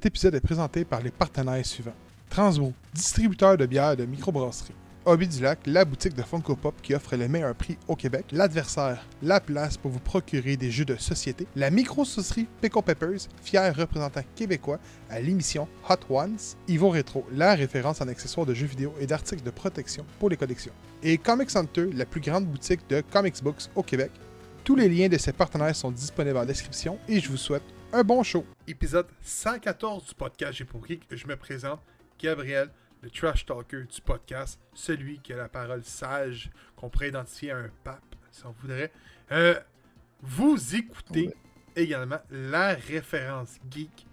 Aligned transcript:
Cet 0.00 0.06
épisode 0.06 0.34
est 0.34 0.40
présenté 0.40 0.86
par 0.86 1.02
les 1.02 1.10
partenaires 1.10 1.66
suivants. 1.66 1.92
Transmo, 2.30 2.72
distributeur 2.94 3.58
de 3.58 3.66
bières 3.66 3.98
de 3.98 4.06
microbrasserie. 4.06 4.72
Hobby 5.04 5.28
du 5.28 5.42
Lac, 5.42 5.58
la 5.66 5.84
boutique 5.84 6.14
de 6.14 6.22
Funko 6.22 6.56
Pop 6.56 6.74
qui 6.82 6.94
offre 6.94 7.16
les 7.16 7.28
meilleurs 7.28 7.54
prix 7.54 7.76
au 7.86 7.96
Québec. 7.96 8.24
L'adversaire, 8.32 9.04
la 9.22 9.40
place 9.40 9.76
pour 9.76 9.90
vous 9.90 10.00
procurer 10.00 10.56
des 10.56 10.70
jeux 10.70 10.86
de 10.86 10.96
société. 10.96 11.46
La 11.54 11.68
micro-saucerie 11.68 12.48
Pickle 12.62 12.80
Peppers, 12.80 13.28
fier 13.42 13.76
représentant 13.76 14.22
québécois 14.34 14.78
à 15.10 15.20
l'émission 15.20 15.68
Hot 15.90 15.96
Ones. 16.08 16.38
Ivo 16.66 16.88
Retro, 16.88 17.26
la 17.34 17.54
référence 17.54 18.00
en 18.00 18.08
accessoires 18.08 18.46
de 18.46 18.54
jeux 18.54 18.68
vidéo 18.68 18.94
et 19.00 19.06
d'articles 19.06 19.42
de 19.42 19.50
protection 19.50 20.06
pour 20.18 20.30
les 20.30 20.38
collections. 20.38 20.72
Et 21.02 21.18
Comics 21.18 21.54
Hunter, 21.54 21.90
la 21.92 22.06
plus 22.06 22.22
grande 22.22 22.46
boutique 22.46 22.88
de 22.88 23.02
comics 23.12 23.42
books 23.42 23.68
au 23.74 23.82
Québec. 23.82 24.12
Tous 24.64 24.76
les 24.76 24.88
liens 24.88 25.08
de 25.10 25.18
ces 25.18 25.34
partenaires 25.34 25.76
sont 25.76 25.90
disponibles 25.90 26.38
en 26.38 26.46
description 26.46 26.98
et 27.06 27.20
je 27.20 27.28
vous 27.28 27.36
souhaite 27.36 27.64
un 27.92 28.04
bon 28.04 28.22
show. 28.22 28.44
Épisode 28.68 29.08
114 29.20 30.06
du 30.06 30.14
podcast 30.14 30.52
J'ai 30.52 30.64
pour 30.64 30.86
que 30.86 31.16
je 31.16 31.26
me 31.26 31.36
présente, 31.36 31.80
Gabriel, 32.20 32.70
le 33.02 33.10
trash 33.10 33.44
talker 33.44 33.82
du 33.82 34.00
podcast, 34.00 34.60
celui 34.74 35.18
qui 35.18 35.32
a 35.32 35.36
la 35.36 35.48
parole 35.48 35.82
sage, 35.82 36.50
qu'on 36.76 36.88
pourrait 36.88 37.08
identifier 37.08 37.50
à 37.50 37.56
un 37.56 37.70
pape, 37.82 38.14
si 38.30 38.46
on 38.46 38.52
voudrait. 38.52 38.92
Euh, 39.32 39.58
vous 40.22 40.76
écoutez 40.76 41.34
également 41.74 42.20
la 42.30 42.74
référence 42.74 43.58
geek 43.70 44.06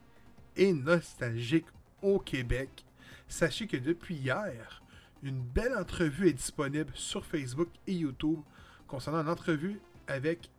et 0.56 0.73
nostalgique 0.73 1.67
au 2.02 2.17
Québec. 2.19 2.84
Sachez 3.28 3.67
que 3.67 3.78
depuis 3.78 4.16
hier, 4.16 4.81
une 5.22 5.41
belle 5.41 5.75
entrevue 5.75 6.30
est 6.30 6.34
disponible 6.34 6.91
sur 6.95 7.25
Facebook 7.25 7.69
et 7.86 7.94
YouTube 7.94 8.39
concernant 8.88 9.22
une 9.22 9.30
entrevue 9.30 9.80
avec, 10.08 10.50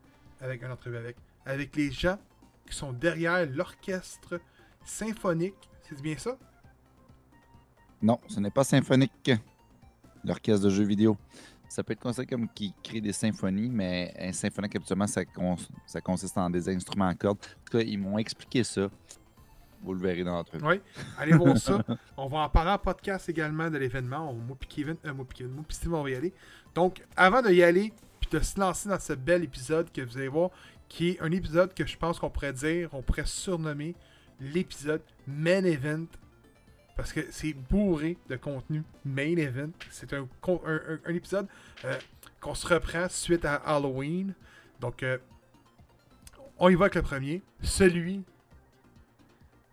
avec 0.41 0.63
une 0.63 0.71
entrevue 0.71 0.99
avec, 0.99 1.17
avec 1.47 1.75
les 1.75 1.91
gens 1.91 2.19
qui 2.69 2.77
sont 2.77 2.93
derrière 2.93 3.47
l'orchestre 3.51 4.41
symphonique. 4.85 5.55
C'est 5.83 6.01
bien 6.01 6.17
ça? 6.17 6.37
Non, 8.01 8.19
ce 8.29 8.41
n'est 8.41 8.51
pas 8.51 8.65
symphonique. 8.65 9.31
L'orchestre 10.25 10.65
de 10.65 10.71
jeux 10.71 10.85
vidéo. 10.85 11.17
Ça 11.69 11.83
peut 11.83 11.93
être 11.93 12.01
considéré 12.01 12.27
comme 12.27 12.49
qui 12.49 12.73
crée 12.83 13.01
des 13.01 13.13
symphonies, 13.13 13.69
mais 13.69 14.15
un 14.19 14.33
symphonique, 14.33 14.75
habituellement, 14.77 15.07
ça, 15.07 15.23
ça 15.87 16.01
consiste 16.01 16.39
en 16.39 16.49
des 16.49 16.69
instruments 16.69 17.09
à 17.09 17.15
cordes. 17.15 17.39
En 17.39 17.71
tout 17.71 17.79
cas, 17.79 17.85
ils 17.85 17.99
m'ont 17.99 18.19
expliqué 18.19 18.65
ça. 18.65 18.89
Vous 19.83 19.95
le 19.95 20.01
verrez 20.01 20.25
dans 20.25 20.33
l'entrevue. 20.33 20.65
Oui, 20.65 20.81
allez 21.19 21.33
voir 21.33 21.57
ça. 21.57 21.85
on 22.17 22.27
va 22.27 22.39
en 22.39 22.49
parler 22.49 22.73
en 22.73 22.79
podcast 22.79 23.29
également 23.29 23.71
de 23.71 23.79
l'événement. 23.79 24.33
Moi 24.33 24.57
puis 24.59 24.69
Kevin, 24.69 24.97
euh, 25.05 25.15
moi 25.15 25.25
puis 25.29 25.39
Kevin, 25.39 25.53
moi 25.53 25.65
puis 25.69 25.77
Steve, 25.77 25.95
on 25.95 26.03
va 26.03 26.11
y 26.11 26.15
aller. 26.15 26.33
Donc, 26.75 27.03
avant 27.17 27.43
de 27.43 27.51
y 27.51 27.63
aller, 27.63 27.93
puis 28.21 28.31
de 28.31 28.41
se 28.41 28.59
lancer 28.59 28.89
dans 28.89 28.99
ce 28.99 29.13
bel 29.13 29.45
épisode 29.45 29.93
que 29.93 30.01
vous 30.01 30.17
allez 30.17 30.29
voir, 30.29 30.51
qui 30.89 31.11
est 31.11 31.21
un 31.21 31.31
épisode 31.31 31.75
que 31.75 31.87
je 31.87 31.97
pense 31.97 32.19
qu'on 32.19 32.31
pourrait 32.31 32.53
dire, 32.53 32.89
on 32.93 33.03
pourrait 33.03 33.27
surnommer 33.27 33.95
l'épisode 34.41 35.03
Main 35.27 35.65
Event 35.65 36.07
parce 36.99 37.13
que 37.13 37.21
c'est 37.31 37.53
bourré 37.53 38.19
de 38.29 38.35
contenu 38.35 38.83
main 39.05 39.37
event. 39.37 39.71
C'est 39.89 40.13
un, 40.13 40.27
épisode 41.07 41.47
euh, 41.85 41.97
qu'on 42.41 42.57
se 42.57 42.67
reprend 42.67 43.09
suite 43.09 43.45
à 43.45 43.55
Halloween. 43.55 44.35
Donc, 44.81 45.05
euh, 45.05 45.17
on 46.59 46.69
y 46.69 46.75
va 46.75 46.87
avec 46.87 46.97
le 46.97 47.03
premier. 47.03 47.41
Celui 47.63 48.25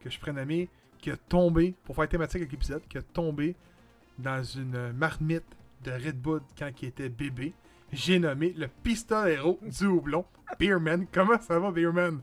que 0.02 0.12
je 0.12 0.20
prénommé 0.20 0.70
qui 1.00 1.09
a 1.09 1.18
tombé, 1.18 1.74
pour 1.84 1.96
faire 1.96 2.08
thématique 2.08 2.42
avec 2.42 2.52
l'épisode, 2.52 2.84
qui 2.88 3.00
a 3.00 3.02
tombé 3.02 3.56
dans 4.20 4.44
une 4.44 4.92
marmite 4.92 5.46
de 5.84 5.94
Red 5.94 6.22
Bull 6.22 6.42
quand 6.56 6.70
il 6.84 6.90
était 6.90 7.09
bébé. 7.09 7.56
J'ai 7.95 8.19
nommé 8.19 8.53
le 8.57 8.67
pistolero 8.67 9.57
du 9.61 9.85
houblon, 9.85 10.25
Beerman. 10.59 11.07
Comment 11.13 11.39
ça 11.39 11.57
va, 11.57 11.72
Beerman? 11.72 12.19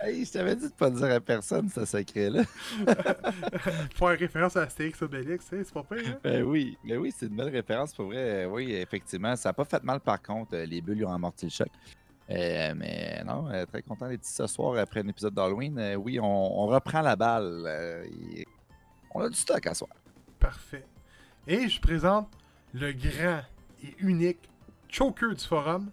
Hey, 0.00 0.24
je 0.24 0.30
t'avais 0.30 0.54
dit 0.54 0.68
de 0.68 0.72
pas 0.72 0.88
dire 0.88 1.10
à 1.10 1.18
personne 1.18 1.68
ce 1.68 1.84
secret-là. 1.84 2.44
Faire 3.94 4.18
référence 4.18 4.56
à 4.56 4.62
Astérix 4.62 5.02
Obélix, 5.02 5.46
c'est 5.50 5.72
pas 5.72 5.82
pire. 5.82 6.12
Hein? 6.14 6.18
Ben 6.22 6.44
oui, 6.44 6.78
mais 6.84 6.96
oui, 6.96 7.12
c'est 7.14 7.26
une 7.26 7.34
belle 7.34 7.48
référence 7.48 7.92
pour 7.92 8.06
vrai. 8.06 8.46
Oui, 8.46 8.72
effectivement, 8.72 9.34
ça 9.34 9.48
n'a 9.48 9.52
pas 9.52 9.64
fait 9.64 9.82
mal 9.82 9.98
par 9.98 10.22
contre. 10.22 10.56
Les 10.56 10.80
bulles 10.80 11.04
ont 11.04 11.12
amorti 11.12 11.46
le 11.46 11.50
choc. 11.50 11.68
Euh, 12.30 12.72
mais 12.76 13.20
non, 13.26 13.50
euh, 13.50 13.66
très 13.66 13.82
content 13.82 14.08
d'être 14.08 14.24
ici 14.24 14.34
ce 14.34 14.46
soir 14.46 14.78
après 14.78 15.00
un 15.00 15.08
épisode 15.08 15.34
d'Halloween. 15.34 15.76
Euh, 15.76 15.94
oui, 15.96 16.20
on, 16.20 16.66
reprend 16.66 17.00
la 17.00 17.16
balle. 17.16 17.68
on 19.12 19.22
a 19.22 19.28
du 19.28 19.36
stock 19.36 19.66
à 19.66 19.74
soir. 19.74 19.90
Parfait. 20.38 20.86
Et 21.48 21.68
je 21.68 21.80
présente 21.80 22.28
le 22.72 22.92
grand 22.92 23.40
et 23.82 23.94
unique 23.98 24.49
choker 24.90 25.34
du 25.34 25.44
forum. 25.44 25.90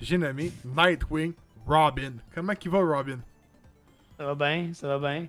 J'ai 0.00 0.18
nommé 0.18 0.52
Nightwing 0.64 1.32
Robin. 1.66 2.12
Comment 2.34 2.54
il 2.62 2.70
va, 2.70 2.78
Robin? 2.78 3.18
Ça 4.16 4.24
va 4.24 4.34
bien, 4.34 4.70
ça 4.72 4.88
va 4.88 4.98
bien. 4.98 5.28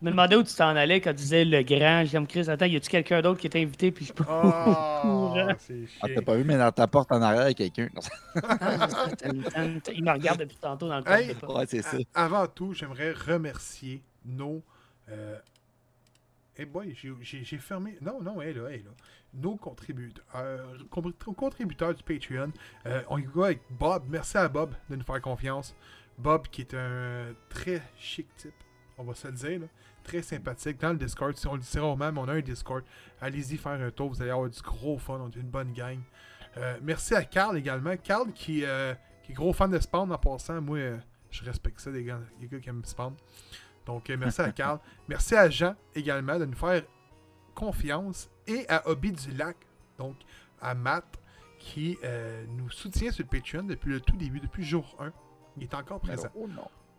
Je 0.00 0.06
me 0.06 0.10
demandais 0.10 0.36
où 0.36 0.42
tu 0.42 0.54
t'en 0.54 0.76
allais 0.76 1.00
quand 1.00 1.10
tu 1.10 1.16
disais 1.16 1.44
le 1.44 1.62
grand. 1.62 2.04
J'aime 2.04 2.26
Chris. 2.26 2.48
Attends, 2.48 2.66
y 2.66 2.76
a-tu 2.76 2.88
quelqu'un 2.88 3.20
d'autre 3.20 3.40
qui 3.40 3.50
t'a 3.50 3.58
invité? 3.58 3.90
Puis 3.90 4.06
je 4.06 4.12
peux. 4.12 4.24
Oh, 4.28 5.34
ah, 6.02 6.08
t'as 6.14 6.22
pas 6.22 6.36
vu, 6.36 6.44
mais 6.44 6.56
dans 6.56 6.72
ta 6.72 6.86
porte 6.86 7.10
en 7.12 7.20
arrière, 7.22 7.48
il 7.50 7.60
y 7.60 7.66
a 7.66 7.68
quelqu'un. 7.70 7.88
il 9.94 10.04
me 10.04 10.12
regarde 10.12 10.40
depuis 10.40 10.56
tantôt 10.56 10.88
dans 10.88 10.98
le 10.98 11.10
hey, 11.10 11.34
Ouais, 11.48 11.64
c'est 11.66 11.82
ça. 11.82 11.96
Avant 12.14 12.46
tout, 12.46 12.72
j'aimerais 12.74 13.12
remercier 13.12 14.02
nos. 14.24 14.62
Euh... 15.10 15.36
Eh 16.62 16.66
boy, 16.66 16.94
j'ai 17.22 17.56
fermé. 17.56 17.96
Non, 18.02 18.20
non, 18.20 18.42
est 18.42 18.52
là, 18.52 18.68
est 18.68 18.84
là. 18.84 18.90
Nos 19.32 19.56
contributeurs, 19.56 20.22
euh, 20.34 20.76
contributeurs 21.34 21.94
du 21.94 22.02
Patreon. 22.02 22.52
Euh, 22.84 23.02
on 23.08 23.16
y 23.16 23.24
va 23.24 23.46
avec 23.46 23.62
Bob. 23.70 24.04
Merci 24.10 24.36
à 24.36 24.46
Bob 24.46 24.74
de 24.90 24.96
nous 24.96 25.02
faire 25.02 25.22
confiance. 25.22 25.74
Bob, 26.18 26.48
qui 26.48 26.60
est 26.60 26.74
un 26.74 27.28
très 27.48 27.80
chic 27.96 28.26
type, 28.36 28.52
on 28.98 29.04
va 29.04 29.14
se 29.14 29.28
le 29.28 29.32
dire, 29.32 29.60
très 30.04 30.20
sympathique 30.20 30.78
dans 30.78 30.90
le 30.90 30.98
Discord. 30.98 31.34
Si 31.34 31.46
on 31.46 31.54
le 31.54 31.60
dit 31.60 31.78
rarement, 31.78 32.12
mais 32.12 32.20
on 32.20 32.28
a 32.28 32.34
un 32.34 32.40
Discord. 32.40 32.84
Allez-y 33.22 33.56
faire 33.56 33.72
un 33.72 33.90
tour, 33.90 34.10
vous 34.10 34.20
allez 34.20 34.30
avoir 34.30 34.50
du 34.50 34.60
gros 34.60 34.98
fun, 34.98 35.18
on 35.18 35.30
est 35.30 35.36
une 35.36 35.48
bonne 35.48 35.72
gang. 35.72 35.98
Euh, 36.58 36.76
merci 36.82 37.14
à 37.14 37.24
Carl 37.24 37.56
également. 37.56 37.96
Carl 37.96 38.30
qui, 38.34 38.66
euh, 38.66 38.92
qui, 39.22 39.32
est 39.32 39.34
gros 39.34 39.54
fan 39.54 39.70
de 39.70 39.78
Spawn 39.78 40.12
en 40.12 40.18
passant. 40.18 40.60
Moi, 40.60 40.98
je 41.30 41.42
respecte 41.42 41.80
ça, 41.80 41.90
les 41.90 42.04
gars, 42.04 42.20
les 42.38 42.48
gars 42.48 42.58
qui 42.58 42.68
aiment 42.68 42.84
Spawn. 42.84 43.14
Donc, 43.90 44.08
merci 44.08 44.40
à 44.40 44.52
Carl. 44.52 44.78
Merci 45.08 45.34
à 45.34 45.50
Jean 45.50 45.74
également 45.96 46.38
de 46.38 46.44
nous 46.44 46.56
faire 46.56 46.84
confiance. 47.56 48.30
Et 48.46 48.64
à 48.68 48.88
Hobby 48.88 49.10
du 49.10 49.32
Lac, 49.32 49.56
donc 49.98 50.14
à 50.60 50.76
Matt, 50.76 51.18
qui 51.58 51.98
nous 52.56 52.70
soutient 52.70 53.10
sur 53.10 53.24
le 53.24 53.28
Patreon 53.28 53.64
depuis 53.64 53.90
le 53.90 54.00
tout 54.00 54.16
début, 54.16 54.38
depuis 54.38 54.62
jour 54.62 54.96
1. 55.00 55.12
Il 55.56 55.64
est 55.64 55.74
encore 55.74 55.98
présent. 55.98 56.28
Oh 56.36 56.48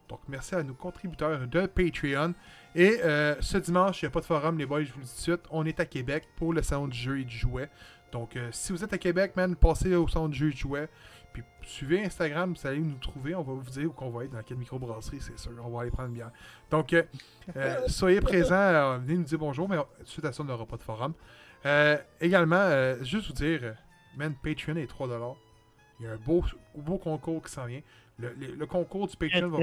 Donc, 0.10 0.20
merci 0.28 0.54
à 0.54 0.64
nos 0.64 0.74
contributeurs 0.74 1.48
de 1.48 1.66
Patreon. 1.66 2.34
Et 2.76 3.00
euh, 3.04 3.36
ce 3.40 3.58
dimanche, 3.58 4.02
il 4.02 4.06
n'y 4.06 4.08
a 4.08 4.12
pas 4.12 4.20
de 4.20 4.26
forum, 4.26 4.58
les 4.58 4.66
boys, 4.66 4.84
je 4.84 4.92
vous 4.92 5.00
le 5.00 5.06
dis 5.06 5.12
tout 5.12 5.16
de 5.16 5.22
suite. 5.22 5.48
On 5.50 5.66
est 5.66 5.80
à 5.80 5.86
Québec 5.86 6.28
pour 6.36 6.52
le 6.52 6.62
salon 6.62 6.90
du 6.90 6.98
jeu 6.98 7.20
et 7.22 7.24
du 7.24 7.38
jouet. 7.38 7.70
Donc, 8.12 8.36
euh, 8.36 8.50
si 8.52 8.74
vous 8.74 8.84
êtes 8.84 8.92
à 8.92 8.98
Québec, 8.98 9.38
man, 9.38 9.56
passez 9.56 9.96
au 9.96 10.10
salon 10.10 10.28
du 10.28 10.38
jeu 10.38 10.48
et 10.50 10.52
du 10.52 10.58
jouet. 10.58 10.90
Puis, 11.33 11.44
suivez 11.63 12.04
Instagram, 12.04 12.54
vous 12.54 12.68
allez 12.68 12.80
nous 12.80 12.98
trouver. 12.98 13.36
On 13.36 13.44
va 13.44 13.54
vous 13.54 13.69
dire 13.69 13.89
où 13.89 13.94
qu'on 13.94 14.10
va 14.10 14.25
être, 14.25 14.31
dans 14.31 14.44
quelle 14.44 14.57
microbrasserie, 14.57 15.22
c'est 15.22 15.38
sûr. 15.39 15.51
On 15.63 15.69
va 15.69 15.81
aller 15.81 15.92
prendre 15.92 16.10
une 16.10 16.16
bière. 16.16 16.31
Donc, 16.69 16.94
euh, 16.94 17.04
soyez 17.88 18.22
présents. 18.22 19.00
venez 19.00 19.18
nous 19.18 19.24
dire 19.24 19.39
bonjour, 19.39 19.69
mais 19.69 19.78
suite 20.04 20.25
à 20.25 20.31
ça, 20.31 20.44
on 20.44 20.45
n'aura 20.45 20.66
pas 20.66 20.78
de 20.78 20.83
forum. 20.83 21.13
également, 22.19 22.95
juste 23.04 23.28
vous 23.28 23.33
dire, 23.33 23.75
man, 24.18 24.33
Patreon 24.44 24.75
est 24.75 24.92
3$. 24.92 25.36
Il 26.00 26.06
y 26.06 26.07
a 26.07 26.13
un 26.13 26.18
beau, 26.18 26.44
beau 26.75 26.98
concours 26.98 27.44
qui 27.44 27.51
s'en 27.51 27.66
vient. 27.66 27.81
Le, 28.22 28.66
concours 28.66 29.07
du 29.07 29.18
Patreon 29.18 29.50
va, 29.50 29.57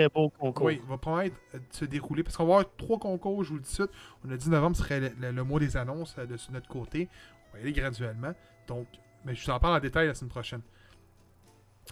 oui, 0.61 0.83
va 0.89 1.25
de 1.25 1.33
se 1.71 1.85
dérouler. 1.85 2.23
Parce 2.23 2.37
qu'on 2.37 2.45
va 2.45 2.55
avoir 2.55 2.77
trois 2.77 2.99
concours, 2.99 3.45
je 3.45 3.51
vous 3.51 3.57
le 3.57 3.63
dis 3.63 3.77
tout 3.77 3.83
de 3.85 3.89
suite. 3.89 4.01
On 4.25 4.31
a 4.31 4.37
dit 4.37 4.51
novembre 4.51 4.77
serait 4.77 5.13
le, 5.21 5.45
mois 5.45 5.61
des 5.61 5.77
annonces 5.77 6.17
euh, 6.19 6.27
de 6.27 6.37
notre 6.53 6.69
côté. 6.69 7.09
On 7.49 7.53
va 7.53 7.59
y 7.59 7.63
aller 7.63 7.73
graduellement. 7.73 8.35
Donc, 8.67 8.87
mais 9.25 9.35
je 9.35 9.45
vous 9.45 9.51
en 9.51 9.61
parle 9.61 9.77
en 9.77 9.81
détail 9.81 10.07
la 10.09 10.15
semaine 10.15 10.31
prochaine. 10.31 10.63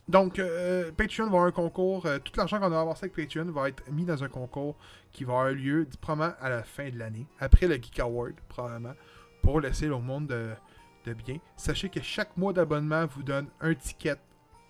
Donc, 0.08 0.38
euh, 0.38 0.93
Patreon 0.93 1.25
va 1.25 1.31
avoir 1.31 1.44
un 1.46 1.52
concours. 1.52 2.06
Euh, 2.06 2.19
tout 2.19 2.32
l'argent 2.37 2.58
qu'on 2.58 2.72
a 2.72 2.81
avancé 2.81 3.06
avec 3.06 3.16
Patreon 3.16 3.50
va 3.50 3.69
être 3.69 3.82
mis 3.90 4.04
dans 4.04 4.22
un 4.22 4.28
concours 4.28 4.76
qui 5.12 5.25
va 5.25 5.32
avoir 5.32 5.50
lieu 5.50 5.87
probablement 6.00 6.37
à 6.40 6.50
la 6.50 6.62
fin 6.62 6.88
de 6.88 6.98
l'année, 6.98 7.26
après 7.40 7.66
le 7.66 7.75
Geek 7.75 7.98
Award, 8.00 8.34
probablement, 8.48 8.94
pour 9.43 9.60
laisser 9.60 9.87
le 9.87 9.98
monde 9.98 10.28
de, 10.28 11.12
bien. 11.14 11.38
Sachez 11.56 11.88
que 11.88 12.02
chaque 12.02 12.37
mois 12.37 12.52
d'abonnement 12.52 13.06
vous 13.06 13.22
donne 13.22 13.46
un 13.60 13.75
ticket 13.75 14.16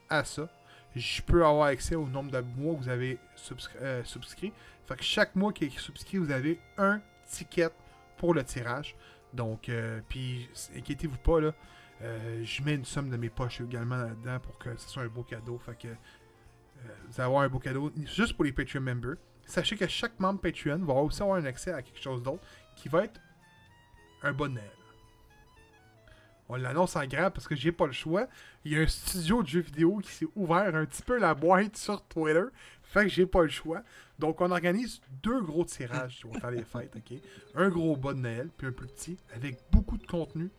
à 0.08 0.22
ça 0.22 0.48
je 0.96 1.22
peux 1.22 1.44
avoir 1.44 1.68
accès 1.68 1.94
au 1.94 2.06
nombre 2.08 2.30
de 2.30 2.40
mois 2.40 2.74
que 2.74 2.80
vous 2.80 2.88
avez 2.88 3.18
euh, 3.82 4.02
subscrit. 4.04 4.52
Fait 4.86 4.96
que 4.96 5.04
chaque 5.04 5.36
mois 5.36 5.52
qui 5.52 5.64
est 5.64 5.78
subscrit, 5.78 6.18
vous 6.18 6.30
avez 6.30 6.58
un 6.78 7.00
ticket 7.28 7.68
pour 8.16 8.34
le 8.34 8.42
tirage. 8.42 8.96
Donc, 9.34 9.68
euh, 9.68 10.00
puis, 10.08 10.48
inquiétez-vous 10.74 11.18
pas, 11.18 11.40
là. 11.40 11.52
Euh, 12.02 12.44
je 12.44 12.62
mets 12.62 12.74
une 12.74 12.84
somme 12.84 13.10
de 13.10 13.16
mes 13.16 13.30
poches 13.30 13.60
également 13.60 13.96
là-dedans 13.96 14.38
pour 14.40 14.58
que 14.58 14.76
ce 14.76 14.88
soit 14.88 15.02
un 15.02 15.08
beau 15.08 15.22
cadeau. 15.22 15.58
Fait 15.58 15.76
que 15.76 15.88
vous 15.88 17.14
allez 17.16 17.24
avoir 17.24 17.42
un 17.42 17.48
beau 17.48 17.58
cadeau 17.58 17.90
juste 18.04 18.34
pour 18.34 18.44
les 18.44 18.52
Patreon 18.52 18.80
members. 18.80 19.16
Sachez 19.46 19.76
que 19.76 19.86
chaque 19.86 20.18
membre 20.20 20.40
Patreon 20.40 20.78
va 20.84 20.94
aussi 20.94 21.22
avoir 21.22 21.38
un 21.38 21.44
accès 21.44 21.72
à 21.72 21.82
quelque 21.82 22.00
chose 22.00 22.22
d'autre 22.22 22.42
qui 22.76 22.88
va 22.88 23.04
être 23.04 23.20
un 24.22 24.32
bonnet. 24.32 24.70
On 26.48 26.56
l'annonce 26.56 26.94
en 26.94 27.04
grand 27.06 27.30
parce 27.30 27.48
que 27.48 27.56
j'ai 27.56 27.72
pas 27.72 27.86
le 27.86 27.92
choix. 27.92 28.28
Il 28.64 28.72
y 28.72 28.76
a 28.76 28.80
un 28.80 28.86
studio 28.86 29.42
de 29.42 29.48
jeux 29.48 29.60
vidéo 29.60 29.98
qui 29.98 30.12
s'est 30.12 30.28
ouvert 30.36 30.74
un 30.74 30.84
petit 30.84 31.02
peu 31.02 31.18
la 31.18 31.34
boîte 31.34 31.76
sur 31.76 32.02
Twitter. 32.04 32.44
Fait 32.82 33.02
que 33.02 33.08
j'ai 33.08 33.26
pas 33.26 33.42
le 33.42 33.48
choix. 33.48 33.82
Donc, 34.18 34.40
on 34.40 34.50
organise 34.50 35.00
deux 35.22 35.42
gros 35.42 35.64
tirages 35.64 36.16
sur 36.16 36.30
les 36.50 36.62
fêtes, 36.62 36.96
OK? 36.96 37.18
Un 37.54 37.68
gros 37.68 37.96
bas 37.96 38.14
de 38.14 38.20
Noël, 38.20 38.48
puis 38.56 38.68
un 38.68 38.72
plus 38.72 38.86
petit, 38.86 39.18
avec 39.34 39.58
beaucoup 39.72 39.98
de 39.98 40.06
contenu. 40.06 40.50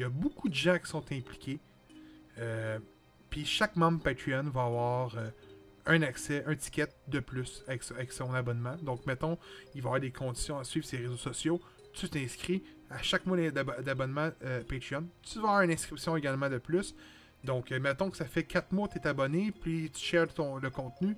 Il 0.00 0.04
y 0.04 0.06
a 0.06 0.08
beaucoup 0.08 0.48
de 0.48 0.54
gens 0.54 0.78
qui 0.78 0.88
sont 0.88 1.04
impliqués. 1.12 1.60
Euh, 2.38 2.78
puis 3.28 3.44
chaque 3.44 3.76
membre 3.76 4.02
Patreon 4.02 4.44
va 4.44 4.62
avoir 4.62 5.14
euh, 5.18 5.28
un 5.84 6.00
accès, 6.00 6.42
un 6.46 6.56
ticket 6.56 6.88
de 7.08 7.20
plus 7.20 7.62
avec, 7.66 7.82
avec, 7.90 8.10
son 8.10 8.32
abonnement. 8.32 8.76
Donc, 8.80 9.04
mettons, 9.04 9.36
il 9.74 9.82
va 9.82 9.88
avoir 9.88 10.00
des 10.00 10.10
conditions 10.10 10.58
à 10.58 10.64
suivre 10.64 10.86
ses 10.86 10.96
réseaux 10.96 11.18
sociaux. 11.18 11.60
Tu 11.92 12.08
t'inscris 12.08 12.64
à 12.88 13.02
chaque 13.02 13.26
mois 13.26 13.50
d'abonnement 13.50 14.30
euh, 14.42 14.62
Patreon. 14.62 15.06
Tu 15.20 15.34
vas 15.34 15.48
avoir 15.48 15.60
une 15.60 15.72
inscription 15.72 16.16
également 16.16 16.48
de 16.48 16.56
plus. 16.56 16.94
Donc, 17.44 17.70
mettons 17.70 18.08
que 18.08 18.16
ça 18.16 18.24
fait 18.24 18.44
4 18.44 18.72
mois 18.72 18.88
que 18.88 18.94
tu 18.94 19.00
es 19.00 19.06
abonné, 19.06 19.52
puis 19.52 19.90
tu 19.90 20.02
shares 20.02 20.32
ton, 20.32 20.56
le 20.56 20.70
contenu 20.70 21.14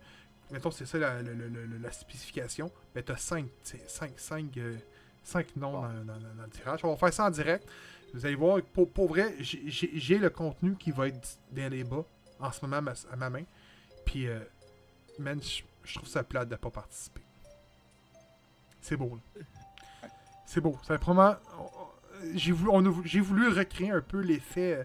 mettons, 0.50 0.70
c'est 0.70 0.86
ça 0.86 0.98
la, 0.98 1.92
spécification, 1.92 2.70
mais 2.94 3.02
tu 3.02 3.12
as 3.12 3.16
5, 3.16 3.46
5, 3.86 4.12
5, 5.24 5.56
noms 5.56 5.80
dans, 5.80 5.88
le 5.88 6.50
tirage. 6.50 6.84
On 6.84 6.90
va 6.90 6.96
faire 6.96 7.12
ça 7.12 7.26
en 7.26 7.30
direct. 7.30 7.66
Vous 8.14 8.26
allez 8.26 8.34
voir, 8.34 8.60
pour, 8.62 9.08
vrai, 9.08 9.34
j'ai 9.40 10.18
le 10.18 10.30
contenu 10.30 10.76
qui 10.76 10.90
va 10.90 11.08
être 11.08 11.38
dans 11.50 11.70
les 11.70 11.84
bas 11.84 12.04
en 12.40 12.52
ce 12.52 12.64
moment 12.64 12.90
à 13.10 13.16
ma, 13.16 13.30
main. 13.30 13.44
Puis, 14.04 14.26
euh, 14.26 14.40
man, 15.18 15.40
je 15.84 15.94
trouve 15.94 16.08
ça 16.08 16.22
plate 16.22 16.48
de 16.48 16.56
pas 16.56 16.70
participer. 16.70 17.22
C'est 18.80 18.96
beau, 18.96 19.16
là. 19.16 19.38
C'est 20.44 20.60
beau. 20.60 20.76
Ça 20.82 20.98
J'ai 22.34 22.52
voulu, 22.52 23.20
voulu 23.20 23.48
recréer 23.48 23.90
un 23.90 24.02
peu 24.02 24.20
l'effet 24.20 24.74
euh, 24.74 24.84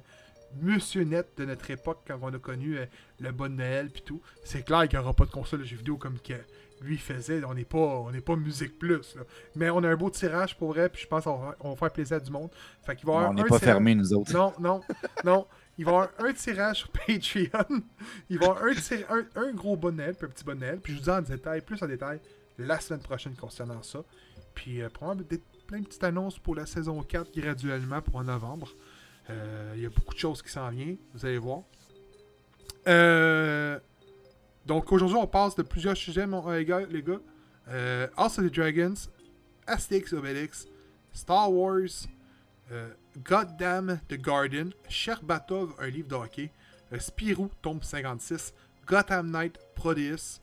Monsieur 0.61 1.03
Net 1.03 1.27
de 1.37 1.45
notre 1.45 1.69
époque 1.71 2.03
quand 2.07 2.17
on 2.21 2.33
a 2.33 2.39
connu 2.39 2.77
euh, 2.77 2.85
le 3.19 3.31
bon 3.31 3.53
Noël 3.57 3.89
puis 3.89 4.01
tout. 4.01 4.21
C'est 4.45 4.63
clair 4.63 4.87
qu'il 4.87 4.97
n'y 4.97 5.03
aura 5.03 5.13
pas 5.13 5.25
de 5.25 5.31
console 5.31 5.59
de 5.59 5.65
jeux 5.65 5.75
vidéo 5.75 5.97
comme 5.97 6.19
que 6.19 6.35
lui 6.81 6.97
faisait. 6.97 7.43
On 7.43 7.53
n'est 7.53 7.65
pas, 7.65 7.77
on 7.77 8.11
n'est 8.11 8.21
pas 8.21 8.35
musique 8.35 8.77
plus. 8.77 9.15
Mais 9.55 9.69
on 9.69 9.83
a 9.83 9.89
un 9.89 9.95
beau 9.95 10.09
tirage 10.09 10.57
pour 10.57 10.69
vrai, 10.69 10.89
puis 10.89 11.03
je 11.03 11.07
pense 11.07 11.23
qu'on 11.23 11.69
va, 11.69 11.75
faire 11.75 11.91
plaisir 11.91 12.17
à 12.17 12.19
du 12.19 12.31
monde. 12.31 12.49
Fait 12.83 12.95
qu'il 12.95 13.07
va 13.07 13.29
on 13.29 13.33
n'est 13.33 13.43
pas 13.43 13.59
fermé 13.59 13.95
nous 13.95 14.13
autres. 14.13 14.33
Non, 14.33 14.53
non, 14.59 14.81
non. 15.23 15.47
Il 15.77 15.85
va 15.85 15.91
y 15.91 15.95
avoir 15.95 16.09
un 16.19 16.33
tirage 16.33 16.77
sur 16.77 16.89
Patreon. 16.89 17.81
Il 18.29 18.39
va 18.39 18.45
y 18.45 18.49
avoir 18.49 18.63
un, 18.63 19.25
un, 19.35 19.51
gros 19.53 19.77
bon 19.77 19.95
Noël, 19.95 20.15
puis 20.15 20.25
un 20.25 20.29
petit 20.29 20.43
bon 20.43 20.59
Noël. 20.59 20.79
Puis 20.81 20.93
je 20.93 20.97
vous 20.97 21.03
dis 21.03 21.09
en 21.09 21.21
détail, 21.21 21.61
plus 21.61 21.81
en 21.83 21.87
détail, 21.87 22.19
la 22.57 22.79
semaine 22.79 23.01
prochaine 23.01 23.35
concernant 23.35 23.83
ça. 23.83 24.03
Puis 24.55 24.81
euh, 24.81 24.89
probablement 24.89 25.27
plein 25.67 25.79
de 25.79 25.85
petites 25.85 26.03
annonces 26.03 26.39
pour 26.39 26.55
la 26.55 26.65
saison 26.65 27.03
4 27.03 27.31
graduellement 27.31 28.01
pour 28.01 28.15
en 28.15 28.23
novembre. 28.23 28.73
Euh, 29.29 29.73
il 29.75 29.83
y 29.83 29.85
a 29.85 29.89
beaucoup 29.89 30.13
de 30.13 30.19
choses 30.19 30.41
qui 30.41 30.49
s'en 30.49 30.69
viennent, 30.69 30.97
vous 31.13 31.25
allez 31.25 31.37
voir. 31.37 31.61
Euh, 32.87 33.79
donc 34.67 34.91
aujourd'hui, 34.91 35.17
on 35.17 35.27
passe 35.27 35.55
de 35.55 35.63
plusieurs 35.63 35.97
sujets, 35.97 36.27
mon, 36.27 36.47
euh, 36.49 36.57
les 36.57 36.65
gars. 36.65 36.81
Les. 36.89 37.03
House 38.15 38.39
of 38.39 38.45
the 38.45 38.53
Dragons, 38.53 39.09
Asterix 39.65 40.13
Obelix, 40.13 40.67
Star 41.11 41.51
Wars, 41.51 42.07
Goddamn 43.23 43.99
the 44.07 44.15
Garden, 44.15 44.71
Sherbatov, 44.87 45.75
un 45.79 45.87
livre 45.87 46.07
de 46.07 46.15
hockey, 46.15 46.51
Spirou, 46.97 47.49
tombe 47.61 47.83
56, 47.83 48.53
Gotham 48.85 49.31
Knight, 49.31 49.57
Proteus, 49.75 50.39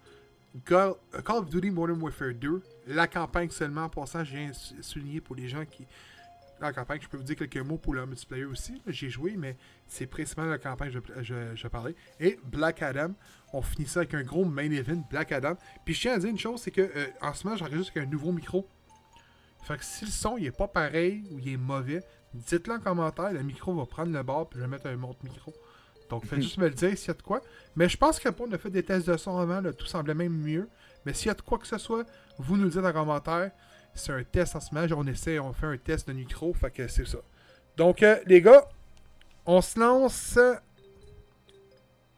Call 0.67 0.97
of 1.29 1.49
Duty 1.49 1.71
Modern 1.71 2.01
Warfare 2.03 2.35
2, 2.35 2.63
la 2.89 3.07
campagne 3.07 3.49
seulement, 3.49 3.85
en 3.85 3.89
passant, 3.89 4.23
je 4.23 4.37
viens 4.37 4.53
souligner 4.83 5.23
pour 5.23 5.37
les 5.37 5.49
gens 5.49 5.65
qui 5.65 5.87
la 6.61 6.73
campagne, 6.73 7.01
je 7.03 7.09
peux 7.09 7.17
vous 7.17 7.25
dire 7.25 7.37
quelques 7.37 7.59
mots 7.59 7.77
pour 7.77 7.95
le 7.95 8.07
multiplayer 8.07 8.45
aussi. 8.45 8.81
J'ai 8.87 9.11
joué, 9.11 9.35
mais 9.37 9.57
c'est 9.87 10.07
principalement 10.07 10.51
la 10.51 10.59
campagne 10.59 10.93
que 10.93 11.23
je, 11.23 11.35
je, 11.55 11.69
parlais. 11.69 11.95
Et 12.21 12.39
Black 12.45 12.83
Adam, 12.83 13.13
on 13.55 13.63
finit 13.63 13.87
ça 13.87 14.01
avec 14.01 14.15
un 14.15 14.23
gros 14.23 14.45
main 14.45 14.71
event, 14.71 15.03
Black 15.11 15.33
Adam. 15.33 15.55
Puis 15.85 15.95
je 15.95 16.01
tiens 16.03 16.15
à 16.15 16.19
dire 16.19 16.31
une 16.31 16.39
chose, 16.39 16.61
c'est 16.61 16.71
que 16.71 16.83
euh, 16.83 17.07
en 17.21 17.33
ce 17.35 17.47
moment, 17.47 17.57
j'enregistre 17.57 17.93
avec 17.97 18.09
un 18.09 18.11
nouveau 18.11 18.33
micro. 18.33 18.69
Fait 19.63 19.79
que 19.79 19.85
si 19.85 20.05
le 20.05 20.11
son 20.11 20.37
il 20.37 20.47
est 20.47 20.57
pas 20.57 20.69
pareil 20.69 21.25
ou 21.31 21.39
il 21.39 21.55
est 21.55 21.57
mauvais, 21.57 22.03
dites-le 22.35 22.75
en 22.75 22.81
commentaire, 22.81 23.33
le 23.33 23.43
micro 23.43 23.75
va 23.75 23.87
prendre 23.87 24.13
le 24.13 24.23
bord, 24.23 24.49
puis 24.49 24.59
je 24.59 24.65
vais 24.65 24.71
mettre 24.71 24.87
un 24.87 25.03
autre 25.03 25.21
micro. 25.25 25.55
Donc 26.11 26.27
faites 26.27 26.43
juste 26.43 26.59
me 26.59 26.69
le 26.69 26.75
dire 26.75 26.97
s'il 26.99 27.09
y 27.09 27.11
a 27.11 27.15
de 27.15 27.23
quoi. 27.23 27.41
Mais 27.77 27.89
je 27.89 27.97
pense 27.97 28.21
qu'on 28.21 28.53
a 28.53 28.59
fait 28.59 28.71
des 28.71 28.83
tests 28.83 29.09
de 29.09 29.17
son 29.17 29.39
avant, 29.39 29.63
tout 29.73 29.87
semblait 29.87 30.15
même 30.15 30.37
mieux. 30.37 30.69
Mais 31.07 31.15
s'il 31.15 31.29
y 31.29 31.31
a 31.31 31.35
de 31.35 31.43
quoi 31.43 31.59
que 31.59 31.67
ce 31.67 31.79
soit, 31.79 32.05
vous 32.39 32.57
nous 32.57 32.65
le 32.65 32.71
dites 32.71 32.85
en 32.85 32.93
commentaire 32.93 33.53
c'est 33.95 34.13
un 34.13 34.25
test 34.25 34.57
en 34.57 34.61
ce 34.61 34.75
moment. 34.75 34.87
On 34.97 35.07
essaie, 35.07 35.39
on 35.39 35.53
fait 35.53 35.67
un 35.67 35.77
test 35.77 36.09
de 36.09 36.13
micro. 36.13 36.53
Fait 36.53 36.71
que 36.71 36.89
c'est 36.89 37.07
ça. 37.07 37.19
Donc, 37.77 38.03
euh, 38.03 38.19
les 38.27 38.41
gars, 38.41 38.69
on 39.47 39.61
se 39.61 39.79
lance 39.79 40.39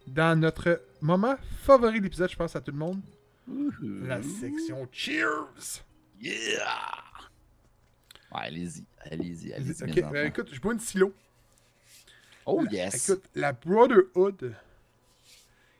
dans 0.06 0.38
notre 0.38 0.80
moment 1.00 1.36
favori 1.62 1.98
de 1.98 2.04
l'épisode, 2.04 2.30
je 2.30 2.36
pense, 2.36 2.56
à 2.56 2.60
tout 2.60 2.72
le 2.72 2.78
monde. 2.78 3.00
La 3.82 4.22
section 4.22 4.88
Cheers! 4.90 5.84
Yeah! 6.20 6.34
Ouais, 8.32 8.40
allez-y, 8.40 8.84
allez-y, 9.00 9.52
allez-y. 9.52 9.82
Ok, 9.82 10.10
ben, 10.12 10.26
écoute, 10.26 10.48
je 10.52 10.60
bois 10.60 10.72
une 10.72 10.80
silo. 10.80 11.14
Oh 12.44 12.64
yes! 12.70 13.08
Écoute, 13.08 13.24
la 13.34 13.52
Brotherhood, 13.52 14.54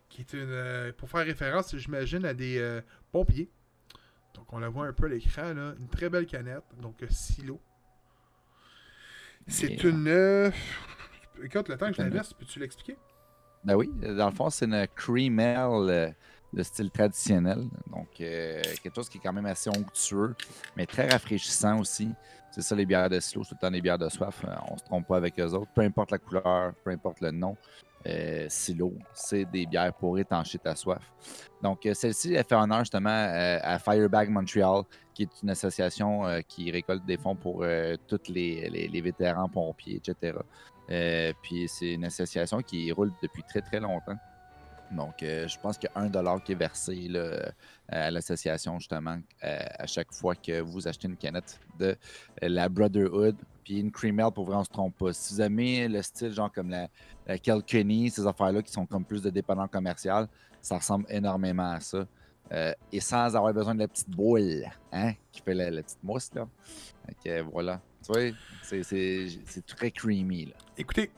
qui 0.08 0.20
est 0.20 0.32
une. 0.32 0.50
Euh, 0.50 0.92
pour 0.92 1.08
faire 1.10 1.24
référence, 1.24 1.76
j'imagine, 1.76 2.24
à 2.24 2.34
des 2.34 2.58
euh, 2.58 2.80
pompiers. 3.12 3.50
Donc, 4.34 4.52
on 4.52 4.58
la 4.58 4.68
voit 4.68 4.86
un 4.86 4.92
peu 4.92 5.06
à 5.06 5.08
l'écran, 5.08 5.54
là. 5.54 5.74
Une 5.78 5.88
très 5.88 6.08
belle 6.08 6.26
canette. 6.26 6.64
Donc, 6.80 7.02
euh, 7.02 7.08
silo. 7.10 7.60
C'est 9.48 9.82
une. 9.84 10.08
Euh... 10.08 10.50
Écoute, 11.42 11.68
le 11.68 11.76
temps 11.76 11.88
que 11.88 11.96
je 11.96 12.02
la 12.02 12.08
verse, 12.08 12.32
peux-tu 12.32 12.58
l'expliquer? 12.58 12.96
Ben 13.66 13.74
oui, 13.74 13.90
dans 14.16 14.30
le 14.30 14.34
fond, 14.34 14.48
c'est 14.48 14.64
une 14.64 14.86
cream 14.94 15.40
ale 15.40 15.90
euh, 15.90 16.10
de 16.52 16.62
style 16.62 16.88
traditionnel. 16.88 17.64
Donc, 17.90 18.06
euh, 18.20 18.62
quelque 18.80 18.94
chose 18.94 19.08
qui 19.08 19.18
est 19.18 19.20
quand 19.20 19.32
même 19.32 19.46
assez 19.46 19.68
onctueux, 19.68 20.36
mais 20.76 20.86
très 20.86 21.08
rafraîchissant 21.08 21.80
aussi. 21.80 22.08
C'est 22.52 22.62
ça, 22.62 22.76
les 22.76 22.86
bières 22.86 23.10
de 23.10 23.18
silo, 23.18 23.42
tout 23.42 23.54
le 23.54 23.60
temps 23.60 23.70
les 23.70 23.82
bières 23.82 23.98
de 23.98 24.08
soif. 24.08 24.42
on 24.70 24.78
se 24.78 24.84
trompe 24.84 25.08
pas 25.08 25.16
avec 25.16 25.38
eux 25.40 25.52
autres. 25.52 25.70
Peu 25.74 25.82
importe 25.82 26.12
la 26.12 26.18
couleur, 26.18 26.72
peu 26.84 26.90
importe 26.90 27.20
le 27.20 27.32
nom. 27.32 27.56
Euh, 28.08 28.46
silo. 28.48 28.92
C'est 29.12 29.44
des 29.46 29.66
bières 29.66 29.92
pour 29.92 30.16
étancher 30.16 30.58
ta 30.58 30.76
soif. 30.76 31.02
Donc, 31.60 31.84
euh, 31.86 31.94
celle-ci, 31.94 32.34
elle 32.34 32.44
fait 32.44 32.54
honneur 32.54 32.80
justement 32.80 33.10
euh, 33.10 33.58
à 33.62 33.80
Firebag 33.80 34.30
Montreal, 34.30 34.82
qui 35.12 35.24
est 35.24 35.42
une 35.42 35.50
association 35.50 36.22
qui 36.46 36.70
récolte 36.70 37.04
des 37.04 37.16
fonds 37.16 37.34
pour 37.34 37.64
tous 38.06 38.28
les, 38.28 39.00
vétérans 39.02 39.48
pompiers, 39.48 39.96
etc. 39.96 40.36
puis, 41.42 41.68
c'est 41.68 41.94
une 41.94 42.04
association 42.04 42.62
qui 42.62 42.90
roule 42.92 43.12
depuis 43.22 43.42
très, 43.42 43.60
très 43.60 43.80
longtemps. 43.80 44.16
Donc, 44.92 45.14
je 45.20 45.58
pense 45.58 45.78
qu'il 45.78 45.90
dollar 46.10 46.42
qui 46.44 46.52
est 46.52 46.56
versé 46.56 47.10
à 47.88 48.10
l'association, 48.10 48.78
justement, 48.78 49.18
à 49.42 49.86
chaque 49.86 50.12
fois 50.12 50.36
que 50.36 50.60
vous 50.60 50.86
achetez 50.86 51.08
une 51.08 51.16
canette 51.16 51.58
de 51.78 51.96
la 52.40 52.68
Brotherhood 52.68 53.36
puis 53.66 53.80
une 53.80 53.90
cream 53.90 54.22
pour 54.32 54.44
vrai, 54.44 54.54
on 54.54 54.62
se 54.62 54.70
trompe 54.70 54.96
pas. 54.96 55.12
Si 55.12 55.34
vous 55.34 55.40
aimez 55.40 55.88
le 55.88 56.00
style, 56.00 56.30
genre 56.30 56.52
comme 56.52 56.70
la, 56.70 56.86
la 57.26 57.36
ces 57.36 58.24
affaires-là 58.24 58.62
qui 58.62 58.70
sont 58.70 58.86
comme 58.86 59.04
plus 59.04 59.20
de 59.20 59.28
dépendants 59.28 59.66
commercial, 59.66 60.28
ça 60.62 60.78
ressemble 60.78 61.04
énormément 61.08 61.72
à 61.72 61.80
ça. 61.80 62.06
Euh, 62.52 62.72
et 62.92 63.00
sans 63.00 63.34
avoir 63.34 63.52
besoin 63.52 63.74
de 63.74 63.80
la 63.80 63.88
petite 63.88 64.08
boule, 64.08 64.64
hein, 64.92 65.14
qui 65.32 65.42
fait 65.42 65.52
la, 65.52 65.82
petite 65.82 65.98
mousse, 66.04 66.32
là. 66.32 66.46
Ok, 67.08 67.32
voilà. 67.50 67.80
Tu 68.06 68.12
vois, 68.12 68.32
c'est 68.62 69.66
très 69.66 69.90
creamy, 69.90 70.46
là. 70.46 70.54
Écoutez, 70.76 71.10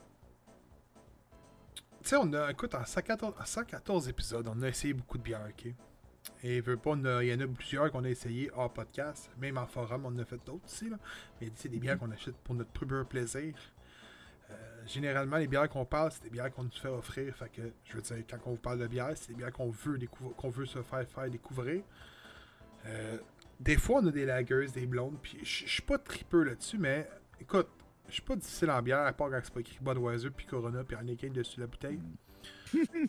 tu 2.01 2.09
sais, 2.09 2.15
on 2.15 2.33
a, 2.33 2.49
écoute, 2.49 2.73
en 2.73 2.85
114, 2.85 3.35
en 3.39 3.45
114 3.45 4.09
épisodes, 4.09 4.47
on 4.47 4.61
a 4.63 4.69
essayé 4.69 4.93
beaucoup 4.93 5.17
de 5.17 5.23
bières, 5.23 5.47
ok? 5.47 5.73
Et 6.43 6.61
veut 6.61 6.77
pas, 6.77 6.95
il 6.95 7.27
y 7.27 7.33
en 7.33 7.39
a 7.39 7.47
plusieurs 7.47 7.91
qu'on 7.91 8.03
a 8.03 8.09
essayé 8.09 8.49
hors 8.55 8.71
podcast. 8.71 9.29
Même 9.37 9.57
en 9.57 9.67
forum, 9.67 10.05
on 10.05 10.09
en 10.09 10.17
a 10.19 10.25
fait 10.25 10.39
d'autres 10.45 10.65
aussi. 10.65 10.89
Là. 10.89 10.97
Mais 11.39 11.51
c'est 11.55 11.69
des 11.69 11.79
bières 11.79 11.99
qu'on 11.99 12.11
achète 12.11 12.35
pour 12.37 12.55
notre 12.55 12.71
plus 12.71 13.05
plaisir. 13.05 13.53
Euh, 14.49 14.53
généralement, 14.87 15.37
les 15.37 15.47
bières 15.47 15.69
qu'on 15.69 15.85
parle, 15.85 16.11
c'est 16.11 16.23
des 16.23 16.29
bières 16.29 16.51
qu'on 16.51 16.63
nous 16.63 16.71
fait 16.71 16.87
offrir. 16.87 17.35
Fait 17.35 17.49
que, 17.49 17.61
je 17.83 17.95
veux 17.95 18.01
dire, 18.01 18.17
quand 18.29 18.37
on 18.45 18.51
vous 18.51 18.57
parle 18.57 18.79
de 18.79 18.87
bière, 18.87 19.11
c'est 19.15 19.29
des 19.29 19.35
bières 19.35 19.51
qu'on 19.51 19.69
veut, 19.69 19.99
qu'on 20.37 20.49
veut 20.49 20.65
se 20.65 20.81
faire 20.81 21.07
faire 21.07 21.29
découvrir. 21.29 21.83
Euh, 22.85 23.17
des 23.59 23.77
fois, 23.77 23.99
on 24.01 24.07
a 24.07 24.11
des 24.11 24.25
lagers, 24.25 24.67
des 24.73 24.85
blondes. 24.85 25.17
Puis 25.21 25.39
je 25.43 25.67
suis 25.67 25.81
pas 25.81 25.97
tripeux 25.97 26.43
là-dessus, 26.43 26.77
mais 26.77 27.09
écoute, 27.39 27.67
je 28.07 28.13
suis 28.13 28.21
pas 28.21 28.35
difficile 28.35 28.71
en 28.71 28.81
bière, 28.81 29.05
à 29.05 29.13
part 29.13 29.29
quand 29.29 29.39
c'est 29.43 29.53
pas 29.53 29.59
écrit 29.59 29.77
Budweiser, 29.81 30.29
puis 30.31 30.45
Corona, 30.45 30.83
puis 30.83 30.95
Heineken 30.95 31.31
dessus 31.31 31.59
la 31.59 31.67
bouteille. 31.67 31.99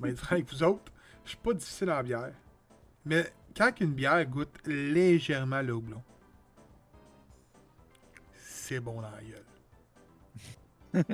mais 0.00 0.14
avec 0.30 0.50
vous 0.50 0.62
autres, 0.62 0.92
je 1.24 1.30
suis 1.30 1.38
pas 1.38 1.54
difficile 1.54 1.90
en 1.90 2.02
bière. 2.02 2.32
Mais 3.04 3.32
quand 3.56 3.72
une 3.80 3.94
bière 3.94 4.24
goûte 4.26 4.66
légèrement 4.66 5.62
le 5.62 5.72
houblon, 5.72 6.02
c'est 8.34 8.80
bon 8.80 9.00
dans 9.00 9.10
la 9.10 9.22
gueule. 9.22 9.44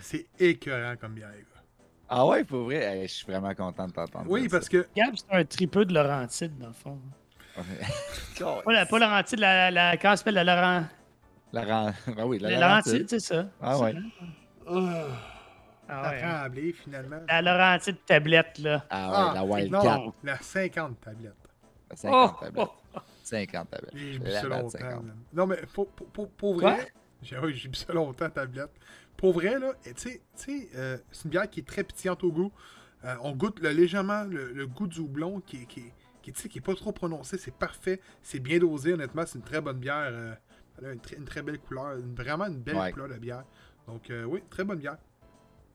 c'est 0.00 0.26
écœurant 0.38 0.96
comme 0.96 1.14
bière, 1.14 1.32
gars. 1.32 1.62
Ah 2.08 2.24
ouais, 2.26 2.44
pour 2.44 2.64
vrai, 2.64 3.02
je 3.02 3.12
suis 3.12 3.26
vraiment 3.26 3.52
content 3.54 3.88
de 3.88 3.92
t'entendre. 3.92 4.30
Oui, 4.30 4.48
parce 4.48 4.68
que. 4.68 4.86
Gab, 4.96 5.16
c'est 5.16 5.30
un 5.30 5.44
tripeux 5.44 5.84
de 5.84 5.92
Laurentide, 5.92 6.56
dans 6.56 6.68
le 6.68 6.72
fond. 6.72 7.00
pas, 8.64 8.72
la, 8.72 8.86
pas 8.86 8.98
Laurentide, 8.98 9.38
la, 9.40 9.70
la, 9.70 9.96
comment 9.96 10.16
s'appelle 10.16 10.34
la 10.34 10.44
Laurent. 10.44 10.84
Laurent. 11.52 11.92
Ah 12.18 12.26
oui, 12.26 12.38
la, 12.38 12.50
Laurentide, 12.58 13.08
c'est 13.08 13.20
ça. 13.20 13.46
Ah 13.60 13.78
ouais. 13.78 13.94
Ah 14.68 15.04
T'as 15.88 16.10
ouais, 16.10 16.22
hein. 16.22 16.40
tremblé, 16.42 16.72
finalement. 16.72 17.16
La 17.28 17.42
Laurentide 17.42 17.96
tablette, 18.04 18.58
là. 18.58 18.84
Ah 18.90 19.08
ouais, 19.08 19.14
Ah, 19.16 19.32
la 19.34 19.40
non, 19.40 19.52
Wildcat. 19.52 20.00
la 20.24 20.38
50 20.38 21.00
tablette. 21.00 21.32
50 21.94 22.12
Oh, 22.40 22.44
tablettes. 22.44 22.68
50 23.22 23.70
tablettes. 23.70 23.92
J'ai 23.94 24.18
bu 24.18 24.30
La 24.30 24.40
ça 24.40 24.46
longtemps. 24.48 24.68
50. 24.70 25.04
man. 25.04 25.16
Non, 25.32 25.46
mais 25.46 25.56
pour, 25.72 25.88
pour, 25.88 26.28
pour, 26.30 26.54
vrai. 26.54 26.92
J'ai 27.22 27.36
bu 27.68 27.74
ça 27.76 27.92
longtemps, 27.92 28.28
tablette. 28.30 28.72
Pour 29.16 29.32
vrai, 29.32 29.58
là, 29.60 29.72
et 29.84 29.94
tu 29.94 30.10
sais- 30.10 30.20
tu 30.36 30.60
sais, 30.60 30.68
euh, 30.76 30.98
c'est 31.12 31.24
une 31.24 31.30
bière 31.30 31.48
qui 31.48 31.60
est 31.60 31.66
très 31.66 31.84
pétillante 31.84 32.22
au 32.24 32.32
goût. 32.32 32.52
Euh, 33.04 33.14
on 33.22 33.32
goûte 33.32 33.60
le- 33.60 33.70
légèrement 33.70 34.24
le, 34.24 34.52
le 34.52 34.66
goût 34.66 34.86
du 34.88 34.98
houblon 35.00 35.40
qui, 35.40 35.62
est- 35.62 35.66
qui, 35.66 35.80
est- 35.80 35.92
qui, 36.26 36.30
est, 36.30 36.32
tu 36.34 36.40
sais, 36.42 36.48
qui 36.48 36.58
est 36.58 36.62
pas 36.62 36.74
trop 36.74 36.90
prononcé. 36.92 37.38
C'est 37.38 37.54
parfait. 37.54 38.00
C'est 38.20 38.40
bien 38.40 38.58
dosé, 38.58 38.92
honnêtement. 38.94 39.22
C'est 39.26 39.38
une 39.38 39.44
très 39.44 39.60
bonne 39.60 39.78
bière. 39.78 40.08
euh, 40.10 40.34
elle 40.78 40.86
a 40.86 40.92
une, 40.92 41.00
très- 41.00 41.16
une 41.16 41.24
très 41.24 41.42
belle 41.42 41.58
couleur. 41.60 41.96
une- 41.96 42.14
vraiment 42.14 42.46
une 42.46 42.58
belle 42.60 42.76
Ouais. 42.76 42.90
couleur 42.92 43.08
de 43.08 43.14
bière. 43.14 43.44
Donc, 43.86 44.10
euh, 44.10 44.24
oui, 44.24 44.42
très 44.50 44.64
bonne 44.64 44.78
bière. 44.78 44.96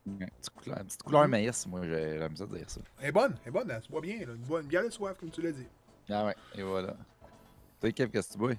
Ouais, 0.05 0.25
petite 0.39 0.53
couleur, 0.55 0.77
petite 0.79 1.03
couleur 1.03 1.27
maïs, 1.27 1.65
moi 1.67 1.81
j'aime 1.86 2.36
ça 2.36 2.46
dire 2.48 2.70
ça. 2.70 2.81
Elle 3.00 3.08
est 3.10 3.12
bonne. 3.12 3.36
Elle 3.43 3.50
est 3.50 3.51
bonne. 3.51 3.72
Elle 3.72 3.81
se 3.81 3.88
boit 3.89 4.01
bien. 4.01 4.17
là. 4.20 4.34
Une, 4.34 4.41
bonne, 4.43 4.65
bière 4.67 4.84
de 4.84 4.89
soif, 4.89 5.15
comme 5.20 5.29
tu 5.29 5.41
l'as 5.41 5.51
dit. 5.51 5.67
Ah 6.10 6.25
ouais, 6.25 6.36
et 6.55 6.63
voilà. 6.63 6.96
Toi, 7.79 7.91
Kev, 7.91 8.10
qu'est-ce 8.12 8.27
que 8.29 8.34
tu 8.34 8.39
bois? 8.39 8.51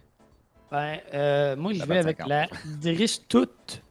Ben, 0.71 1.01
euh, 1.13 1.57
moi, 1.57 1.73
je 1.75 1.81
La 1.81 1.87
vais 1.87 1.99
avec 1.99 2.17
50. 2.19 2.29
la 2.29 2.47
Dristut 2.81 3.83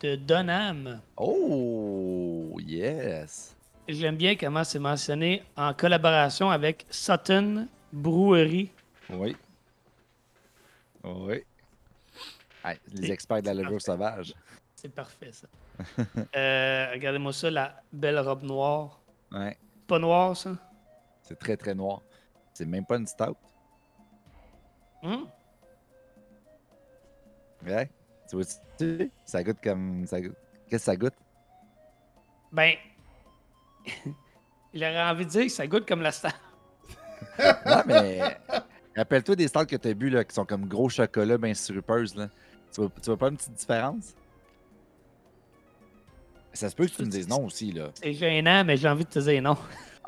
de 0.00 0.16
Donham. 0.16 1.00
Oh, 1.16 2.56
yes! 2.60 3.55
J'aime 3.88 4.16
bien 4.16 4.34
comment 4.36 4.64
c'est 4.64 4.78
mentionné 4.80 5.42
en 5.56 5.72
collaboration 5.72 6.50
avec 6.50 6.86
Sutton 6.90 7.68
Brewery. 7.92 8.70
Oui. 9.10 9.36
Oui. 11.04 11.44
Hey, 12.64 12.78
les 12.92 13.12
experts 13.12 13.42
de 13.42 13.46
la 13.46 13.54
levure 13.54 13.80
sauvage. 13.80 14.34
C'est 14.74 14.88
parfait, 14.92 15.30
ça. 15.32 15.46
Euh, 16.36 16.90
Regardez-moi 16.94 17.32
ça, 17.32 17.50
la 17.50 17.80
belle 17.92 18.18
robe 18.18 18.42
noire. 18.42 18.98
Ouais, 19.30 19.56
Pas 19.86 19.98
noire, 19.98 20.36
ça? 20.36 20.56
c'est 21.22 21.38
très 21.38 21.56
très 21.56 21.74
noir. 21.74 22.00
C'est 22.54 22.64
même 22.66 22.84
pas 22.86 22.96
une 22.96 23.06
stout. 23.06 23.36
Hum? 25.02 25.28
Ouais. 27.64 27.88
Tu 28.28 28.36
vois-tu? 28.36 29.10
Ça 29.24 29.42
goûte 29.44 29.58
comme. 29.62 30.06
Ça 30.06 30.20
goûte- 30.20 30.34
Qu'est-ce 30.68 30.82
que 30.84 30.90
ça 30.92 30.96
goûte? 30.96 31.14
Ben, 32.50 32.74
j'aurais 34.74 35.02
envie 35.02 35.24
de 35.24 35.30
dire 35.30 35.44
que 35.44 35.52
ça 35.52 35.66
goûte 35.66 35.86
comme 35.86 36.02
la 36.02 36.12
star. 36.12 36.32
Non, 37.66 37.82
mais. 37.86 38.20
Rappelle-toi 38.96 39.36
des 39.36 39.48
stouts 39.48 39.66
que 39.66 39.76
tu 39.76 39.88
as 39.88 39.94
bu 39.94 40.08
là, 40.08 40.24
qui 40.24 40.34
sont 40.34 40.46
comme 40.46 40.66
gros 40.66 40.88
chocolat, 40.88 41.36
bien 41.36 41.52
sirupeuses. 41.52 42.14
Là. 42.14 42.28
Tu, 42.72 42.80
vois, 42.80 42.90
tu 42.90 43.06
vois 43.06 43.16
pas 43.18 43.28
une 43.28 43.36
petite 43.36 43.52
différence? 43.52 44.14
Ça 46.54 46.70
se 46.70 46.74
peut 46.74 46.86
que 46.86 46.92
tu 46.92 47.02
me 47.02 47.10
dises 47.10 47.28
non 47.28 47.44
aussi, 47.44 47.72
là. 47.72 47.90
C'est 47.94 48.14
gênant, 48.14 48.64
mais 48.64 48.78
j'ai 48.78 48.88
envie 48.88 49.04
de 49.04 49.10
te 49.10 49.18
dire 49.18 49.42
non. 49.42 49.56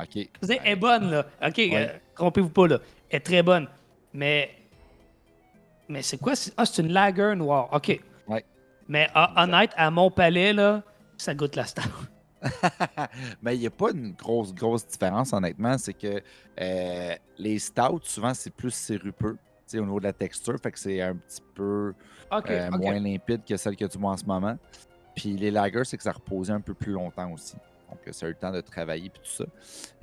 Ok. 0.00 0.14
Je 0.14 0.20
veux 0.40 0.48
dire, 0.48 0.60
elle 0.64 0.72
est 0.72 0.76
bonne, 0.76 1.10
là. 1.10 1.26
OK, 1.46 1.58
euh, 1.58 1.88
trompez-vous 2.14 2.48
pas, 2.48 2.68
là. 2.68 2.78
Elle 3.10 3.16
est 3.16 3.20
très 3.20 3.42
bonne. 3.42 3.68
Mais. 4.14 4.54
Mais 5.88 6.02
c'est 6.02 6.18
quoi? 6.18 6.32
Ah, 6.56 6.64
c'est 6.64 6.82
une 6.82 6.92
lager 6.92 7.34
noire. 7.34 7.68
OK. 7.72 8.00
Ouais. 8.26 8.44
Mais 8.88 9.08
ah, 9.14 9.44
honnête, 9.44 9.70
à 9.76 9.90
mon 9.90 10.10
palais, 10.10 10.52
là, 10.52 10.82
ça 11.18 11.34
goûte 11.34 11.56
la 11.56 11.66
star. 11.66 11.88
Mais 13.42 13.56
il 13.56 13.60
n'y 13.60 13.66
a 13.66 13.70
pas 13.70 13.90
une 13.90 14.12
grosse, 14.12 14.54
grosse 14.54 14.86
différence, 14.86 15.32
honnêtement. 15.32 15.76
C'est 15.78 15.94
que 15.94 16.22
euh, 16.60 17.14
les 17.38 17.58
stouts, 17.58 18.00
souvent, 18.02 18.34
c'est 18.34 18.50
plus 18.50 18.72
sirupeux 18.72 19.36
au 19.74 19.80
niveau 19.80 19.98
de 19.98 20.04
la 20.04 20.12
texture. 20.12 20.56
Fait 20.62 20.72
que 20.72 20.78
c'est 20.78 21.00
un 21.02 21.16
petit 21.16 21.42
peu 21.54 21.92
euh, 22.32 22.70
moins 22.70 22.98
limpide 22.98 23.42
que 23.46 23.56
celle 23.56 23.76
que 23.76 23.84
tu 23.84 23.98
bois 23.98 24.12
en 24.12 24.16
ce 24.16 24.24
moment. 24.24 24.56
Puis 25.14 25.36
les 25.36 25.50
lagers, 25.50 25.84
c'est 25.84 25.96
que 25.96 26.02
ça 26.02 26.12
reposait 26.12 26.52
un 26.52 26.60
peu 26.60 26.74
plus 26.74 26.92
longtemps 26.92 27.30
aussi. 27.32 27.56
Donc, 27.90 27.98
ça 28.14 28.26
a 28.26 28.28
eu 28.28 28.32
le 28.32 28.38
temps 28.38 28.52
de 28.52 28.60
travailler 28.60 29.08
puis 29.08 29.22
tout 29.22 29.30
ça. 29.30 29.44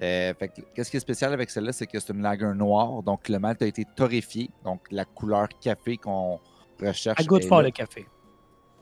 Euh, 0.01 0.33
fait 0.33 0.47
que, 0.49 0.61
qu'est-ce 0.73 0.89
qui 0.89 0.97
est 0.97 1.01
spécial 1.01 1.31
avec 1.33 1.49
celle-là, 1.49 1.71
c'est 1.71 1.85
que 1.85 1.99
c'est 1.99 2.13
une 2.13 2.21
lager 2.21 2.51
noire. 2.55 3.03
Donc, 3.03 3.29
le 3.29 3.37
malt 3.37 3.61
a 3.61 3.67
été 3.67 3.85
torréfié. 3.95 4.49
Donc, 4.63 4.81
la 4.91 5.05
couleur 5.05 5.47
café 5.61 5.97
qu'on 5.97 6.39
recherche. 6.81 7.19
Elle 7.19 7.27
goûte 7.27 7.45
fort 7.45 7.61
le 7.61 7.71
café. 7.71 8.07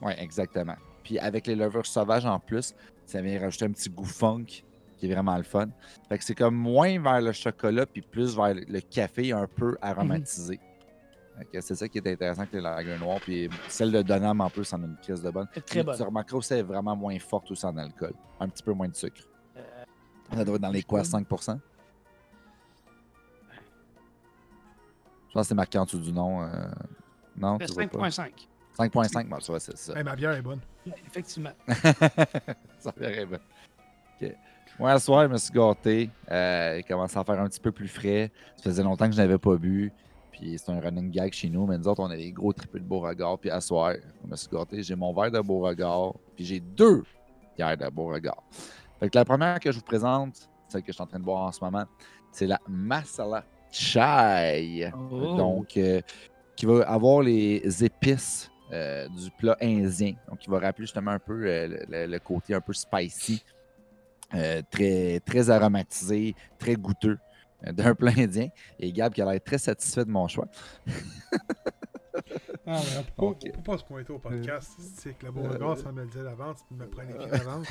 Oui, 0.01 0.13
exactement. 0.17 0.75
Puis 1.03 1.19
avec 1.19 1.47
les 1.47 1.55
levures 1.55 1.85
sauvages 1.85 2.25
en 2.25 2.39
plus, 2.39 2.73
ça 3.13 3.21
vient 3.21 3.39
rajouter 3.39 3.65
un 3.65 3.71
petit 3.71 3.89
goût 3.89 4.05
funk 4.05 4.45
qui 4.97 5.05
est 5.09 5.13
vraiment 5.13 5.37
le 5.37 5.43
fun. 5.43 5.67
Fait 6.09 6.17
que 6.17 6.23
c'est 6.23 6.33
comme 6.35 6.55
moins 6.55 6.99
vers 6.99 7.21
le 7.21 7.31
chocolat 7.31 7.85
puis 7.85 8.01
plus 8.01 8.35
vers 8.35 8.53
le 8.55 8.79
café 8.81 9.31
un 9.31 9.45
peu 9.47 9.77
aromatisé. 9.81 10.59
Que 11.51 11.61
c'est 11.61 11.75
ça 11.75 11.87
qui 11.87 11.97
est 11.97 12.07
intéressant 12.07 12.41
avec 12.41 12.53
les 12.53 12.61
lagers 12.61 12.97
noirs. 12.97 13.19
Puis 13.19 13.49
celle 13.67 13.91
de 13.91 14.01
Donham 14.01 14.39
en 14.41 14.49
plus, 14.49 14.71
en 14.73 14.81
a 14.83 14.85
une 14.85 14.97
crise 14.97 15.21
de 15.21 15.29
bonne. 15.31 15.47
C'est 15.53 15.65
très 15.65 15.79
Puis 15.79 15.83
bonne. 15.83 15.95
Tu 15.97 16.03
remarqueras 16.03 16.37
aussi, 16.37 16.53
elle 16.53 16.59
est 16.59 16.63
vraiment 16.63 16.95
moins 16.95 17.17
forte 17.19 17.49
aussi 17.51 17.65
en 17.65 17.75
alcool. 17.77 18.13
Un 18.39 18.49
petit 18.49 18.63
peu 18.63 18.71
moins 18.73 18.87
de 18.87 18.95
sucre. 18.95 19.21
Euh, 19.57 19.83
Ça 20.35 20.45
doit 20.45 20.55
être 20.55 20.61
dans 20.61 20.69
les 20.69 20.83
quoi, 20.83 21.01
5%? 21.01 21.59
Je 25.27 25.33
pense 25.33 25.41
que 25.43 25.47
c'est 25.47 25.55
marqué 25.55 25.77
en 25.79 25.85
dessous 25.85 25.99
du 25.99 26.11
nom. 26.13 26.43
euh, 26.43 26.47
Non, 27.35 27.57
tu 27.57 27.65
vois 27.73 27.87
pas. 27.87 28.07
5.5. 28.09 28.47
5.5, 28.77 29.27
bon, 29.27 29.39
ça 29.39 29.53
va, 29.53 29.59
c'est 29.59 29.77
ça. 29.77 29.97
Hey, 29.97 30.03
ma 30.03 30.15
bière 30.15 30.31
est 30.31 30.41
bonne. 30.41 30.59
Effectivement. 31.07 31.51
ça 32.79 32.91
ferait 32.91 33.25
bien. 33.25 33.39
OK. 34.21 34.35
Moi, 34.79 34.97
ce 34.97 35.05
soir, 35.05 35.23
je 35.23 35.27
me 35.27 35.37
suis 35.37 35.53
gâté. 35.53 36.09
Euh, 36.31 36.77
il 36.79 36.83
commençait 36.83 37.19
à 37.19 37.23
faire 37.23 37.39
un 37.39 37.47
petit 37.47 37.59
peu 37.59 37.71
plus 37.71 37.87
frais. 37.87 38.31
Ça 38.57 38.63
faisait 38.63 38.83
longtemps 38.83 39.05
que 39.05 39.13
je 39.13 39.21
n'avais 39.21 39.37
pas 39.37 39.55
bu. 39.55 39.91
Puis 40.31 40.57
c'est 40.57 40.71
un 40.71 40.79
running 40.79 41.11
gag 41.11 41.31
chez 41.31 41.49
nous. 41.49 41.67
Mais 41.67 41.77
nous 41.77 41.87
autres, 41.87 42.01
on 42.01 42.09
a 42.09 42.17
des 42.17 42.31
gros 42.31 42.51
triples 42.51 42.79
de 42.79 42.85
Beauregard. 42.85 43.37
Puis 43.37 43.51
à 43.51 43.61
soir, 43.61 43.93
je 44.23 44.29
me 44.29 44.35
suis 44.35 44.49
gâté. 44.51 44.81
J'ai 44.81 44.95
mon 44.95 45.13
verre 45.13 45.29
de 45.29 45.39
Beauregard. 45.39 46.13
Puis 46.35 46.45
j'ai 46.45 46.59
deux 46.59 47.03
bières 47.55 47.77
de 47.77 47.87
Beauregard. 47.89 48.41
Fait 48.99 49.09
que 49.09 49.17
la 49.17 49.25
première 49.25 49.59
que 49.59 49.71
je 49.71 49.77
vous 49.77 49.85
présente, 49.85 50.49
celle 50.67 50.81
que 50.81 50.87
je 50.87 50.93
suis 50.93 51.03
en 51.03 51.07
train 51.07 51.19
de 51.19 51.25
boire 51.25 51.43
en 51.43 51.51
ce 51.51 51.63
moment, 51.63 51.85
c'est 52.31 52.47
la 52.47 52.59
Masala 52.67 53.43
Chai. 53.71 54.91
Oh. 55.11 55.35
Donc, 55.35 55.77
euh, 55.77 56.01
qui 56.55 56.65
va 56.65 56.81
avoir 56.89 57.21
les 57.21 57.83
épices 57.83 58.49
euh, 58.73 59.07
du 59.07 59.29
plat 59.29 59.55
indien. 59.61 60.13
Donc, 60.27 60.39
qui 60.39 60.49
va 60.49 60.57
rappeler 60.57 60.85
justement 60.85 61.11
un 61.11 61.19
peu 61.19 61.45
euh, 61.45 62.07
le, 62.07 62.17
côté 62.17 62.55
un 62.55 62.61
peu 62.61 62.73
spicy, 62.73 63.43
euh, 64.33 64.63
très, 64.71 65.19
très 65.19 65.51
aromatisé, 65.51 66.35
très 66.57 66.75
goûteux 66.75 67.19
d'un 67.61 67.93
plat 67.95 68.13
indien. 68.17 68.49
Et 68.79 68.91
Gab 68.91 69.13
qui 69.13 69.21
a 69.21 69.31
l'air 69.31 69.39
très 69.43 69.59
satisfait 69.59 70.05
de 70.05 70.09
mon 70.09 70.27
choix. 70.27 70.47
Ah, 72.65 72.79
mais 72.79 72.97
on 72.97 73.03
peut 73.03 73.11
pas, 73.15 73.25
on 73.25 73.33
peut 73.33 73.63
pas 73.63 73.77
se 73.77 73.83
pointer 73.83 74.13
au 74.13 74.19
podcast. 74.19 74.71
C'est 74.79 75.13
que 75.17 75.25
le 75.27 75.31
Beauregard, 75.33 75.77
ça 75.77 75.91
me 75.91 76.01
le 76.01 76.07
dit 76.07 76.17
d'avance, 76.17 76.63
puis 76.65 76.75
me 76.75 76.87
prendre 76.87 77.09
les 77.09 77.17
pieds 77.17 77.27
d'avance. 77.27 77.67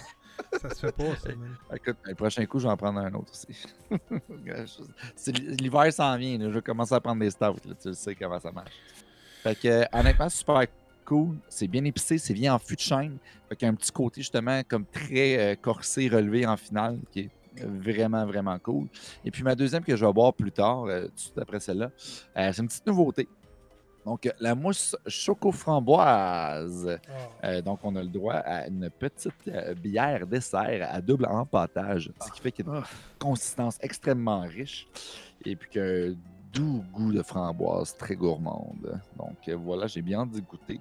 Ça 0.60 0.70
se 0.70 0.86
fait 0.86 0.92
pas, 0.92 1.16
ça. 1.16 1.30
Écoute, 1.74 1.96
le 2.04 2.14
prochain 2.14 2.46
coup, 2.46 2.58
je 2.58 2.66
vais 2.66 2.72
en 2.72 2.76
prendre 2.76 3.00
un 3.00 3.12
autre 3.14 3.32
aussi. 3.32 3.66
L'hiver 5.58 5.92
s'en 5.92 6.16
vient. 6.16 6.38
là. 6.38 6.48
Je 6.48 6.54
vais 6.54 6.62
commencer 6.62 6.94
à 6.94 7.00
prendre 7.00 7.20
des 7.20 7.30
stouts. 7.30 7.56
Tu 7.80 7.88
le 7.88 7.94
sais 7.94 8.14
comment 8.14 8.38
ça 8.38 8.52
marche. 8.52 8.72
Fait 9.42 9.56
que, 9.56 9.84
honnêtement, 9.96 10.28
super 10.28 10.66
cool. 11.04 11.36
C'est 11.48 11.68
bien 11.68 11.84
épicé. 11.84 12.18
C'est 12.18 12.34
bien 12.34 12.54
en 12.54 12.58
fût 12.58 12.74
de 12.76 12.80
chêne. 12.80 13.18
Fait 13.48 13.56
qu'il 13.56 13.66
y 13.66 13.68
a 13.68 13.72
un 13.72 13.74
petit 13.76 13.92
côté, 13.92 14.20
justement, 14.20 14.62
comme 14.68 14.84
très 14.86 15.38
euh, 15.38 15.54
corsé, 15.56 16.08
relevé 16.08 16.46
en 16.46 16.56
finale, 16.56 16.98
qui 17.10 17.20
est 17.20 17.30
vraiment, 17.64 18.24
vraiment 18.26 18.58
cool. 18.58 18.86
Et 19.24 19.30
puis, 19.30 19.42
ma 19.42 19.54
deuxième 19.54 19.84
que 19.84 19.94
je 19.96 20.04
vais 20.04 20.12
boire 20.12 20.32
plus 20.32 20.52
tard, 20.52 20.84
euh, 20.84 21.06
tout 21.06 21.14
de 21.14 21.20
suite 21.20 21.38
après 21.38 21.60
celle-là, 21.60 21.90
euh, 22.36 22.50
c'est 22.52 22.62
une 22.62 22.68
petite 22.68 22.86
nouveauté. 22.86 23.28
Donc, 24.04 24.28
la 24.40 24.54
mousse 24.56 24.96
choco-framboise. 25.06 26.98
Ah. 27.08 27.46
Euh, 27.46 27.62
donc, 27.62 27.78
on 27.84 27.94
a 27.96 28.02
le 28.02 28.08
droit 28.08 28.34
à 28.34 28.66
une 28.66 28.90
petite 28.90 29.32
euh, 29.48 29.74
bière 29.74 30.26
dessert 30.26 30.88
à 30.90 31.00
double 31.00 31.26
empâtage, 31.26 32.10
ce 32.24 32.32
qui 32.32 32.40
fait 32.40 32.52
qu'il 32.52 32.66
y 32.66 32.68
a 32.68 32.72
une 32.72 32.78
Ah. 32.82 32.88
consistance 33.18 33.78
extrêmement 33.80 34.40
riche 34.40 34.88
et 35.44 35.54
puis 35.56 35.70
qu'un 35.70 36.14
doux 36.52 36.84
goût 36.92 37.12
de 37.12 37.22
framboise 37.22 37.96
très 37.96 38.14
gourmande. 38.16 39.00
Donc, 39.16 39.36
euh, 39.48 39.56
voilà, 39.56 39.86
j'ai 39.86 40.02
bien 40.02 40.20
hâte 40.20 40.30
d'y 40.30 40.42
goûter. 40.42 40.80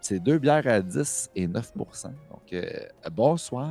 C'est 0.00 0.20
deux 0.20 0.38
bières 0.38 0.66
à 0.66 0.80
10 0.80 1.30
et 1.34 1.48
9% 1.48 2.04
Donc, 2.30 2.52
euh, 2.52 2.62
bonsoir, 3.12 3.70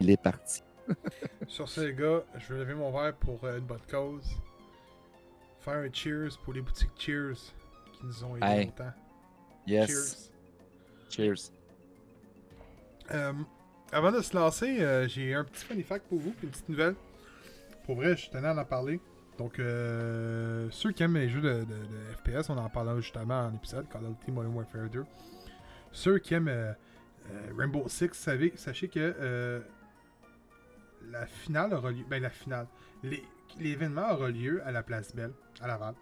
il 0.00 0.10
est 0.10 0.20
parti. 0.22 0.62
Sur 1.48 1.68
ce, 1.68 1.82
les 1.82 1.94
gars, 1.94 2.22
je 2.38 2.54
vais 2.54 2.60
lever 2.60 2.74
mon 2.74 2.90
verre 2.90 3.14
pour 3.16 3.42
euh, 3.44 3.58
une 3.58 3.64
bonne 3.66 3.80
cause. 3.90 4.26
Faire 5.60 5.74
un 5.74 5.92
cheers 5.92 6.38
pour 6.44 6.54
les 6.54 6.62
boutiques 6.62 6.90
Cheers 6.98 7.36
qui 7.92 8.06
nous 8.06 8.24
ont 8.24 8.36
aidés 8.36 8.46
Hey. 8.46 8.64
longtemps. 8.66 8.92
Yes. 9.66 10.30
Cheers. 11.10 11.36
Cheers. 11.36 11.52
Euh, 13.10 13.32
avant 13.92 14.12
de 14.12 14.20
se 14.22 14.34
lancer, 14.36 15.06
j'ai 15.08 15.34
un 15.34 15.44
petit 15.44 15.64
funny 15.64 15.82
fact 15.82 16.06
pour 16.08 16.18
vous, 16.18 16.30
puis 16.30 16.46
une 16.46 16.50
petite 16.50 16.68
nouvelle. 16.68 16.94
Pour 17.84 17.96
vrai, 17.96 18.16
je 18.16 18.30
tenais 18.30 18.48
à 18.48 18.54
en 18.56 18.64
parler. 18.64 19.00
Donc, 19.38 19.60
euh, 19.60 20.68
ceux 20.70 20.90
qui 20.90 21.04
aiment 21.04 21.16
les 21.16 21.28
jeux 21.28 21.40
de, 21.40 21.64
FPS, 22.16 22.50
on 22.50 22.58
en 22.58 22.68
parlera 22.68 23.00
justement 23.00 23.46
en 23.46 23.54
épisode, 23.54 23.88
Call 23.88 24.04
of 24.04 24.18
Duty 24.18 24.32
Modern 24.32 24.54
Warfare 24.54 24.90
2. 24.90 25.04
Ceux 25.92 26.18
qui 26.18 26.34
aiment 26.34 26.48
euh, 26.48 26.72
euh, 27.30 27.52
Rainbow 27.56 27.88
Six, 27.88 28.28
sachez 28.56 28.88
que 28.88 29.14
euh, 29.20 29.60
la 31.10 31.26
finale 31.26 31.72
aura 31.72 31.92
lieu. 31.92 32.04
Ben, 32.08 32.22
la 32.22 32.30
finale. 32.30 32.66
L'événement 33.58 34.10
aura 34.12 34.28
lieu 34.28 34.62
à 34.66 34.72
la 34.72 34.82
Place 34.82 35.14
Belle, 35.14 35.32
à 35.60 35.68
Laval. 35.68 35.94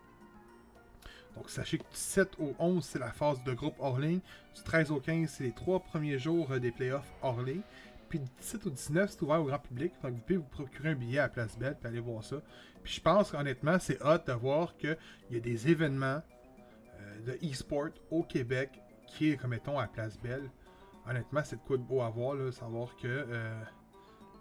Donc 1.36 1.50
sachez 1.50 1.76
que 1.78 1.82
du 1.84 1.96
7 1.96 2.36
au 2.38 2.54
11, 2.58 2.82
c'est 2.82 2.98
la 2.98 3.12
phase 3.12 3.42
de 3.44 3.52
groupe 3.52 3.76
hors 3.78 3.98
ligne. 3.98 4.20
Du 4.54 4.62
13 4.62 4.90
au 4.90 5.00
15, 5.00 5.28
c'est 5.28 5.44
les 5.44 5.52
trois 5.52 5.80
premiers 5.80 6.18
jours 6.18 6.48
des 6.58 6.72
playoffs 6.72 7.12
hors 7.22 7.42
ligne. 7.42 7.60
Puis 8.08 8.20
du 8.20 8.30
17 8.40 8.66
au 8.66 8.70
19, 8.70 9.10
c'est 9.10 9.22
ouvert 9.22 9.40
au 9.40 9.44
grand 9.44 9.58
public. 9.58 9.92
Donc 10.02 10.14
vous 10.14 10.20
pouvez 10.20 10.36
vous 10.36 10.44
procurer 10.44 10.90
un 10.90 10.94
billet 10.94 11.18
à 11.18 11.28
Place 11.28 11.58
Belle 11.58 11.76
et 11.82 11.86
aller 11.86 12.00
voir 12.00 12.22
ça. 12.25 12.36
Puis 12.82 12.94
je 12.94 13.00
pense 13.00 13.32
qu'honnêtement, 13.32 13.78
c'est 13.78 14.00
hot 14.02 14.18
de 14.26 14.32
voir 14.32 14.76
qu'il 14.76 14.96
y 15.30 15.36
a 15.36 15.40
des 15.40 15.68
événements 15.68 16.22
euh, 17.00 17.20
de 17.26 17.46
e-sport 17.46 17.88
au 18.10 18.22
Québec 18.22 18.80
qui 19.06 19.30
est, 19.30 19.36
comme 19.36 19.50
mettons, 19.50 19.78
à 19.78 19.86
Place 19.86 20.18
Belle. 20.18 20.50
Honnêtement, 21.08 21.42
c'est 21.44 21.56
de 21.56 21.60
quoi 21.62 21.76
de 21.76 21.82
beau 21.82 22.02
à 22.02 22.10
voir, 22.10 22.34
là, 22.34 22.50
savoir 22.50 22.96
que 22.96 23.06
euh, 23.06 23.62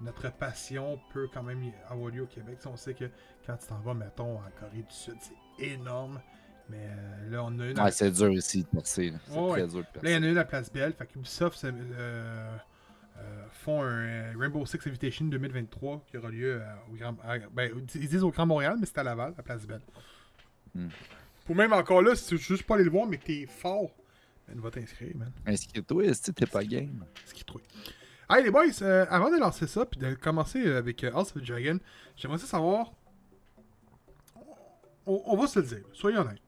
notre 0.02 0.32
passion 0.32 1.00
peut 1.14 1.28
quand 1.34 1.44
même 1.44 1.72
avoir 1.90 2.10
lieu 2.10 2.24
au 2.24 2.28
Québec. 2.28 2.58
Si 2.60 2.68
on 2.68 2.78
sait 2.78 2.94
que 2.94 3.06
quand 3.46 3.58
tu 3.58 3.68
t'en 3.68 3.80
vas, 3.80 3.94
mettons, 3.94 4.38
en 4.38 4.50
Corée 4.60 4.82
du 4.82 4.96
Sud, 4.96 5.16
c'est 5.20 5.66
énorme. 5.66 6.20
Mais 6.70 6.88
euh, 6.90 7.30
là, 7.30 7.44
on 7.44 7.60
a 7.60 7.68
une. 7.68 7.80
Ouais, 7.80 7.92
c'est 7.92 8.12
dur 8.12 8.32
ici 8.32 8.64
de 8.64 8.78
là. 8.78 8.82
C'est 8.84 9.14
très 9.30 9.40
ouais. 9.40 9.68
dur 9.68 9.84
de 9.94 10.02
Là, 10.02 10.10
il 10.10 10.12
y 10.12 10.16
en 10.18 10.24
a 10.24 10.28
une 10.28 10.38
à 10.38 10.46
Place 10.46 10.72
Belle. 10.72 10.94
Fait 10.94 11.06
qu'Ubisoft 11.06 11.58
c'est, 11.60 11.72
euh, 11.72 12.58
font 13.66 13.82
un 13.82 14.06
euh, 14.06 14.34
Rainbow 14.38 14.64
Six 14.66 14.78
Invitation 14.86 15.26
2023 15.26 16.06
qui 16.08 16.18
aura 16.18 16.30
lieu 16.30 16.62
euh, 16.62 16.66
au 16.92 16.96
Grand. 16.96 17.16
à- 17.24 17.40
ben, 17.40 17.72
ils 17.96 18.08
disent 18.08 18.24
au 18.24 18.30
Grand 18.30 18.46
Montréal, 18.46 18.78
mais 18.80 18.86
c'est 18.86 19.00
à 19.00 19.04
Laval, 19.04 19.34
à 19.38 19.42
Place 19.42 19.66
Belle. 19.66 19.82
Hmm. 20.76 20.90
Pour 21.46 21.56
même 21.56 21.74
encore 21.74 22.02
là, 22.04 22.16
si 22.16 22.28
tu 22.28 22.36
veux 22.36 22.42
juste 22.42 22.64
pas 22.64 22.76
aller 22.76 22.84
le 22.84 22.92
voir, 22.92 23.08
mais 23.08 23.18
t'es 23.18 23.48
fort, 23.48 23.90
ben, 24.48 24.60
va 24.60 24.70
t'inscrire, 24.70 25.18
man. 25.18 25.32
Inscris-toi, 25.48 26.04
que 26.04 26.32
t'es 26.32 26.46
pas 26.46 26.64
game? 26.64 27.06
Trouve. 27.46 27.62
Hey 28.30 28.44
les 28.44 28.52
boys, 28.52 28.66
euh, 28.82 29.06
avant 29.10 29.30
de 29.32 29.40
lancer 29.40 29.68
ça, 29.68 29.86
puis 29.86 30.00
de 30.00 30.14
commencer 30.16 30.66
avec 30.72 31.04
euh, 31.04 31.12
House 31.14 31.36
of 31.36 31.42
the 31.42 31.46
Dragon, 31.46 31.80
j'aimerais 32.16 32.40
ça 32.40 32.48
savoir. 32.48 32.92
On, 35.08 35.22
on 35.26 35.38
va 35.38 35.48
se 35.48 35.60
le 35.60 35.66
dire, 35.66 35.84
soyons 35.94 36.22
honnêtes. 36.22 36.42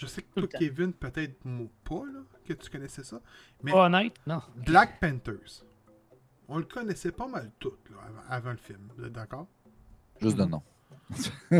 Je 0.00 0.06
sais 0.06 0.22
que 0.22 0.40
toi. 0.40 0.48
Kevin, 0.58 0.94
peut-être 0.94 1.38
pas, 1.84 2.04
là, 2.06 2.22
que 2.44 2.54
tu 2.54 2.70
connaissais 2.70 3.04
ça. 3.04 3.20
Mais 3.62 3.72
honnête? 3.74 4.14
Non. 4.26 4.40
Black 4.64 4.98
Panthers, 4.98 5.64
on 6.48 6.56
le 6.58 6.64
connaissait 6.64 7.12
pas 7.12 7.28
mal 7.28 7.52
tout 7.58 7.74
là, 7.90 7.98
avant, 8.06 8.22
avant 8.28 8.50
le 8.52 8.56
film. 8.56 8.88
Vous 8.96 9.04
êtes 9.04 9.12
d'accord? 9.12 9.46
Juste 10.22 10.36
de 10.38 10.44
Mhm. 10.44 10.50
nom. 10.50 10.62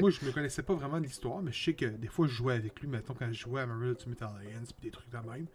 moi, 0.00 0.10
je 0.10 0.24
ne 0.24 0.30
connaissais 0.30 0.62
pas 0.62 0.74
vraiment 0.74 0.98
l'histoire, 0.98 1.42
mais 1.42 1.50
je 1.50 1.64
sais 1.64 1.74
que 1.74 1.86
des 1.86 2.06
fois, 2.06 2.28
je 2.28 2.32
jouais 2.34 2.54
avec 2.54 2.78
lui, 2.80 2.86
mettons, 2.86 3.14
quand 3.14 3.26
je 3.32 3.40
jouais 3.40 3.62
à 3.62 3.66
Marvel 3.66 3.88
Ultimate 3.90 4.22
Alliance, 4.22 4.72
puis 4.72 4.84
des 4.84 4.90
trucs 4.92 5.10
de 5.10 5.16
même. 5.18 5.46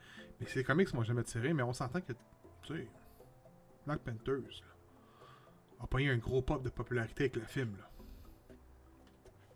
Mais 0.42 0.48
ces 0.48 0.64
comics 0.64 0.94
m'ont 0.94 1.04
jamais 1.04 1.24
tiré, 1.24 1.54
mais 1.54 1.64
on 1.64 1.72
s'entend 1.72 2.02
que, 2.02 2.12
tu 2.64 2.76
sais, 2.76 2.88
Black 3.86 4.00
Panthers 4.02 4.36
là, 4.42 4.68
a 5.82 5.88
pas 5.88 6.00
eu 6.02 6.10
un 6.10 6.18
gros 6.18 6.42
pop 6.42 6.62
de 6.64 6.70
popularité 6.70 7.24
avec 7.26 7.36
le 7.38 7.44
film. 7.46 7.78
Là. 7.78 7.90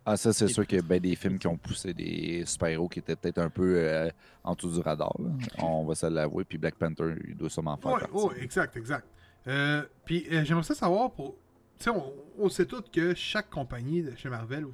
Ah, 0.06 0.18
ça, 0.18 0.34
c'est 0.34 0.48
sûr 0.50 0.68
qu'il 0.68 0.78
y 0.78 0.82
a 0.82 0.84
ben 0.84 1.00
des 1.00 1.16
films 1.16 1.40
qui 1.40 1.48
ont 1.48 1.56
poussé 1.58 1.94
des 1.94 2.44
super-héros 2.46 2.90
qui 2.90 3.00
étaient 3.00 3.16
peut-être 3.16 3.38
un 3.38 3.50
peu 3.50 3.76
euh, 3.78 4.10
en 4.44 4.54
dessous 4.54 4.72
du 4.72 4.80
radar. 4.82 5.14
là. 5.20 5.30
On 5.64 5.86
va 5.86 5.96
se 5.96 6.06
l'avouer. 6.06 6.44
Puis 6.44 6.58
Black 6.58 6.76
Panther, 6.76 7.16
il 7.26 7.36
doit 7.38 7.50
sûrement 7.50 7.78
faire 7.78 7.94
Ouais, 7.94 8.00
partie. 8.02 8.16
ouais, 8.16 8.44
exact, 8.44 8.76
exact. 8.76 9.08
Euh, 9.48 9.84
puis 10.04 10.28
euh, 10.32 10.44
j'aimerais 10.44 10.64
ça 10.64 10.76
savoir 10.76 11.12
pour. 11.12 11.36
Tu 11.80 11.86
sais, 11.86 11.90
on, 11.90 12.14
on 12.38 12.50
sait 12.50 12.66
tous 12.66 12.82
que 12.92 13.14
chaque 13.16 13.50
compagnie 13.50 14.02
de 14.04 14.14
chez 14.16 14.30
Marvel 14.30 14.66
ou 14.66 14.74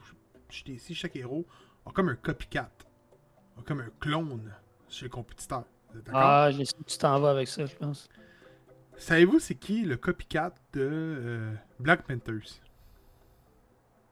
chez 0.49 0.63
DC, 0.65 0.93
chaque 0.93 1.15
héros 1.15 1.45
a 1.85 1.91
comme 1.91 2.09
un 2.09 2.15
copycat, 2.15 2.69
a 3.57 3.61
comme 3.63 3.81
un 3.81 3.89
clone 3.99 4.51
chez 4.89 5.05
le 5.05 5.09
compétiteur. 5.09 5.63
Ah, 6.11 6.49
je 6.51 6.63
sais 6.63 6.73
que 6.73 6.83
tu 6.83 6.97
t'en 6.97 7.19
vas 7.19 7.31
avec 7.31 7.47
ça, 7.47 7.65
je 7.65 7.75
pense. 7.75 8.09
Savez-vous 8.97 9.39
c'est 9.39 9.55
qui 9.55 9.83
le 9.83 9.95
copycat 9.97 10.53
de 10.73 10.81
euh, 10.81 11.53
Black 11.79 12.03
Panthers? 12.07 12.59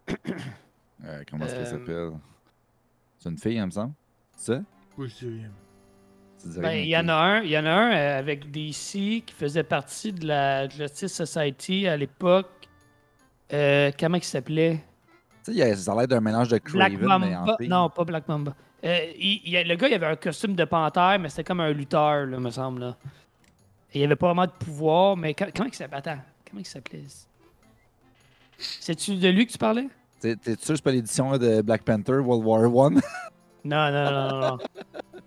Euh, 1.05 1.23
comment 1.29 1.45
est-ce 1.45 1.53
qu'elle 1.55 1.63
Euh, 1.67 1.69
s'appelle? 2.12 2.12
C'est 3.19 3.29
une 3.29 3.38
fille, 3.38 3.55
il 3.55 3.65
me 3.65 3.71
semble 3.71 3.93
C'est 4.36 4.53
ça. 4.55 4.62
Tu 6.39 6.49
dirais 6.49 6.62
Ben, 6.62 6.71
il 6.83 6.88
y 6.88 6.97
en 6.97 7.07
a 7.07 7.13
un, 7.15 7.41
il 7.41 7.49
y 7.49 7.57
en 7.57 7.65
a 7.65 7.71
un 7.71 7.91
euh, 7.93 8.19
avec 8.19 8.51
DC 8.51 9.23
qui 9.25 9.33
faisait 9.36 9.63
partie 9.63 10.12
de 10.13 10.27
la 10.27 10.67
Justice 10.69 11.13
Society 11.13 11.88
à 11.88 11.97
l'époque. 11.97 12.67
Euh, 13.53 13.91
comment 13.99 14.17
il 14.17 14.23
s'appelait? 14.23 14.83
Tu 15.43 15.53
sais, 15.53 15.75
ça 15.75 15.93
a 15.93 15.95
l'air 15.95 16.07
d'un 16.07 16.19
mélange 16.21 16.49
de 16.49 16.60
Black 16.73 16.93
Craven, 16.97 17.07
mais 17.21 17.36
en 17.36 17.39
Mamba. 17.39 17.55
fille. 17.57 17.67
Non, 17.69 17.89
pas 17.89 18.03
Black 18.03 18.27
Mamba. 18.27 18.55
Euh, 18.83 18.99
il- 19.17 19.41
il 19.45 19.67
le 19.67 19.75
gars, 19.75 19.88
il 19.88 19.93
avait 19.95 20.05
un 20.07 20.15
costume 20.15 20.55
de 20.55 20.65
panthère, 20.65 21.17
mais 21.19 21.29
c'était 21.29 21.43
comme 21.45 21.62
un 21.62 21.71
lutteur, 21.71 22.25
là, 22.27 22.39
me 22.39 22.51
semble. 22.51 22.81
Là. 22.81 22.97
Il 23.93 24.03
avait 24.03 24.15
pas 24.15 24.27
vraiment 24.27 24.45
de 24.45 24.51
pouvoir, 24.51 25.17
mais 25.17 25.33
co- 25.33 25.45
comment 25.55 25.69
il 25.69 25.73
s'appelait? 25.73 25.97
Attends, 25.97 26.19
comment 26.47 26.60
il 26.62 26.65
s'appelait? 26.65 27.03
C'est-tu 28.57 29.15
de 29.15 29.27
lui 29.29 29.47
que 29.47 29.51
tu 29.51 29.57
parlais? 29.57 29.88
T'es 30.19 30.36
sûr 30.45 30.56
que 30.56 30.75
c'est 30.75 30.84
pas 30.84 30.91
l'édition 30.91 31.38
de 31.38 31.62
Black 31.62 31.84
Panther 31.84 32.13
World 32.19 32.45
War 32.45 32.75
One? 32.75 33.01
Non, 33.63 33.91
non, 33.91 34.12
non, 34.12 34.30
non. 34.30 34.39
non. 34.51 34.58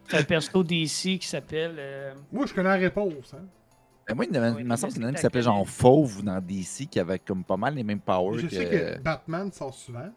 C'est 0.08 0.18
un 0.18 0.22
perso 0.22 0.62
DC 0.64 1.18
qui 1.18 1.26
s'appelle. 1.26 1.74
euh, 1.78 2.14
Moi, 2.32 2.46
je 2.46 2.54
connais 2.54 2.70
la 2.70 2.76
réponse. 2.76 3.34
Hein. 3.34 3.44
Ben, 4.08 4.14
Moi, 4.14 4.24
il 4.30 4.34
y 4.34 4.38
en 4.38 4.42
a- 4.42 4.50
Oui, 4.52 4.62
il 4.62 4.66
me 4.66 4.76
semble 4.76 4.92
mais 4.92 4.94
qu'il 4.94 5.02
y 5.02 5.04
en 5.04 5.08
a 5.08 5.10
un 5.10 5.12
c'est 5.12 5.16
qui 5.16 5.22
s'appelait 5.22 5.42
genre 5.42 5.68
Fauve 5.68 6.22
dans 6.24 6.40
DC 6.40 6.86
qui 6.90 6.98
avait 6.98 7.18
comme 7.18 7.44
pas 7.44 7.58
mal 7.58 7.74
les 7.74 7.82
mêmes 7.84 8.00
powers 8.00 8.38
Je 8.38 8.46
que. 8.46 8.54
sais 8.54 8.64
que 8.96 8.98
Batman 9.02 9.52
sort 9.52 9.74
souvent. 9.74 10.08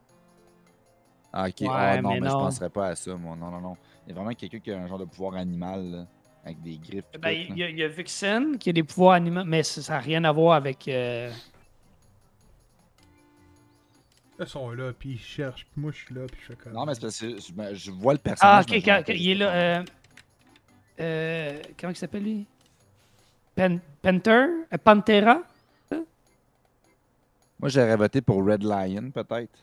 Ah, 1.34 1.48
ok. 1.50 1.62
Ouais, 1.62 1.68
Ah, 1.70 2.02
non, 2.02 2.10
mais 2.14 2.20
mais, 2.22 2.28
je 2.30 2.34
penserais 2.34 2.70
pas 2.70 2.88
à 2.90 2.96
ça, 2.96 3.14
moi. 3.16 3.36
Non, 3.36 3.50
non, 3.52 3.60
non. 3.60 3.76
Il 4.06 4.10
y 4.10 4.12
a 4.14 4.16
vraiment 4.16 4.34
quelqu'un 4.36 4.60
qui 4.60 4.72
a 4.72 4.78
un 4.80 4.88
genre 4.88 5.00
de 5.00 5.06
pouvoir 5.06 5.36
animal, 5.36 5.84
là, 5.92 6.06
avec 6.46 6.62
des 6.62 6.78
griffes. 6.78 7.04
Ben, 7.20 7.20
tout, 7.20 7.28
il 7.30 7.50
là. 7.50 7.56
y, 7.58 7.64
a- 7.64 7.70
il 7.72 7.78
y 7.80 7.84
a 7.84 7.88
Vixen 7.90 8.58
qui 8.58 8.70
a 8.70 8.74
des 8.74 8.84
pouvoirs 8.84 9.14
animaux, 9.16 9.44
mais 9.46 9.64
ça 9.64 9.94
n'a 9.94 10.00
rien 10.00 10.24
à 10.24 10.32
voir 10.32 10.54
avec. 10.56 10.88
euh, 10.88 11.30
Ils 14.44 14.50
sont 14.50 14.72
là, 14.72 14.92
puis 14.94 15.12
ils 15.14 15.20
cherchent, 15.20 15.66
puis 15.66 15.82
moi, 15.82 15.92
je 15.92 15.98
suis 16.06 16.14
là, 16.16 16.22
puis 16.32 16.40
je 16.42 16.48
fais 16.48 16.56
comme. 16.56 16.74
Non, 16.74 16.86
mais 16.86 16.94
c'est 16.96 17.02
parce 17.02 17.20
que 17.20 17.40
je, 17.40 17.52
ben, 17.54 17.74
je 17.74 17.92
vois 17.92 18.14
le 18.14 18.20
Ah, 18.20 18.30
personnage. 18.30 18.66
ok, 18.66 18.72
quand- 18.86 18.92
rappelle 18.92 19.06
quand 19.06 19.14
il 19.22 19.30
est 19.32 19.36
là. 19.36 19.54
Euh... 19.54 19.84
euh, 21.00 21.62
comment 21.80 21.92
il 21.92 21.96
s'appelle 21.96 22.24
lui? 22.24 22.46
Pen- 23.56 23.80
Panther? 24.02 24.32
Euh, 24.74 24.78
Pantera? 24.84 25.42
Moi, 27.60 27.70
j'aurais 27.70 27.96
voté 27.96 28.22
pour 28.22 28.46
Red 28.46 28.64
Lion, 28.64 29.12
peut-être. 29.12 29.58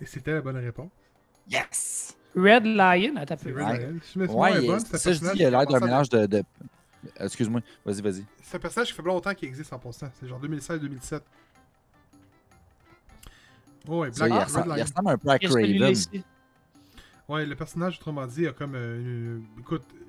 Et 0.00 0.06
c'était 0.06 0.32
la 0.34 0.40
bonne 0.40 0.56
réponse. 0.58 0.90
Yes! 1.50 2.16
Red 2.36 2.64
Lion? 2.66 3.16
Attends. 3.16 3.36
Red 3.44 3.54
Ouais. 3.54 3.78
Lion. 3.78 3.98
Si 4.02 4.18
Ouais, 4.18 4.52
est 4.58 4.62
il- 4.62 4.66
bonne, 4.66 4.80
c'est 4.80 4.86
c'est 4.88 4.94
un 4.96 4.98
ça, 4.98 5.12
je 5.12 5.18
dis, 5.18 5.20
personnage 5.24 5.36
il 5.40 5.44
a 5.46 5.50
l'air 5.50 5.66
d'un 5.66 5.80
mélange 5.80 6.08
de. 6.08 6.26
de... 6.26 6.42
Excuse-moi, 7.20 7.60
vas-y, 7.84 8.00
vas-y. 8.00 8.24
C'est 8.42 8.56
un 8.56 8.60
personnage 8.60 8.88
qui 8.88 8.94
fait 8.94 9.02
pas 9.02 9.08
longtemps 9.08 9.34
qu'il 9.34 9.48
existe 9.48 9.72
en 9.72 9.78
passant. 9.78 10.08
C'est 10.18 10.26
genre 10.28 10.40
2016-2017. 10.40 11.20
Ouais, 13.86 14.12
Ça, 14.12 14.26
Black 14.26 14.30
il, 14.30 14.34
Red 14.38 14.44
ressemble, 14.44 14.66
il 14.66 14.76
Lion. 14.76 14.82
ressemble 14.84 15.08
un 15.10 15.18
peu 15.18 15.28
à 15.28 15.38
Craven. 15.38 15.94
Ouais, 17.28 17.46
le 17.46 17.54
personnage, 17.56 17.96
autrement 17.98 18.26
dit, 18.26 18.46
a 18.46 18.52
comme 18.52 18.74
euh, 18.74 19.00
une. 19.00 19.44
Écoute, 19.60 19.82
euh, 19.94 20.04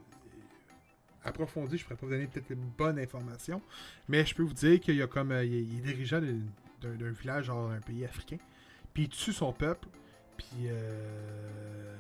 approfondi, 1.24 1.78
je 1.78 1.84
pourrais 1.84 1.96
pas 1.96 2.06
vous 2.06 2.12
donner 2.12 2.28
peut-être 2.28 2.50
une 2.52 2.70
bonne 2.78 3.00
information, 3.00 3.62
mais 4.08 4.26
je 4.26 4.36
peux 4.36 4.44
vous 4.44 4.54
dire 4.54 4.80
qu'il 4.80 4.96
y 4.96 5.02
a 5.02 5.08
comme. 5.08 5.32
euh, 5.32 5.44
il, 5.46 5.78
est- 5.78 5.82
dirigeant 5.82 6.22
d'un 6.82 7.12
village, 7.12 7.46
genre 7.46 7.72
un 7.72 7.80
pays 7.80 8.04
africain, 8.06 8.38
puis 8.94 9.04
il 9.04 9.10
tue 9.10 9.34
son 9.34 9.52
peuple, 9.54 9.88
puis. 10.38 10.68
Euh, 10.68 11.96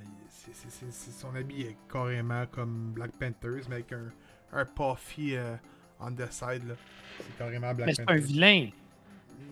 son 1.18 1.34
habit 1.36 1.64
est 1.64 1.78
carrément 1.92 2.46
comme 2.48 2.92
Black 2.94 3.12
Panthers, 3.18 3.64
mais 3.68 3.76
avec 3.76 3.92
un, 3.94 4.12
un 4.54 4.64
puffy 4.66 5.36
euh, 5.36 5.56
on 6.00 6.12
the 6.12 6.32
side, 6.32 6.68
là. 6.68 6.76
C'est 7.18 7.38
carrément 7.38 7.74
Black 7.74 7.88
Mais 7.88 7.94
c'est 7.96 8.06
Panthers. 8.06 8.22
un 8.24 8.26
vilain. 8.26 8.70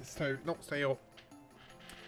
C'est 0.04 0.24
un- 0.24 0.38
Non, 0.46 0.56
c'est 0.62 0.76
un 0.76 0.78
héros. 0.78 1.00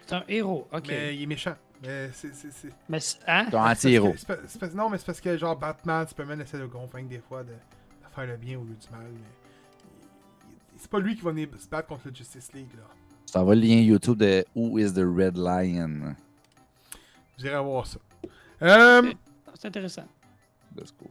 C'est 0.06 0.14
un 0.14 0.24
héros. 0.28 0.66
Ok. 0.72 0.84
Mais 0.88 1.14
il 1.16 1.22
est 1.22 1.26
méchant. 1.26 1.54
Mais 1.82 2.10
c'est. 2.12 2.34
c'est- 2.34 2.50
c'est- 2.50 2.72
Mais 2.88 3.00
c'est- 3.00 3.18
hein? 3.26 3.46
C'est 3.50 3.56
un 3.56 3.60
c'est 3.60 3.66
parce 3.66 3.78
anti-héros. 3.78 4.12
que- 4.12 4.18
c'est 4.18 4.26
pas- 4.26 4.36
c'est 4.46 4.58
parce- 4.60 4.72
Non, 4.74 4.88
mais 4.88 4.98
c'est 4.98 5.06
parce 5.06 5.20
que 5.20 5.36
genre 5.36 5.56
Batman, 5.56 6.06
Superman 6.08 6.40
essaie 6.40 6.58
de 6.58 6.66
convaincre 6.66 7.08
des 7.08 7.18
fois 7.18 7.42
de, 7.42 7.50
de 7.50 8.14
faire 8.14 8.26
le 8.26 8.36
bien 8.36 8.58
au 8.58 8.62
lieu 8.64 8.74
du 8.74 8.90
mal. 8.90 9.06
Mais 9.10 10.48
c'est 10.78 10.90
pas 10.90 10.98
lui 11.00 11.16
qui 11.16 11.22
va 11.22 11.30
venir 11.32 11.48
se 11.58 11.68
battre 11.68 11.88
contre 11.88 12.08
le 12.08 12.14
Justice 12.14 12.50
League. 12.54 12.68
là. 12.76 12.84
Je 13.26 13.32
t'envoie 13.32 13.54
le 13.56 13.60
lien 13.62 13.76
YouTube 13.80 14.18
de 14.18 14.44
Who 14.54 14.78
is 14.78 14.92
the 14.92 14.98
Red 15.04 15.36
Lion? 15.36 16.14
Vous 17.38 17.44
irez 17.46 17.60
voir 17.62 17.86
ça. 17.86 17.98
Euh, 18.62 19.12
C'est 19.54 19.68
intéressant. 19.68 20.06
The 20.76 20.86
score. 20.86 21.08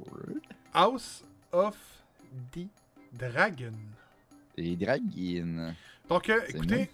House 0.73 1.23
of 1.51 1.75
the 2.53 2.67
Dragon. 3.13 3.73
Et 4.57 4.75
Dragin. 4.75 5.73
Donc, 6.07 6.29
euh, 6.29 6.39
écoutez, 6.47 6.81
euh, 6.83 6.85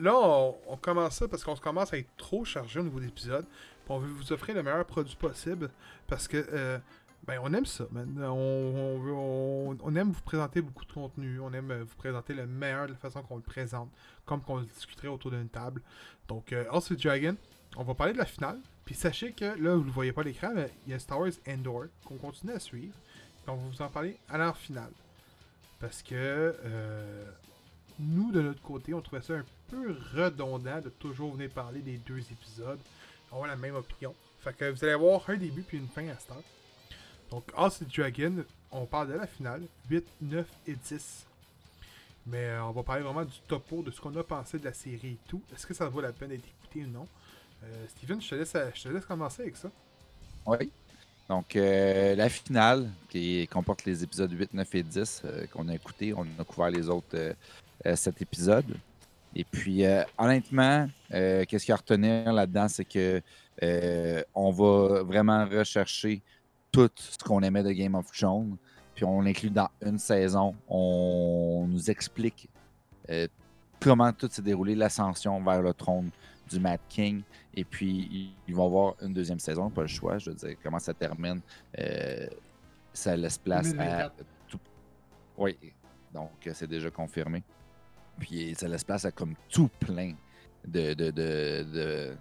là, 0.00 0.14
on, 0.14 0.56
on 0.68 0.76
commence 0.76 1.16
ça 1.16 1.28
parce 1.28 1.44
qu'on 1.44 1.56
commence 1.56 1.92
à 1.92 1.98
être 1.98 2.16
trop 2.16 2.44
chargé 2.44 2.80
au 2.80 2.84
niveau 2.84 3.00
d'épisode. 3.00 3.46
On 3.92 3.98
veut 3.98 4.08
vous 4.08 4.32
offrir 4.32 4.54
le 4.54 4.62
meilleur 4.62 4.86
produit 4.86 5.16
possible 5.16 5.68
parce 6.06 6.26
que, 6.26 6.46
euh, 6.52 6.78
ben, 7.26 7.38
on 7.42 7.52
aime 7.52 7.66
ça, 7.66 7.84
man. 7.90 8.24
On, 8.24 9.94
aime 9.94 10.12
vous 10.12 10.22
présenter 10.22 10.62
beaucoup 10.62 10.86
de 10.86 10.92
contenu. 10.92 11.38
On 11.40 11.52
aime 11.52 11.70
euh, 11.70 11.84
vous 11.84 11.96
présenter 11.96 12.32
le 12.32 12.46
meilleur 12.46 12.86
de 12.86 12.92
la 12.92 12.98
façon 12.98 13.22
qu'on 13.22 13.36
le 13.36 13.42
présente, 13.42 13.90
comme 14.24 14.40
qu'on 14.40 14.56
le 14.56 14.64
discuterait 14.64 15.08
autour 15.08 15.30
d'une 15.30 15.50
table. 15.50 15.82
Donc, 16.26 16.54
euh, 16.54 16.64
House 16.70 16.90
Dragon, 16.92 17.36
on 17.76 17.84
va 17.84 17.94
parler 17.94 18.14
de 18.14 18.18
la 18.18 18.24
finale. 18.24 18.58
Puis 18.86 18.94
sachez 18.94 19.32
que, 19.32 19.44
là, 19.44 19.74
vous 19.74 19.82
ne 19.82 19.86
le 19.86 19.90
voyez 19.90 20.12
pas 20.12 20.22
à 20.22 20.24
l'écran, 20.24 20.52
mais 20.54 20.70
il 20.86 20.92
y 20.92 20.94
a 20.94 20.98
Star 20.98 21.20
Wars 21.20 21.32
Endor 21.46 21.84
qu'on 22.06 22.16
continue 22.16 22.52
à 22.52 22.58
suivre. 22.58 22.94
Puis 23.42 23.52
on 23.52 23.56
va 23.56 23.68
vous 23.68 23.82
en 23.82 23.88
parler 23.90 24.16
à 24.30 24.38
l'heure 24.38 24.56
finale. 24.56 24.92
Parce 25.80 26.02
que 26.02 26.14
euh, 26.14 27.30
nous, 27.98 28.32
de 28.32 28.42
notre 28.42 28.62
côté, 28.62 28.94
on 28.94 29.00
trouvait 29.00 29.22
ça 29.22 29.34
un 29.34 29.44
peu 29.68 29.96
redondant 30.14 30.80
de 30.80 30.88
toujours 30.88 31.32
venir 31.34 31.50
parler 31.50 31.80
des 31.80 31.98
deux 31.98 32.20
épisodes. 32.20 32.78
avoir 33.30 33.48
la 33.48 33.56
même 33.56 33.74
opinion. 33.74 34.14
Fait 34.40 34.54
que 34.56 34.70
vous 34.70 34.84
allez 34.84 34.92
avoir 34.92 35.28
un 35.28 35.36
début 35.36 35.62
puis 35.62 35.78
une 35.78 35.88
fin 35.88 36.06
à 36.08 36.16
cette 36.18 36.30
heure. 36.30 36.42
Donc, 37.30 37.44
House 37.56 37.80
of 37.80 37.88
Dragon, 37.88 38.44
on 38.70 38.84
parle 38.84 39.08
de 39.08 39.14
la 39.14 39.26
finale, 39.26 39.62
8, 39.88 40.04
9 40.20 40.46
et 40.66 40.74
10. 40.74 41.26
Mais 42.26 42.44
euh, 42.44 42.64
on 42.64 42.72
va 42.72 42.82
parler 42.82 43.02
vraiment 43.02 43.24
du 43.24 43.38
topo, 43.48 43.82
de 43.82 43.90
ce 43.90 44.00
qu'on 44.00 44.14
a 44.16 44.22
pensé 44.22 44.58
de 44.58 44.64
la 44.64 44.72
série 44.72 45.12
et 45.12 45.18
tout. 45.28 45.42
Est-ce 45.54 45.66
que 45.66 45.74
ça 45.74 45.88
vaut 45.88 46.00
la 46.00 46.12
peine 46.12 46.28
d'être 46.28 46.44
écouté 46.46 46.84
ou 46.84 46.88
non? 46.88 47.08
Euh, 47.64 47.86
Steven, 47.88 48.20
je 48.20 48.28
te, 48.28 48.34
laisse, 48.34 48.56
je 48.74 48.82
te 48.82 48.88
laisse 48.88 49.06
commencer 49.06 49.42
avec 49.42 49.56
ça. 49.56 49.70
Oui. 50.46 50.70
Donc, 51.28 51.56
euh, 51.56 52.14
la 52.14 52.28
finale, 52.28 52.90
qui 53.08 53.48
comporte 53.50 53.86
les 53.86 54.02
épisodes 54.02 54.30
8, 54.30 54.52
9 54.52 54.74
et 54.74 54.82
10 54.82 55.22
euh, 55.24 55.46
qu'on 55.46 55.68
a 55.68 55.74
écoutés. 55.74 56.12
On 56.12 56.26
a 56.38 56.44
couvert 56.44 56.70
les 56.70 56.88
autres 56.90 57.06
euh, 57.14 57.32
euh, 57.32 57.34
cet 57.96 58.20
épisode. 58.22 58.76
Et 59.34 59.44
puis, 59.44 59.84
euh, 59.86 60.02
honnêtement, 60.18 60.88
euh, 61.14 61.44
qu'est-ce 61.48 61.64
qu'il 61.64 61.70
y 61.70 61.72
a 61.72 61.76
à 61.76 61.78
retenir 61.78 62.32
là-dedans, 62.32 62.68
c'est 62.68 62.84
que 62.84 63.22
euh, 63.62 64.22
on 64.34 64.50
va 64.50 65.02
vraiment 65.02 65.46
rechercher 65.46 66.20
tout 66.70 66.90
ce 66.96 67.16
qu'on 67.18 67.40
aimait 67.42 67.62
de 67.62 67.72
Game 67.72 67.94
of 67.94 68.10
Thrones. 68.12 68.56
Puis 68.94 69.04
on 69.06 69.22
l'inclut 69.22 69.48
dans 69.50 69.70
une 69.84 69.98
saison. 69.98 70.54
On 70.68 71.66
nous 71.68 71.90
explique 71.90 72.48
euh, 73.08 73.26
comment 73.80 74.12
tout 74.12 74.28
s'est 74.30 74.42
déroulé, 74.42 74.74
l'ascension 74.74 75.42
vers 75.42 75.62
le 75.62 75.72
trône 75.72 76.10
du 76.50 76.60
Mad 76.60 76.78
King. 76.90 77.22
Et 77.54 77.64
puis, 77.64 78.08
il- 78.10 78.34
ils 78.48 78.54
vont 78.54 78.66
avoir 78.66 78.94
une 79.02 79.14
deuxième 79.14 79.38
saison, 79.38 79.70
pas 79.70 79.82
le 79.82 79.88
choix. 79.88 80.18
Je 80.18 80.28
veux 80.30 80.36
dire, 80.36 80.56
comment 80.62 80.78
ça 80.78 80.92
termine. 80.92 81.40
euh, 81.78 82.26
ça 82.92 83.16
laisse 83.16 83.38
place 83.38 83.68
à 83.68 83.72
2024. 83.72 84.12
tout. 84.48 84.58
Oui, 85.38 85.56
donc 86.12 86.30
euh, 86.46 86.50
c'est 86.54 86.66
déjà 86.66 86.90
confirmé. 86.90 87.42
Puis 88.18 88.54
ça 88.56 88.68
laisse 88.68 88.84
place 88.84 89.04
à 89.04 89.10
comme 89.10 89.34
tout 89.48 89.70
plein 89.80 90.12
de, 90.66 90.94
de, 90.94 91.10
de, 91.10 91.64
de, 91.72 92.16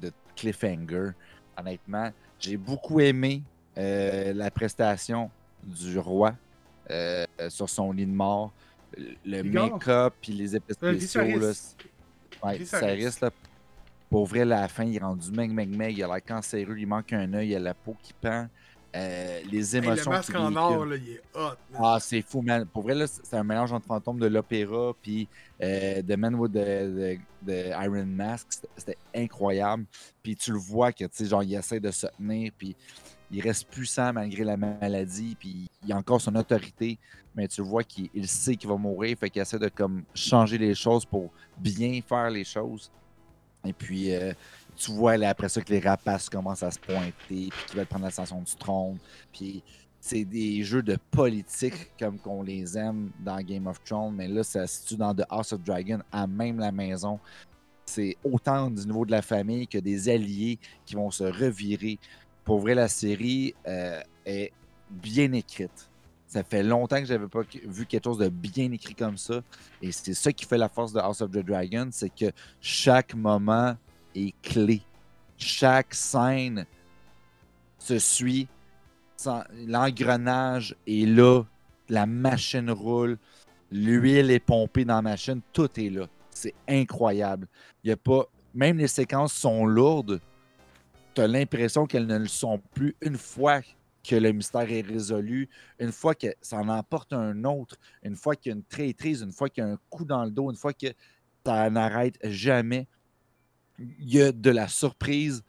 de 0.00 0.12
cliffhanger. 0.34 1.10
Honnêtement, 1.56 2.10
j'ai 2.40 2.56
beaucoup 2.56 3.00
aimé 3.00 3.42
euh, 3.78 4.32
la 4.32 4.50
prestation 4.50 5.30
du 5.62 5.98
roi 5.98 6.34
euh, 6.90 7.24
sur 7.48 7.68
son 7.68 7.92
lit 7.92 8.06
de 8.06 8.12
mort. 8.12 8.52
Le 9.24 9.42
make-up 9.42 10.14
puis 10.20 10.32
les 10.32 10.54
effets 10.56 10.74
Euh, 10.82 10.96
spéciaux. 10.96 11.22
là, 11.22 11.52
ouais, 12.42 12.58
là, 13.20 13.30
pour 14.10 14.26
vrai, 14.26 14.44
la 14.44 14.68
fin, 14.68 14.84
il 14.84 14.96
est 14.96 15.00
rendu 15.00 15.30
meg, 15.32 15.50
meg, 15.50 15.68
meg. 15.68 15.96
Il 15.98 16.04
a 16.04 16.06
l'air 16.06 16.24
cancéreux, 16.24 16.78
il 16.78 16.86
manque 16.86 17.12
un 17.12 17.32
œil, 17.34 17.48
il 17.50 17.56
a 17.56 17.58
la 17.60 17.74
peau 17.74 17.96
qui 18.02 18.12
pend. 18.12 18.48
Euh, 18.94 19.40
les 19.50 19.74
Hey, 19.76 19.82
émotions. 19.84 20.10
le 20.12 20.16
masque 20.18 20.34
en 20.36 20.54
or, 20.54 20.86
là, 20.86 20.96
il 20.96 21.08
est 21.14 21.22
hot. 21.34 21.56
man. 21.72 21.80
Ah, 21.82 21.98
c'est 22.00 22.22
fou, 22.22 22.42
man. 22.42 22.64
Pour 22.66 22.82
vrai, 22.84 22.94
c'est 23.08 23.36
un 23.36 23.42
mélange 23.42 23.72
entre 23.72 23.86
Fantôme 23.86 24.20
de 24.20 24.26
l'opéra 24.26 24.92
puis 25.02 25.26
euh, 25.62 26.00
The 26.02 26.16
Man 26.16 26.36
with 26.36 26.52
the, 26.52 26.56
the- 26.56 27.20
the 27.46 27.66
Iron 27.82 28.06
Mask. 28.06 28.46
C'était- 28.76 28.96
incroyable. 29.14 29.84
Puis 30.22 30.36
tu 30.36 30.52
le 30.52 30.58
vois 30.58 30.92
que, 30.92 31.04
tu 31.04 31.10
sais, 31.12 31.24
genre, 31.26 31.42
il 31.42 31.54
essaie 31.54 31.80
de 31.80 31.90
se 31.90 32.06
tenir, 32.18 32.52
puis 32.56 32.76
il 33.32 33.40
reste 33.40 33.68
puissant 33.68 34.12
malgré 34.12 34.44
la 34.44 34.56
maladie, 34.56 35.34
puis 35.38 35.68
il 35.84 35.92
a 35.92 35.96
encore 35.96 36.20
son 36.20 36.34
autorité, 36.36 36.96
mais 37.34 37.48
tu 37.48 37.62
le 37.62 37.66
vois 37.66 37.82
qu'il 37.82 38.08
il 38.14 38.28
sait 38.28 38.54
qu'il 38.54 38.68
va 38.68 38.76
mourir, 38.76 39.16
fait 39.18 39.28
qu'il 39.28 39.42
essaie 39.42 39.58
de, 39.58 39.68
comme, 39.68 40.04
changer 40.14 40.56
les 40.58 40.74
choses 40.74 41.04
pour 41.04 41.32
bien 41.58 42.00
faire 42.06 42.30
les 42.30 42.44
choses. 42.44 42.92
Et 43.66 43.72
puis, 43.72 44.14
euh, 44.14 44.32
tu 44.76 44.92
vois 44.92 45.12
après 45.24 45.48
ça 45.48 45.60
que 45.60 45.72
les 45.72 45.80
rapaces 45.80 46.28
commencent 46.28 46.62
à 46.62 46.70
se 46.70 46.78
pointer, 46.78 47.12
puis 47.26 47.50
qu'ils 47.66 47.76
veulent 47.76 47.86
prendre 47.86 48.04
l'ascension 48.04 48.40
du 48.40 48.54
trône. 48.56 48.98
Puis 49.32 49.62
c'est 50.00 50.24
des 50.24 50.62
jeux 50.62 50.82
de 50.82 50.98
politique 51.10 51.92
comme 51.98 52.18
qu'on 52.18 52.42
les 52.42 52.76
aime 52.76 53.10
dans 53.20 53.40
Game 53.40 53.66
of 53.66 53.82
Thrones, 53.84 54.14
mais 54.14 54.28
là, 54.28 54.44
ça 54.44 54.66
se 54.66 54.80
situe 54.80 54.96
dans 54.96 55.14
The 55.14 55.24
House 55.30 55.52
of 55.52 55.62
Dragon, 55.62 56.00
à 56.12 56.26
même 56.26 56.58
la 56.58 56.72
maison. 56.72 57.18
C'est 57.86 58.16
autant 58.22 58.70
du 58.70 58.86
niveau 58.86 59.06
de 59.06 59.10
la 59.10 59.22
famille 59.22 59.66
que 59.66 59.78
des 59.78 60.08
alliés 60.08 60.58
qui 60.84 60.94
vont 60.94 61.10
se 61.10 61.24
revirer. 61.24 61.98
Pour 62.44 62.58
vrai, 62.58 62.74
la 62.74 62.88
série 62.88 63.54
euh, 63.66 64.00
est 64.26 64.52
bien 64.90 65.32
écrite. 65.32 65.90
Ça 66.26 66.42
fait 66.42 66.62
longtemps 66.62 66.98
que 66.98 67.06
j'avais 67.06 67.28
pas 67.28 67.42
vu 67.64 67.86
quelque 67.86 68.04
chose 68.04 68.18
de 68.18 68.28
bien 68.28 68.72
écrit 68.72 68.94
comme 68.94 69.16
ça. 69.16 69.40
Et 69.80 69.92
c'est 69.92 70.14
ça 70.14 70.32
qui 70.32 70.44
fait 70.44 70.58
la 70.58 70.68
force 70.68 70.92
de 70.92 70.98
House 70.98 71.20
of 71.20 71.30
the 71.30 71.38
Dragon, 71.38 71.88
c'est 71.90 72.10
que 72.10 72.30
chaque 72.60 73.14
moment 73.14 73.76
est 74.14 74.34
clé. 74.42 74.82
Chaque 75.36 75.94
scène 75.94 76.66
se 77.78 77.98
suit. 77.98 78.48
L'engrenage 79.66 80.76
est 80.86 81.06
là. 81.06 81.42
La 81.88 82.06
machine 82.06 82.70
roule. 82.70 83.18
L'huile 83.70 84.30
est 84.30 84.40
pompée 84.40 84.84
dans 84.84 84.96
la 84.96 85.02
machine. 85.02 85.40
Tout 85.52 85.68
est 85.78 85.90
là. 85.90 86.06
C'est 86.30 86.54
incroyable. 86.68 87.48
Il 87.82 87.88
y 87.88 87.92
a 87.92 87.96
pas. 87.96 88.26
Même 88.54 88.78
les 88.78 88.88
séquences 88.88 89.32
sont 89.32 89.66
lourdes. 89.66 90.20
Tu 91.14 91.20
as 91.20 91.28
l'impression 91.28 91.86
qu'elles 91.86 92.06
ne 92.06 92.18
le 92.18 92.28
sont 92.28 92.60
plus 92.72 92.96
une 93.00 93.16
fois 93.16 93.60
que 94.04 94.16
le 94.16 94.32
mystère 94.32 94.70
est 94.70 94.82
résolu, 94.82 95.48
une 95.78 95.90
fois 95.90 96.14
que 96.14 96.26
ça 96.42 96.58
en 96.58 96.68
emporte 96.68 97.12
un 97.12 97.44
autre, 97.44 97.76
une 98.02 98.16
fois 98.16 98.36
qu'il 98.36 98.50
y 98.50 98.52
a 98.52 98.56
une 98.56 98.64
traîtrise, 98.64 99.22
une 99.22 99.32
fois 99.32 99.48
qu'il 99.48 99.64
y 99.64 99.66
a 99.66 99.70
un 99.70 99.78
coup 99.88 100.04
dans 100.04 100.24
le 100.24 100.30
dos, 100.30 100.50
une 100.50 100.56
fois 100.56 100.74
que 100.74 100.88
ça 101.44 101.70
n'arrête 101.70 102.18
jamais. 102.22 102.86
Il 103.78 104.12
y 104.14 104.22
a 104.22 104.32
de 104.32 104.50
la 104.50 104.68
surprise 104.68 105.42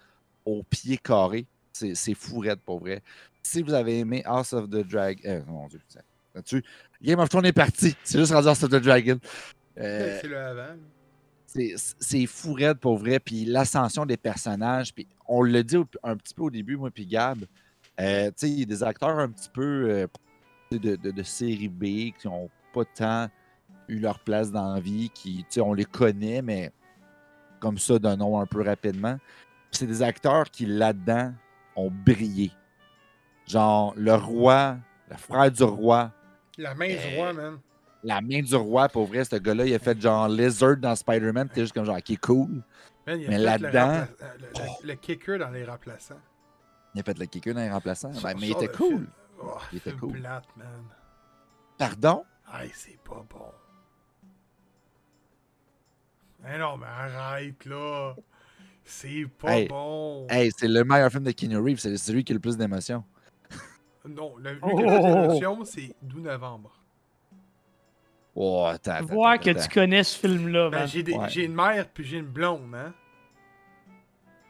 au 0.45 0.63
pied 0.63 0.97
carré. 0.97 1.45
C'est 1.73 1.95
c'est 1.95 2.13
fou 2.13 2.39
raide 2.39 2.59
pour 2.65 2.79
vrai. 2.79 3.01
Si 3.43 3.61
vous 3.61 3.73
avez 3.73 3.99
aimé 3.99 4.23
House 4.25 4.53
of 4.53 4.69
the 4.69 4.77
Dragon. 4.87 5.21
Euh, 5.25 5.41
mon 5.47 5.67
Dieu, 5.67 5.79
là-dessus. 6.33 6.63
Game 7.01 7.19
of 7.19 7.29
Thrones 7.29 7.45
est 7.45 7.53
parti. 7.53 7.95
C'est 8.03 8.17
juste 8.17 8.31
rendu 8.31 8.47
House 8.47 8.63
of 8.63 8.69
the 8.69 8.75
Dragon. 8.75 9.19
Euh, 9.77 10.17
C'est 10.21 10.27
le 10.27 10.37
avant. 10.37 10.75
c'est 11.45 12.75
pour 12.81 12.97
vrai. 12.97 13.19
Puis 13.19 13.45
l'ascension 13.45 14.05
des 14.05 14.17
personnages. 14.17 14.93
Puis 14.93 15.07
on 15.27 15.41
le 15.41 15.63
dit 15.63 15.77
un 16.03 16.15
petit 16.17 16.33
peu 16.33 16.43
au 16.43 16.49
début, 16.49 16.77
moi, 16.77 16.89
puis 16.91 17.05
Gab. 17.05 17.45
Euh, 17.99 18.27
tu 18.27 18.33
sais, 18.37 18.49
il 18.49 18.59
y 18.59 18.63
a 18.63 18.65
des 18.65 18.83
acteurs 18.83 19.17
un 19.19 19.29
petit 19.29 19.49
peu 19.53 20.07
de, 20.71 20.95
de- 20.95 21.11
de 21.11 21.23
série 21.23 21.69
B 21.69 21.83
qui 22.17 22.27
n'ont 22.27 22.49
pas 22.73 22.83
tant 22.85 23.29
eu 23.87 23.99
leur 23.99 24.19
place 24.19 24.51
dans 24.51 24.73
la 24.73 24.79
vie, 24.79 25.09
qui, 25.13 25.45
on 25.61 25.73
les 25.73 25.85
connaît, 25.85 26.41
mais 26.41 26.71
comme 27.65 27.79
ça, 27.79 27.97
d'un 27.97 28.15
nom 28.15 28.39
un 28.39 28.45
peu 28.45 28.61
rapidement. 28.61 29.17
C'est 29.71 29.87
des 29.87 30.03
acteurs 30.03 30.51
qui, 30.51 30.67
là-dedans, 30.67 31.33
ont 31.75 31.89
brillé. 31.91 32.51
Genre, 33.47 33.91
le 33.97 34.13
roi, 34.13 34.77
le 35.09 35.17
frère 35.17 35.51
du 35.51 35.63
roi, 35.63 36.11
La 36.59 36.75
main 36.75 36.87
du 36.89 36.93
Euh, 36.95 37.15
roi, 37.17 37.33
man. 37.33 37.57
la 38.03 38.21
main 38.21 38.41
du 38.43 38.55
roi, 38.55 38.87
pour 38.87 39.07
vrai, 39.07 39.25
ce 39.25 39.35
gars-là, 39.37 39.65
il 39.65 39.73
a 39.73 39.79
fait 39.79 39.99
genre 39.99 40.27
Lizard 40.27 40.77
dans 40.77 40.95
Spider-Man, 40.95 41.49
t'es 41.49 41.61
juste 41.61 41.73
comme 41.73 41.85
genre, 41.85 41.99
qui 42.03 42.17
cool. 42.17 42.61
Man, 43.07 43.19
il 43.19 43.25
a 43.25 43.29
mais 43.29 43.37
là-dedans- 43.39 44.05
Le, 44.83 44.93
kicker 44.93 45.39
dans 45.39 45.49
les 45.49 45.65
remplaçants. 45.65 46.21
Il 46.93 47.01
a 47.01 47.03
fait 47.03 47.17
le 47.17 47.25
kicker 47.25 47.53
dans 47.55 47.61
les 47.61 47.71
remplaçants. 47.71 48.11
Ben, 48.21 48.35
mais 48.39 48.47
il 48.49 48.51
était 48.51 48.67
cool. 48.67 49.07
Oh, 49.41 49.57
Il 49.71 49.79
était 49.79 49.91
cool. 49.93 50.11
plate, 50.19 50.45
man. 50.55 50.83
Pardon? 51.79 52.23
C'est 52.73 52.99
pas 53.03 53.25
bon. 53.27 53.51
Eh 56.47 56.57
non, 56.57 56.77
mais 56.77 56.85
arrête, 56.87 57.65
là. 57.65 58.15
C'est 58.83 59.25
pas 59.39 59.57
Hey, 59.57 59.67
bon. 59.67 60.27
Hey, 60.29 60.51
c'est 60.55 60.67
le 60.67 60.83
meilleur 60.83 61.11
film 61.11 61.23
de 61.23 61.31
Keanu 61.31 61.57
Reeves, 61.57 61.79
c'est 61.79 61.97
celui 61.97 62.23
qui 62.23 62.33
a 62.33 62.35
le 62.35 62.39
plus 62.39 62.55
d'émotions. 62.57 63.03
Non, 64.07 64.35
le, 64.37 64.51
lui 64.53 64.59
Oh! 64.61 64.77
qui 64.77 64.83
a 64.83 65.01
fait 65.01 65.01
l'émotion, 65.21 65.65
c'est 65.65 65.95
12 66.03 66.21
novembre. 66.23 66.71
Oh, 68.35 68.65
attends, 68.67 69.05
que 69.07 69.49
attends, 69.49 69.61
tu 69.61 69.69
connais 69.69 70.03
ce 70.03 70.19
film-là, 70.19 70.69
Ben, 70.69 70.85
j'ai, 70.85 71.03
des- 71.03 71.13
Ouais. 71.13 71.29
j'ai 71.29 71.45
une 71.45 71.55
mère 71.55 71.87
puis 71.87 72.03
j'ai 72.03 72.17
une 72.17 72.25
blonde, 72.27 72.75
hein. 72.75 72.93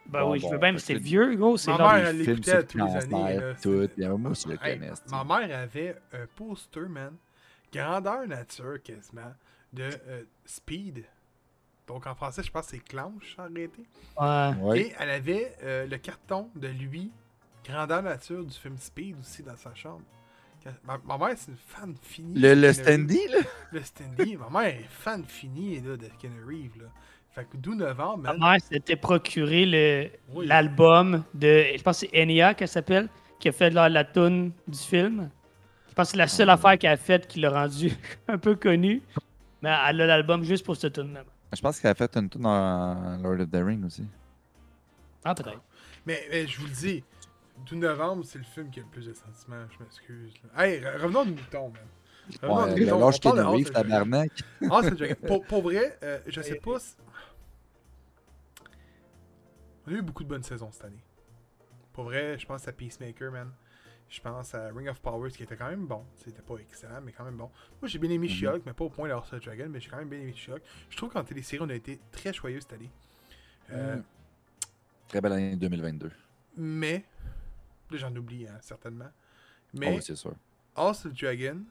Ben 0.08 0.22
Bon, 0.22 0.32
oui, 0.32 0.40
je 0.40 0.48
veux 0.48 0.58
bien, 0.58 0.72
mais 0.74 0.80
c'est 0.80 0.96
vieux, 0.96 1.36
gros. 1.36 1.58
C'est 1.58 1.72
Ma 1.72 1.78
mère, 1.98 2.08
elle 2.10 2.18
l'écoutait 2.20 2.64
tous 2.64 2.78
les 2.78 2.96
années. 2.96 3.38
là, 3.38 3.54
tout. 3.56 3.82
c'est- 3.84 3.96
Bien, 3.98 4.10
moi 4.18 4.32
aussi, 4.32 4.48
je 4.50 4.54
le 4.54 4.64
Hey, 4.68 4.80
ma 5.10 5.24
mère 5.24 5.60
avait 5.60 5.96
un 6.14 6.26
poster, 6.36 6.88
man, 6.90 7.16
grandeur 7.74 8.28
nature 8.28 8.82
quasiment, 8.84 9.34
de 9.74 9.84
euh, 10.08 10.24
Speed. 10.46 11.06
Donc 11.88 12.08
en 12.08 12.16
français, 12.16 12.42
je 12.44 12.52
pense 12.52 12.66
que 12.66 12.72
c'est 12.72 12.80
Clanche 12.84 13.36
arrêté. 13.38 13.86
Ouais. 14.20 14.52
Ouais. 14.62 14.80
Et 14.82 14.94
elle 15.00 15.10
avait 15.10 15.56
euh, 15.64 15.86
le 15.86 15.98
carton 15.98 16.50
de 16.56 16.68
lui, 16.68 17.12
grandeur 17.64 18.02
nature 18.02 18.44
du 18.44 18.54
film 18.54 18.78
Speed 18.78 19.18
aussi 19.20 19.44
dans 19.44 19.56
sa 19.56 19.74
chambre. 19.76 20.02
Ma, 20.84 20.98
ma 21.06 21.16
mère, 21.20 21.36
c'est 21.38 21.52
une 21.52 21.58
fan 21.58 21.96
finie. 22.02 22.40
Le, 22.40 22.56
de 22.56 22.62
le 22.62 22.74
standy, 22.74 23.20
là? 23.28 23.38
Le 23.72 23.84
Standy. 23.84 24.36
ma 24.36 24.50
mère 24.50 24.74
est 24.80 24.86
fan 24.90 25.24
finie 25.24 25.80
là, 25.80 25.96
de 25.96 26.08
Keanu 26.20 26.44
Reeves. 26.44 26.82
Là. 26.82 26.88
Fait 27.30 27.46
que 27.46 27.56
12 27.58 27.76
novembre, 27.78 28.24
Ma 28.24 28.34
man. 28.34 28.40
mère 28.54 28.62
s'était 28.62 28.96
procuré 28.96 30.12
Oui. 30.34 30.48
l'album 30.48 31.24
de. 31.36 31.66
Je 31.78 31.82
pense 31.84 32.02
que 32.02 32.08
c'est 32.12 32.20
Enya 32.20 32.56
qu'elle 32.56 32.68
s'appelle, 32.68 33.10
qui 33.40 33.50
a 33.50 33.52
fait 33.52 33.70
la, 33.70 33.90
la 33.90 34.04
tune 34.06 34.54
du 34.68 34.80
film. 34.80 35.30
Je 35.90 35.94
pense 35.94 36.08
que 36.08 36.12
c'est 36.14 36.18
la 36.18 36.28
seule 36.28 36.50
affaire 36.50 36.80
qu'elle 36.80 36.92
a 36.94 36.98
faite 36.98 37.28
qui 37.28 37.42
l'a 37.42 37.52
rendu 37.52 37.92
un 38.28 38.40
peu 38.40 38.56
connu. 38.56 39.04
Mais 39.62 39.70
elle 39.88 40.02
a 40.02 40.08
l'album 40.08 40.44
juste 40.44 40.66
pour 40.66 40.78
ce 40.78 40.88
tune-là. 40.88 41.24
Je 41.54 41.62
pense 41.62 41.80
qu'elle 41.80 41.92
a 41.92 41.96
fait 41.96 42.16
une 42.18 42.30
tour 42.30 42.42
dans 42.42 43.18
Lord 43.22 43.40
of 43.42 43.50
the 43.52 43.56
Rings 43.64 43.86
aussi. 43.86 44.06
Ah, 45.24 45.34
peut-être. 45.34 45.62
Mais, 46.06 46.26
mais 46.30 46.48
je 46.48 46.60
vous 46.60 46.68
le 46.68 46.74
dis, 46.74 47.04
12 47.66 47.80
novembre, 47.80 48.24
c'est 48.26 48.38
le 48.38 48.44
film 48.44 48.70
qui 48.70 48.80
a 48.80 48.84
le 48.84 48.90
plus 48.90 49.06
de 49.08 49.14
sentiments. 49.14 49.66
Je 49.72 49.84
m'excuse. 49.84 50.34
Hey, 50.58 50.80
re- 50.82 51.02
revenons 51.02 51.22
aux 51.22 51.26
moutons, 51.26 51.70
man. 51.70 51.82
Revenons 52.42 52.56
Ouais, 52.74 52.80
moutons. 52.80 53.00
lâche 53.06 53.20
Keanu 53.20 53.42
Reeves, 53.42 53.72
tabarnak. 53.72 54.32
Ah, 54.70 54.82
c'est. 54.84 55.16
Pour, 55.26 55.44
pour 55.46 55.62
vrai, 55.64 55.98
euh, 56.04 56.20
je 56.28 56.42
sais 56.42 56.56
pas. 56.56 56.80
si- 56.80 56.96
On 59.88 59.92
a 59.92 59.94
eu 59.94 60.02
beaucoup 60.02 60.24
de 60.24 60.30
bonnes 60.30 60.44
saisons 60.44 60.72
cette 60.72 60.86
année. 60.86 61.04
Pour 61.94 62.06
vrai, 62.06 62.38
je 62.38 62.46
pense 62.46 62.68
à 62.68 62.72
Peacemaker, 62.72 63.32
man. 63.32 63.52
Je 64.10 64.22
pense 64.22 64.54
à 64.56 64.68
Ring 64.70 64.88
of 64.88 65.00
Powers 65.02 65.32
qui 65.32 65.44
était 65.44 65.58
quand 65.58 65.70
même 65.70 65.88
bon. 65.88 66.06
C'était 66.16 66.42
pas 66.42 66.56
excellent, 66.58 67.02
mais 67.02 67.12
quand 67.12 67.26
même 67.26 67.38
bon. 67.38 67.50
Moi, 67.82 67.90
j'ai 67.90 68.00
bien 68.00 68.10
aimé 68.12 68.28
Mhm. 68.28 68.34
She-Hulk, 68.34 68.64
mais 68.66 68.74
pas 68.74 68.86
au 68.86 68.90
point 68.90 69.08
d'House 69.10 69.34
of 69.34 69.44
Dragon, 69.44 69.68
mais 69.70 69.80
j'ai 69.80 69.90
quand 69.90 69.98
même 69.98 70.10
bien 70.10 70.20
aimé 70.20 70.34
She-Hulk. 70.34 70.62
Je 70.90 70.98
trouve 70.98 71.12
qu'en 71.12 71.24
télésérie, 71.24 71.64
on 71.66 71.70
a 71.70 71.74
été 71.74 72.00
très 72.12 72.32
joyeux 72.34 72.62
cette 72.62 72.74
année. 72.74 72.92
Euh, 73.72 73.98
Mm. 73.98 74.04
Très 75.08 75.22
belle 75.22 75.34
année 75.34 75.56
2022. 75.56 76.12
Mais, 76.58 77.04
là, 77.92 77.98
j'en 77.98 78.16
oublie, 78.16 78.48
hein, 78.48 78.58
certainement. 78.62 79.10
Oh, 79.10 79.78
Mais 79.80 79.96
oui, 79.96 80.02
c'est 80.02 80.16
sûr. 80.16 80.34
House 80.76 81.06
of 81.06 81.14
Dragon 81.14 81.62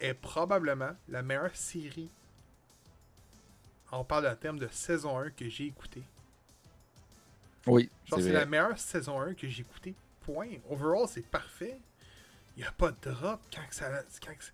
est 0.00 0.14
probablement 0.14 0.92
la 1.08 1.22
meilleure 1.22 1.54
série. 1.56 2.10
On 3.92 4.04
parle 4.04 4.26
en 4.26 4.34
termes 4.36 4.58
de 4.58 4.68
saison 4.68 5.18
1 5.18 5.30
que 5.30 5.48
j'ai 5.48 5.66
écouté. 5.66 6.02
Oui, 7.66 7.88
Genre, 8.04 8.20
c'est 8.20 8.32
la 8.32 8.44
meilleure 8.46 8.78
saison 8.78 9.20
1 9.20 9.34
que 9.34 9.48
j'ai 9.48 9.62
écoutée. 9.62 9.94
Overall, 10.70 11.06
c'est 11.08 11.26
parfait. 11.26 11.78
Il 12.56 12.60
n'y 12.62 12.66
a 12.68 12.72
pas 12.72 12.90
de 12.92 13.10
drop 13.10 13.40
quand, 13.54 13.66
que 13.68 13.74
ça, 13.74 13.90
quand, 14.24 14.32
que- 14.32 14.44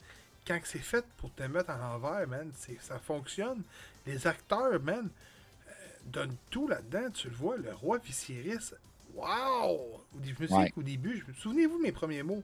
quand 0.47 0.59
c'est 0.65 0.79
fait 0.79 1.05
pour 1.19 1.33
te 1.35 1.43
mettre 1.43 1.71
à 1.71 1.77
l'envers, 1.79 2.27
man. 2.27 2.51
Ça 2.81 2.99
fonctionne. 2.99 3.63
Les 4.07 4.27
acteurs, 4.27 4.81
man, 4.81 5.09
euh, 5.69 5.73
donnent 6.07 6.37
tout 6.51 6.67
là-dedans. 6.67 7.11
Tu 7.13 7.29
le 7.29 7.35
vois, 7.35 7.57
le 7.59 7.73
roi 7.75 7.99
Viserys. 7.99 8.73
Wow! 9.15 10.01
Au 10.15 10.19
dé- 10.19 10.35
Je 10.37 10.43
me 10.43 10.47
souviens 10.47 10.65
Ouais. 10.65 10.71
qu'au 10.71 10.83
début, 10.83 11.17
je 11.19 11.27
me 11.31 11.35
souvenez-vous 11.35 11.79
de 11.79 11.83
mes 11.83 11.93
premiers 11.93 12.23
mots? 12.23 12.43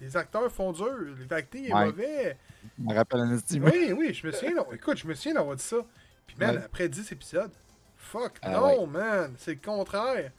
Les 0.00 0.16
acteurs 0.16 0.52
font 0.52 0.72
dur. 0.72 0.92
Le 0.94 1.26
acting 1.34 1.64
est 1.64 1.72
Ouais. 1.72 1.86
mauvais. 1.86 2.36
Je 2.78 2.82
me 2.84 2.94
rappelle 2.94 3.20
un. 3.20 3.38
Oui, 3.60 3.92
oui, 3.96 4.12
je 4.14 4.26
me 4.26 4.32
souviens. 4.32 4.64
Écoute, 4.72 4.98
je 4.98 5.06
me 5.06 5.14
souviens 5.14 5.34
d'avoir 5.34 5.56
dit 5.56 5.62
ça. 5.62 5.78
Puis, 6.26 6.36
man, 6.38 6.56
Ouais. 6.56 6.62
après 6.64 6.88
10 6.88 7.10
épisodes, 7.12 7.50
fuck, 7.96 8.38
Ah 8.42 8.50
non, 8.50 8.86
man, 8.86 9.34
c'est 9.38 9.54
le 9.54 9.60
contraire. 9.60 10.32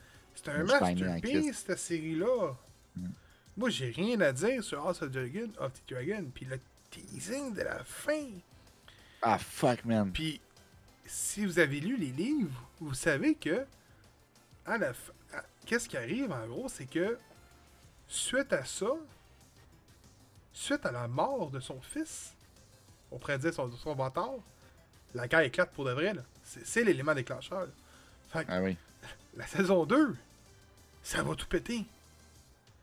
C'est 0.43 0.52
un 0.52 0.63
masterpiece, 0.63 1.63
cette 1.65 1.80
série-là. 1.80 2.54
Mm. 2.95 3.08
Moi, 3.58 3.69
j'ai 3.69 3.89
rien 3.89 4.19
à 4.21 4.32
dire 4.32 4.63
sur 4.63 4.86
House 4.86 5.02
of, 5.02 5.12
Dragon, 5.12 5.50
of 5.60 5.73
the 5.73 5.89
Dragon. 5.89 6.26
Puis 6.34 6.45
le 6.45 6.60
teasing 6.91 7.54
de 7.54 7.62
la 7.63 7.84
fin. 7.84 8.30
Ah, 9.21 9.38
fuck, 9.39 9.84
man. 9.84 10.12
Puis, 10.12 10.39
si 11.06 11.45
vous 11.45 11.58
avez 11.58 11.80
lu 11.80 11.97
les 11.97 12.12
livres, 12.12 12.63
vous 12.80 12.93
savez 12.93 13.34
que, 13.36 13.65
à 14.65 14.78
la 14.78 14.93
fin, 14.93 15.13
qu'est-ce 15.65 15.89
qui 15.89 15.97
arrive 15.97 16.32
en 16.32 16.45
gros, 16.47 16.69
c'est 16.69 16.86
que, 16.86 17.17
suite 18.08 18.54
à 18.54 18.63
ça, 18.63 18.91
suite 20.54 20.86
à 20.86 20.91
la 20.91 21.08
mort 21.08 21.50
de 21.50 21.60
son 21.60 21.82
fils, 21.82 22.34
on 23.12 23.17
pourrait 23.17 23.39
dire 23.39 23.54
son, 23.54 23.71
son 23.71 23.95
bâtard, 23.95 24.36
la 25.15 25.28
guerre 25.28 25.41
éclate 25.41 25.71
pour 25.71 25.86
de 25.86 25.91
vrai. 25.91 26.13
là. 26.13 26.21
C'est, 26.43 26.65
c'est 26.65 26.84
l'élément 26.84 27.15
déclencheur. 27.15 27.62
là. 27.62 27.71
Fait 28.32 28.45
que 28.45 28.52
Ah 28.52 28.62
oui. 28.62 28.78
la 29.36 29.47
saison 29.47 29.86
2, 29.86 30.15
ça 31.08 31.24
va 31.24 31.36
tout 31.36 31.48
péter. 31.48 31.86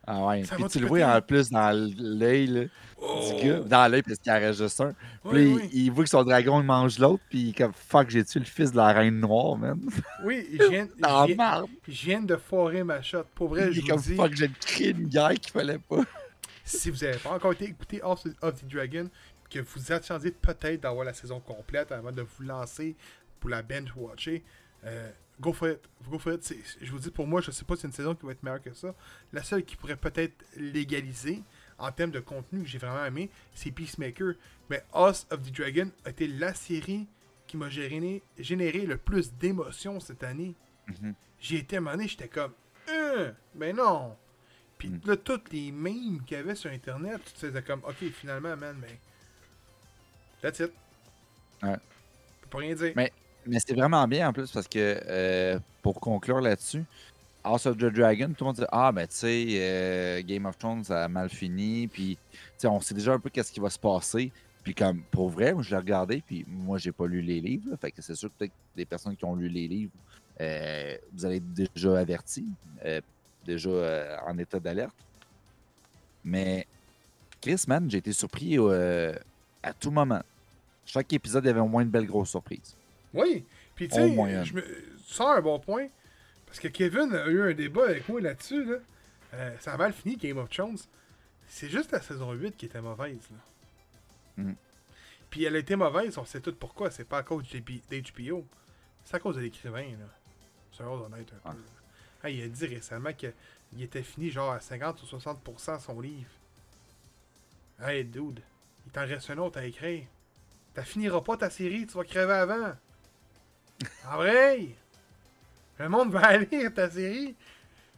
Ah 0.07 0.27
ouais. 0.27 0.45
Ça 0.45 0.57
Puis 0.57 0.65
tu 0.69 0.81
le 0.81 0.87
vois 0.87 1.05
en 1.17 1.21
plus 1.23 1.51
dans 1.51 1.71
l'œil 1.99 2.47
là, 2.47 2.63
Oh! 3.01 3.21
du 3.39 3.49
gars. 3.49 3.59
Dans 3.61 3.91
l'œil 3.91 4.03
parce 4.03 4.19
qu'il 4.19 4.33
en 4.33 4.37
reste 4.39 4.63
juste 4.63 4.81
un. 4.81 4.93
Puis 4.93 4.99
Oui, 5.25 5.55
oui. 5.57 5.69
il, 5.73 5.85
il 5.85 5.91
voit 5.93 6.05
que 6.05 6.11
son 6.11 6.23
dragon 6.25 6.61
il 6.61 6.67
mange 6.67 6.99
l'autre. 6.99 7.23
Puis 7.31 7.53
comme 7.55 7.73
fuck, 7.73 8.09
j'ai 8.11 8.25
tué 8.25 8.41
le 8.41 8.47
fils 8.47 8.73
de 8.73 8.77
la 8.77 8.93
reine 8.93 9.19
noire, 9.21 9.57
man? 9.57 9.81
Oui, 10.25 10.47
je 10.59 10.65
viens, 10.69 10.89
Dans 10.99 11.23
je 11.23 11.27
viens- 11.29 11.37
marde. 11.37 11.67
je 11.89 12.05
viens 12.07 12.21
de 12.23 12.37
foirer 12.37 12.83
ma 12.85 13.01
shot. 13.03 13.25
Pour 13.35 13.49
vrai, 13.49 13.69
Il 13.69 13.75
je 13.75 13.81
vous 13.83 13.87
comme 13.89 14.01
dis, 14.01 14.15
fuck, 14.15 14.35
j'ai 14.35 14.49
créé 14.51 14.91
une 14.91 15.09
guerre 15.09 15.35
qu'il 15.35 15.53
fallait 15.53 15.79
pas. 15.79 16.01
si 16.65 16.91
vous 16.91 16.99
n'avez 17.05 17.19
pas 17.19 17.31
encore 17.33 17.53
été 17.53 17.65
écouté 17.65 18.01
House 18.03 18.25
of 18.43 18.61
the 18.63 18.67
Dragon, 18.73 19.09
que 19.51 19.59
vous 19.61 19.93
attendiez 19.93 20.31
peut-être 20.33 20.81
d'avoir 20.83 21.05
la 21.05 21.13
saison 21.15 21.41
complète 21.41 21.93
avant 21.93 22.13
de 22.13 22.23
vous 22.23 22.43
lancer 22.45 22.95
pour 23.41 23.51
la 23.51 23.63
binge-watcher, 23.63 24.43
euh, 24.87 25.11
go 25.41 25.53
for 25.53 25.69
it. 25.71 25.81
Go 26.09 26.19
for 26.19 26.33
it. 26.33 26.55
Je 26.81 26.91
vous 26.91 26.99
dis, 26.99 27.11
pour 27.11 27.27
moi, 27.27 27.41
je 27.41 27.51
sais 27.51 27.65
pas 27.65 27.75
si 27.77 27.83
c'est 27.83 27.89
une 27.89 27.93
saison 27.93 28.15
qui 28.15 28.25
va 28.27 28.33
être 28.33 28.43
meilleure 28.43 28.63
que 28.63 28.73
ça. 28.75 28.95
La 29.33 29.43
seule 29.43 29.65
qui 29.65 29.77
pourrait 29.77 29.97
peut-être 29.97 30.45
légaliser 30.57 31.43
en 31.79 31.91
termes 31.93 32.11
de 32.13 32.21
contenu 32.21 32.63
que 32.63 32.69
j'ai 32.69 32.79
vraiment 32.79 33.05
aimé, 33.05 33.31
c'est 33.55 33.71
Peacemaker. 33.71 34.35
Mais 34.71 34.83
House 34.93 35.27
of 35.31 35.43
the 35.43 35.53
Dragon 35.53 35.91
a 36.05 36.11
été 36.11 36.27
la 36.29 36.55
série 36.55 37.07
qui 37.47 37.57
m'a 37.57 37.69
généré, 37.69 38.23
généré 38.39 38.81
le 38.87 38.97
plus 38.97 39.33
d'émotions 39.35 40.01
cette 40.01 40.23
année. 40.25 40.55
Mhm. 40.89 41.15
J'ai 41.41 41.57
été 41.59 41.77
à 41.77 41.79
un 41.79 41.83
moment 41.83 41.97
donné, 41.97 42.09
j'étais 42.09 42.29
comme, 42.29 42.53
euh, 42.89 43.33
ben 43.55 43.77
non. 43.77 44.17
Puis 44.79 44.89
Mm. 44.89 45.01
là, 45.05 45.17
toutes 45.17 45.53
les 45.53 45.71
memes 45.73 46.23
qu'il 46.27 46.37
y 46.37 46.41
avait 46.41 46.55
sur 46.55 46.71
Internet, 46.71 47.21
tu 47.25 47.33
te 47.33 47.47
disais 47.47 47.63
comme, 47.63 47.81
ok, 47.85 47.97
finalement, 48.13 48.57
man, 48.57 48.77
mais. 48.81 48.99
That's 50.43 50.59
it. 50.61 50.73
Ouais. 51.63 51.75
Je 51.75 52.41
peux 52.43 52.49
pas 52.51 52.59
rien 52.59 52.75
dire. 52.75 52.93
Mais- 52.97 53.13
Mais 53.47 53.59
c'est 53.61 53.75
vraiment 53.75 54.07
bien 54.09 54.29
en 54.29 54.33
plus 54.33 54.51
parce 54.51 54.69
que 54.69 55.01
euh, 55.07 55.59
pour 55.83 56.01
conclure 56.01 56.41
là-dessus, 56.41 56.85
House 57.43 57.67
of 57.67 57.77
the 57.77 57.87
Dragon, 57.87 58.29
tout 58.29 58.45
le 58.45 58.47
monde 58.47 58.57
dit 58.57 58.65
Ah, 58.73 58.91
ben 58.91 59.07
tu 59.07 59.17
sais, 59.17 59.47
euh, 59.51 60.23
Game 60.23 60.47
of 60.47 60.57
Thrones 60.57 60.85
a 60.91 61.09
mal 61.09 61.29
fini, 61.29 61.87
puis 61.89 62.19
on 62.65 62.81
sait 62.81 62.95
déjà 62.95 63.13
un 63.13 63.19
peu 63.19 63.29
qu'est-ce 63.29 63.53
qui 63.53 63.61
va 63.61 63.69
se 63.69 63.79
passer. 63.79 64.33
Puis 64.63 64.75
comme 64.75 65.03
pour 65.11 65.29
vrai, 65.29 65.53
moi 65.53 65.63
je 65.63 65.71
l'ai 65.71 65.77
regardé, 65.77 66.23
puis 66.27 66.47
moi 66.49 66.79
j'ai 66.79 66.91
pas 66.91 67.07
lu 67.07 67.21
les 67.21 67.41
livres, 67.41 67.77
fait 67.79 67.91
que 67.91 68.01
c'est 68.01 68.15
sûr 68.15 68.31
que 68.31 68.35
peut-être 68.39 68.55
des 68.75 68.87
personnes 68.87 69.15
qui 69.15 69.25
ont 69.27 69.35
lu 69.35 69.49
les 69.49 69.69
livres, 69.69 69.93
euh, 70.41 70.97
vous 71.13 71.25
allez 71.25 71.37
être 71.37 71.53
déjà 71.53 71.99
avertis, 71.99 72.49
euh, 72.85 73.01
déjà 73.45 73.69
euh, 73.69 74.17
en 74.27 74.37
état 74.39 74.59
d'alerte. 74.59 74.97
Mais 76.25 76.67
Chris, 77.41 77.63
man, 77.69 77.91
j'ai 77.91 77.99
été 77.99 78.13
surpris 78.13 78.57
à 79.63 79.73
tout 79.75 79.91
moment. 79.91 80.23
Chaque 80.87 81.13
épisode, 81.13 81.45
il 81.45 81.49
y 81.49 81.51
avait 81.51 81.61
au 81.61 81.69
moins 81.69 81.83
une 81.83 81.91
belle 81.91 82.07
grosse 82.07 82.31
surprise. 82.31 82.75
Oui. 83.15 83.45
Puis 83.75 83.89
tu 83.89 83.95
sais, 83.95 84.09
me... 84.09 84.45
tu 84.45 84.63
sors 85.05 85.31
un 85.31 85.41
bon 85.41 85.59
point. 85.59 85.89
Parce 86.47 86.61
que 86.61 86.69
Kevin 86.69 87.13
a 87.15 87.27
eu 87.27 87.43
un 87.43 87.55
débat 87.55 87.87
avec 87.87 88.09
moi 88.09 88.21
là-dessus. 88.21 88.65
Là. 88.65 88.77
Euh, 89.35 89.57
ça 89.59 89.73
a 89.75 89.77
mal 89.77 89.93
fini, 89.93 90.17
Game 90.17 90.39
of 90.39 90.49
Thrones. 90.51 90.79
C'est 91.49 91.69
juste 91.69 91.93
la 91.93 92.01
saison 92.01 92.33
8 92.33 92.57
qui 92.57 92.67
était 92.67 92.81
mauvaise. 92.81 93.29
Là. 93.31 94.45
Mm. 94.45 94.55
Puis 95.31 95.45
elle 95.45 95.57
a 95.57 95.59
été 95.59 95.75
mauvaise, 95.75 96.17
on 96.17 96.25
sait 96.25 96.41
tout 96.41 96.55
pourquoi. 96.55 96.91
C'est 96.91 97.05
pas 97.05 97.19
à 97.19 97.23
cause 97.23 97.45
d'HBO. 97.45 98.47
C'est 99.05 99.17
à 99.17 99.19
cause 99.19 99.37
de 99.37 99.41
l'écrivain. 99.41 99.83
là. 99.83 100.07
C'est 100.73 100.85
honnête 100.85 101.33
un 101.33 101.51
peu. 101.51 101.57
Ouais. 101.57 101.63
là. 102.23 102.29
Hey, 102.29 102.39
il 102.39 102.45
a 102.45 102.49
dit 102.49 102.67
récemment 102.67 103.13
qu'il 103.13 103.33
était 103.83 104.03
fini 104.03 104.31
genre 104.31 104.53
à 104.53 104.61
50 104.61 105.03
ou 105.03 105.07
60% 105.07 105.81
son 105.81 106.01
livre. 106.01 106.31
Hey, 107.81 108.05
dude, 108.05 108.41
il 108.87 108.93
t'en 108.93 109.07
reste 109.07 109.29
un 109.31 109.39
autre 109.39 109.59
à 109.59 109.65
écrire. 109.67 110.05
T'as 110.73 110.85
finiras 110.85 111.21
pas 111.21 111.37
ta 111.37 111.51
série, 111.51 111.87
tu 111.87 111.97
vas 111.97 112.05
crever 112.05 112.33
avant. 112.33 112.73
En 114.11 114.17
vrai, 114.17 114.69
le 115.79 115.89
monde 115.89 116.13
va 116.13 116.21
aller 116.27 116.47
lire 116.51 116.73
ta 116.73 116.91
série. 116.91 117.35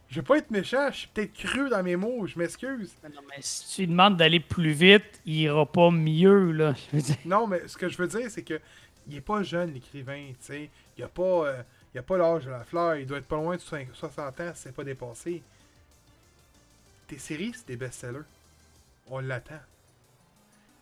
Je 0.09 0.15
vais 0.15 0.25
pas 0.25 0.37
être 0.37 0.51
méchant, 0.51 0.89
je 0.89 0.99
suis 0.99 1.07
peut-être 1.09 1.33
cru 1.33 1.69
dans 1.69 1.83
mes 1.83 1.97
mots, 1.97 2.25
je 2.27 2.39
m'excuse. 2.39 2.95
Non, 3.03 3.21
mais 3.29 3.41
si 3.41 3.75
tu 3.75 3.81
lui 3.81 3.87
demandes 3.87 4.15
d'aller 4.15 4.39
plus 4.39 4.71
vite, 4.71 5.21
il 5.25 5.41
ira 5.41 5.65
pas 5.65 5.91
mieux, 5.91 6.51
là. 6.53 6.73
Je 6.73 6.95
veux 6.95 7.01
dire. 7.01 7.17
Non, 7.25 7.45
mais 7.45 7.67
ce 7.67 7.75
que 7.75 7.89
je 7.89 7.97
veux 7.97 8.07
dire, 8.07 8.31
c'est 8.31 8.43
que 8.43 8.59
il 9.09 9.17
est 9.17 9.21
pas 9.21 9.43
jeune, 9.43 9.73
l'écrivain, 9.73 10.27
tu 10.29 10.45
sais. 10.45 10.69
Il 10.97 11.03
a 11.03 11.09
pas, 11.09 11.47
euh, 11.47 11.61
il 11.93 11.97
a 11.97 12.03
pas 12.03 12.17
l'âge 12.17 12.45
de 12.45 12.51
la 12.51 12.63
fleur, 12.63 12.95
il 12.95 13.05
doit 13.05 13.17
être 13.17 13.27
pas 13.27 13.35
loin 13.35 13.55
de 13.55 13.61
5 13.61 13.89
60 13.93 14.39
ans 14.39 14.51
c'est 14.55 14.73
pas 14.73 14.83
dépassé. 14.83 15.41
Tes 17.07 17.17
séries, 17.17 17.53
c'est 17.53 17.67
des 17.67 17.77
best-sellers. 17.77 18.25
On 19.07 19.19
l'attend. 19.19 19.59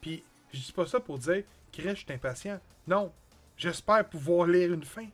Puis, 0.01 0.23
je 0.53 0.59
dis 0.59 0.71
pas 0.71 0.85
ça 0.85 0.99
pour 0.99 1.17
dire, 1.19 1.43
Chris, 1.71 1.89
je 1.89 1.93
suis 1.95 2.13
impatient. 2.13 2.59
Non. 2.87 3.11
J'espère 3.57 4.05
pouvoir 4.05 4.47
lire 4.47 4.73
une 4.73 4.83
fin. 4.83 5.05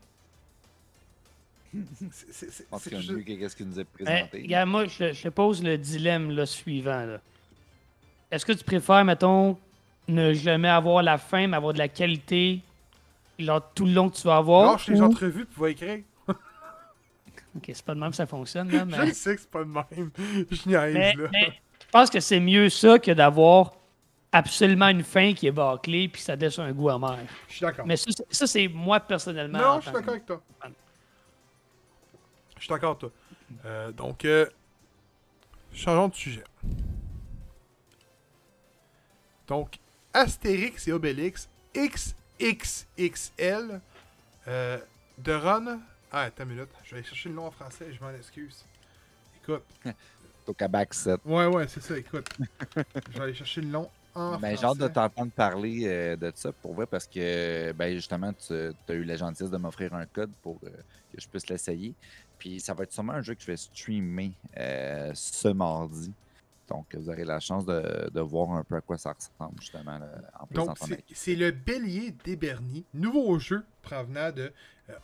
C'est- 2.31 2.67
mieux 2.91 3.21
que 3.21 3.33
qu'est-ce 3.39 3.55
qu'il 3.55 3.67
nous 3.67 3.79
a 3.79 3.83
Ben, 3.83 4.05
présenté. 4.05 4.41
regarde, 4.41 4.69
moi, 4.69 4.85
je, 4.85 5.13
je 5.13 5.23
te 5.23 5.29
pose 5.29 5.63
le 5.63 5.77
dilemme 5.77 6.31
là, 6.31 6.45
suivant. 6.45 7.05
là. 7.05 7.19
Est-ce 8.29 8.45
que 8.45 8.51
tu 8.53 8.63
préfères, 8.63 9.05
mettons, 9.05 9.57
ne 10.07 10.33
jamais 10.33 10.67
avoir 10.69 11.01
la 11.03 11.17
fin, 11.17 11.47
mais 11.47 11.55
avoir 11.57 11.73
de 11.73 11.77
la 11.77 11.87
qualité 11.87 12.59
tout 13.75 13.85
le 13.85 13.93
long 13.93 14.09
que 14.09 14.15
tu 14.17 14.23
vas 14.27 14.37
avoir? 14.37 14.73
Lâche 14.73 14.87
les 14.87 14.99
ou- 15.01 15.05
entrevues 15.05 15.45
puis 15.45 15.61
va 15.61 15.69
écrire. 15.69 15.99
Ok, 17.53 17.63
c'est 17.73 17.83
pas 17.83 17.93
de 17.93 17.99
même 17.99 18.11
que 18.11 18.15
ça 18.15 18.25
fonctionne, 18.25 18.71
là, 18.71 18.85
Je 18.89 18.95
mais... 19.01 19.13
sais 19.13 19.35
que 19.35 19.41
c'est 19.41 19.49
pas 19.51 19.63
de 19.65 19.69
même. 19.69 20.09
Je 20.49 20.69
niaise, 20.69 20.93
mais, 20.93 21.13
là. 21.15 21.27
mais 21.33 21.47
je 21.81 21.85
pense 21.91 22.09
que 22.09 22.21
c'est 22.21 22.39
mieux 22.39 22.69
ça 22.69 22.97
que 22.97 23.11
d'avoir 23.11 23.73
absolument 24.31 24.89
une 24.89 25.03
fin 25.03 25.33
qui 25.33 25.47
est 25.47 25.51
bâclée 25.51 26.07
puis 26.07 26.21
ça 26.21 26.35
laisse 26.35 26.59
un 26.59 26.71
goût 26.71 26.89
amer. 26.89 27.17
Je 27.47 27.53
suis 27.55 27.61
d'accord. 27.65 27.85
Mais 27.85 27.97
ça, 27.97 28.11
c'est- 28.11 28.33
ça, 28.33 28.47
c'est 28.47 28.67
moi 28.67 28.99
personnellement. 28.99 29.59
Non, 29.59 29.75
je 29.81 29.85
suis 29.85 29.93
d'accord 29.93 30.09
avec 30.13 30.25
toi. 30.25 30.41
Je 32.57 32.61
suis 32.61 32.69
d'accord 32.69 32.89
avec 32.91 32.99
toi. 32.99 33.11
Euh, 33.65 33.91
donc, 33.91 34.23
euh, 34.25 34.45
changeons 35.73 36.07
de 36.07 36.15
sujet. 36.15 36.43
Donc, 39.47 39.77
Astérix 40.13 40.87
et 40.87 40.91
Obélix 40.93 41.49
XXXL 41.75 43.81
euh, 44.47 44.77
de 45.17 45.33
Run. 45.33 45.79
Ah, 46.11 46.21
attends 46.21 46.43
une 46.43 46.49
minute. 46.51 46.69
Je 46.83 46.91
vais 46.91 46.97
aller 46.97 47.07
chercher 47.07 47.29
le 47.29 47.35
nom 47.35 47.47
en 47.47 47.51
français, 47.51 47.87
je 47.91 47.99
m'en 48.03 48.11
excuse. 48.11 48.63
Écoute. 49.41 49.63
Back 50.69 50.93
set. 50.93 51.19
Ouais, 51.23 51.45
ouais, 51.45 51.67
c'est 51.67 51.81
ça, 51.81 51.97
écoute. 51.97 52.27
je 52.75 53.11
vais 53.17 53.23
aller 53.23 53.33
chercher 53.33 53.61
le 53.61 53.67
nom 53.67 53.89
en 54.15 54.37
Ben, 54.37 54.57
j'ai 54.57 54.65
hâte 54.65 54.77
de 54.77 54.87
t'entendre 54.87 55.31
parler 55.31 55.81
euh, 55.85 56.15
de 56.15 56.31
ça 56.35 56.51
pour 56.51 56.73
vrai 56.73 56.85
parce 56.85 57.07
que 57.07 57.71
ben, 57.73 57.93
justement, 57.93 58.33
tu 58.33 58.53
as 58.53 58.93
eu 58.93 59.03
la 59.03 59.15
gentillesse 59.15 59.51
de 59.51 59.57
m'offrir 59.57 59.93
un 59.93 60.05
code 60.05 60.31
pour 60.41 60.59
euh, 60.65 60.69
que 61.13 61.21
je 61.21 61.27
puisse 61.27 61.47
l'essayer. 61.49 61.93
Puis 62.37 62.59
ça 62.59 62.73
va 62.73 62.83
être 62.83 62.91
sûrement 62.91 63.13
un 63.13 63.21
jeu 63.21 63.35
que 63.35 63.41
je 63.41 63.47
vais 63.47 63.57
streamer 63.57 64.33
euh, 64.57 65.11
ce 65.13 65.47
mardi. 65.49 66.11
Donc 66.67 66.95
vous 66.95 67.09
aurez 67.09 67.25
la 67.25 67.39
chance 67.39 67.65
de, 67.65 68.09
de 68.13 68.21
voir 68.21 68.51
un 68.51 68.63
peu 68.63 68.75
à 68.77 68.81
quoi 68.81 68.97
ça 68.97 69.13
ressemble 69.13 69.59
justement 69.59 69.97
là, 69.99 70.07
en 70.39 70.47
Donc, 70.53 70.77
c'est- 71.13 71.35
le 71.35 71.51
Bélier 71.51 72.11
d'Eberny, 72.23 72.85
nouveau 72.93 73.37
jeu 73.39 73.65
provenant 73.81 74.31
de 74.31 74.53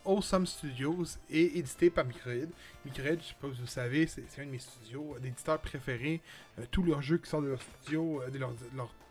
Awesome 0.06 0.46
Studios 0.46 1.04
et 1.30 1.58
édité 1.60 1.90
par 1.90 2.06
Microïd. 2.06 2.50
Microïd, 2.86 3.20
je 3.22 3.34
pas 3.36 3.54
si 3.54 3.62
vous 3.62 3.68
savez, 3.68 4.08
c'est 4.08 4.24
un 4.42 4.46
de 4.46 4.52
mes 4.52 4.60
studios 4.60 5.16
euh, 5.16 5.20
d'éditeurs 5.20 5.60
préférés. 5.60 6.22
Euh, 6.60 6.66
tous 6.72 6.84
leurs 6.84 7.02
jeux 7.02 7.18
qui 7.18 7.30
sortent 7.30 7.46
de 7.46 7.50
leur 7.50 7.62
studio, 7.62 8.22
euh, 8.22 8.30
de 8.30 8.38
leur, 8.40 8.54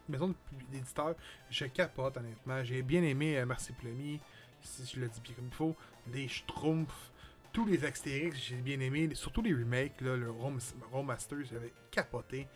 maison 0.09 0.35
d'éditeurs, 0.71 1.15
je 1.51 1.67
capote 1.67 2.17
honnêtement. 2.17 2.63
J'ai 2.65 2.83
bien 2.83 3.03
aimé 3.03 3.39
euh, 3.39 3.47
Merci 3.47 3.73
Plumy, 3.73 4.21
si 4.63 4.87
je 4.87 5.01
le 5.01 5.09
dis 5.09 5.21
bien 5.21 5.35
comme 5.35 5.49
il 5.49 5.55
faut, 5.55 5.77
les 6.13 6.29
Schtroumpfs, 6.29 7.11
tous 7.53 7.67
les 7.67 7.85
Astérix, 7.85 8.37
j'ai 8.39 8.57
bien 8.57 8.81
aimé, 8.81 9.11
surtout 9.15 9.43
les 9.43 9.55
remakes, 9.55 10.01
là, 10.01 10.17
le 10.17 10.31
Rome, 10.31 10.59
Masters, 11.07 11.47
j'avais 11.51 11.73
capoté. 11.91 12.47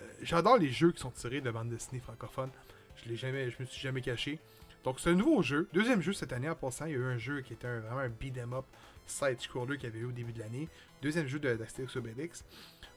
Euh, 0.00 0.02
J'adore 0.22 0.58
les 0.58 0.70
jeux 0.70 0.92
qui 0.92 1.00
sont 1.00 1.10
tirés 1.10 1.40
de 1.40 1.50
bande 1.50 1.70
dessinée 1.70 2.00
francophone. 2.00 2.50
Je 2.96 3.08
l'ai 3.08 3.16
jamais, 3.16 3.50
je 3.50 3.56
me 3.60 3.66
suis 3.66 3.80
jamais 3.80 4.00
caché. 4.00 4.40
Donc 4.88 5.00
c'est 5.00 5.10
un 5.10 5.14
nouveau 5.14 5.42
jeu, 5.42 5.68
deuxième 5.74 6.00
jeu 6.00 6.14
cette 6.14 6.32
année 6.32 6.48
en 6.48 6.54
passant. 6.54 6.86
Il 6.86 6.92
y 6.92 6.94
a 6.94 6.98
eu 6.98 7.04
un 7.04 7.18
jeu 7.18 7.42
qui 7.42 7.52
était 7.52 7.66
un- 7.66 7.80
vraiment 7.80 8.00
un 8.00 8.08
beat 8.08 8.38
'em 8.38 8.54
up 8.54 8.64
side 9.06 9.38
scroller 9.38 9.76
qu'il 9.76 9.88
y 9.90 9.92
avait 9.92 9.98
eu 10.00 10.06
au 10.06 10.12
début 10.12 10.32
de 10.32 10.38
l'année. 10.38 10.66
Deuxième 11.02 11.26
jeu 11.26 11.38
de- 11.38 11.56
d'Astérix 11.56 11.94
Obélix. 11.96 12.42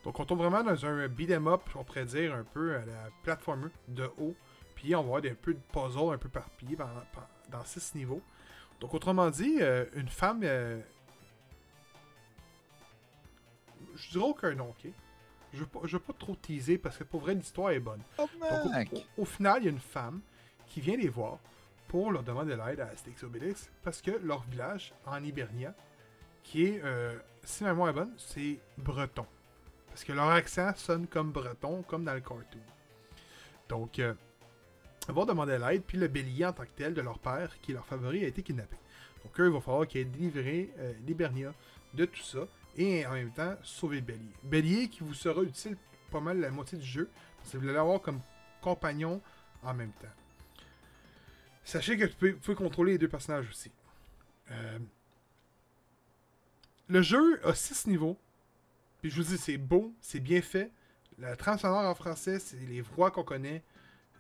Donc 0.06 0.18
on 0.18 0.24
tombe 0.26 0.40
vraiment 0.40 0.64
dans 0.64 0.86
un 0.86 1.08
beat 1.10 1.32
'em 1.32 1.48
up, 1.48 1.62
on 1.76 1.84
pourrait 1.84 2.06
dire 2.06 2.34
un 2.34 2.46
peu 2.46 2.76
à 2.78 2.86
la 2.86 3.10
platformer 3.24 3.68
de 3.90 4.10
haut. 4.20 4.34
Puis 4.76 4.96
on 4.96 5.02
va 5.02 5.18
avoir 5.18 5.22
un 5.32 5.36
peu 5.36 5.54
de 5.54 5.60
puzzle 5.74 6.14
un 6.14 6.18
peu 6.18 6.30
parpillé 6.30 6.78
dans, 6.78 6.88
dans 7.50 7.64
six 7.66 7.94
niveaux. 7.94 8.22
Donc 8.80 8.94
autrement 8.94 9.30
dit, 9.30 9.58
euh, 9.60 9.84
une 9.96 10.08
femme. 10.08 10.40
euh, 10.44 10.80
je 13.96 14.12
dirais 14.12 14.24
aucun 14.26 14.56
nom, 14.56 14.70
ok? 14.70 14.92
Je 15.54 15.60
veux, 15.60 15.68
je 15.84 15.98
veux 15.98 16.04
pas 16.04 16.14
trop 16.14 16.36
teaser 16.36 16.78
parce 16.78 16.98
que 16.98 17.04
pour 17.04 17.20
vrai 17.20 17.36
l'histoire 17.36 17.72
est 17.72 17.82
bonne. 17.82 18.02
Donc, 18.18 18.30
au- 18.66 18.70
au, 19.20 19.24
au 19.24 19.26
final, 19.26 19.58
il 19.62 19.66
y 19.66 19.68
a 19.68 19.72
une 19.72 19.80
femme 19.80 20.22
qui 20.68 20.80
vient 20.80 20.96
les 20.96 21.10
voir 21.10 21.38
pour 21.92 22.10
leur 22.10 22.24
demander 22.24 22.56
de 22.56 22.62
l'aide 22.66 22.80
à 22.80 22.88
Astérix 22.88 23.70
parce 23.84 24.02
que 24.02 24.12
leur 24.24 24.44
village, 24.44 24.94
en 25.06 25.22
Hibernia, 25.22 25.76
qui 26.42 26.64
est, 26.64 26.82
euh, 26.86 27.20
si 27.44 27.66
ma 27.66 27.72
mémoire 27.72 27.90
est 27.90 27.94
bonne, 27.94 28.14
c'est 28.18 28.60
breton. 28.78 29.26
Parce 29.88 30.06
que 30.06 30.14
leur 30.14 30.30
accent 30.30 30.72
sonne 30.78 31.06
comme 31.06 31.34
breton, 31.34 31.84
comme 31.84 32.06
dans 32.06 32.14
le 32.14 32.22
cartoon. 32.22 32.62
Donc, 33.68 34.00
euh, 34.00 34.14
ils 35.10 35.14
vont 35.14 35.26
demander 35.26 35.58
de 35.58 35.66
l'aide, 35.66 35.84
puis 35.84 35.98
le 35.98 36.08
bélier 36.08 36.46
en 36.46 36.54
tant 36.54 36.64
que 36.64 36.70
tel 36.78 36.94
de 36.94 37.02
leur 37.02 37.20
père, 37.20 37.60
qui 37.62 37.72
est 37.72 37.74
leur 37.74 37.86
favori, 37.86 38.24
a 38.24 38.28
été 38.30 38.42
kidnappé. 38.42 38.78
Donc, 39.26 39.38
eux, 39.42 39.48
il 39.48 39.52
va 39.52 39.60
falloir 39.60 39.86
qu'ils 39.86 40.00
aient 40.00 40.06
délivré 40.06 40.70
euh, 40.80 40.94
l'Hibernia 41.06 41.54
de 41.94 42.06
tout 42.06 42.24
ça 42.24 42.48
et 42.78 43.06
en 43.06 43.12
même 43.12 43.32
temps 43.32 43.56
sauver 43.64 44.00
bélier. 44.00 44.32
Bélier 44.44 44.88
qui 44.88 45.04
vous 45.04 45.14
sera 45.14 45.44
utile 45.44 45.76
pas 46.10 46.22
mal 46.22 46.40
la 46.40 46.52
moitié 46.52 46.78
du 46.78 46.86
jeu 46.86 47.10
parce 47.38 47.52
que 47.52 47.58
vous 47.58 47.66
allez 47.66 47.74
l'avoir 47.74 48.00
comme 48.00 48.22
compagnon 48.62 49.22
en 49.62 49.74
même 49.74 49.92
temps. 49.92 50.21
Sachez 51.64 51.98
que 51.98 52.06
tu 52.06 52.34
peux, 52.36 52.56
contrôler 52.56 52.94
les 52.94 52.98
deux 52.98 53.08
personnages 53.08 53.50
aussi. 53.50 53.72
Euh, 54.52 54.80
le 56.88 57.02
jeu 57.02 57.40
a 57.46 57.54
6 57.54 57.88
niveaux. 57.88 58.18
Puis 59.02 59.10
je 59.10 59.22
vous 59.22 59.30
dis, 59.30 59.38
c'est 59.38 59.58
beau, 59.58 59.94
c'est 60.02 60.20
bien 60.20 60.42
fait. 60.42 60.72
La 61.18 61.36
trame 61.36 61.58
en 61.64 61.96
français, 61.96 62.40
c'est 62.40 62.58
les 62.58 62.82
voix 62.82 63.12
qu'on 63.12 63.24
connaît, 63.24 63.64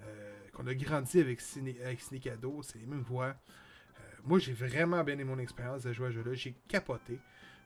euh, 0.01 0.33
qu'on 0.53 0.67
a 0.67 0.73
grandi 0.73 1.19
avec 1.19 1.41
Ciné, 1.41 1.77
c'est 1.99 2.79
les 2.79 2.85
mêmes 2.85 3.01
voix. 3.01 3.27
Euh, 3.27 4.01
moi, 4.23 4.39
j'ai 4.39 4.53
vraiment 4.53 5.03
bien 5.03 5.15
aimé 5.15 5.23
mon 5.23 5.39
expérience 5.39 5.83
de 5.83 5.93
jouer 5.93 6.07
à 6.07 6.09
ce 6.09 6.15
jeu-là. 6.15 6.33
J'ai 6.33 6.55
capoté. 6.67 7.19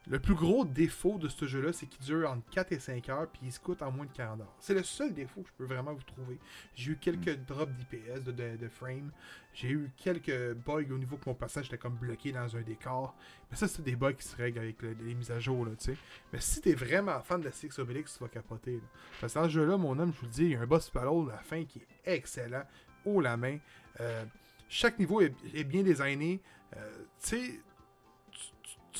Le 0.08 0.20
plus 0.20 0.34
gros 0.36 0.64
défaut 0.64 1.18
de 1.18 1.26
ce 1.28 1.46
jeu-là, 1.46 1.72
c'est 1.72 1.86
qu'il 1.86 2.04
dure 2.04 2.30
entre 2.30 2.48
4 2.50 2.70
et 2.72 2.78
5 2.78 3.08
heures, 3.08 3.26
puis 3.28 3.40
il 3.44 3.52
se 3.52 3.58
coûte 3.58 3.82
en 3.82 3.90
moins 3.90 4.06
de 4.06 4.12
40 4.12 4.38
dollars. 4.38 4.54
C'est 4.60 4.74
le 4.74 4.84
seul 4.84 5.12
défaut 5.12 5.42
que 5.42 5.48
je 5.48 5.52
peux 5.54 5.64
vraiment 5.64 5.92
vous 5.94 6.02
trouver. 6.04 6.38
J'ai 6.76 6.92
eu 6.92 6.96
quelques 6.96 7.36
drops 7.44 7.72
d'IPS, 7.72 8.22
de, 8.22 8.30
de, 8.30 8.56
de 8.56 8.68
frame. 8.68 9.10
J'ai 9.52 9.70
eu 9.70 9.90
quelques 9.96 10.54
bugs 10.54 10.92
au 10.92 10.98
niveau 10.98 11.16
que 11.16 11.28
mon 11.28 11.34
passage 11.34 11.66
était 11.66 11.78
comme 11.78 11.96
bloqué 11.96 12.30
dans 12.30 12.56
un 12.56 12.60
décor. 12.62 13.16
Mais 13.50 13.56
ça, 13.56 13.66
c'est 13.66 13.82
des 13.82 13.96
bugs 13.96 14.12
qui 14.12 14.22
se 14.28 14.36
règlent 14.36 14.60
avec 14.60 14.80
le- 14.82 14.92
les 15.02 15.14
mises 15.14 15.32
à 15.32 15.40
jour, 15.40 15.64
là, 15.64 15.72
tu 15.76 15.86
sais. 15.86 15.96
Mais 16.32 16.38
si 16.40 16.60
t'es 16.60 16.74
vraiment 16.74 17.20
fan 17.22 17.40
de 17.40 17.50
Six 17.50 17.76
Obelix, 17.80 18.16
tu 18.16 18.22
vas 18.22 18.28
capoter, 18.28 18.74
là. 18.76 18.86
Parce 19.20 19.34
que 19.34 19.38
dans 19.40 19.46
ce 19.46 19.50
jeu-là, 19.50 19.76
mon 19.76 19.98
homme, 19.98 20.12
je 20.14 20.20
vous 20.20 20.26
le 20.26 20.32
dis, 20.32 20.44
il 20.44 20.50
y 20.52 20.54
a 20.54 20.60
un 20.60 20.66
boss 20.66 20.88
battle 20.92 21.30
à 21.32 21.36
la 21.36 21.42
fin 21.42 21.64
qui 21.64 21.80
est 21.80 21.86
excellent, 22.14 22.62
haut 23.04 23.20
la 23.20 23.36
main. 23.36 23.58
Euh, 24.00 24.24
chaque 24.68 25.00
niveau 25.00 25.20
est, 25.20 25.34
est 25.52 25.64
bien 25.64 25.82
designé. 25.82 26.40
Euh, 26.76 26.92
tu 27.22 27.28
sais, 27.38 27.60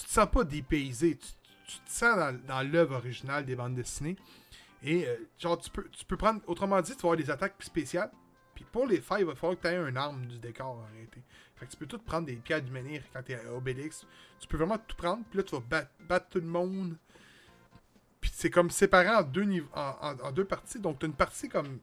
tu- 0.00 0.06
te 0.06 0.11
sens 0.12 0.28
pas 0.30 0.44
dépaysé. 0.44 1.16
Tu, 1.16 1.26
tu 1.66 1.78
te 1.80 1.90
sens 1.90 2.16
dans, 2.16 2.38
dans 2.46 2.62
l'œuvre 2.70 2.96
originale 2.96 3.44
des 3.44 3.56
bandes 3.56 3.74
dessinées. 3.74 4.16
Et 4.82 5.06
euh, 5.06 5.16
genre, 5.38 5.59
tu 5.59 5.70
peux, 5.70 5.88
tu 5.90 6.04
peux 6.04 6.16
prendre. 6.16 6.40
Autrement 6.46 6.80
dit, 6.80 6.90
tu 6.92 6.96
vas 7.02 7.09
avoir 7.11 7.16
des 7.16 7.30
attaques 7.30 7.54
spéciales. 7.61 8.11
Puis 8.54 8.64
pour 8.70 8.87
les 8.87 9.00
faire, 9.00 9.18
il 9.18 9.24
va 9.26 9.35
falloir 9.35 9.56
que 9.61 9.66
tu 9.66 9.68
aies 9.74 9.76
une 9.88 9.96
arme 9.96 10.26
du 10.26 10.38
décor 10.38 10.68
en 10.68 10.87
réalité. 10.92 11.22
Fait 11.56 11.66
que 11.66 11.70
tu 11.72 11.76
peux 11.76 11.87
tout 11.87 11.98
prendre 11.98 12.26
des 12.26 12.37
pierres 12.37 12.62
du 12.62 12.70
menhir 12.70 13.02
quand 13.12 13.22
tu 13.22 13.35
à 13.35 13.52
Obélix. 13.54 14.06
Tu 14.38 14.46
peux 14.46 14.56
vraiment 14.56 14.78
tout 14.78 14.96
prendre. 14.96 15.24
Puis 15.30 15.38
là, 15.38 15.42
tu 15.42 15.54
vas 15.54 15.61
battre, 15.61 15.90
battre 16.00 16.28
tout 16.30 16.40
le 16.40 16.46
monde. 16.46 16.96
Puis 18.20 18.30
c'est 18.35 18.50
comme 18.50 18.70
séparé 18.70 19.09
en 19.09 19.22
deux, 19.22 19.42
niveaux, 19.44 19.68
en, 19.74 19.94
en- 20.00 20.20
en 20.20 20.32
deux 20.32 20.44
parties. 20.44 20.78
Donc, 20.78 20.98
tu 20.98 21.06
as 21.06 21.09
une 21.09 21.14
partie 21.14 21.48
comme. 21.48 21.78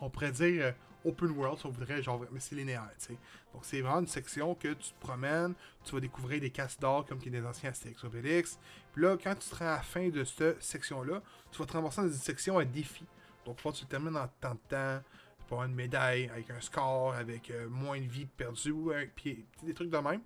On 0.00 0.08
pourrait 0.10 0.32
dire 0.32 0.64
euh, 0.66 0.72
open 1.04 1.30
world, 1.30 1.58
si 1.58 1.66
on 1.66 1.70
voudrait, 1.70 2.02
genre, 2.02 2.24
mais 2.30 2.40
c'est 2.40 2.54
linéaire, 2.54 2.88
tu 2.98 3.06
sais. 3.06 3.16
Donc, 3.52 3.64
c'est 3.64 3.80
vraiment 3.80 4.00
une 4.00 4.06
section 4.06 4.54
que 4.54 4.68
tu 4.68 4.92
te 4.92 5.00
promènes, 5.00 5.54
tu 5.84 5.92
vas 5.92 6.00
découvrir 6.00 6.40
des 6.40 6.50
casses 6.50 6.78
d'or 6.78 7.04
comme 7.06 7.18
qui 7.18 7.30
des 7.30 7.44
anciens 7.44 7.70
Astérix 7.70 8.02
Obélix. 8.04 8.58
Puis 8.92 9.02
là, 9.02 9.16
quand 9.22 9.34
tu 9.34 9.46
seras 9.46 9.72
à 9.74 9.76
la 9.76 9.82
fin 9.82 10.08
de 10.08 10.22
cette 10.24 10.62
section-là, 10.62 11.22
tu 11.50 11.58
vas 11.58 11.66
te 11.66 11.72
ramasser 11.72 12.02
dans 12.02 12.08
une 12.08 12.12
section 12.14 12.58
à 12.58 12.64
défi. 12.64 13.04
Donc, 13.44 13.58
faut 13.60 13.72
que 13.72 13.76
tu 13.78 13.84
le 13.84 13.88
termines 13.88 14.16
en 14.16 14.28
tant 14.40 14.52
de 14.54 14.60
temps. 14.68 15.00
Peux 15.48 15.54
avoir 15.56 15.66
une 15.66 15.74
médaille 15.74 16.28
avec 16.28 16.48
un 16.50 16.60
score, 16.60 17.12
avec 17.14 17.50
euh, 17.50 17.68
moins 17.68 17.98
de 18.00 18.06
vie 18.06 18.24
perdue, 18.26 18.72
un- 18.94 19.06
puis 19.16 19.44
des 19.64 19.74
trucs 19.74 19.90
de 19.90 19.98
même. 19.98 20.20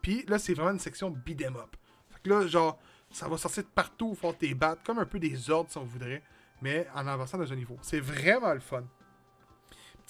Puis 0.00 0.24
là, 0.28 0.38
c'est 0.38 0.54
vraiment 0.54 0.70
une 0.70 0.78
section 0.78 1.10
beat 1.10 1.42
'em 1.42 1.56
up. 1.56 1.74
Fait 2.10 2.20
que 2.22 2.28
là, 2.30 2.46
genre, 2.46 2.78
ça 3.10 3.26
va 3.28 3.36
sortir 3.38 3.64
de 3.64 3.68
partout, 3.68 4.14
faut 4.14 4.32
tes 4.32 4.54
battre, 4.54 4.82
comme 4.84 4.98
un 5.00 5.04
peu 5.06 5.18
des 5.18 5.50
ordres 5.50 5.70
si 5.70 5.78
on 5.78 5.84
voudrait, 5.84 6.22
mais 6.60 6.86
en 6.94 7.06
avançant 7.08 7.38
dans 7.38 7.52
un 7.52 7.56
niveau. 7.56 7.76
C'est 7.82 7.98
vraiment 8.00 8.54
le 8.54 8.60
fun. 8.60 8.84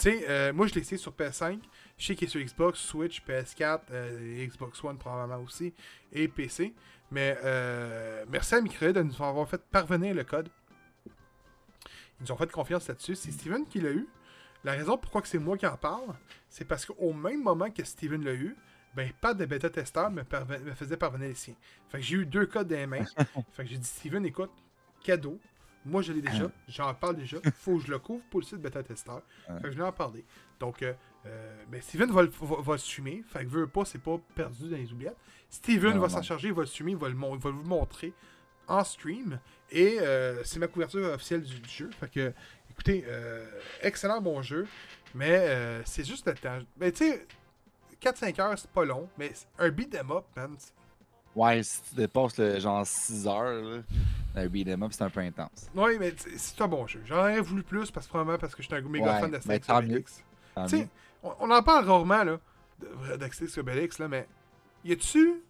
Tu 0.03 0.11
sais, 0.11 0.25
euh, 0.29 0.53
moi 0.53 0.67
je 0.67 0.75
l'ai 0.75 0.81
essayé 0.81 0.99
sur 0.99 1.13
PS5, 1.13 1.61
je 1.97 2.07
sais 2.07 2.17
qu'il 2.17 2.27
est 2.27 2.31
sur 2.31 2.41
Xbox, 2.41 2.81
Switch, 2.81 3.23
PS4, 3.25 3.83
euh, 3.93 4.47
Xbox 4.49 4.83
One 4.83 4.99
probablement 4.99 5.41
aussi, 5.41 5.73
et 6.13 6.27
PC. 6.27 6.75
Mais 7.13 7.39
euh, 7.45 8.25
merci 8.29 8.57
à 8.57 8.61
Microïd 8.61 8.97
de 8.97 9.03
nous 9.03 9.23
avoir 9.23 9.49
fait 9.49 9.63
parvenir 9.71 10.13
le 10.13 10.25
code. 10.25 10.49
Ils 11.07 12.23
nous 12.23 12.33
ont 12.33 12.37
fait 12.37 12.51
confiance 12.51 12.89
là-dessus. 12.89 13.15
C'est 13.15 13.31
Steven 13.31 13.65
qui 13.65 13.81
l'a 13.81 13.93
eu. 13.93 14.09
La 14.65 14.73
raison 14.73 14.99
pourquoi 14.99 15.23
c'est 15.25 15.39
moi 15.39 15.57
qui 15.57 15.69
en 15.69 15.77
parle, 15.77 16.17
c'est 16.49 16.65
parce 16.65 16.85
qu'au 16.85 17.13
même 17.13 17.41
moment 17.41 17.71
que 17.71 17.85
Steven 17.85 18.25
l'a 18.25 18.35
eu, 18.35 18.57
ben 18.97 19.09
pas 19.21 19.35
de 19.35 19.45
bêta 19.45 19.71
testeur 19.71 20.11
me, 20.11 20.23
me 20.65 20.75
faisait 20.75 20.97
parvenir 20.97 21.29
les 21.29 21.37
siens. 21.37 21.55
Fait 21.91 21.99
que 21.99 22.05
j'ai 22.05 22.17
eu 22.17 22.27
deux 22.27 22.47
codes 22.47 22.67
dans 22.67 22.75
les 22.75 22.89
mains. 22.89 23.05
fait 23.53 23.63
que 23.63 23.69
j'ai 23.69 23.79
dit 23.79 23.87
Steven, 23.87 24.27
écoute, 24.27 24.51
cadeau. 25.05 25.39
Moi 25.85 26.03
je 26.03 26.13
l'ai 26.13 26.23
déjà, 26.23 26.45
j'en 26.69 26.95
parle 26.95 27.17
déjà. 27.17 27.39
Faut 27.57 27.79
que 27.79 27.85
je 27.87 27.91
le 27.91 27.99
couvre 27.99 28.23
pour 28.31 28.41
le 28.41 28.47
site 28.47 28.59
bêta 28.59 28.83
testeur. 28.83 29.23
Fait 29.59 29.63
que 29.65 29.71
je 29.73 29.77
vais 29.79 29.85
en 29.85 29.93
parler. 29.93 30.25
Donc, 30.61 30.83
euh, 30.83 30.93
euh, 31.27 31.65
ben 31.69 31.81
Steven 31.83 32.11
va, 32.13 32.23
le- 32.23 32.33
va, 32.41 32.57
va 32.63 32.73
le 32.73 32.79
streamer. 32.79 33.23
Fait 33.29 33.45
que 33.45 33.49
veut 33.51 33.67
pas, 33.67 33.85
c'est 33.85 33.99
pas 34.03 34.17
perdu 34.35 34.69
dans 34.69 34.77
les 34.77 34.93
oubliettes. 34.93 35.17
Steven 35.51 35.99
va 35.99 36.09
s'en 36.09 36.23
charger, 36.23 36.49
il 36.49 36.55
va 36.55 36.63
le 36.63 36.89
il 36.89 36.97
va, 36.97 37.09
le 37.09 37.15
va 37.17 37.29
vous 37.37 37.49
le 37.63 37.69
montrer 37.69 38.13
en 38.69 38.85
stream. 38.85 39.41
Et 39.71 39.99
euh, 40.01 40.43
c'est 40.45 40.59
ma 40.61 40.69
couverture 40.69 41.05
officielle 41.13 41.43
du, 41.43 41.59
du 41.59 41.69
jeu. 41.69 41.91
Fait 41.99 42.09
que, 42.11 42.33
écoutez, 42.71 43.05
euh, 43.09 43.45
excellent 43.83 44.21
bon 44.21 44.41
jeu. 44.43 44.67
Mais 45.15 45.37
euh, 45.49 45.83
c'est 45.85 46.05
juste 46.07 46.27
le 46.29 46.35
temps. 46.35 46.59
Ben, 46.77 46.93
tu 46.93 46.99
sais, 47.11 47.27
4-5 48.01 48.41
heures, 48.41 48.59
c'est 48.59 48.71
pas 48.71 48.85
long. 48.85 49.09
Mais 49.19 49.33
un 49.59 49.69
beat 49.71 49.95
'em 49.97 50.11
up, 50.13 50.25
man. 50.37 50.57
Ouais, 51.35 51.63
si 51.63 51.83
tu 51.83 51.95
dépasses 51.97 52.39
le 52.39 52.61
genre 52.61 52.87
6 52.87 53.27
heures, 53.27 53.63
là, 53.63 53.83
un 54.35 54.47
beat'em 54.47 54.83
up, 54.83 54.93
c'est 54.93 55.05
un 55.05 55.11
peu 55.11 55.21
intense. 55.21 55.71
Ouais, 55.75 55.99
mais 55.99 56.13
c'est- 56.17 56.61
un 56.61 56.69
bon 56.69 56.87
jeu. 56.87 57.03
J'en 57.05 57.19
aurais 57.19 57.41
voulu 57.41 57.63
plus, 57.63 57.91
parce 57.91 58.07
que 58.07 58.11
probablement 58.11 58.39
parce 58.39 58.55
que 58.55 58.63
je 58.63 58.69
suis 58.69 58.75
un 58.77 58.81
méga 58.83 59.13
Ouais, 59.15 59.21
fan 59.21 59.31
d'Astérix 59.31 59.69
Obélix. 59.69 60.25
Tu 60.69 60.69
sais, 60.79 60.89
on, 61.23 61.35
on 61.41 61.51
en 61.51 61.63
parle 61.63 61.85
rarement, 61.87 62.25
là, 62.25 62.41
de- 62.81 63.17
d'Astérix 63.17 63.59
Obélix, 63.59 63.99
là, 63.99 64.09
mais 64.09 64.27
y 64.85 64.93
a-tu, 64.93 65.43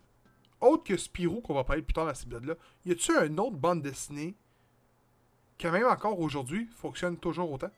autre 0.61 0.85
que 0.85 0.97
Spirou, 0.97 1.41
qu'on 1.41 1.55
va 1.55 1.65
parler 1.65 1.83
plus 1.83 1.93
tard 1.95 2.07
dans 2.07 2.15
cette 2.15 2.27
épisode-là, 2.27 2.55
y 2.85 2.93
a-tu 2.93 3.13
une 3.27 3.39
autre 3.41 3.57
bande 3.57 3.83
dessinée 3.83 4.35
qui, 5.59 5.67
même 5.69 5.87
encore 5.87 6.19
aujourd'hui, 6.19 6.69
fonctionne 6.77 7.17
toujours 7.17 7.51
autant? 7.53 7.71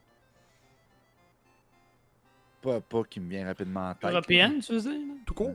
Pas, 2.62 2.80
pas 2.80 3.04
qui 3.04 3.20
me 3.20 3.28
vient 3.28 3.46
rapidement 3.46 3.90
en 3.90 3.94
tête. 3.94 4.10
Européenne, 4.10 4.60
tu 4.60 4.72
veux 4.72 4.80
dire? 4.80 5.00
Tout 5.26 5.34
court? 5.34 5.54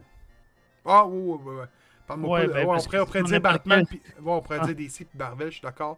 Ah, 0.85 1.05
oui, 1.07 1.37
oui, 1.43 1.53
oui. 1.59 1.65
Oui. 2.17 2.29
Ouais, 2.29 2.41
pas 2.41 2.47
de- 2.47 2.53
ben, 2.53 2.65
ouais, 2.67 2.75
on 2.77 2.83
pourrait, 2.83 2.99
on 2.99 3.05
pourrait 3.05 3.21
on 3.21 3.25
dire 3.25 3.41
Batman, 3.41 3.85
puis 3.85 4.01
ouais, 4.21 4.31
on 4.31 4.41
pourrait 4.41 4.59
Ah. 4.61 4.65
dire 4.65 4.75
DC 4.75 5.05
puis 5.05 5.17
Marvel, 5.17 5.47
je 5.49 5.53
suis 5.53 5.61
d'accord. 5.61 5.97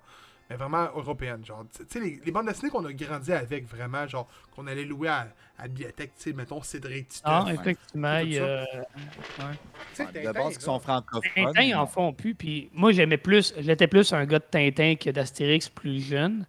mais 0.50 0.58
vraiment 0.58 0.90
européenne. 0.98 1.46
Genre, 1.46 1.64
tu 1.74 1.86
sais, 1.88 2.00
les, 2.02 2.20
les 2.26 2.30
bandes 2.32 2.46
dessinées 2.48 2.70
qu'on 2.70 2.84
a 2.84 2.92
grandi 2.92 3.32
avec, 3.32 3.66
vraiment, 3.70 4.06
genre, 4.06 4.28
qu'on 4.54 4.68
allait 4.68 4.84
louer 4.84 5.08
à, 5.08 5.20
à 5.58 5.62
la 5.62 5.68
bibliothèque, 5.70 6.12
tu 6.18 6.24
sais, 6.24 6.34
mettons 6.34 6.62
Cédric 6.62 7.08
Titeuf. 7.08 7.22
Ah, 7.24 7.46
tu 7.48 7.54
effectivement, 7.54 8.18
il 8.18 8.34
de 8.34 10.32
base, 10.34 10.58
qui 10.58 10.64
sont 10.64 10.74
là, 10.74 10.80
francophones. 10.80 11.32
Tintin, 11.36 11.62
ils 11.62 11.76
en 11.76 11.88
font 11.88 12.12
plus. 12.12 12.36
Puis 12.36 12.70
moi, 12.74 12.92
j'aimais 12.92 13.18
plus. 13.18 13.54
J'étais 13.60 13.88
plus 13.88 14.12
un 14.12 14.26
gars 14.26 14.40
de 14.40 14.44
Tintin 14.44 14.96
que 14.96 15.10
d'Astérix 15.10 15.70
plus 15.70 16.02
jeune. 16.02 16.46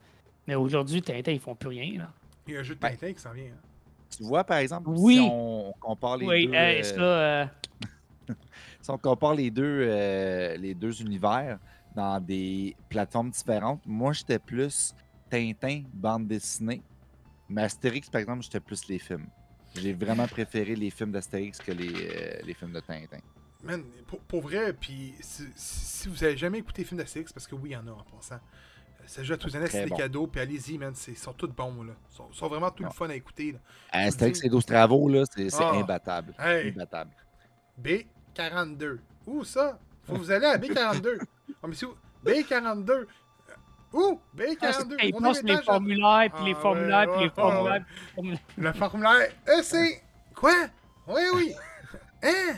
Mais 0.49 0.57
aujourd'hui, 0.57 1.01
Tintin, 1.01 1.31
ils 1.33 1.41
font 1.41 1.55
plus 1.55 1.69
rien. 1.69 1.99
Là. 1.99 2.09
Il 2.49 2.55
y 2.55 2.57
a 2.57 2.61
un 2.61 2.63
jeu 2.65 2.75
de 2.75 2.81
Ben, 2.81 2.91
Tintin 2.97 3.13
qui 3.13 3.21
s'en 3.21 3.31
vient. 3.33 3.45
hein. 3.45 3.69
Tu 4.17 4.25
vois, 4.25 4.43
par 4.43 4.59
exemple, 4.59 4.89
Oui. 4.91 5.15
si 5.15 5.29
on 5.31 5.73
compare 5.81 6.17
les 6.17 6.27
Oui, 6.27 6.47
deux, 6.49 6.55
hey, 6.55 6.83
euh, 6.99 6.99
euh, 6.99 7.45
si 8.80 8.91
on 8.91 8.99
compare 8.99 9.35
les 9.35 9.51
deux, 9.51 9.87
euh, 9.89 10.57
les 10.57 10.74
deux 10.74 11.01
univers 11.03 11.59
dans 11.95 12.20
des 12.20 12.74
plateformes 12.89 13.30
différentes, 13.30 13.83
moi, 13.87 14.12
j'étais 14.12 14.39
plus 14.39 14.95
Tintin, 15.30 15.83
bande 15.93 16.26
dessinée. 16.26 16.83
Mais 17.49 17.62
Astérix, 17.62 18.09
par 18.09 18.20
exemple, 18.20 18.43
j'étais 18.43 18.61
plus 18.61 18.87
les 18.89 18.99
films. 18.99 19.26
J'ai 19.74 19.93
vraiment 19.93 20.26
préféré 20.26 20.74
les 20.76 20.91
films 20.91 21.12
d'Astérix 21.12 21.59
que 21.59 21.72
les, 21.72 21.93
euh, 21.93 22.41
les 22.45 22.55
films 22.55 22.72
de 22.72 22.80
Tintin. 22.80 23.18
Man, 23.62 23.85
pour, 24.07 24.20
pour 24.20 24.41
vrai, 24.43 24.72
puis 24.72 25.14
si, 25.20 26.09
vous 26.09 26.24
avez 26.24 26.37
jamais 26.37 26.59
écouté 26.59 26.83
les 26.83 26.89
films 26.89 26.99
d'Astérix, 27.01 27.33
parce 27.33 27.47
que 27.47 27.55
oui, 27.55 27.70
il 27.70 27.72
y 27.72 27.76
en 27.76 27.87
a 27.87 27.93
en 27.93 28.03
passant. 28.16 28.35
euh, 28.35 28.39
Ça 29.07 29.22
joue 29.22 29.33
à 29.35 29.37
tous 29.37 29.47
les 29.49 29.57
années, 29.57 29.66
c'est 29.68 29.85
des 29.85 29.91
bon. 29.91 29.97
cadeaux, 29.97 30.26
puis 30.26 30.41
allez-y, 30.41 30.76
man, 30.78 30.93
ils 31.09 31.16
sont 31.16 31.33
tous 31.33 31.47
bons, 31.49 31.83
là. 31.85 31.93
Ils 32.11 32.35
sont, 32.37 32.49
vraiment 32.49 32.70
tout 32.70 32.83
le 32.83 32.89
Non. 32.89 32.95
fun 32.95 33.09
à 33.09 33.14
écouter, 33.14 33.53
là. 33.53 33.59
Astérix 33.91 34.43
et 34.45 34.49
12 34.49 34.66
travaux, 34.66 35.09
là, 35.09 35.22
c'est 35.30 35.49
Ah. 35.59 35.72
imbattable. 35.74 36.35
Hey. 36.39 36.70
Imbattable. 36.70 37.11
B42. 38.37 38.99
Où 39.26 39.45
ça? 39.45 39.78
Faut 40.05 40.14
que 40.14 40.18
vous 40.18 40.30
allez 40.30 40.47
à 40.47 40.59
B42. 40.59 41.18
oh, 41.62 41.66
mais 41.68 41.74
c'est 41.74 41.87
où? 41.87 41.95
B42. 42.24 42.91
Euh, 42.91 43.05
Où? 43.93 44.20
ah, 44.20 44.28
c'est 44.37 44.55
B42. 44.55 44.57
quand 44.59 45.33
ils 45.33 45.47
les 45.47 45.62
formulaires, 45.62 46.30
puis 46.35 46.45
les 46.47 46.55
Ah, 46.57 46.61
formulaires, 46.61 47.09
puis 47.11 47.20
les 47.20 47.26
ouais, 47.26 47.33
formulaires. 47.35 47.72
ouais. 47.72 47.80
puis 47.80 48.30
les 48.30 48.37
formulaires. 48.39 48.41
Le 48.57 48.72
formulaire 48.72 49.28
EC. 49.47 50.03
Quoi? 50.35 50.55
Oui, 51.09 51.22
oui. 51.35 51.55
Hein? 52.24 52.55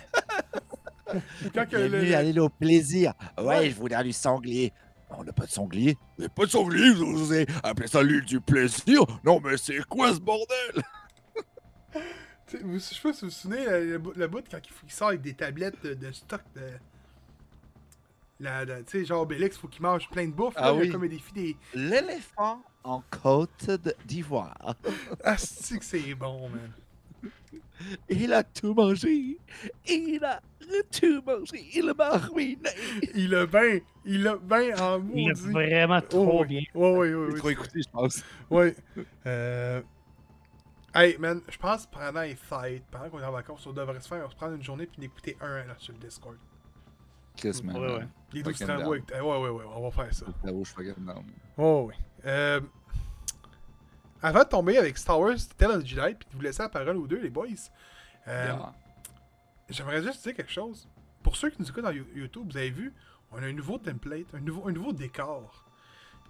Quand 1.55 1.67
que 1.69 1.77
le- 1.77 2.01
l'île 2.23 2.41
au 2.41 2.51
plaisir. 2.51 3.15
Ouais, 3.39 3.45
Ouais. 3.45 3.71
je 3.71 3.75
voudrais 3.77 4.05
du 4.05 4.13
sanglier. 4.13 4.73
On 5.09 5.25
n'a 5.25 5.33
pas 5.33 5.47
de 5.47 5.51
sanglier. 5.51 5.97
N'avez 6.19 6.29
pas 6.29 6.45
de 6.45 6.51
sanglier, 6.51 6.91
vous 6.93 7.23
osez 7.23 7.47
appeler 7.63 7.87
ça 7.89 8.03
l'île 8.03 8.25
du 8.27 8.41
plaisir? 8.43 9.05
Non, 9.25 9.41
mais 9.43 9.57
c'est 9.57 9.79
quoi 9.89 10.13
ce 10.13 10.19
bordel? 10.21 10.83
Vous- 12.63 12.75
Je 12.75 12.79
sais 12.79 13.01
pas 13.03 13.13
si 13.13 13.21
vous 13.23 13.27
vous 13.27 13.31
souvenez, 13.31 13.65
le, 13.65 13.99
bout- 13.99 14.13
le 14.17 14.27
bout 14.29 14.45
quand 14.51 14.59
il, 14.65 14.73
faut 14.73 14.87
qu'il 14.87 14.93
sort 14.93 15.09
avec 15.09 15.21
des 15.23 15.35
tablettes 15.35 15.83
de, 15.85 15.95
de 15.95 16.13
stock 16.13 16.43
de. 16.55 16.63
La, 18.41 18.67
tu 18.67 18.73
sais, 18.89 19.05
genre 19.05 19.23
Obélix, 19.23 19.57
faut 19.57 19.69
qu'il 19.69 19.83
mange 19.83 20.09
plein 20.11 20.27
de 20.27 20.33
bouffe. 20.33 20.55
Ah 20.57 20.67
là, 20.71 20.73
Il 20.75 20.81
oui. 20.83 20.89
a 20.89 20.93
comme 20.93 21.09
des 21.09 21.19
filles 21.19 21.33
des. 21.35 21.57
L'éléphant 21.79 22.63
en 22.83 23.03
côte 23.11 23.71
d'ivoire. 24.05 24.75
Ah, 25.25 25.37
c'est 25.39 25.79
que 25.79 25.85
c'est 25.85 26.15
bon, 26.15 26.49
man? 26.49 26.71
Il 28.09 28.33
a 28.33 28.43
tout 28.43 28.75
mangé. 28.75 29.39
Il 29.87 30.25
a 30.25 30.41
tout 30.91 31.23
mangé. 31.27 31.65
Il 31.75 31.93
m'a 31.97 32.17
ruiné. 32.19 32.59
Il 33.15 33.35
a 33.35 33.47
bien. 33.47 33.79
Il 34.05 34.27
a 34.27 34.37
bien 34.37 34.77
en 34.79 35.01
Il 35.15 35.31
a 35.31 35.35
maudit. 35.35 35.51
vraiment 35.53 36.01
trop 36.01 36.41
Oh, 36.41 36.45
bien. 36.45 36.63
Ouais, 36.75 36.91
ouais, 36.91 37.15
ouais. 37.15 37.27
J'ai 37.29 37.33
ouais, 37.33 37.39
trop 37.39 37.51
écouté, 37.51 37.83
je 37.83 37.89
pense. 37.91 38.23
Ouais. 38.51 38.75
Euh... 39.27 39.81
Hey, 40.95 41.17
man, 41.19 41.41
je 41.49 41.57
pense 41.59 41.87
que 41.87 41.93
pendant 41.93 42.21
les 42.23 42.37
fêtes, 42.37 42.85
pendant 42.91 43.11
qu'on 43.11 43.21
est 43.21 43.25
en 43.25 43.33
vacances, 43.33 43.67
on 43.67 43.73
devrait 43.73 44.01
se 44.01 44.07
faire, 44.09 44.25
on 44.27 44.31
se 44.31 44.37
prendre 44.37 44.55
une 44.55 44.63
journée 44.63 44.87
puis 44.87 45.01
d'écouter 45.01 45.37
un 45.41 45.65
là, 45.65 45.75
sur 45.79 45.93
le 45.93 45.99
Discord. 45.99 46.37
Chris, 47.37 47.61
man. 47.65 47.77
Ouais, 47.77 47.95
ouais. 47.97 48.09
Les 48.33 48.43
12 48.45 48.53
Fucking 48.53 48.67
travaux 48.67 48.83
down. 48.95 49.03
avec... 49.11 49.11
Ouais, 49.25 49.39
ouais, 49.39 49.49
ouais, 49.49 49.65
on 49.75 49.83
va 49.83 49.91
faire 49.91 50.15
ça. 50.15 50.27
Je 50.45 50.65
suis 50.65 50.93
down. 50.99 51.25
Oh, 51.59 51.87
oui. 51.89 51.95
Euh... 52.27 52.61
Avant 54.23 54.39
de 54.45 54.49
tomber 54.49 54.79
avec 54.79 54.97
Star 54.97 55.19
Wars 55.21 55.35
Tale 55.59 55.73
of 55.73 55.83
the 55.83 55.87
Jedi, 55.87 56.15
puis 56.15 56.29
de 56.31 56.37
vous 56.37 56.41
laisser 56.43 56.63
la 56.63 56.69
parole 56.69 56.97
aux 56.97 57.07
deux, 57.07 57.21
les 57.21 57.29
boys, 57.31 57.47
euh, 58.29 58.47
Yeah. 58.47 58.73
j'aimerais 59.69 60.03
juste 60.03 60.23
dire 60.23 60.35
quelque 60.35 60.53
chose. 60.53 60.89
Pour 61.23 61.37
ceux 61.37 61.51
qui 61.51 61.61
nous 61.61 61.69
écoutent 61.69 61.83
dans 61.85 61.91
You- 61.91 62.07
YouTube, 62.15 62.51
vous 62.51 62.57
avez 62.57 62.71
vu, 62.71 62.95
on 63.33 63.43
a 63.43 63.47
un 63.47 63.53
nouveau 63.53 63.79
template, 63.79 64.33
un 64.33 64.41
nouveau, 64.41 64.69
un 64.69 64.73
nouveau 64.73 64.93
décor. 64.93 65.67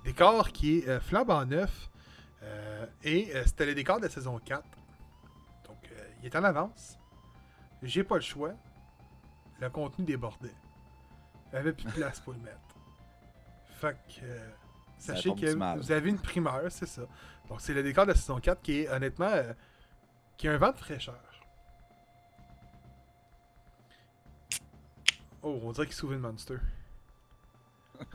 Décor 0.05 0.49
qui 0.53 0.79
est 0.79 0.89
euh, 0.89 1.01
flambant 1.01 1.45
neuf. 1.45 1.89
Euh, 2.45 2.86
et 3.03 3.30
euh, 3.34 3.42
c'était 3.47 3.66
le 3.66 3.74
décor 3.74 3.99
de 3.99 4.05
la 4.05 4.11
saison 4.11 4.38
4. 4.38 4.62
Donc, 5.66 5.76
euh, 5.90 6.05
il 6.20 6.26
est 6.26 6.36
en 6.36 6.45
avance. 6.45 6.99
J'ai 7.82 8.05
pas 8.05 8.16
le 8.16 8.20
choix. 8.20 8.53
Le 9.61 9.70
contenu 9.70 10.05
débordait. 10.05 10.55
Il 11.53 11.57
avait 11.59 11.72
plus 11.72 11.84
de 11.86 11.90
place 11.92 12.20
pour 12.20 12.32
le 12.32 12.40
mettre. 12.40 12.59
Fait 13.80 13.97
que. 14.09 14.26
sachez 14.99 15.34
que 15.34 15.76
vous 15.78 15.92
avez 15.92 16.11
une 16.11 16.18
primeur, 16.18 16.62
c'est 16.70 16.86
ça. 16.86 17.03
Donc, 17.49 17.61
c'est 17.61 17.74
le 17.74 17.82
décor 17.82 18.05
de 18.07 18.12
la 18.12 18.16
saison 18.16 18.38
4 18.40 18.62
qui 18.62 18.80
est 18.80 18.88
honnêtement. 18.88 19.26
euh, 19.30 19.53
qui 20.36 20.49
a 20.49 20.53
un 20.53 20.57
vent 20.59 20.72
de 20.72 20.76
fraîcheur. 20.76 21.14
Oh, 25.42 25.61
on 25.62 25.72
dirait 25.72 25.86
qu'il 25.86 25.95
s'ouvre 25.95 26.14
une 26.14 26.20
monster. 26.20 26.57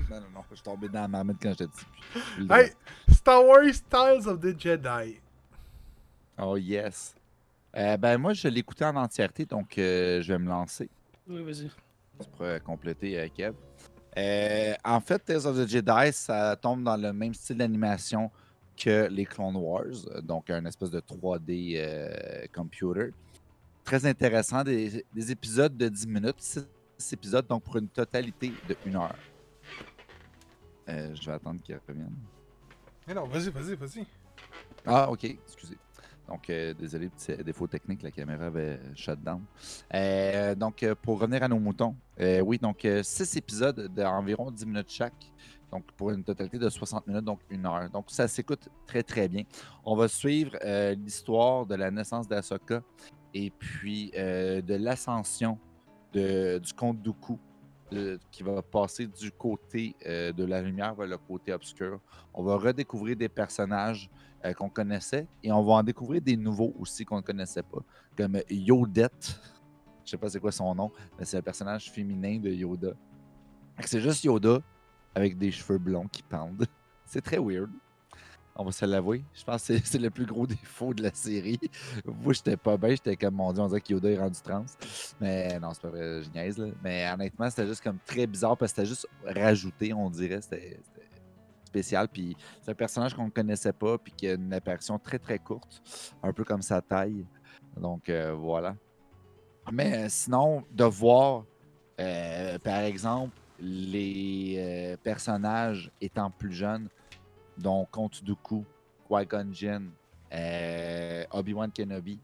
Non, 0.10 0.20
non, 0.20 0.28
non. 0.36 0.42
Je 0.50 0.56
suis 0.56 0.64
tombé 0.64 0.90
dans 0.90 1.02
la 1.02 1.08
marmite 1.08 1.38
quand 1.42 1.50
j'étais 1.50 1.68
petit. 1.68 1.86
Hey! 2.52 2.72
Star 3.10 3.46
Wars 3.46 3.74
Styles 3.74 4.28
of 4.28 4.40
the 4.40 4.60
Jedi. 4.60 5.20
Oh, 6.38 6.58
yes. 6.58 7.16
Euh, 7.76 7.98
ben, 7.98 8.18
moi, 8.18 8.34
je 8.34 8.48
l'écoutais 8.48 8.86
en 8.86 8.96
entièreté, 8.96 9.46
donc 9.46 9.78
euh, 9.78 10.22
je 10.22 10.34
vais 10.34 10.40
me 10.40 10.50
lancer. 10.50 10.90
Oui, 11.28 11.44
vas-y. 11.44 11.70
Tu 12.20 12.30
pourrais 12.36 12.60
compléter, 12.60 13.20
euh, 13.20 13.28
Kev. 13.34 13.54
Euh, 14.18 14.74
en 14.84 15.00
fait, 15.00 15.20
Tales 15.20 15.46
of 15.46 15.56
the 15.58 15.68
Jedi, 15.68 16.12
ça 16.14 16.56
tombe 16.56 16.84
dans 16.84 16.98
le 16.98 17.14
même 17.14 17.34
style 17.34 17.58
d'animation 17.58 18.32
que 18.76 19.08
les 19.10 19.26
Clone 19.26 19.56
Wars, 19.58 20.22
donc 20.24 20.50
un 20.50 20.66
espèce 20.66 20.90
de 20.90 21.00
3D 21.00 21.76
euh, 21.78 22.46
computer. 22.54 23.12
Très 23.84 24.06
intéressant, 24.06 24.64
des, 24.64 25.06
des 25.14 25.32
épisodes 25.32 25.76
de 25.76 25.90
10 25.90 26.08
minutes, 26.08 26.36
6 26.40 26.68
épisodes, 27.14 27.46
donc 27.48 27.64
pour 27.64 27.78
une 27.78 27.90
totalité 27.90 28.54
de 28.68 28.76
1 28.88 28.96
heure. 28.96 29.16
Euh, 30.90 31.16
je 31.16 31.26
vais 31.26 31.34
attendre 31.34 31.62
qu'il 31.62 31.80
revienne. 31.88 32.16
Mais 33.08 33.14
non, 33.14 33.26
vas-y, 33.26 33.50
vas-y, 33.50 33.76
vas-y. 33.76 34.06
Ah, 34.86 35.10
ok, 35.10 35.24
excusez. 35.24 35.78
Donc, 36.28 36.48
euh, 36.50 36.74
désolé, 36.76 37.10
petit 37.10 37.44
défaut 37.44 37.66
technique, 37.66 38.04
la 38.04 38.12
caméra 38.12 38.46
avait 38.46 38.80
shut 38.96 39.20
down. 39.20 39.42
Euh, 39.94 40.54
donc, 40.54 40.84
euh, 40.84 40.94
pour 40.94 41.20
revenir 41.20 41.42
à 41.42 41.48
nos 41.48 41.60
moutons, 41.60 41.96
euh, 42.20 42.40
oui, 42.42 42.60
donc, 42.60 42.86
euh, 42.86 43.02
six 43.02 43.36
épisodes 43.36 43.88
d'environ 43.94 44.52
10 44.52 44.66
minutes 44.68 44.92
chaque. 44.92 45.32
Donc, 45.72 45.86
pour 45.94 46.12
une 46.12 46.24
totalité 46.24 46.60
de 46.60 46.70
60 46.70 47.08
minutes, 47.08 47.26
donc 47.26 47.40
une 47.50 47.66
heure. 47.66 47.90
Donc, 47.90 48.06
ça 48.10 48.28
s'écoute 48.28 48.70
très, 48.86 49.02
très 49.02 49.28
bien. 49.28 49.44
On 49.84 49.96
va 49.96 50.08
suivre 50.08 50.56
euh, 50.64 50.94
l'histoire 50.96 51.66
de 51.66 51.76
la 51.76 51.90
naissance 51.90 52.28
d'Asoka 52.28 52.82
et 53.34 53.50
puis 53.50 54.12
euh, 54.16 54.62
de 54.62 54.76
l'ascension 54.76 55.58
du 56.14 56.74
comte 56.76 57.02
Dooku 57.02 57.40
qui 58.32 58.44
va 58.44 58.62
passer 58.62 59.08
du 59.08 59.32
côté 59.32 59.96
euh, 60.06 60.32
de 60.32 60.46
la 60.46 60.62
lumière 60.62 60.94
vers 60.96 61.08
le 61.08 61.18
côté 61.18 61.54
obscur. 61.54 62.00
On 62.34 62.44
va 62.44 62.56
redécouvrir 62.56 63.16
des 63.16 63.30
personnages 63.30 64.10
euh, 64.46 64.54
qu'on 64.54 64.70
connaissait 64.70 65.28
et 65.44 65.52
on 65.52 65.64
va 65.64 65.74
en 65.74 65.84
découvrir 65.84 66.22
des 66.22 66.38
nouveaux 66.38 66.74
aussi 66.80 67.06
qu'on 67.06 67.18
ne 67.18 67.22
connaissait 67.22 67.64
pas, 67.64 67.80
comme 68.16 68.40
Yodette. 68.50 69.40
Je 70.06 70.12
sais 70.12 70.18
pas 70.18 70.30
c'est 70.30 70.40
quoi 70.40 70.52
son 70.52 70.74
nom, 70.74 70.92
mais 71.18 71.26
c'est 71.26 71.38
un 71.38 71.42
personnage 71.42 71.92
féminin 71.92 72.40
de 72.40 72.50
Yoda. 72.50 72.94
C'est 73.86 74.02
juste 74.02 74.24
Yoda 74.24 74.60
avec 75.14 75.38
des 75.38 75.52
cheveux 75.52 75.78
blonds 75.78 76.08
qui 76.08 76.24
pendent. 76.24 76.66
C'est 77.06 77.22
très 77.22 77.40
weird. 77.40 77.72
On 78.62 78.66
va 78.66 78.74
se 78.74 78.84
l'avouer. 78.86 79.24
Je 79.34 79.42
pense 79.46 79.66
que 79.66 79.78
c'est- 79.82 79.98
le 80.00 80.10
plus 80.10 80.26
gros 80.26 80.46
défaut 80.48 80.94
de 80.94 81.02
la 81.02 81.14
série. 81.14 81.58
Moi, 82.06 82.34
j'étais 82.34 82.58
pas 82.58 82.76
bien. 82.76 82.90
J'étais 82.90 83.16
comme, 83.16 83.36
mon 83.36 83.54
Dieu, 83.54 83.64
on 83.64 83.68
dirait 83.68 83.80
que 83.80 83.94
Yoda 83.94 84.10
est 84.12 84.18
rendu 84.20 84.38
trans. 84.44 84.66
Mais 85.22 85.58
non, 85.62 85.70
c'est 85.74 85.82
pas 85.82 85.90
vrai, 85.90 86.22
je 86.24 86.30
niaise. 86.32 86.62
Mais 86.84 87.10
honnêtement, 87.10 87.50
c'était 87.50 87.66
juste 87.68 87.82
comme 87.82 88.00
très 88.06 88.28
bizarre 88.28 88.58
parce 88.58 88.74
que 88.74 88.82
c'était 88.82 88.90
juste 88.90 89.08
rajouté, 89.26 89.94
on 89.94 90.10
dirait. 90.10 90.42
C'était 90.42 90.78
spécial. 91.64 92.10
Puis 92.10 92.36
c'est 92.62 92.72
un 92.72 92.76
personnage 92.76 93.14
qu'on 93.14 93.26
ne 93.28 93.30
connaissait 93.30 93.72
pas, 93.72 93.98
puis 93.98 94.12
qui 94.12 94.28
a 94.28 94.34
une 94.34 94.52
apparition 94.54 95.00
très 95.00 95.20
très 95.20 95.40
courte, 95.40 95.82
un 96.22 96.34
peu 96.34 96.44
comme 96.44 96.62
sa 96.62 96.82
taille. 96.82 97.26
Donc 97.80 98.10
euh, 98.10 98.34
voilà. 98.34 98.76
Mais 99.72 100.10
sinon, 100.10 100.64
de 100.74 100.84
voir, 100.84 101.46
euh, 102.02 102.60
par 102.60 102.80
exemple, 102.82 103.38
les 103.60 104.56
euh, 104.58 104.98
personnages 105.02 105.92
étant 106.02 106.30
plus 106.32 106.52
jeunes, 106.54 106.90
dont 107.60 107.86
Comte 107.92 108.24
Dooku, 108.24 108.66
Qui-Gon 109.08 109.50
Jinn, 109.52 109.92
euh, 110.34 111.24
Obi-Wan 111.32 111.72
Kenobi, 111.72 112.20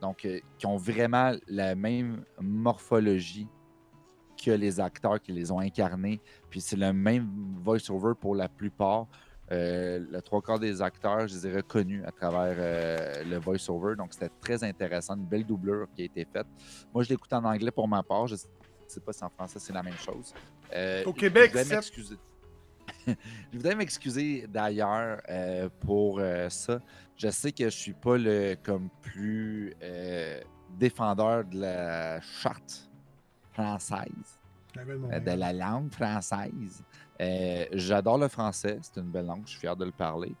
donc 0.00 0.24
euh, 0.24 0.40
qui 0.58 0.66
ont 0.66 0.76
vraiment 0.76 1.32
la 1.48 1.74
même 1.74 2.24
morphologie 2.40 3.48
que 4.42 4.50
les 4.50 4.80
acteurs 4.80 5.20
qui 5.20 5.32
les 5.32 5.50
ont 5.52 5.58
incarnés. 5.60 6.20
Puis 6.48 6.60
c'est 6.60 6.76
le 6.76 6.92
même 6.92 7.28
voice-over 7.62 8.14
pour 8.18 8.34
la 8.34 8.48
plupart. 8.48 9.06
Euh, 9.52 9.98
le 10.10 10.22
trois 10.22 10.40
quarts 10.40 10.60
des 10.60 10.80
acteurs, 10.80 11.26
je 11.26 11.34
les 11.34 11.46
ai 11.48 11.56
reconnus 11.56 12.04
à 12.06 12.12
travers 12.12 12.54
euh, 12.56 13.24
le 13.24 13.36
voice-over. 13.38 13.96
Donc, 13.96 14.12
c'était 14.12 14.30
très 14.40 14.62
intéressant. 14.62 15.16
Une 15.16 15.26
belle 15.26 15.44
doublure 15.44 15.88
qui 15.94 16.02
a 16.02 16.04
été 16.04 16.24
faite. 16.24 16.46
Moi, 16.94 17.02
je 17.02 17.08
l'écoute 17.08 17.32
en 17.32 17.44
anglais 17.44 17.72
pour 17.72 17.88
ma 17.88 18.02
part. 18.02 18.28
Je 18.28 18.34
ne 18.34 18.38
sais 18.86 19.00
pas 19.00 19.12
si 19.12 19.24
en 19.24 19.28
français, 19.28 19.58
c'est 19.58 19.72
la 19.72 19.82
même 19.82 19.96
chose. 19.96 20.32
Euh, 20.72 21.02
Au 21.04 21.12
Québec, 21.12 21.50
c'est-. 21.52 22.16
je 23.52 23.56
voudrais 23.56 23.74
m'excuser 23.74 24.46
d'ailleurs 24.48 25.20
euh, 25.28 25.68
pour 25.80 26.18
euh, 26.18 26.48
ça. 26.48 26.80
Je 27.16 27.28
sais 27.28 27.52
que 27.52 27.64
je 27.64 27.76
suis 27.76 27.92
pas 27.92 28.16
le 28.16 28.56
comme 28.62 28.88
plus 29.02 29.74
euh, 29.82 30.40
défendeur 30.78 31.44
de 31.44 31.60
la 31.60 32.20
charte 32.20 32.88
française, 33.52 34.40
euh, 34.78 35.20
de 35.20 35.30
la 35.32 35.52
langue 35.52 35.92
française. 35.92 36.82
J'adore 37.72 38.16
le 38.16 38.28
français, 38.28 38.78
c'est 38.80 38.98
une 38.98 39.10
belle 39.10 39.26
langue, 39.26 39.42
je 39.44 39.50
suis 39.50 39.60
fier 39.60 39.76
de 39.76 39.84
le 39.84 39.92
parler. 39.92 40.34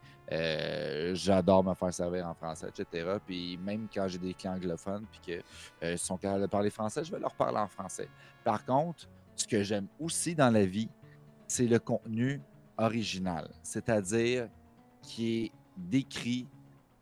J'adore 1.14 1.62
me 1.62 1.74
faire 1.74 1.92
servir 1.92 2.26
en 2.26 2.34
français, 2.34 2.68
etc. 2.68 3.18
Puis 3.26 3.58
même 3.58 3.86
quand 3.92 4.08
j'ai 4.08 4.18
des 4.18 4.32
clients 4.32 4.54
anglophones 4.54 5.04
puis 5.10 5.42
qu'ils 5.82 5.98
sont 5.98 6.16
capables 6.16 6.42
de 6.42 6.46
parler 6.46 6.70
français, 6.70 7.04
je 7.04 7.12
vais 7.12 7.18
leur 7.18 7.34
parler 7.34 7.58
en 7.58 7.68
français. 7.68 8.08
Par 8.42 8.64
contre, 8.64 9.06
ce 9.36 9.46
que 9.46 9.62
j'aime 9.62 9.88
aussi 9.98 10.34
dans 10.34 10.50
la 10.50 10.64
vie, 10.64 10.88
c'est 11.46 11.66
le 11.66 11.78
contenu 11.78 12.40
original, 12.80 13.48
c'est-à-dire 13.62 14.48
qui 15.02 15.44
est 15.44 15.52
décrit 15.76 16.48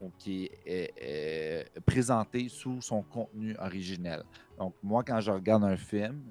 ou 0.00 0.10
qui 0.18 0.50
est 0.66 0.92
euh, 1.02 1.64
euh, 1.76 1.80
présenté 1.84 2.48
sous 2.48 2.80
son 2.80 3.02
contenu 3.02 3.56
originel. 3.58 4.22
Donc, 4.58 4.74
moi, 4.82 5.02
quand 5.02 5.20
je 5.20 5.30
regarde 5.30 5.64
un 5.64 5.76
film, 5.76 6.22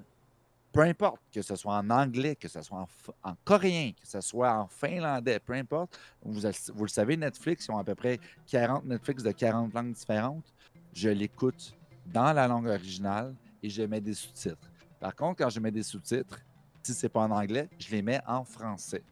peu 0.72 0.80
importe 0.80 1.20
que 1.32 1.42
ce 1.42 1.56
soit 1.56 1.74
en 1.74 1.90
anglais, 1.90 2.36
que 2.36 2.48
ce 2.48 2.62
soit 2.62 2.86
en, 3.22 3.34
coréen, 3.44 3.92
que 3.92 4.06
ce 4.06 4.20
soit 4.20 4.52
en 4.54 4.68
finlandais, 4.68 5.38
peu 5.38 5.54
importe, 5.54 5.98
vous, 6.22 6.40
vous 6.74 6.84
le 6.84 6.90
savez, 6.90 7.16
Netflix, 7.16 7.66
ils 7.66 7.72
ont 7.72 7.78
à 7.78 7.84
peu 7.84 7.94
près 7.94 8.18
40 8.46 8.84
Netflix 8.84 9.22
de 9.22 9.32
40 9.32 9.74
langues 9.74 9.92
différentes. 9.92 10.54
Je 10.92 11.08
l'écoute 11.08 11.76
dans 12.06 12.32
la 12.32 12.46
langue 12.48 12.66
originale 12.66 13.34
et 13.62 13.68
je 13.68 13.82
mets 13.82 14.00
des 14.00 14.14
sous-titres. 14.14 14.70
Par 15.00 15.14
contre, 15.14 15.44
quand 15.44 15.50
je 15.50 15.60
mets 15.60 15.70
des 15.70 15.82
sous-titres, 15.82 16.40
si 16.82 16.94
c'est 16.94 17.08
pas 17.08 17.20
en 17.20 17.30
anglais, 17.30 17.68
je 17.78 17.90
les 17.90 18.02
mets 18.02 18.20
en 18.26 18.44
français 18.44 19.02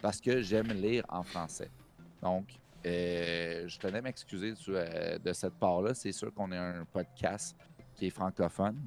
parce 0.00 0.20
que 0.20 0.40
j'aime 0.42 0.68
lire 0.68 1.04
en 1.08 1.22
français. 1.22 1.70
Donc, 2.22 2.58
euh, 2.86 3.66
je 3.66 3.78
tenais 3.78 3.98
à 3.98 4.02
m'excuser 4.02 4.54
euh, 4.68 5.18
de 5.18 5.32
cette 5.32 5.54
part-là. 5.54 5.94
C'est 5.94 6.12
sûr 6.12 6.32
qu'on 6.32 6.52
est 6.52 6.56
un 6.56 6.84
podcast 6.92 7.56
qui 7.94 8.06
est 8.06 8.10
francophone, 8.10 8.78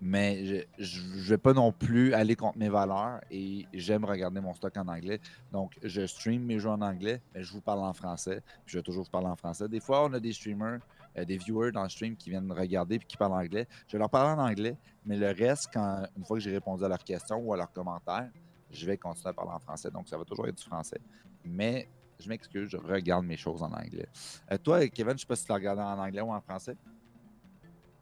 mais 0.00 0.66
je 0.78 1.00
ne 1.00 1.22
vais 1.22 1.38
pas 1.38 1.52
non 1.52 1.70
plus 1.70 2.12
aller 2.12 2.34
contre 2.34 2.58
mes 2.58 2.68
valeurs 2.68 3.20
et 3.30 3.66
j'aime 3.72 4.04
regarder 4.04 4.40
mon 4.40 4.52
stock 4.52 4.76
en 4.76 4.88
anglais. 4.88 5.20
Donc, 5.52 5.78
je 5.82 6.04
stream 6.06 6.42
mes 6.42 6.58
jeux 6.58 6.70
en 6.70 6.82
anglais, 6.82 7.22
mais 7.32 7.44
je 7.44 7.52
vous 7.52 7.60
parle 7.60 7.80
en 7.80 7.92
français. 7.92 8.42
Puis 8.64 8.72
je 8.72 8.78
vais 8.78 8.82
toujours 8.82 9.04
vous 9.04 9.10
parler 9.10 9.28
en 9.28 9.36
français. 9.36 9.68
Des 9.68 9.78
fois, 9.78 10.04
on 10.04 10.12
a 10.12 10.18
des 10.18 10.32
streamers, 10.32 10.80
euh, 11.16 11.24
des 11.24 11.36
viewers 11.36 11.70
dans 11.70 11.84
le 11.84 11.88
stream 11.88 12.16
qui 12.16 12.30
viennent 12.30 12.50
regarder 12.50 12.98
puis 12.98 13.06
qui 13.06 13.16
parlent 13.16 13.34
anglais. 13.34 13.68
Je 13.86 13.92
vais 13.92 14.00
leur 14.00 14.10
parler 14.10 14.40
en 14.40 14.44
anglais, 14.44 14.76
mais 15.06 15.16
le 15.16 15.30
reste, 15.30 15.70
quand, 15.72 16.04
une 16.16 16.24
fois 16.24 16.36
que 16.38 16.42
j'ai 16.42 16.52
répondu 16.52 16.84
à 16.84 16.88
leurs 16.88 17.04
questions 17.04 17.38
ou 17.38 17.52
à 17.52 17.56
leurs 17.56 17.70
commentaires, 17.70 18.28
je 18.72 18.86
vais 18.86 18.96
continuer 18.96 19.30
à 19.30 19.32
parler 19.32 19.52
en 19.52 19.58
français. 19.58 19.90
Donc, 19.90 20.08
ça 20.08 20.16
va 20.16 20.24
toujours 20.24 20.46
être 20.48 20.56
du 20.56 20.64
français. 20.64 21.00
Mais 21.44 21.88
je 22.18 22.28
m'excuse, 22.28 22.68
je 22.70 22.76
regarde 22.76 23.24
mes 23.26 23.36
choses 23.36 23.62
en 23.62 23.72
anglais. 23.72 24.06
Euh, 24.50 24.58
toi, 24.58 24.86
Kevin, 24.88 25.14
je 25.14 25.20
sais 25.20 25.26
pas 25.26 25.36
si 25.36 25.44
tu 25.44 25.48
l'as 25.50 25.56
regardé 25.56 25.82
en 25.82 25.98
anglais 25.98 26.20
ou 26.20 26.32
en 26.32 26.40
français. 26.40 26.76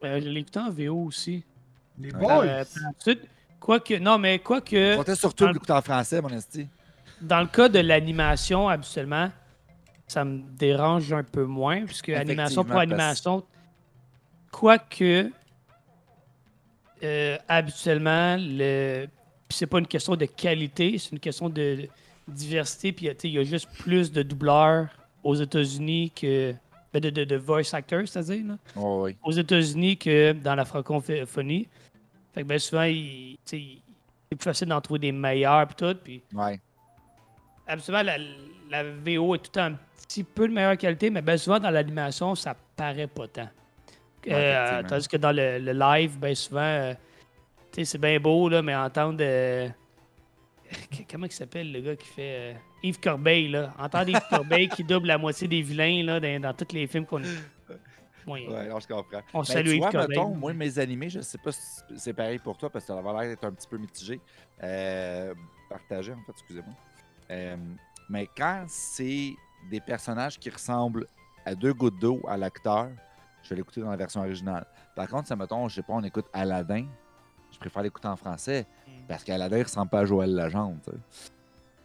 Euh, 0.03 0.19
je 0.21 0.29
l'ai 0.29 0.39
écouté 0.41 0.59
en 0.59 0.69
VO 0.71 1.05
aussi. 1.05 1.43
Les 1.99 2.11
boys! 2.11 2.45
Euh, 2.45 2.63
quoique, 3.59 3.93
non, 3.95 4.17
mais 4.17 4.39
quoique, 4.39 4.95
Comptez 4.97 5.15
surtout 5.15 5.45
dans- 5.45 5.51
l'écouter 5.51 5.73
en 5.73 5.81
français, 5.81 6.21
mon 6.21 6.29
esti. 6.29 6.67
dans 7.21 7.41
le 7.41 7.47
cas 7.47 7.69
de 7.69 7.79
l'animation, 7.79 8.67
habituellement, 8.69 9.29
ça 10.07 10.25
me 10.25 10.41
dérange 10.57 11.11
un 11.13 11.23
peu 11.23 11.45
moins, 11.45 11.85
puisque 11.85 12.09
animation 12.09 12.63
pour 12.63 12.77
animation, 12.77 13.43
quoique, 14.51 15.31
euh, 17.03 17.37
habituellement, 17.47 18.37
le... 18.39 19.07
puis 19.51 19.57
c'est 19.57 19.67
pas 19.67 19.79
une 19.79 19.87
question 19.87 20.15
de 20.15 20.23
qualité, 20.25 20.97
c'est 20.97 21.11
une 21.11 21.19
question 21.19 21.49
de 21.49 21.87
diversité, 22.25 22.93
puis 22.93 23.09
il 23.23 23.31
y 23.31 23.37
a 23.39 23.43
juste 23.43 23.67
plus 23.79 24.09
de 24.11 24.23
doubleurs 24.23 24.87
aux 25.23 25.35
États-Unis 25.35 26.11
que. 26.15 26.53
ben, 26.93 27.01
De, 27.01 27.09
de, 27.09 27.23
de 27.25 27.35
voice 27.35 27.73
actors, 27.73 28.07
c'est-à-dire, 28.07 28.45
là, 28.47 28.57
Oh, 28.77 29.01
oui. 29.05 29.15
aux 29.23 29.31
États-Unis 29.31 29.97
que 29.97 30.31
dans 30.31 30.55
la 30.55 30.63
francophonie. 30.65 31.67
Fait 32.33 32.43
que 32.43 32.47
ben 32.47 32.59
souvent, 32.59 32.83
il, 32.83 33.37
c'est 33.43 33.59
plus 34.29 34.37
facile 34.39 34.69
d'en 34.69 34.79
trouver 34.79 34.99
des 34.99 35.11
meilleurs 35.11 35.67
puis 35.67 35.75
tout. 35.75 35.95
Puis 36.01 36.21
Ouais. 36.33 36.57
absolument, 37.67 38.03
la, 38.03 38.17
la 38.69 38.83
VO 38.83 39.35
est 39.35 39.39
tout 39.39 39.43
le 39.47 39.51
temps 39.51 39.65
un 39.73 39.77
petit 40.07 40.23
peu 40.23 40.47
de 40.47 40.53
meilleure 40.53 40.77
qualité, 40.77 41.09
mais 41.09 41.21
bien 41.21 41.35
souvent 41.37 41.59
dans 41.59 41.69
l'animation, 41.71 42.35
ça 42.35 42.55
paraît 42.77 43.07
pas 43.07 43.27
tant. 43.27 43.49
Euh, 44.27 44.83
tandis 44.87 45.07
que 45.09 45.17
dans 45.17 45.31
le, 45.35 45.59
le 45.59 45.73
live, 45.73 46.17
bien 46.19 46.35
souvent, 46.35 46.61
euh, 46.61 46.93
c'est 47.73 47.97
bien 47.97 48.19
beau, 48.19 48.49
là, 48.49 48.61
mais 48.61 48.75
entendre. 48.75 49.19
euh, 49.21 49.67
Comment 51.09 51.25
il 51.25 51.31
s'appelle 51.31 51.71
le 51.71 51.81
gars 51.81 51.95
qui 51.95 52.07
fait. 52.07 52.53
euh, 52.53 52.53
Yves 52.83 52.99
Corbeil, 52.99 53.49
là? 53.49 53.73
Entendre 53.77 54.09
Yves 54.09 54.21
Corbeil 54.29 54.67
qui 54.69 54.83
double 54.83 55.07
la 55.07 55.17
moitié 55.17 55.47
des 55.47 55.61
vilains 55.61 56.03
là, 56.03 56.19
dans, 56.19 56.41
dans 56.41 56.53
tous 56.53 56.73
les 56.73 56.87
films 56.87 57.05
qu'on. 57.05 57.21
Ouais, 58.27 58.47
Ouais, 58.47 58.55
alors 58.55 58.79
je 58.79 58.87
comprends. 58.87 59.21
On 59.33 59.39
Ben, 59.39 59.45
salue 59.45 59.67
tu 59.67 59.71
Yves 59.73 59.79
vois, 59.81 59.91
Corbeil. 59.91 60.09
mettons, 60.19 60.35
moi, 60.35 60.53
mes 60.53 60.77
animés, 60.79 61.09
je 61.09 61.21
sais 61.21 61.37
pas 61.39 61.51
si 61.51 61.61
c'est 61.97 62.13
pareil 62.13 62.37
pour 62.39 62.55
toi 62.57 62.69
parce 62.69 62.85
que 62.85 62.93
ça 62.93 63.01
va 63.01 63.11
l'air 63.13 63.29
d'être 63.31 63.43
un 63.45 63.51
petit 63.51 63.67
peu 63.67 63.77
mitigé. 63.77 64.21
Euh, 64.63 65.33
partagé, 65.69 66.11
en 66.13 66.21
fait, 66.25 66.31
excusez-moi. 66.33 66.73
Euh, 67.31 67.57
mais 68.09 68.27
quand 68.37 68.65
c'est 68.67 69.33
des 69.69 69.79
personnages 69.81 70.37
qui 70.37 70.49
ressemblent 70.49 71.07
à 71.45 71.55
deux 71.55 71.73
gouttes 71.73 71.97
d'eau 71.99 72.21
à 72.27 72.37
l'acteur, 72.37 72.89
je 73.43 73.49
vais 73.49 73.55
l'écouter 73.55 73.81
dans 73.81 73.89
la 73.89 73.97
version 73.97 74.21
originale. 74.21 74.65
Par 74.95 75.07
contre, 75.07 75.27
ça 75.27 75.35
mettons, 75.35 75.67
je 75.67 75.75
sais 75.75 75.81
pas, 75.81 75.93
on 75.93 76.03
écoute 76.03 76.27
Aladdin, 76.31 76.85
je 77.51 77.57
préfère 77.59 77.81
l'écouter 77.83 78.07
en 78.07 78.15
français 78.15 78.65
Mm. 78.87 78.91
parce 79.07 79.23
qu'Aladdin 79.23 79.57
il 79.59 79.63
ressemble 79.63 79.89
pas 79.89 79.99
à 79.99 80.05
Joël 80.05 80.35
Legendre. 80.35 80.77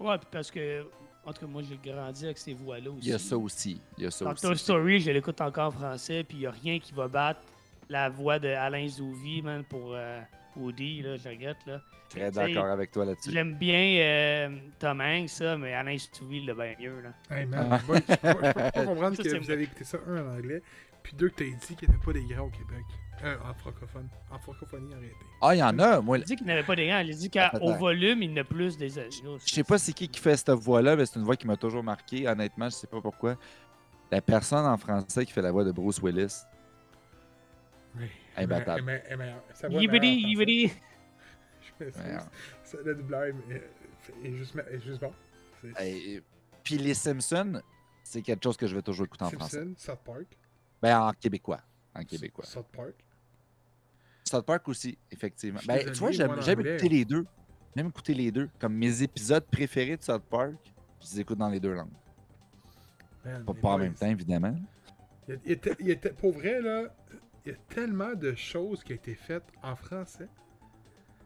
Ouais, 0.01 0.19
puis 0.19 0.29
parce 0.31 0.51
que. 0.51 0.85
En 1.25 1.33
tout 1.33 1.41
cas, 1.41 1.47
moi, 1.47 1.61
j'ai 1.69 1.77
grandi 1.93 2.25
avec 2.25 2.39
ces 2.39 2.55
voix-là 2.55 2.89
aussi. 2.89 3.01
Il 3.03 3.09
y 3.11 3.13
a 3.13 3.19
ça 3.19 3.37
aussi. 3.37 3.81
Il 3.99 4.05
y 4.05 4.07
a 4.07 4.13
ça 4.13 4.25
Dans 4.27 4.31
aussi. 4.33 4.43
Toy 4.47 4.57
Story, 4.57 5.01
je 5.01 5.11
l'écoute 5.11 5.41
encore 5.41 5.67
en 5.69 5.71
français, 5.73 6.23
puis 6.23 6.37
il 6.37 6.41
n'y 6.43 6.47
a 6.47 6.53
rien 6.53 6.79
qui 6.79 6.93
va 6.95 7.09
battre 7.09 7.41
la 7.89 8.09
voix 8.09 8.39
de 8.39 8.47
Alain 8.49 8.87
Zouvi, 8.87 9.43
man, 9.43 9.65
pour 9.65 9.93
euh, 9.95 10.21
Woody, 10.57 11.03
là, 11.03 11.17
je 11.17 11.29
regrette, 11.29 11.57
là. 11.67 11.81
Très 12.11 12.31
d'accord 12.31 12.67
avec 12.67 12.93
toi 12.93 13.05
là-dessus. 13.07 13.33
J'aime 13.33 13.55
bien 13.55 13.99
euh, 13.99 14.57
Tom 14.79 15.01
Hanks, 15.01 15.31
ça, 15.31 15.57
mais 15.57 15.75
Alain 15.75 15.97
Zouvi 16.17 16.45
l'a 16.47 16.55
bien 16.55 16.75
mieux, 16.79 17.01
là. 17.01 17.37
Hey 17.37 17.45
man, 17.47 17.81
moi, 17.89 17.97
je 17.97 18.03
peux 18.03 18.17
pas- 18.17 18.33
je 18.33 18.53
peux 18.53 18.53
pas 18.53 18.71
comprendre 18.87 19.17
Ça, 19.17 19.23
que 19.25 19.37
vous 19.39 19.51
avez 19.51 19.63
écouté 19.65 19.83
ça, 19.83 19.99
un 20.07 20.25
en 20.29 20.37
anglais, 20.37 20.63
puis 21.03 21.15
deux 21.17 21.29
que 21.31 21.35
t'as 21.43 21.45
dit 21.67 21.75
qu'il 21.75 21.89
n'y 21.89 21.95
avait 21.97 22.05
pas 22.05 22.13
des 22.13 22.25
grands 22.25 22.45
au 22.47 22.51
Québec. 22.51 22.85
Un 23.23 23.51
en 23.51 23.55
francophone. 23.55 24.09
En 24.31 24.39
francophonie 24.39 24.95
en 24.95 24.99
réalité. 24.99 25.25
Ah, 25.41 25.55
il 25.55 25.59
y 25.59 25.63
en 25.63 25.79
a. 25.79 26.01
Moi, 26.01 26.19
Il 26.19 26.25
dit 26.25 26.37
qu'il 26.37 26.47
n'avait 26.47 26.63
pas 26.65 26.77
des 26.77 26.87
gants, 26.89 26.99
il 26.99 27.17
dit 27.17 27.31
qu'au 27.31 27.39
Peut-être. 27.51 27.79
volume, 27.79 28.23
il 28.23 28.33
n'a 28.35 28.45
plus 28.45 28.77
des 28.77 28.99
animaux. 28.99 29.39
Je 29.45 29.53
sais 29.53 29.65
pas 29.65 29.79
c'est 29.79 29.93
qui 29.93 30.09
qui 30.09 30.21
fait 30.21 30.37
cette 30.37 30.51
voix-là, 30.51 30.97
mais 30.97 31.07
c'est 31.07 31.19
une 31.19 31.25
voix 31.25 31.37
qui 31.37 31.47
m'a 31.47 31.57
toujours 31.57 31.83
marqué. 31.83 32.29
Honnêtement, 32.29 32.67
je 32.67 32.75
sais 32.75 32.87
pas 32.87 33.01
pourquoi. 33.01 33.37
La 34.11 34.21
personne 34.21 34.67
en 34.67 34.77
français 34.77 35.25
qui 35.25 35.33
fait 35.33 35.43
la 35.43 35.51
voix 35.51 35.65
de 35.65 35.73
Bruce 35.73 36.01
Willis. 36.03 36.43
Oui. 37.99 38.07
Imbattable. 38.37 38.83
Mais- 38.83 39.03
mais- 39.11 39.17
mais- 39.17 39.35
sa 39.55 39.69
voix 39.69 39.79
est 39.79 39.83
Yibidi, 39.83 40.09
yibidi. 40.09 40.73
Le 42.85 42.95
doubleur 42.95 43.25
est, 43.25 44.33
juste, 44.33 44.57
est 44.71 44.81
juste 44.81 45.01
bon. 45.01 45.13
Et- 45.81 46.23
Puis 46.63 46.77
les 46.79 46.95
Simpsons, 46.95 47.61
c'est 48.03 48.23
quelque 48.23 48.43
chose 48.45 48.57
que 48.57 48.67
je 48.67 48.75
vais 48.75 48.83
toujours 48.83 49.07
écouter 49.07 49.25
en 49.25 49.31
français. 49.31 49.59
Simpson, 49.59 49.75
South 49.77 50.01
Park. 50.05 50.27
Ben, 50.83 51.01
en 51.01 51.13
québécois. 51.13 51.61
En 51.95 52.05
québécois. 52.05 52.45
South 52.45 52.67
Park. 52.75 52.95
South 54.29 54.45
Park 54.47 54.67
aussi, 54.69 54.97
effectivement. 55.11 55.61
Ben, 55.67 55.91
tu 55.93 55.99
vois, 55.99 56.11
j'aime 56.11 56.31
écouter 56.61 56.89
les 56.89 57.05
deux. 57.05 57.25
J'aime 57.75 57.89
écouter 57.89 58.15
les 58.15 58.31
deux. 58.33 58.49
Comme 58.59 58.75
mes 58.75 59.03
épisodes 59.03 59.45
préférés 59.45 59.97
de 59.97 60.03
South 60.03 60.25
Park, 60.31 60.55
je 61.01 61.07
les 61.15 61.21
écoute 61.21 61.39
dans 61.39 61.49
les 61.49 61.61
deux 61.61 61.75
langues. 61.75 61.91
Man, 63.25 63.45
Pas, 63.45 63.69
en 63.71 63.79
même 63.79 63.95
temps, 63.95 64.07
évidemment. 64.07 64.55
Il 65.29 65.35
a- 65.35 65.95
a 65.95 66.09
a 66.09 66.13
pour 66.15 66.33
vrai, 66.33 66.61
là, 66.61 66.85
il 67.45 67.51
y 67.53 67.55
a 67.55 67.59
tellement 67.69 68.15
de 68.15 68.35
choses 68.35 68.83
qui 68.85 68.93
ont 68.93 68.97
été 68.97 69.15
faites 69.15 69.45
en 69.63 69.75
français, 69.77 70.29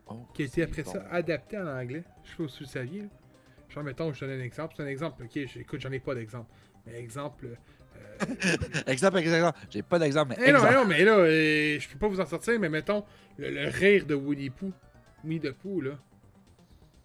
Oh, 0.07 0.17
qui 0.35 0.43
ont 0.43 0.47
été 0.47 0.63
après 0.63 0.83
bon. 0.83 0.93
ça 0.93 1.07
adaptées 1.11 1.59
en 1.59 1.67
anglais. 1.67 2.03
Je 2.25 2.31
sais 2.31 2.37
pas 2.37 2.49
si 2.49 2.59
vous 2.59 2.65
le 2.65 2.67
saviez. 2.67 3.01
là. 3.03 3.09
Genre, 3.69 3.85
mettons, 3.85 4.13
je 4.13 4.25
donne 4.25 4.41
un 4.41 4.43
exemple. 4.43 4.75
C'est 4.77 4.83
un 4.83 4.87
exemple, 4.87 5.23
ok? 5.23 5.31
j- 5.47 5.61
Écoute, 5.61 5.81
j'en 5.81 5.93
ai 5.93 6.01
pas 6.01 6.15
d'exemple. 6.15 6.51
Mais 6.87 6.95
exemple. 6.99 7.57
Euh, 8.01 8.57
Exemple, 8.87 9.19
exemple. 9.19 9.59
J'ai 9.71 9.83
pas 9.83 9.99
d'exemple, 9.99 10.35
mais 10.39 10.45
Eh 10.47 10.53
non, 10.53 10.59
exemple. 10.59 10.73
eh 10.73 10.77
non, 10.77 10.87
mais 10.87 11.05
là, 11.05 11.13
euh, 11.19 11.79
je 11.81 11.89
peux 11.89 11.99
pas 11.99 12.09
vous 12.09 12.21
en 12.21 12.27
sortir, 12.27 12.59
mais 12.61 12.69
mettons, 12.69 13.05
le, 13.39 13.51
le 13.51 13.69
rire 13.69 14.07
de 14.07 14.15
Woody 14.15 14.51
Pooh. 14.51 14.73
Winnie 15.25 15.41
the 15.41 15.53
Pooh, 15.53 15.81
là. 15.83 15.99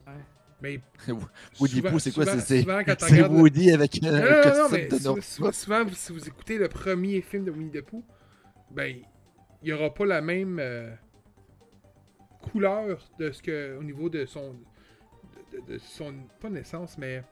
Ouais. 0.08 0.14
Mais 0.62 0.80
Woody 1.60 1.76
souvent- 1.78 1.89
Pooh, 1.91 2.00
c'est 2.00 2.12
quoi? 2.14 2.26
souvent- 2.26 2.39
C'est- 2.39 2.62
souvent, 2.62 2.80
le- 2.80 3.28
Woody 3.30 3.72
avec 3.72 4.04
un 4.04 4.12
Non, 4.12 4.18
non, 4.18 4.26
non, 4.26 4.41
costume 4.43 4.68
mais 4.72 4.88
de 4.88 4.96
sou- 4.98 5.04
noir. 5.04 5.24
sou- 5.24 5.52
souvent, 5.52 5.86
si 5.93 6.12
vous 6.14 6.28
écoutez 6.28 6.58
le 6.58 6.68
premier 6.70 7.22
film 7.22 7.46
de 7.46 7.52
Winnie 7.52 7.72
the 7.72 7.82
Pooh, 7.82 8.04
ben, 8.72 8.96
il 9.62 9.66
n'y 9.66 9.74
aura 9.74 9.93
pas 9.93 10.06
la 10.06 10.22
même 10.22 10.60
euh, 10.60 10.89
couleur 12.41 12.98
de 13.20 13.32
ce 13.32 13.41
que, 13.41 13.78
au 13.78 13.84
niveau 13.84 14.10
de 14.10 14.26
son, 14.26 14.56
de, 15.52 15.60
de- 15.60 15.74
de 15.74 15.78
son, 15.78 16.14
pas 16.39 16.50
naissance, 16.50 16.98
mais 16.98 17.24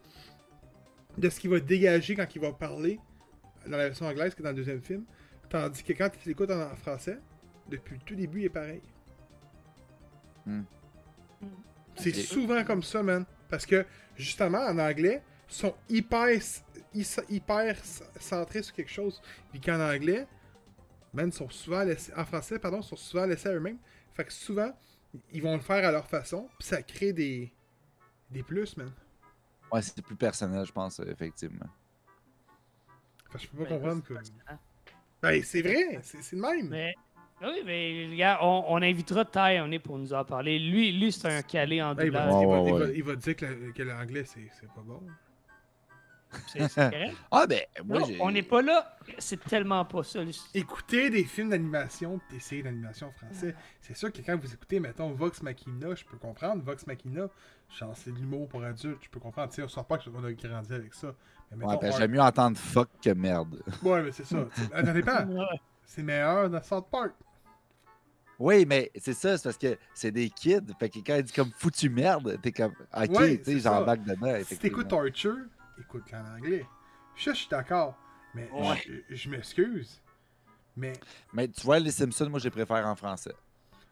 de 1.16 1.28
ce 1.28 1.38
qu'il 1.40 1.50
va 1.50 1.60
dégager 1.60 2.14
quand 2.16 2.26
il 2.34 2.40
va 2.40 2.52
parler 2.52 2.98
dans 3.66 3.76
la 3.76 3.88
version 3.88 4.06
anglaise 4.06 4.34
que 4.34 4.42
dans 4.42 4.50
le 4.50 4.56
deuxième 4.56 4.80
film. 4.80 5.04
Tandis 5.48 5.82
que 5.82 5.92
quand 5.92 6.10
il 6.24 6.28
l'écoute 6.28 6.50
en, 6.50 6.74
français, 6.76 7.18
depuis 7.68 7.96
le 7.96 8.02
tout 8.02 8.14
début, 8.14 8.40
il 8.40 8.44
est 8.46 8.50
pareil. 8.50 8.82
Hmm. 10.46 10.62
C'est 11.96 12.10
Ok. 12.10 12.24
souvent 12.24 12.64
comme 12.64 12.82
ça, 12.82 13.02
man. 13.02 13.24
Parce 13.48 13.66
que, 13.66 13.86
justement, 14.16 14.58
en 14.58 14.78
anglais, 14.78 15.22
ils 15.48 15.54
sont 15.54 15.74
hyper, 15.88 16.40
hyper 17.28 17.76
centrés 18.18 18.62
sur 18.62 18.74
quelque 18.74 18.90
chose. 18.90 19.22
Puis 19.50 19.60
qu'en 19.60 19.80
anglais, 19.80 20.26
man, 21.12 21.30
sont 21.30 21.48
souvent 21.50 21.84
laissés, 21.84 22.12
en 22.16 22.24
français, 22.24 22.58
pardon, 22.58 22.82
sont 22.82 22.96
souvent 22.96 23.26
laissés 23.26 23.48
à 23.48 23.52
eux-mêmes. 23.52 23.78
Fait 24.14 24.24
que 24.24 24.32
souvent, 24.32 24.72
ils 25.32 25.42
vont 25.42 25.54
le 25.54 25.62
faire 25.62 25.86
à 25.86 25.92
leur 25.92 26.06
façon, 26.06 26.48
puis 26.58 26.68
ça 26.68 26.82
crée 26.82 27.12
des, 27.12 27.52
des 28.30 28.42
plus, 28.42 28.76
man. 28.76 28.90
Ouais, 29.72 29.82
c'est 29.82 30.02
plus 30.02 30.16
personnel, 30.16 30.64
je 30.66 30.72
pense, 30.72 31.00
effectivement. 31.00 31.66
Je 33.38 33.46
peux 33.48 33.64
pas 33.64 33.70
comprendre 33.70 34.02
c'est 34.06 34.14
que. 34.14 34.52
Ben, 35.22 35.42
c'est 35.42 35.62
vrai, 35.62 36.00
c'est 36.02 36.32
le 36.36 36.40
même. 36.42 36.68
Mais, 36.68 36.94
oui, 37.42 37.62
mais 37.64 38.08
regarde, 38.10 38.40
on, 38.42 38.64
on 38.68 38.82
invitera 38.82 39.24
Ty 39.24 39.60
on 39.60 39.70
est 39.72 39.78
pour 39.78 39.98
nous 39.98 40.12
en 40.12 40.24
parler. 40.24 40.58
Lui, 40.58 40.92
lui 40.92 41.10
c'est 41.12 41.28
un 41.28 41.42
calé 41.42 41.82
en 41.82 41.94
Ben, 41.94 42.04
il, 42.06 42.10
va, 42.10 42.26
doublage. 42.26 42.42
il 42.42 42.46
va- 42.48 42.62
Ouais, 42.62 42.68
il 42.68 42.72
ouais, 42.72 42.78
va- 42.80 42.86
ouais. 42.86 42.92
il 42.96 43.04
va 43.04 43.16
dire 43.16 43.36
que 43.36 43.46
la- 43.46 43.72
que 43.72 43.82
l'anglais, 43.82 44.24
c'est 44.24 44.68
pas 44.74 44.82
bon. 44.84 45.00
C'est 46.48 46.58
correct. 46.74 47.14
Ah, 47.30 47.46
ben, 47.46 47.60
moi, 47.84 48.00
Non, 48.00 48.08
on 48.20 48.30
n'est 48.32 48.42
pas 48.42 48.60
là. 48.60 48.98
C'est 49.18 49.42
tellement 49.44 49.84
pas 49.84 50.02
ça. 50.02 50.20
Écoutez 50.52 51.08
des 51.08 51.24
films 51.24 51.50
d'animation, 51.50 52.20
des 52.30 52.40
séries 52.40 52.64
d'animation 52.64 53.12
français. 53.12 53.54
C'est 53.80 53.96
sûr 53.96 54.12
que 54.12 54.20
quand 54.20 54.36
vous 54.36 54.52
écoutez, 54.52 54.80
mettons, 54.80 55.12
Vox 55.12 55.42
Machina, 55.42 55.94
je 55.94 56.04
peux 56.04 56.16
comprendre. 56.16 56.62
Vox 56.64 56.86
Machina, 56.86 57.28
genre, 57.78 57.96
c'est 57.96 58.10
de 58.12 58.18
l'humour 58.18 58.48
pour 58.48 58.64
adultes, 58.64 58.98
je 59.02 59.08
peux 59.10 59.20
comprendre. 59.20 59.50
Tu 59.50 59.56
sais, 59.56 59.62
on 59.62 59.68
sort 59.68 59.84
pas 59.86 59.98
qu'on 59.98 60.24
a 60.24 60.32
grandi 60.32 60.72
avec 60.74 60.92
ça. 60.94 61.14
Mais 61.56 61.64
Ouais, 61.64 61.78
ben, 61.80 61.92
j'aime 61.96 62.10
mieux 62.10 62.20
entendre 62.20 62.56
fuck 62.58 62.88
que 63.02 63.10
merde. 63.10 63.62
Ouais, 63.82 64.02
mais 64.02 64.12
c'est 64.12 64.24
ça. 64.24 64.44
Ça 64.72 64.82
dépend. 64.92 65.24
Ouais. 65.26 65.60
C'est 65.84 66.02
meilleur 66.02 66.50
dans 66.50 66.62
South 66.62 66.86
Park. 66.90 67.12
Oui, 68.38 68.66
mais 68.66 68.90
c'est 68.96 69.12
ça, 69.14 69.38
c'est 69.38 69.44
parce 69.44 69.58
que 69.58 69.78
c'est 69.94 70.10
des 70.10 70.28
kids. 70.28 70.60
Fait 70.80 70.88
que 70.88 70.98
quand 70.98 71.14
il 71.14 71.22
dit 71.22 71.32
comme 71.32 71.52
foutu 71.56 71.88
merde, 71.88 72.36
t'es 72.42 72.50
comme. 72.50 72.72
Ok, 72.92 73.10
Ouais, 73.10 73.38
tu 73.38 73.44
sais, 73.44 73.60
j'embarque 73.60 74.02
dedans. 74.02 74.34
Si 74.44 74.58
t'écoutes 74.58 74.92
Archer, 74.92 75.30
écoute-le 75.78 76.18
en 76.18 76.36
anglais. 76.36 76.66
Ça, 77.16 77.32
je 77.32 77.38
suis 77.38 77.48
d'accord. 77.48 77.96
Mais 78.34 78.50
Ouais. 78.52 78.82
je, 79.08 79.14
je 79.14 79.30
m'excuse. 79.30 80.02
Mais, 80.76 80.94
Mais 81.32 81.46
tu 81.46 81.60
vois, 81.62 81.78
les 81.78 81.92
Simpsons, 81.92 82.28
moi, 82.28 82.40
je 82.40 82.44
les 82.46 82.50
préfère 82.50 82.84
en 82.88 82.96
français. 82.96 83.34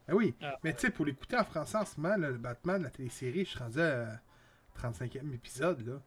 ben 0.08 0.14
oui. 0.14 0.34
Ah. 0.42 0.58
Mais 0.64 0.74
tu 0.74 0.80
sais, 0.80 0.90
pour 0.90 1.04
l'écouter 1.06 1.36
en 1.36 1.44
français 1.44 1.76
en 1.78 1.84
ce 1.84 2.00
moment, 2.00 2.16
là, 2.16 2.28
le 2.30 2.38
Batman, 2.38 2.82
la 2.82 2.90
télésérie, 2.90 3.44
je 3.44 3.50
suis 3.50 3.58
rendu 3.60 3.80
à 3.80 4.20
35e 4.76 5.32
épisode, 5.32 5.86
là. 5.86 6.00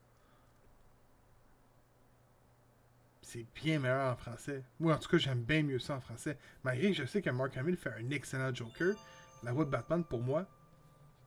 C'est 3.27 3.43
bien 3.55 3.79
meilleur 3.79 4.13
en 4.13 4.15
français. 4.15 4.61
Moi, 4.79 4.93
en 4.93 4.99
tout 4.99 5.09
cas, 5.09 5.17
j'aime 5.17 5.41
bien 5.41 5.63
mieux 5.63 5.79
ça 5.79 5.95
en 5.95 5.99
français. 5.99 6.37
Malgré 6.63 6.89
que 6.91 6.97
je 6.97 7.05
sais 7.05 7.23
que 7.23 7.29
Mark 7.31 7.57
Hamill 7.57 7.75
fait 7.75 7.89
un 7.89 8.11
excellent 8.11 8.53
Joker, 8.53 8.93
la 9.41 9.51
voix 9.51 9.65
de 9.65 9.71
Batman, 9.71 10.03
pour 10.03 10.21
moi, 10.21 10.45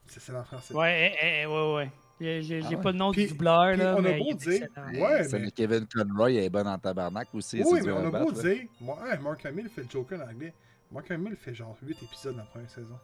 c'est 0.06 0.20
celle 0.20 0.36
en 0.36 0.44
français. 0.44 0.74
Ouais, 0.74 1.12
eh, 1.20 1.42
eh, 1.42 1.46
ouais, 1.46 1.74
ouais. 1.74 1.90
J'ai 2.20 2.60
Ah 2.64 2.68
ouais. 2.68 2.76
pas 2.76 2.92
le 2.92 2.98
nom 2.98 3.10
Puis- 3.10 3.24
du 3.24 3.32
doubleur, 3.32 3.76
là. 3.76 3.96
on 3.98 4.04
a 4.04 4.12
beau 4.16 4.32
dire-. 4.34 4.68
Ouais, 4.94 5.24
Celle 5.24 5.40
mais- 5.40 5.46
de 5.48 5.50
Kevin 5.52 5.86
Conroy, 5.86 6.32
est 6.34 6.48
bonne 6.50 6.68
en 6.68 6.78
tabarnak 6.78 7.34
aussi. 7.34 7.62
Oui, 7.64 7.80
mais 7.84 7.90
on 7.90 8.06
a 8.14 8.24
beau 8.24 8.30
dire, 8.30 8.66
moi, 8.80 9.02
ouais, 9.02 9.18
Mark 9.18 9.44
Hamill 9.46 9.68
fait 9.68 9.82
le 9.82 9.90
Joker 9.90 10.20
en 10.20 10.30
anglais. 10.30 10.54
Mark 10.92 11.10
Hamill 11.10 11.34
fait 11.36 11.52
genre 11.54 11.76
8 11.82 12.00
épisodes 12.00 12.34
dans 12.36 12.42
la 12.42 12.48
première 12.48 12.70
saison. 12.70 12.98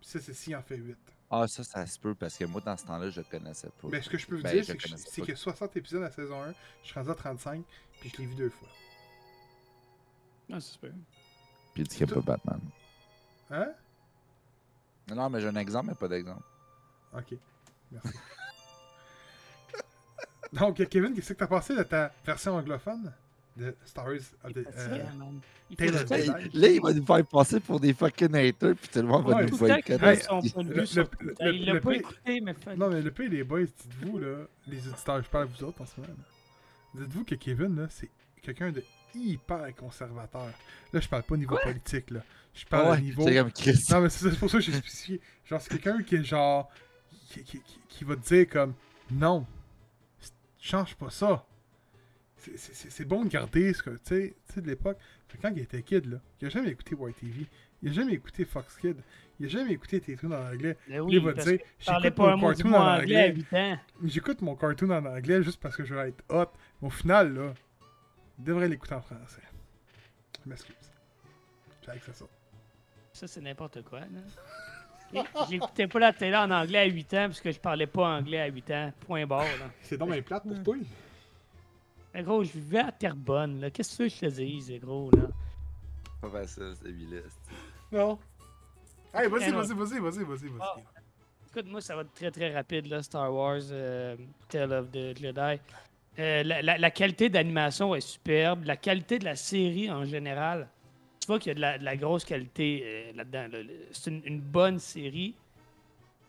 Puis 0.00 0.08
ça, 0.08 0.18
c'est 0.20 0.32
s'il 0.34 0.56
en 0.56 0.62
fait 0.62 0.76
8. 0.76 0.96
Ah, 1.36 1.48
ça, 1.48 1.64
ça 1.64 1.84
se 1.84 1.98
peut, 1.98 2.14
parce 2.14 2.38
que 2.38 2.44
moi, 2.44 2.60
dans 2.60 2.76
ce 2.76 2.86
temps-là, 2.86 3.10
je 3.10 3.20
le 3.20 3.26
connaissais 3.28 3.68
pas. 3.68 3.88
Mais 3.88 4.00
ce 4.00 4.08
que 4.08 4.16
je 4.16 4.24
peux 4.24 4.36
vous 4.36 4.42
Ben, 4.42 4.52
dire, 4.52 4.64
c'est 4.64 4.76
que, 5.20 5.26
que 5.26 5.34
60 5.34 5.76
épisodes 5.76 6.02
à 6.02 6.04
la 6.04 6.10
saison 6.12 6.40
1, 6.40 6.54
je 6.82 6.86
suis 6.86 6.94
rendu 6.94 7.10
à 7.10 7.14
35, 7.16 7.64
puis 8.00 8.12
je 8.14 8.18
l'ai 8.18 8.26
vu 8.26 8.34
deux 8.36 8.50
fois. 8.50 8.68
Ah, 10.52 10.60
c'est 10.60 10.74
super. 10.74 10.92
Puis 11.72 11.82
il 11.82 11.88
dit 11.88 11.96
qu'il 11.96 12.06
n'y 12.06 12.12
a 12.12 12.14
pas 12.14 12.20
Batman. 12.20 12.60
Hein? 13.50 13.72
Non, 15.08 15.16
non, 15.16 15.30
mais 15.30 15.40
j'ai 15.40 15.48
un 15.48 15.56
exemple, 15.56 15.88
mais 15.88 15.94
pas 15.96 16.06
d'exemple. 16.06 16.44
Ok. 17.12 17.34
Merci. 17.90 18.12
Donc, 20.52 20.88
Kevin, 20.88 21.14
qu'est-ce 21.14 21.32
que 21.32 21.38
t'as 21.38 21.48
pensé 21.48 21.74
de 21.74 21.82
ta 21.82 22.12
version 22.24 22.54
anglophone? 22.54 23.12
De 23.56 23.74
Star 23.84 24.06
Wars 24.06 24.16
of 24.44 24.52
the, 24.52 24.58
euh, 24.76 24.98
Là, 26.54 26.68
il 26.68 26.80
va 26.80 26.92
nous 26.92 27.04
faire 27.06 27.24
passer 27.26 27.60
pour 27.60 27.80
des 27.80 27.94
fucking 27.94 28.34
haters, 28.34 28.74
puis 28.76 28.88
tout 28.92 28.98
le 29.00 29.06
monde 29.06 29.26
va 29.28 29.36
Ouais, 29.36 29.46
nous 29.46 29.56
boycotter. 29.56 29.94
Il 31.40 31.64
l'a 31.64 31.72
le 31.74 31.80
pas 31.80 31.92
écouté, 31.94 32.40
mais 32.40 32.54
Non, 32.76 32.90
mais 32.90 33.00
le 33.02 33.10
pire, 33.10 33.30
les 33.30 33.44
boys, 33.44 33.62
dites-vous, 33.64 34.18
là, 34.18 34.46
les 34.66 34.86
auditeurs, 34.88 35.22
je 35.22 35.28
parle 35.28 35.44
à 35.44 35.46
vous 35.46 35.64
autres 35.64 35.80
en 35.82 35.86
ce 35.86 36.00
moment, 36.00 36.12
là. 36.18 37.00
Dites-vous 37.00 37.24
que 37.24 37.34
Kevin, 37.34 37.76
là, 37.76 37.86
c'est 37.90 38.10
quelqu'un 38.42 38.70
de 38.70 38.82
hyper 39.14 39.74
conservateur. 39.76 40.50
Là, 40.92 41.00
je 41.00 41.08
parle 41.08 41.22
pas 41.22 41.34
au 41.34 41.38
niveau 41.38 41.56
politique, 41.62 42.10
là. 42.10 42.20
Je 42.54 42.64
parle 42.66 42.86
au 42.86 42.90
ouais, 42.92 43.00
niveau. 43.00 43.24
c'est 43.26 43.34
comme 43.34 43.50
Chris. 43.52 43.78
Non, 43.90 44.00
mais 44.02 44.08
c'est 44.10 44.30
c'est 44.30 44.38
pour 44.38 44.48
ça 44.50 44.58
que 44.58 44.64
j'ai 44.64 44.72
spécifié. 44.72 45.20
Genre, 45.44 45.60
c'est 45.60 45.70
quelqu'un 45.70 46.02
qui 46.02 46.16
est 46.16 46.24
genre. 46.24 46.70
Qui, 47.30 47.42
qui- 47.42 47.60
qui- 47.60 47.78
qui 47.88 48.04
va 48.04 48.14
te 48.16 48.26
dire 48.28 48.48
comme. 48.48 48.74
Non. 49.10 49.44
Change 50.60 50.94
pas 50.94 51.10
ça. 51.10 51.44
C'est- 52.56 53.04
bon 53.04 53.24
de 53.24 53.28
garder 53.30 53.72
ce 53.72 53.82
que. 53.82 53.90
Tu 54.04 54.34
sais, 54.46 54.60
de 54.60 54.66
l'époque. 54.66 54.98
Fait 55.28 55.38
que 55.38 55.42
Quand 55.42 55.52
il 55.54 55.62
était 55.62 55.82
kid, 55.82 56.06
là, 56.06 56.18
il 56.40 56.46
a 56.46 56.50
jamais 56.50 56.70
écouté 56.70 56.94
YTV. 56.94 57.46
Il 57.82 57.90
a 57.90 57.92
jamais 57.92 58.12
écouté 58.14 58.44
Fox 58.44 58.76
Kid. 58.78 58.96
Il 59.38 59.46
a 59.46 59.48
jamais 59.48 59.72
écouté 59.72 60.00
tes 60.00 60.16
trucs 60.16 60.30
en 60.30 60.46
anglais. 60.46 60.76
Mais 60.88 60.98
il 61.08 61.20
va 61.20 61.32
dire 61.34 61.44
que 61.58 61.64
J'écoute 61.78 62.10
pas 62.14 62.32
un 62.32 62.36
mon 62.36 62.48
cartoon 62.48 62.72
en 62.72 62.76
anglais 62.96 63.16
à 63.16 63.28
anglais. 63.28 63.34
8 63.34 63.52
ans. 63.58 63.78
J'écoute 64.04 64.40
mon 64.42 64.56
cartoon 64.56 64.90
en 64.90 65.04
anglais 65.04 65.42
juste 65.42 65.60
parce 65.60 65.76
que 65.76 65.84
je 65.84 65.94
veux 65.94 66.00
être 66.06 66.24
hot. 66.30 66.46
Mais 66.80 66.88
au 66.88 66.90
final, 66.90 67.34
là, 67.34 67.54
il 68.38 68.44
devrait 68.44 68.68
l'écouter 68.68 68.94
en 68.94 69.02
français. 69.02 69.42
Je 70.44 70.48
m'excuse. 70.48 70.74
J'ai 71.84 71.90
à 71.90 72.12
ça. 72.14 72.24
Ça, 73.12 73.26
c'est 73.26 73.40
n'importe 73.40 73.82
quoi. 73.82 74.00
là. 74.00 74.06
J'écoutais 75.48 75.86
pas 75.86 75.98
la 75.98 76.12
télé 76.12 76.36
en 76.36 76.50
anglais 76.50 76.78
à 76.78 76.84
8 76.86 77.14
ans 77.14 77.26
parce 77.26 77.40
que 77.40 77.52
je 77.52 77.60
parlais 77.60 77.86
pas 77.86 78.16
anglais 78.16 78.40
à 78.40 78.46
8 78.46 78.70
ans. 78.70 78.92
Point 79.00 79.26
barre. 79.26 79.44
Là. 79.44 79.70
C'est 79.82 79.96
donc 79.98 80.10
bien 80.10 80.22
plate 80.22 80.42
pour 80.44 80.62
toi. 80.62 80.76
Mais 82.14 82.22
gros, 82.22 82.44
je 82.44 82.52
vivais 82.52 82.78
à 82.78 82.92
Terrebonne. 82.92 83.60
là. 83.60 83.70
Qu'est-ce 83.70 83.98
que 83.98 84.08
je 84.08 84.18
te 84.20 84.26
dise, 84.26 84.72
gros? 84.80 85.10
Là? 85.16 85.28
Pas 86.22 86.30
facile, 86.30 86.72
c'est 86.80 86.90
vilain. 86.92 87.20
Non. 87.92 88.18
Hey, 89.12 89.28
vas-y, 89.28 89.44
Eh 89.48 89.50
non. 89.52 89.58
vas-y, 89.58 89.74
vas-y, 89.74 89.98
vas-y, 90.00 90.24
vas-y, 90.24 90.48
vas-y. 90.48 90.60
Ah. 90.60 90.76
Écoute, 91.50 91.66
moi, 91.70 91.80
ça 91.80 91.94
va 91.96 92.02
être 92.02 92.14
très 92.14 92.30
très 92.30 92.52
rapide, 92.54 92.86
là, 92.86 93.02
Star 93.02 93.32
Wars, 93.32 93.60
euh, 93.70 94.16
Tale 94.48 94.72
of 94.72 94.90
the 94.90 95.16
Jedi. 95.16 95.60
Euh, 96.18 96.42
la, 96.44 96.62
la- 96.62 96.78
la 96.78 96.90
qualité 96.90 97.28
d'animation 97.28 97.94
est 97.94 98.00
superbe. 98.00 98.64
La 98.64 98.76
qualité 98.76 99.18
de 99.18 99.24
la 99.24 99.36
série 99.36 99.90
en 99.90 100.04
général, 100.04 100.68
tu 101.20 101.26
vois 101.26 101.38
qu'il 101.38 101.48
y 101.48 101.52
a 101.52 101.54
de 101.54 101.60
la, 101.60 101.78
de 101.78 101.84
la 101.84 101.96
grosse 101.96 102.24
qualité 102.24 102.82
euh, 102.84 103.12
là-dedans. 103.14 103.48
là. 103.52 103.58
C'est 103.92 104.10
une, 104.10 104.22
une 104.24 104.40
bonne 104.40 104.78
série. 104.78 105.34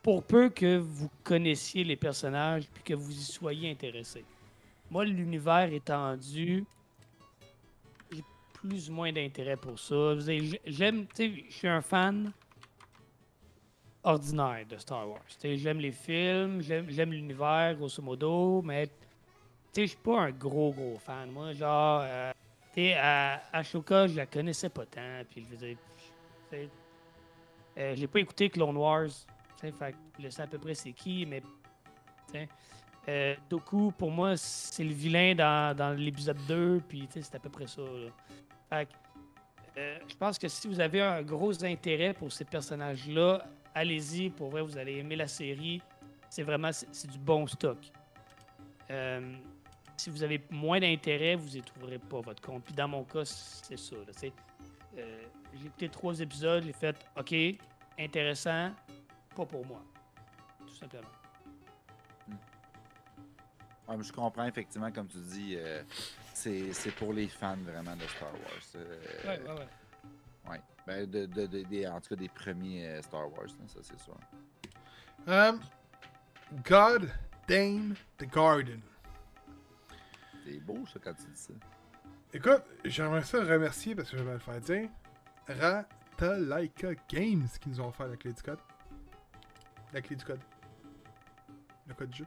Pour 0.03 0.23
peu 0.23 0.49
que 0.49 0.77
vous 0.77 1.09
connaissiez 1.23 1.83
les 1.83 1.95
personnages 1.95 2.65
puis 2.71 2.83
que 2.83 2.93
vous 2.93 3.11
y 3.11 3.23
soyez 3.23 3.71
intéressé. 3.71 4.23
Moi, 4.89 5.05
l'univers 5.05 5.71
étendu, 5.71 6.65
j'ai 8.11 8.23
plus 8.53 8.89
ou 8.89 8.93
moins 8.93 9.11
d'intérêt 9.11 9.57
pour 9.57 9.79
ça. 9.79 10.15
J'aime, 10.65 11.07
tu 11.07 11.15
sais, 11.15 11.43
je 11.49 11.53
suis 11.53 11.67
un 11.67 11.81
fan 11.81 12.31
ordinaire 14.03 14.65
de 14.69 14.77
Star 14.77 15.09
Wars. 15.09 15.21
J'aime 15.43 15.79
les 15.79 15.91
films, 15.91 16.61
j'aime 16.61 17.11
l'univers, 17.11 17.75
grosso 17.75 18.01
modo, 18.01 18.61
mais 18.61 18.87
tu 18.87 18.93
sais, 19.73 19.81
je 19.81 19.87
suis 19.87 19.97
pas 19.97 20.21
un 20.21 20.31
gros, 20.31 20.71
gros 20.71 20.97
fan. 20.99 21.31
Moi, 21.31 21.53
genre, 21.53 22.01
euh, 22.03 22.31
tu 22.73 22.81
sais, 22.81 22.93
à 22.93 23.41
Ashoka, 23.51 24.07
je 24.07 24.15
la 24.15 24.25
connaissais 24.27 24.69
pas 24.69 24.85
tant, 24.85 25.21
puis 25.29 25.45
je 25.51 25.55
veux 25.55 25.75
euh, 27.77 27.93
j'ai 27.95 28.07
pas 28.07 28.19
écouté 28.19 28.49
Clone 28.49 28.77
Wars, 28.77 29.09
tu 29.59 29.67
sais, 29.67 29.73
je 30.19 30.29
sais 30.29 30.41
à 30.43 30.47
peu 30.47 30.57
près 30.57 30.75
c'est 30.75 30.93
qui, 30.93 31.25
mais, 31.25 31.41
euh, 33.07 33.35
Doku, 33.49 33.91
pour 33.97 34.11
moi, 34.11 34.35
c'est 34.37 34.83
le 34.83 34.93
vilain 34.93 35.35
dans, 35.35 35.97
l'épisode 35.97 36.39
2, 36.47 36.81
puis 36.87 37.07
c'est 37.11 37.35
à 37.35 37.39
peu 37.39 37.49
près 37.49 37.67
ça, 37.67 37.81
euh, 39.77 39.99
je 40.07 40.15
pense 40.15 40.39
que 40.39 40.47
si 40.47 40.67
vous 40.67 40.79
avez 40.79 41.01
un 41.01 41.21
gros 41.21 41.63
intérêt 41.63 42.13
pour 42.13 42.31
ces 42.31 42.45
personnages-là, 42.45 43.45
allez-y. 43.73 44.29
Pour 44.29 44.49
vrai, 44.49 44.61
vous 44.61 44.77
allez 44.77 44.97
aimer 44.97 45.15
la 45.15 45.27
série. 45.27 45.81
C'est 46.29 46.43
vraiment 46.43 46.71
c'est 46.71 47.09
du 47.09 47.19
bon 47.19 47.45
stock. 47.45 47.77
Euh, 48.89 49.35
si 49.97 50.09
vous 50.09 50.23
avez 50.23 50.41
moins 50.49 50.79
d'intérêt, 50.79 51.35
vous 51.35 51.49
n'y 51.49 51.61
trouverez 51.61 51.99
pas 51.99 52.21
votre 52.21 52.41
compte. 52.41 52.63
Puis 52.63 52.73
dans 52.73 52.87
mon 52.87 53.03
cas, 53.03 53.25
c'est 53.25 53.77
ça. 53.77 53.95
Euh, 54.97 55.23
j'ai 55.53 55.67
écouté 55.67 55.89
trois 55.89 56.19
épisodes, 56.19 56.63
j'ai 56.63 56.73
fait 56.73 56.95
OK, 57.17 57.33
intéressant, 57.99 58.71
pas 59.35 59.45
pour 59.45 59.65
moi. 59.65 59.81
Tout 60.65 60.75
simplement. 60.75 61.24
Ouais, 63.87 63.97
mais 63.97 64.03
je 64.03 64.11
comprends 64.13 64.45
effectivement, 64.45 64.91
comme 64.91 65.07
tu 65.07 65.17
dis, 65.19 65.55
euh, 65.57 65.83
c'est 66.33 66.73
c'est 66.73 66.91
pour 66.91 67.13
les 67.13 67.27
fans 67.27 67.57
vraiment 67.57 67.95
de 67.95 68.01
Star 68.03 68.31
Wars. 68.33 68.75
euh, 68.75 68.97
Ouais, 69.25 69.39
ouais, 69.41 69.53
ouais. 69.59 69.67
ouais. 70.51 70.61
Ben, 70.87 71.09
de, 71.09 71.25
de- 71.25 71.87
en 71.87 71.99
tout 72.01 72.09
cas, 72.09 72.15
des 72.15 72.29
premiers 72.29 72.87
euh, 72.87 73.01
Star 73.01 73.31
Wars, 73.31 73.45
là, 73.45 73.67
ça 73.67 73.79
c'est 73.81 73.99
sûr. 73.99 74.17
Um, 75.27 75.59
God 76.63 77.09
Damn 77.47 77.95
the 78.17 78.25
Garden. 78.31 78.81
C'est 80.43 80.59
beau 80.59 80.85
ça 80.87 80.99
quand 81.03 81.13
tu 81.13 81.23
dis 81.23 81.39
ça. 81.39 81.53
Écoute, 82.33 82.63
j'aimerais 82.85 83.23
ça 83.23 83.39
remercier 83.43 83.95
parce 83.95 84.09
que 84.11 84.17
je 84.17 84.23
vais 84.23 84.33
le 84.33 84.39
faire 84.39 84.61
dire. 84.61 84.89
Ratalaika 85.47 86.93
Games 87.09 87.47
qui 87.61 87.69
nous 87.69 87.81
ont 87.81 87.87
offert 87.89 88.07
la 88.07 88.17
clé 88.17 88.33
du 88.33 88.41
code. 88.41 88.59
La 89.93 90.01
clé 90.01 90.15
du 90.15 90.25
code. 90.25 90.39
le 91.87 91.93
code 91.93 92.09
du 92.09 92.17
jeu. 92.19 92.25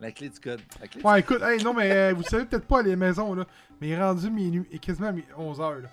La 0.00 0.12
clé 0.12 0.28
du 0.28 0.38
code. 0.38 0.60
La 0.80 0.88
clé 0.88 1.02
Ouais, 1.02 1.20
écoute, 1.20 1.42
hey, 1.42 1.62
non, 1.62 1.72
mais 1.72 1.90
euh, 1.90 2.12
vous 2.14 2.22
savez 2.22 2.44
peut-être 2.44 2.66
pas 2.66 2.80
à 2.80 2.82
les 2.82 2.96
maisons, 2.96 3.34
là, 3.34 3.46
mais 3.80 3.88
il 3.88 3.92
est 3.92 4.02
rendu 4.02 4.30
minuit, 4.30 4.66
et 4.70 4.78
quasiment 4.78 5.12
11h, 5.12 5.82
là. 5.82 5.88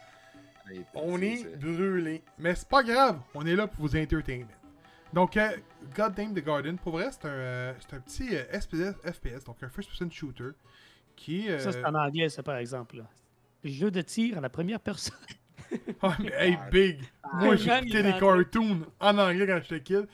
code. 0.67 0.85
On 0.95 1.21
est 1.21 1.55
brûlé. 1.57 2.21
Mais 2.37 2.55
c'est 2.55 2.67
pas 2.67 2.83
grave, 2.83 3.19
on 3.33 3.45
est 3.45 3.55
là 3.55 3.67
pour 3.67 3.85
vous 3.85 3.95
entertainer. 3.95 4.45
Donc, 5.13 5.37
euh, 5.37 5.49
God 5.95 6.15
Damn 6.15 6.33
the 6.33 6.43
Garden, 6.43 6.77
pour 6.77 6.93
vrai, 6.93 7.09
c'est 7.11 7.25
un, 7.25 7.31
euh, 7.31 7.73
c'est 7.79 7.95
un 7.95 7.99
petit 7.99 8.35
euh, 8.35 8.59
SPS, 8.59 8.95
FPS, 9.03 9.43
donc 9.45 9.61
un 9.61 9.69
first-person 9.69 10.09
shooter, 10.09 10.51
qui. 11.15 11.47
Ça, 11.59 11.71
c'est 11.71 11.83
euh, 11.83 11.87
en 11.87 11.93
anglais, 11.93 12.29
ça, 12.29 12.41
par 12.41 12.57
exemple. 12.57 12.97
Là. 12.97 13.03
Jeu 13.63 13.91
de 13.91 14.01
tir 14.01 14.39
à 14.39 14.41
la 14.41 14.49
première 14.49 14.79
personne. 14.79 15.15
Ah, 16.03 16.15
mais 16.19 16.31
hey, 16.37 16.57
big! 16.71 16.99
Moi, 17.33 17.55
j'ai 17.55 17.69
Man, 17.69 17.83
écouté 17.85 17.99
il 17.99 18.03
des 18.03 18.19
cartoons 18.19 18.81
en 18.99 19.17
anglais 19.17 19.47
quand 19.47 19.59
j'étais 19.63 19.81
kid. 19.81 20.07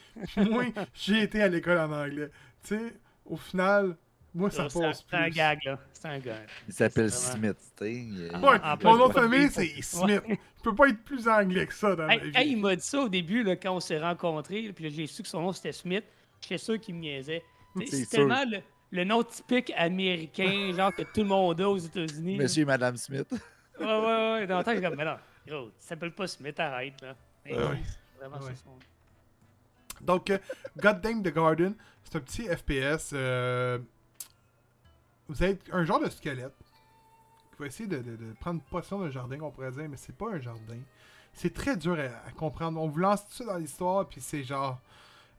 Moi, 0.48 0.66
j'ai 0.94 1.24
été 1.24 1.42
à 1.42 1.48
l'école 1.48 1.76
en 1.78 1.92
anglais. 1.92 2.30
Tu 2.62 2.78
sais, 2.78 2.94
au 3.30 3.36
final, 3.36 3.96
moi, 4.34 4.50
ça 4.50 4.64
passe 4.64 5.04
c'est 5.08 5.16
un 5.16 5.22
plus. 5.24 5.30
gag, 5.32 5.58
là. 5.64 5.78
C'est 5.92 6.08
un 6.08 6.18
gag. 6.18 6.46
Il 6.68 6.74
s'appelle 6.74 7.10
Smith, 7.10 7.56
tu 7.76 7.84
sais. 7.84 8.36
Ouais, 8.36 8.58
plus, 8.76 8.84
mon 8.84 8.96
nom 8.96 9.08
de 9.08 9.12
famille, 9.12 9.48
c'est 9.50 9.80
Smith. 9.82 10.22
Je 10.28 10.62
peux 10.62 10.74
pas 10.74 10.88
être 10.88 11.02
plus 11.02 11.26
anglais 11.26 11.66
que 11.66 11.74
ça 11.74 11.96
dans 11.96 12.06
vie. 12.06 12.30
hey, 12.34 12.52
il 12.52 12.60
m'a 12.60 12.76
dit 12.76 12.82
ça 12.82 13.00
au 13.00 13.08
début, 13.08 13.42
là, 13.42 13.56
quand 13.56 13.74
on 13.74 13.80
s'est 13.80 13.98
rencontrés. 13.98 14.70
Puis 14.74 14.84
là, 14.84 14.90
j'ai 14.94 15.06
su 15.06 15.22
que 15.22 15.28
son 15.28 15.40
nom, 15.40 15.52
c'était 15.52 15.72
Smith. 15.72 16.04
J'étais 16.42 16.58
sûr 16.58 16.78
qu'il 16.78 16.94
me 16.94 17.00
niaisait. 17.00 17.42
Tu 17.78 17.86
C'est 17.86 18.06
tellement 18.06 18.44
le, 18.50 18.58
le 18.90 19.04
nom 19.04 19.22
typique 19.22 19.72
américain, 19.76 20.72
genre 20.76 20.94
que 20.94 21.02
tout 21.02 21.20
le 21.20 21.24
monde 21.24 21.60
a 21.60 21.68
aux 21.68 21.78
États-Unis. 21.78 22.36
Monsieur 22.38 22.62
et 22.62 22.66
Madame 22.66 22.96
Smith. 22.96 23.26
Ouais, 23.78 23.86
ouais, 23.86 24.32
ouais. 24.32 24.46
Dans 24.46 24.58
le 24.58 24.64
temps, 24.64 24.72
j'ai 24.74 24.80
comme, 24.82 24.94
mais 24.96 25.04
non, 25.04 25.16
gros, 25.46 25.68
il 25.68 25.72
s'appelle 25.82 26.12
pas 26.12 26.26
Smith, 26.26 26.58
arrête, 26.60 27.00
là. 27.00 27.14
Mais 27.44 27.54
Ouais, 27.56 27.58
ouais. 27.64 27.80
vraiment 28.18 28.36
Ouais. 28.36 28.52
ça 28.54 28.62
son 28.64 28.70
nom. 28.70 28.78
Donc, 30.00 30.30
euh, 30.30 30.38
God 30.76 31.00
Damn 31.00 31.22
the 31.22 31.32
Garden, 31.32 31.74
c'est 32.04 32.16
un 32.16 32.20
petit 32.20 32.44
FPS. 32.44 33.10
euh, 33.12 33.78
vous 35.28 35.44
êtes 35.44 35.62
un 35.72 35.84
genre 35.84 36.00
de 36.00 36.10
squelette 36.10 36.56
qui 37.52 37.56
va 37.58 37.66
essayer 37.66 37.88
de, 37.88 38.16
prendre 38.40 38.60
possession 38.62 39.00
d'un 39.00 39.10
jardin, 39.10 39.38
on 39.42 39.50
pourrait 39.50 39.70
dire, 39.70 39.88
mais 39.88 39.96
c'est 39.96 40.16
pas 40.16 40.30
un 40.30 40.40
jardin. 40.40 40.78
C'est 41.32 41.54
très 41.54 41.76
dur 41.76 41.96
à, 41.98 42.30
comprendre. 42.32 42.80
On 42.80 42.88
vous 42.88 42.98
lance 42.98 43.26
tout 43.28 43.34
ça 43.34 43.44
dans 43.44 43.56
l'histoire, 43.56 44.08
puis 44.08 44.20
c'est 44.20 44.42
genre, 44.42 44.80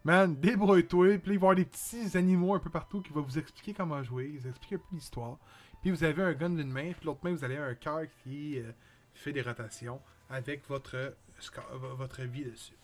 man, 0.05 0.35
débrouille-toi. 0.35 1.17
Puis 1.17 1.21
il 1.25 1.27
va 1.27 1.33
y 1.33 1.35
avoir 1.37 1.55
des 1.55 1.65
petits 1.65 2.17
animaux 2.17 2.55
un 2.55 2.59
peu 2.59 2.69
partout 2.69 3.01
qui 3.01 3.11
vont 3.11 3.21
vous 3.21 3.37
expliquer 3.37 3.73
comment 3.73 4.01
jouer, 4.01 4.31
ils 4.33 4.47
expliquent 4.47 4.73
un 4.73 4.77
peu 4.77 4.95
l'histoire. 4.95 5.37
Puis 5.81 5.91
vous 5.91 6.03
avez 6.03 6.23
un 6.23 6.33
gun 6.33 6.51
d'une 6.51 6.71
main, 6.71 6.93
puis 6.93 7.05
l'autre 7.05 7.19
main, 7.23 7.33
vous 7.33 7.43
avez 7.43 7.57
un 7.57 7.73
cœur 7.73 8.01
qui 8.23 8.59
euh, 8.59 8.71
fait 9.13 9.33
des 9.33 9.41
rotations 9.41 9.99
avec 10.29 10.67
votre, 10.69 11.15
votre 11.97 12.21
vie 12.21 12.45
dessus. 12.45 12.75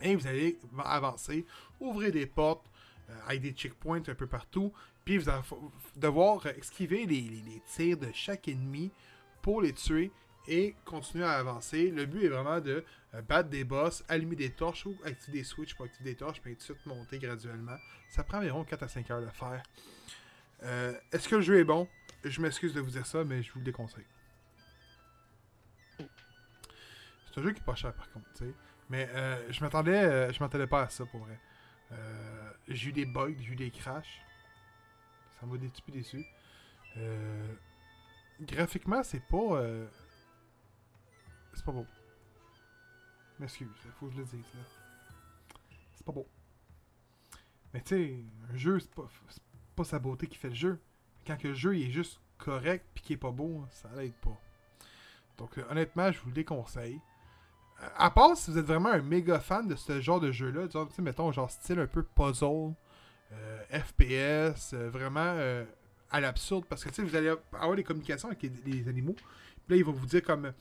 Et 0.00 0.16
vous 0.16 0.26
allez 0.26 0.58
avancer, 0.84 1.46
ouvrir 1.80 2.12
des 2.12 2.26
portes, 2.26 2.66
euh, 3.10 3.18
avec 3.26 3.42
des 3.42 3.52
checkpoints 3.52 4.02
un 4.08 4.14
peu 4.14 4.26
partout, 4.26 4.72
puis 5.04 5.18
vous 5.18 5.28
allez 5.28 5.42
devoir 5.96 6.46
esquiver 6.46 7.06
les 7.06 7.62
tirs 7.66 7.98
de 7.98 8.10
chaque 8.12 8.48
ennemi 8.48 8.90
pour 9.42 9.60
les 9.60 9.72
tuer 9.72 10.10
et 10.46 10.74
continuer 10.84 11.24
à 11.24 11.32
avancer. 11.32 11.90
Le 11.90 12.06
but 12.06 12.24
est 12.24 12.28
vraiment 12.28 12.60
de 12.60 12.84
euh, 13.14 13.22
battre 13.22 13.48
des 13.48 13.64
boss, 13.64 14.04
allumer 14.08 14.36
des 14.36 14.50
torches 14.50 14.86
ou 14.86 14.96
activer 15.04 15.38
des 15.38 15.44
switches 15.44 15.74
pour 15.74 15.86
activer 15.86 16.10
des 16.10 16.16
torches, 16.16 16.40
puis 16.40 16.52
tout 16.54 16.58
de 16.58 16.62
suite 16.62 16.86
monter 16.86 17.18
graduellement. 17.18 17.76
Ça 18.10 18.24
prend 18.24 18.38
environ 18.38 18.64
4 18.64 18.82
à 18.82 18.88
5 18.88 19.10
heures 19.10 19.22
de 19.22 19.30
faire. 19.30 19.62
Euh, 20.62 20.94
Est-ce 21.12 21.28
que 21.28 21.36
le 21.36 21.42
jeu 21.42 21.58
est 21.58 21.64
bon? 21.64 21.88
Je 22.24 22.40
m'excuse 22.40 22.72
de 22.72 22.80
vous 22.80 22.90
dire 22.90 23.06
ça, 23.06 23.24
mais 23.24 23.42
je 23.42 23.52
vous 23.52 23.58
le 23.58 23.64
déconseille. 23.64 24.06
C'est 25.98 27.40
un 27.40 27.42
jeu 27.42 27.52
qui 27.52 27.60
est 27.60 27.64
pas 27.64 27.74
cher 27.74 27.92
par 27.92 28.10
contre, 28.12 28.26
tu 28.36 28.44
sais. 28.44 28.54
Mais 28.90 29.08
euh, 29.10 29.50
je 29.50 29.60
m'attendais 29.62 30.04
euh, 30.04 30.32
je 30.32 30.40
m'attendais 30.40 30.66
pas 30.66 30.82
à 30.82 30.88
ça 30.88 31.04
pour 31.06 31.20
vrai. 31.20 31.38
Euh, 31.92 32.50
j'ai 32.68 32.90
eu 32.90 32.92
des 32.92 33.06
bugs, 33.06 33.34
j'ai 33.38 33.52
eu 33.52 33.56
des 33.56 33.70
crashs. 33.70 34.22
Ça 35.38 35.46
m'a 35.46 35.54
un 35.54 35.58
petit 35.58 35.82
peu 35.82 35.92
déçu. 35.92 36.24
Euh, 36.96 37.54
graphiquement, 38.40 39.02
c'est 39.02 39.24
pas. 39.26 39.62
c'est 41.54 41.64
pas 41.64 41.72
beau. 41.72 41.86
M'excuse, 43.38 43.68
faut 43.98 44.06
que 44.06 44.12
je 44.12 44.18
le 44.18 44.24
dise 44.24 44.54
là. 44.54 44.60
C'est 45.94 46.06
pas 46.06 46.12
beau. 46.12 46.28
Mais 47.72 47.80
tu 47.80 47.88
sais, 47.88 48.24
un 48.52 48.56
jeu, 48.56 48.78
c'est 48.78 48.94
pas, 48.94 49.08
pas 49.74 49.84
sa 49.84 49.98
beauté 49.98 50.28
qui 50.28 50.38
fait 50.38 50.50
le 50.50 50.54
jeu. 50.54 50.80
Quand 51.26 51.42
le 51.42 51.54
jeu 51.54 51.76
il 51.76 51.88
est 51.88 51.90
juste 51.90 52.20
correct 52.38 52.86
puis 52.94 53.02
qu'il 53.02 53.14
est 53.14 53.18
pas 53.18 53.32
beau, 53.32 53.66
ça 53.70 53.90
l'aide 53.96 54.14
pas. 54.14 54.38
Donc 55.38 55.58
honnêtement, 55.68 56.12
je 56.12 56.20
vous 56.20 56.28
le 56.28 56.34
déconseille. 56.34 57.00
À 57.96 58.10
part 58.10 58.36
si 58.36 58.50
vous 58.50 58.58
êtes 58.58 58.66
vraiment 58.66 58.90
un 58.90 59.02
méga 59.02 59.40
fan 59.40 59.66
de 59.68 59.76
ce 59.76 60.00
genre 60.00 60.20
de 60.20 60.32
jeu-là, 60.32 60.68
sais, 60.70 61.02
mettons, 61.02 61.32
genre 61.32 61.50
style 61.50 61.78
un 61.78 61.86
peu 61.86 62.02
puzzle, 62.02 62.74
euh, 63.32 63.64
FPS, 63.70 64.74
euh, 64.74 64.90
vraiment 64.90 65.20
euh, 65.20 65.64
à 66.10 66.20
l'absurde, 66.20 66.64
parce 66.68 66.84
que 66.84 66.90
tu 66.90 66.96
sais, 66.96 67.02
vous 67.02 67.16
allez 67.16 67.34
avoir 67.52 67.74
des 67.74 67.82
communications 67.82 68.28
avec 68.28 68.42
les, 68.64 68.88
animaux, 68.88 69.14
puis 69.14 69.24
là, 69.68 69.76
ils 69.76 69.84
vont 69.84 69.92
vous 69.92 70.06
dire 70.06 70.22
comme 70.22 70.52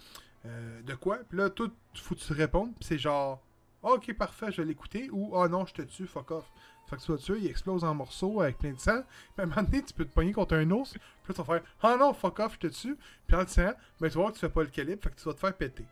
de 0.45 0.93
quoi, 0.95 1.19
puis 1.29 1.37
là, 1.37 1.49
tout, 1.49 1.71
faut 1.95 2.15
que 2.15 2.19
tu 2.19 2.33
répondes, 2.33 2.73
puis 2.75 2.85
c'est 2.85 2.97
genre, 2.97 3.41
ok, 3.81 4.13
parfait, 4.17 4.51
je 4.51 4.61
vais 4.61 4.67
l'écouter, 4.67 5.09
ou 5.11 5.29
oh 5.31 5.47
non, 5.47 5.65
je 5.65 5.73
te 5.73 5.81
tue, 5.83 6.05
fuck 6.05 6.31
off. 6.31 6.51
Fait 6.89 6.97
que 6.97 7.01
tu 7.01 7.11
vas 7.11 7.17
tuer, 7.17 7.37
il 7.39 7.47
explose 7.47 7.85
en 7.85 7.95
morceaux 7.95 8.41
avec 8.41 8.57
plein 8.57 8.73
de 8.73 8.79
sang, 8.79 9.03
puis 9.03 9.39
à 9.39 9.43
un 9.43 9.45
moment 9.45 9.63
donné, 9.63 9.83
tu 9.83 9.93
peux 9.93 10.03
te 10.03 10.13
pogner 10.13 10.33
contre 10.33 10.55
un 10.55 10.69
ours, 10.71 10.91
puis 10.91 11.01
là, 11.29 11.33
tu 11.33 11.41
vas 11.41 11.45
faire, 11.45 11.61
ah 11.81 11.95
non, 11.97 12.13
fuck 12.13 12.39
off, 12.39 12.55
je 12.55 12.67
te 12.67 12.73
tue, 12.73 12.97
puis 13.27 13.37
en 13.37 13.45
tirant, 13.45 13.73
ben 14.01 14.09
tu 14.09 14.15
vas 14.15 14.21
voir 14.21 14.29
que 14.29 14.35
tu 14.35 14.41
fais 14.41 14.49
pas 14.49 14.63
le 14.63 14.69
calibre, 14.69 15.01
fait 15.01 15.11
que 15.11 15.15
tu 15.15 15.25
vas 15.25 15.33
te 15.33 15.39
faire 15.39 15.55
péter. 15.55 15.85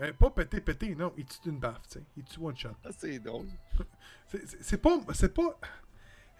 Euh, 0.00 0.12
pas 0.12 0.30
péter, 0.30 0.60
péter, 0.60 0.94
non, 0.94 1.12
il 1.16 1.24
tue 1.26 1.40
d'une 1.42 1.58
baffe, 1.58 1.82
tu 1.88 1.98
sais. 1.98 2.04
Il 2.16 2.24
tue 2.24 2.38
one 2.40 2.56
shot. 2.56 2.70
Ah, 2.84 2.90
c'est 2.96 3.18
drôle. 3.18 3.46
C'est- 4.28 4.78
pas. 4.80 5.00
C'est 5.12 5.34
pas. 5.34 5.58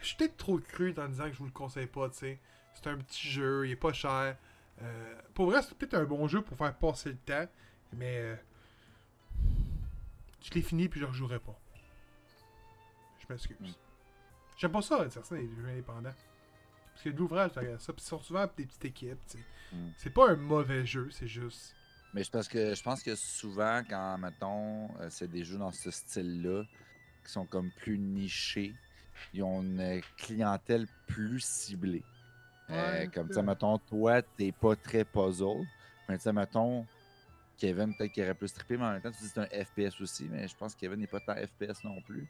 Je 0.00 0.06
suis 0.06 0.16
peut-être 0.16 0.36
trop 0.36 0.58
cru 0.58 0.94
en 0.96 1.08
disant 1.08 1.24
que 1.24 1.32
je 1.32 1.38
vous 1.38 1.46
le 1.46 1.50
conseille 1.50 1.86
pas, 1.88 2.08
tu 2.10 2.18
sais. 2.18 2.38
C'est 2.74 2.86
un 2.86 2.96
petit 2.98 3.26
jeu, 3.28 3.66
il 3.66 3.72
est 3.72 3.76
pas 3.76 3.92
cher. 3.92 4.36
Euh, 4.80 5.20
pour 5.34 5.46
vrai, 5.46 5.60
c'est 5.62 5.74
peut-être 5.76 5.94
un 5.94 6.04
bon 6.04 6.28
jeu 6.28 6.40
pour 6.42 6.56
faire 6.56 6.72
passer 6.76 7.10
le 7.10 7.16
temps, 7.16 7.46
mais. 7.94 8.18
euh, 8.18 8.36
je 10.40 10.50
l'ai 10.54 10.62
fini 10.62 10.88
puis 10.88 11.00
je 11.00 11.04
rejouerai 11.04 11.40
pas. 11.40 11.58
Je 13.18 13.26
m'excuse. 13.32 13.56
Mm. 13.58 13.72
J'aime 14.56 14.72
pas 14.72 14.82
ça, 14.82 15.04
dire 15.04 15.24
ça, 15.26 15.34
les 15.34 15.48
jeux 15.48 15.66
indépendants. 15.68 16.14
Parce 16.92 17.02
que 17.04 17.08
de 17.10 17.16
l'ouvrage 17.18 17.52
derrière 17.52 17.80
ça, 17.80 17.92
puis 17.92 18.02
ils 18.04 18.08
sont 18.08 18.20
souvent 18.20 18.46
des 18.56 18.66
petites 18.66 18.84
équipes, 18.84 19.18
tu 19.28 19.38
sais. 19.38 19.44
Mm. 19.72 19.90
C'est 19.96 20.10
pas 20.10 20.30
un 20.30 20.36
mauvais 20.36 20.86
jeu, 20.86 21.08
c'est 21.10 21.26
juste. 21.28 21.74
Mais 22.14 22.24
c'est 22.24 22.32
parce 22.32 22.48
que 22.48 22.74
je 22.74 22.82
pense 22.82 23.02
que 23.02 23.14
souvent, 23.14 23.82
quand, 23.88 24.18
mettons, 24.18 24.88
euh, 25.00 25.08
c'est 25.10 25.28
des 25.28 25.44
jeux 25.44 25.58
dans 25.58 25.72
ce 25.72 25.90
style-là, 25.90 26.64
qui 27.24 27.32
sont 27.32 27.44
comme 27.44 27.70
plus 27.70 27.98
nichés, 27.98 28.74
ils 29.34 29.42
ont 29.42 29.60
une 29.62 30.00
clientèle 30.16 30.86
plus 31.06 31.40
ciblée. 31.40 32.02
Euh, 32.70 33.00
Ouais, 33.00 33.08
comme 33.08 33.32
ça, 33.32 33.42
mettons, 33.42 33.78
toi, 33.78 34.22
t'es 34.22 34.52
pas 34.52 34.76
très 34.76 35.04
puzzle. 35.04 35.66
Mais 36.08 36.16
tu 36.16 36.22
sais, 36.22 36.32
mettons, 36.32 36.86
Kevin, 37.58 37.94
peut-être 37.94 38.12
qu'il 38.12 38.22
aurait 38.22 38.34
plus 38.34 38.52
trippé, 38.52 38.76
mais 38.76 38.84
en 38.84 38.92
même 38.92 39.02
temps, 39.02 39.10
tu 39.10 39.22
dis 39.22 39.30
que 39.30 39.34
c'est 39.34 39.40
un 39.40 39.64
FPS 39.64 40.00
aussi, 40.00 40.28
mais 40.30 40.46
je 40.48 40.56
pense 40.56 40.74
que 40.74 40.80
Kevin 40.80 41.00
n'est 41.00 41.06
pas 41.06 41.20
tant 41.20 41.34
FPS 41.34 41.82
non 41.84 42.00
plus. 42.02 42.26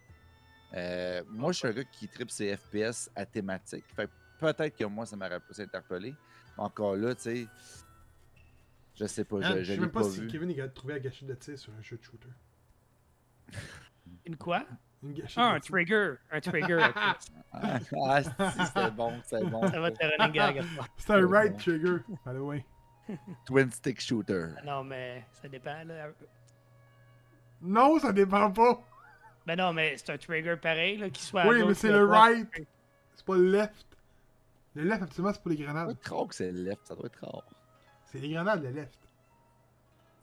Euh, 0.74 1.22
moi, 1.28 1.52
je 1.52 1.58
suis 1.58 1.68
un 1.68 1.72
gars 1.72 1.84
qui 1.84 2.08
trippe 2.08 2.30
ses 2.30 2.56
FPS 2.56 3.10
à 3.14 3.24
thématique. 3.26 3.84
Fait 3.94 4.06
que 4.06 4.12
peut-être 4.38 4.76
que 4.76 4.84
moi, 4.84 5.06
ça 5.06 5.16
m'aurait 5.16 5.40
plus 5.40 5.60
interpellé. 5.60 6.14
Mais 6.56 6.64
encore 6.64 6.96
là, 6.96 7.14
tu 7.14 7.22
sais, 7.22 7.46
je 8.98 9.06
sais 9.06 9.24
pas, 9.24 9.36
Hein, 9.36 9.40
je, 9.42 9.58
je 9.58 9.62
je 9.64 9.72
sais 9.74 9.80
même 9.80 9.90
pas, 9.90 10.00
pas 10.00 10.08
si 10.08 10.20
vu. 10.20 10.26
Kevin 10.28 10.50
capable 10.50 10.68
de 10.70 10.74
trouver 10.74 10.94
la 10.94 11.00
gâchette 11.00 11.28
de 11.28 11.34
tir 11.34 11.58
sur 11.58 11.72
un 11.72 11.82
jeu 11.82 11.96
de 11.96 12.02
shooter. 12.04 12.28
Une 14.26 14.36
quoi? 14.36 14.64
Une 15.02 15.12
gâchette 15.12 15.38
Ah, 15.38 15.52
de 15.52 15.56
un 15.56 15.60
tir. 15.60 15.72
trigger. 15.72 16.14
Un 16.30 16.40
trigger. 16.40 16.76
ok. 16.76 16.92
Ah, 17.52 17.78
ah, 18.02 18.22
si, 18.22 18.66
c'était 18.66 18.90
bon, 18.90 19.12
c'était 19.24 19.44
bon. 19.44 19.66
Ça 19.68 19.80
va 19.80 19.90
te 19.90 20.04
running 20.04 20.32
gag. 20.32 20.62
C'est 20.96 21.10
un 21.12 21.26
right 21.28 21.56
trigger, 21.56 21.98
by 22.26 22.32
the 22.34 22.38
way. 22.40 22.66
Twin 23.46 23.70
stick 23.70 24.00
shooter. 24.00 24.48
Non, 24.64 24.84
mais 24.84 25.24
ça 25.32 25.48
dépend, 25.48 25.82
là. 25.84 26.08
Non, 27.62 27.98
ça 27.98 28.12
dépend 28.12 28.50
pas. 28.52 28.82
Ben 29.46 29.56
non, 29.56 29.72
mais 29.72 29.96
c'est 29.96 30.10
un 30.12 30.18
trigger 30.18 30.56
pareil, 30.60 30.98
là, 30.98 31.08
qui 31.08 31.22
soit 31.22 31.46
Oui, 31.46 31.64
mais 31.66 31.72
c'est 31.72 31.90
le 31.90 32.04
right. 32.04 32.46
C'est 33.14 33.24
pas 33.24 33.36
le 33.36 33.50
left. 33.50 33.86
Le 34.74 34.82
left, 34.84 35.02
absolument, 35.04 35.32
c'est 35.32 35.40
pour 35.40 35.50
les 35.50 35.56
Ça 35.56 35.62
doit 35.64 35.72
grenades. 35.72 35.90
être 35.96 36.14
rare 36.14 36.26
que 36.28 36.34
c'est 36.34 36.52
left, 36.52 36.86
ça 36.86 36.94
doit 36.94 37.06
être 37.06 37.18
rare. 37.24 37.44
C'est 38.10 38.18
les 38.18 38.30
grenades, 38.30 38.62
le 38.62 38.70
left. 38.70 38.98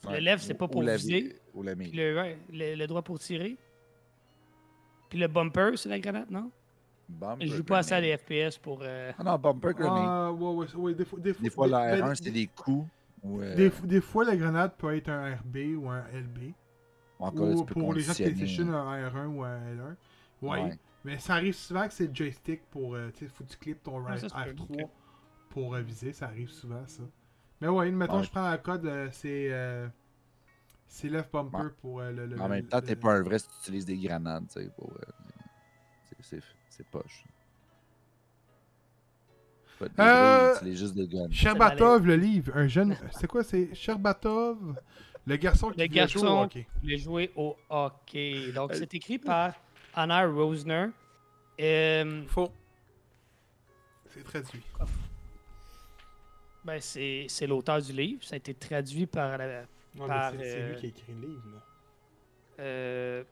Le 0.09 0.19
left, 0.19 0.43
c'est 0.43 0.53
pas 0.53 0.65
Ou 0.65 0.69
pour 0.69 0.81
viser. 0.83 1.21
vi- 1.21 1.33
Ou 1.53 1.63
la 1.63 1.75
Puis 1.75 1.91
mire. 1.91 1.95
le, 1.95 2.15
ouais, 2.21 2.37
le, 2.51 2.75
le 2.75 2.87
droit 2.87 3.01
pour 3.01 3.17
tirer. 3.19 3.57
Puis 5.09 5.19
le 5.19 5.27
bumper, 5.27 5.77
c'est 5.77 5.89
la 5.89 5.99
grenade, 5.99 6.29
non? 6.29 6.51
Bumper 7.07 7.45
Je 7.47 7.55
joue 7.57 7.63
pas 7.63 7.79
assez 7.79 7.93
à 7.93 8.01
grenade. 8.01 8.19
des 8.27 8.51
FPS 8.51 8.57
pour. 8.57 8.79
euh, 8.81 9.11
Ah 9.17 9.23
non, 9.23 9.37
bumper 9.37 9.73
grenade. 9.73 10.03
Ah, 10.07 10.31
ouais, 10.31 10.53
ouais, 10.53 10.75
ouais, 10.75 10.93
des 10.95 11.05
fois, 11.05 11.19
des 11.19 11.33
fois, 11.33 11.43
des 11.43 11.49
fois, 11.49 11.65
des- 11.67 11.71
la 11.71 11.97
ben, 12.01 12.05
R1, 12.11 12.15
c'est 12.23 12.31
des 12.31 12.47
coups. 12.47 12.87
Ou, 13.23 13.41
euh, 13.41 13.55
Des, 13.55 13.69
des 13.83 14.01
fois, 14.01 14.25
la 14.25 14.35
grenade 14.35 14.73
peut 14.77 14.95
être 14.95 15.09
un 15.09 15.35
RB 15.35 15.57
ou 15.77 15.89
un 15.89 16.03
LB. 16.13 16.53
ou 17.19 17.25
encore 17.25 17.47
ou 17.49 17.65
pour 17.65 17.93
les 17.93 18.01
gens 18.01 18.07
conditionner. 18.13 18.33
PlayStation, 18.33 18.73
un 18.73 19.09
R1 19.09 19.25
ou 19.27 19.43
un 19.43 19.57
L1. 19.73 19.95
Ouais. 20.41 20.61
Ouais. 20.63 20.79
Mais 21.03 21.17
ça 21.19 21.35
arrive 21.35 21.53
souvent 21.55 21.87
que 21.87 21.93
c'est 21.93 22.07
le 22.07 22.13
joystick 22.15 22.63
pour. 22.69 22.93
euh, 22.95 23.09
tu 23.11 23.25
sais, 23.25 23.31
faut 23.31 23.43
que 23.43 23.49
tu 23.49 23.57
clips 23.57 23.81
ton 23.83 24.03
Ah, 24.05 24.09
right 24.09 24.19
ça 24.19 24.29
se 24.29 24.33
peut, 24.33 24.51
R3 24.63 24.83
ok. 24.83 24.89
pour 25.49 25.73
euh, 25.75 25.81
viser. 25.81 26.11
Ça 26.13 26.25
arrive 26.27 26.49
souvent, 26.49 26.83
ça. 26.87 27.03
Mais 27.61 27.67
ouais, 27.67 27.89
mettons, 27.91 28.17
Ouais. 28.17 28.23
je 28.23 28.29
prends 28.31 28.49
la 28.49 28.57
code, 28.57 28.85
euh, 28.85 29.09
c'est. 29.11 29.47
euh, 29.51 29.87
C'est 30.87 31.09
left 31.09 31.31
bumper 31.33 31.57
Ouais. 31.57 31.69
pour 31.81 31.99
euh, 31.99 32.11
le, 32.11 32.25
le- 32.27 32.39
En 32.39 32.43
le- 32.47 32.49
même 32.55 32.67
temps, 32.67 32.79
t'es 32.79 32.93
le- 32.93 32.99
pas 32.99 33.13
un 33.13 33.21
vrai 33.23 33.39
si 33.39 33.47
tu 33.47 33.53
utilises 33.63 33.85
des 33.85 33.97
grenades, 33.97 34.45
tu 34.47 34.61
sais, 34.61 34.69
pour. 34.77 34.91
euh, 34.93 35.11
c'est- 36.05 36.23
c'est- 36.39 36.43
C'est 36.69 36.85
poche. 36.87 37.23
Pas 39.79 39.85
Euh, 39.85 39.89
vrais, 39.89 40.51
il 40.51 40.55
utilise 40.57 40.79
juste 40.79 40.95
des 40.95 41.07
guns. 41.07 41.31
Sherbatov, 41.31 42.05
le 42.05 42.15
livre. 42.15 42.51
Un 42.55 42.67
jeune. 42.67 42.95
C'est 43.11 43.27
quoi 43.27 43.43
C'est 43.43 43.73
Sherbatov, 43.75 44.75
le 45.25 45.35
garçon 45.37 45.71
qui 45.71 45.79
Le 45.81 45.87
voulait 45.87 46.07
jouer 46.07 46.17
au 46.17 46.21
garçon 46.23 46.43
hockey. 46.43 46.63
qui 46.73 46.79
voulait 46.81 46.97
jouer 46.97 47.31
au 47.35 47.57
hockey. 47.69 48.51
Donc, 48.53 48.71
Euh, 48.71 48.75
c'est 48.77 48.93
écrit 48.93 49.19
par 49.19 49.53
Anna 49.93 50.25
Rosner. 50.27 50.87
Euh, 51.59 52.23
Faux. 52.27 52.51
C'est 54.09 54.23
traduit. 54.23 54.63
Ben, 56.65 56.81
c'est 56.81 57.25
c'est 57.29 57.47
l'auteur 57.47 57.81
du 57.81 57.93
livre. 57.93 58.23
Ça 58.23 58.33
a 58.33 58.37
été 58.37 58.53
traduit 58.53 59.05
par 59.05 59.37
la, 59.37 59.61
Non, 59.95 60.07
Par, 60.07 60.33
mais 60.33 60.43
c'est 60.43 60.49
c'est 60.51 60.59
euh, 60.61 60.69
lui 60.71 60.79
qui 60.79 60.85
a 60.85 60.89
écrit 60.89 61.13
le 61.13 61.27
livre. 61.27 61.43
Là. 61.53 61.61
Euh, 62.59 63.23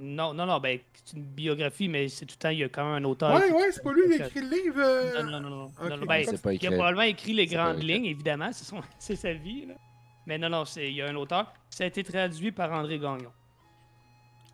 Non, 0.00 0.32
non, 0.32 0.46
non, 0.46 0.60
ben, 0.60 0.78
c'est 1.04 1.16
une 1.16 1.24
biographie, 1.24 1.88
mais 1.88 2.08
c'est 2.08 2.24
tout 2.24 2.34
le 2.38 2.42
temps, 2.42 2.48
il 2.50 2.58
y 2.58 2.64
a 2.64 2.68
quand 2.68 2.84
même 2.84 3.02
un 3.04 3.08
auteur. 3.08 3.34
Ouais, 3.34 3.48
qui- 3.48 3.52
ouais, 3.54 3.72
c'est 3.72 3.82
pas 3.82 3.92
lui 3.92 4.16
qui 4.16 4.22
a 4.22 4.26
écrit 4.28 4.40
le 4.42 4.48
livre. 4.48 4.78
euh, 4.78 5.22
Non, 5.22 5.30
non, 5.30 5.40
non, 5.40 5.50
non. 5.50 5.56
Non, 5.96 6.06
ben, 6.06 6.24
il 6.52 6.66
a 6.66 6.70
probablement 6.70 7.02
écrit 7.02 7.32
les 7.32 7.46
grandes 7.46 7.82
lignes, 7.82 8.04
évidemment, 8.06 8.52
c'est 8.52 8.64
son- 8.64 8.80
c'est 8.98 9.16
sa 9.16 9.32
vie. 9.32 9.66
là. 9.66 9.74
Mais 10.26 10.38
non, 10.38 10.48
non, 10.50 10.64
c'est- 10.64 10.88
il 10.88 10.94
y 10.96 11.02
a 11.02 11.08
un 11.08 11.14
auteur. 11.16 11.52
Ça 11.70 11.84
a 11.84 11.86
été 11.88 12.04
traduit 12.04 12.52
par 12.52 12.70
André 12.72 12.98
Gagnon. 12.98 13.32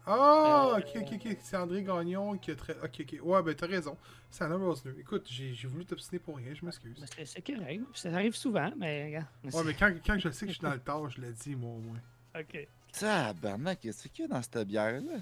Ah, 0.07 0.75
Euh, 0.75 0.79
ok, 0.79 1.03
ok, 1.03 1.13
ok. 1.27 1.37
C'est 1.41 1.57
André 1.57 1.83
Gagnon 1.83 2.37
qui 2.39 2.51
a 2.51 2.55
très. 2.57 2.75
Ok, 2.83 3.01
ok. 3.01 3.19
Ouais, 3.23 3.43
ben 3.43 3.55
t'as 3.55 3.67
raison. 3.67 3.97
C'est 4.31 4.45
Anna 4.45 4.57
Rosner. 4.57 4.93
Écoute, 4.99 5.27
j'ai 5.31 5.55
j'ai 5.55 5.69
voulu 5.69 5.85
t'obstiner 5.87 6.19
pour 6.19 6.37
rien, 6.37 6.53
je 6.55 6.65
m'excuse. 6.65 6.99
Ben, 7.17 7.25
C'est 7.25 7.43
correct. 7.47 7.83
Ça 7.95 8.11
arrive 8.13 8.35
souvent, 8.35 8.71
mais 8.77 9.07
regarde. 9.07 9.27
Ouais, 9.45 9.63
mais 9.65 9.75
quand, 9.75 9.93
quand 10.05 10.19
je 10.19 10.29
sais 10.31 10.47
que 10.47 10.53
je 10.53 10.59
suis 10.59 10.63
dans 10.65 10.73
le 10.73 10.81
tard, 10.81 11.09
je 11.09 11.21
le 11.21 11.33
dis, 11.33 11.55
moi, 11.55 11.71
au 11.71 11.79
moins. 11.79 12.01
Ok. 12.39 12.67
Tabarnak, 12.93 13.81
qu'est-ce 13.81 14.09
qu'il 14.09 14.23
y 14.23 14.25
a 14.27 14.29
dans 14.29 14.43
cette 14.43 14.67
bière-là? 14.67 15.21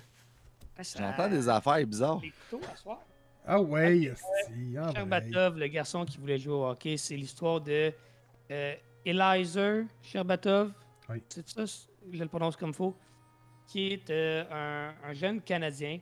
Ah, 0.76 0.85
ça- 0.85 0.99
J'entends 0.99 1.28
des 1.28 1.49
affaires 1.49 1.87
bizarres. 1.87 2.20
Ah 3.47 3.61
ouais, 3.61 4.03
esti, 4.05 4.76
ah 4.78 4.87
ouais. 4.87 4.93
Sherbatov, 4.95 5.59
le 5.59 5.66
garçon 5.68 6.05
qui 6.05 6.18
voulait 6.18 6.39
jouer 6.39 6.55
au 6.55 6.66
hockey, 6.66 6.97
c'est 6.97 7.16
l'histoire 7.16 7.61
de 7.61 7.93
euh, 8.51 8.74
Elizer 9.05 9.85
Sherbatov. 10.03 10.72
Oui. 11.09 11.22
C'est 11.28 11.49
ça, 11.49 11.64
je 12.12 12.18
le 12.22 12.28
prononce 12.28 12.57
comme 12.57 12.72
faux. 12.72 12.95
Qui 13.68 13.92
est 13.92 14.10
euh, 14.10 14.44
un, 14.50 14.94
un 15.08 15.12
jeune 15.12 15.40
Canadien 15.40 15.98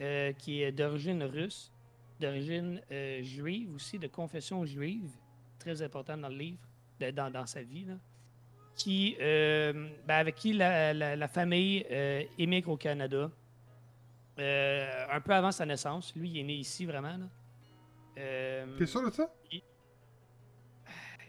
euh, 0.00 0.32
qui 0.32 0.62
est 0.62 0.72
d'origine 0.72 1.22
russe, 1.22 1.72
d'origine 2.20 2.80
euh, 2.90 3.22
juive 3.22 3.74
aussi, 3.74 3.98
de 3.98 4.08
confession 4.08 4.64
juive, 4.64 5.10
très 5.58 5.80
important 5.82 6.16
dans 6.16 6.28
le 6.28 6.36
livre, 6.36 6.58
de- 7.00 7.10
dans, 7.10 7.30
dans 7.30 7.46
sa 7.46 7.62
vie, 7.62 7.84
là, 7.84 7.94
qui, 8.76 9.14
ben, 9.20 9.90
avec 10.08 10.34
qui 10.34 10.52
la, 10.52 10.92
la- 10.92 11.14
la 11.14 11.28
famille 11.28 11.86
émigre 12.38 12.70
au 12.70 12.76
Canada. 12.76 13.30
un 14.36 15.20
peu 15.20 15.32
avant 15.32 15.52
sa 15.52 15.64
naissance. 15.64 16.12
Lui, 16.16 16.30
il 16.30 16.38
est 16.38 16.42
né 16.42 16.54
ici, 16.54 16.84
vraiment. 16.84 17.16
Là. 17.16 17.26
T'es 18.76 18.86
sûr 18.86 19.04
de 19.04 19.10
ça? 19.10 19.32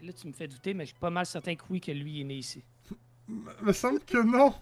Là, 0.02 0.12
tu 0.12 0.26
me 0.26 0.32
fais 0.32 0.46
douter, 0.48 0.74
mais 0.74 0.84
je 0.84 0.90
suis 0.90 0.98
pas 0.98 1.10
mal 1.10 1.24
certain 1.24 1.54
que 1.54 1.62
oui, 1.70 1.80
que 1.80 1.90
lui 1.92 2.20
est 2.20 2.24
né 2.24 2.34
ici. 2.34 2.64
Me 3.62 3.72
semble 3.72 4.00
que 4.00 4.18
non. 4.18 4.52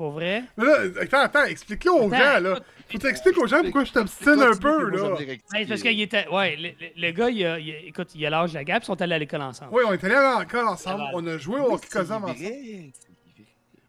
Pour 0.00 0.12
vrai? 0.12 0.44
Mais 0.56 0.64
là, 0.64 0.78
attends, 1.02 1.20
attends, 1.20 1.44
explique-le 1.44 1.92
aux 1.92 2.06
Attends, 2.06 2.16
gens, 2.16 2.40
là. 2.40 2.60
Faut 2.90 2.96
t'expliquer 2.96 3.38
aux 3.38 3.46
gens 3.46 3.60
pourquoi 3.60 3.84
je 3.84 3.92
t'obstine 3.92 4.40
un 4.40 4.56
peu, 4.56 4.88
là. 4.88 5.14
Hey, 5.52 5.66
parce 5.66 5.82
qu'il 5.82 6.00
était. 6.00 6.26
Ouais, 6.28 6.56
le, 6.96 7.10
gars, 7.10 7.28
il 7.28 7.44
a, 7.44 7.58
il 7.58 7.70
a- 7.70 7.78
écoute, 7.80 8.08
il 8.14 8.24
a 8.24 8.30
l'âge 8.30 8.52
de 8.52 8.54
la 8.54 8.64
gap, 8.64 8.82
ils 8.82 8.86
sont 8.86 9.02
allés 9.02 9.16
à 9.16 9.18
l'école 9.18 9.42
ensemble. 9.42 9.72
Oui, 9.74 9.82
on 9.86 9.92
est 9.92 10.02
allé 10.02 10.14
à 10.14 10.40
l'école 10.40 10.68
ensemble, 10.68 11.04
on 11.12 11.26
a 11.26 11.36
joué 11.36 11.60
au 11.60 11.74
hockey 11.74 11.98
ensemble. 11.98 12.28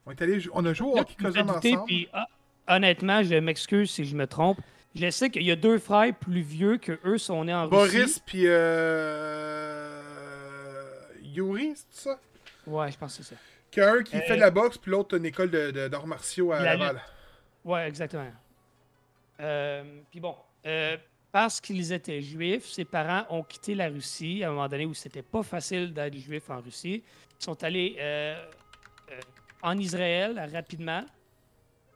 On, 0.06 0.12
est 0.12 0.22
allé, 0.22 0.44
on 0.52 0.66
a 0.66 0.74
joué 0.74 0.90
au 0.90 0.98
hockey 0.98 1.16
ensemble. 1.26 1.86
puis, 1.86 2.10
ah, 2.12 2.28
honnêtement, 2.68 3.24
je 3.24 3.36
m'excuse 3.36 3.90
si 3.90 4.04
je 4.04 4.14
me 4.14 4.28
trompe. 4.28 4.60
Je 4.94 5.10
sais 5.12 5.30
qu'il 5.30 5.44
y 5.44 5.52
a 5.52 5.56
deux 5.56 5.78
frères 5.78 6.14
plus 6.14 6.42
vieux 6.42 6.76
que 6.76 7.00
eux 7.06 7.20
sont 7.20 7.46
nés 7.46 7.54
en 7.54 7.70
Russie. 7.70 7.96
Boris 7.96 8.20
puis 8.20 8.44
euh... 8.48 10.02
Yuri, 11.24 11.72
c'est 11.90 12.02
ça? 12.10 12.20
Ouais, 12.68 12.92
je 12.92 12.98
pense 12.98 13.16
que 13.16 13.24
c'est 13.24 13.34
ça. 13.34 13.40
Qu'il 13.72 13.82
y 13.84 13.86
a 13.86 13.94
un 13.94 14.04
qui 14.04 14.18
Euh, 14.18 14.22
fait 14.22 14.36
de 14.36 14.42
la 14.42 14.52
boxe, 14.52 14.78
puis 14.78 14.92
l'autre 14.92 15.16
une 15.18 15.26
école 15.26 15.50
de- 15.50 15.88
d'arts 15.88 16.06
martiaux 16.08 16.52
à 16.52 16.60
La 16.62 16.76
Laval. 16.76 17.02
Ouais, 17.64 17.88
exactement. 17.88 18.30
Euh, 19.40 20.02
Puis 20.12 20.20
bon, 20.20 20.36
euh, 20.66 20.98
parce 21.32 21.62
qu'ils 21.62 21.92
étaient 21.94 22.22
juifs, 22.22 22.66
ses 22.66 22.84
parents 22.86 23.26
ont 23.30 23.44
quitté 23.44 23.74
la 23.74 23.88
Russie 23.88 24.44
à 24.44 24.50
un 24.50 24.52
moment 24.52 24.68
donné 24.68 24.86
où 24.86 24.94
c'était 24.94 25.22
pas 25.24 25.42
facile 25.44 25.94
d'être 25.94 26.16
juif 26.18 26.50
en 26.50 26.60
Russie. 26.60 27.04
Ils 27.40 27.44
sont 27.44 27.64
allés 27.64 27.98
en 29.64 29.78
Israël 29.78 30.50
rapidement. 30.54 31.04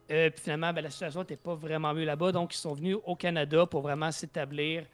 Puis 0.08 0.32
finalement, 0.38 0.72
ben, 0.72 0.82
la 0.84 0.90
situation 0.92 1.20
n'était 1.22 1.36
pas 1.36 1.56
vraiment 1.56 1.94
mieux 1.94 2.06
là-bas. 2.06 2.32
Donc, 2.32 2.54
ils 2.56 2.58
sont 2.60 2.74
venus 2.74 2.98
au 3.04 3.16
Canada 3.16 3.66
pour 3.66 3.82
vraiment 3.82 4.12
s'établir 4.12 4.86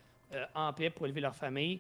en 0.55 0.71
paix 0.73 0.89
pour 0.89 1.05
élever 1.05 1.21
leur 1.21 1.35
famille. 1.35 1.79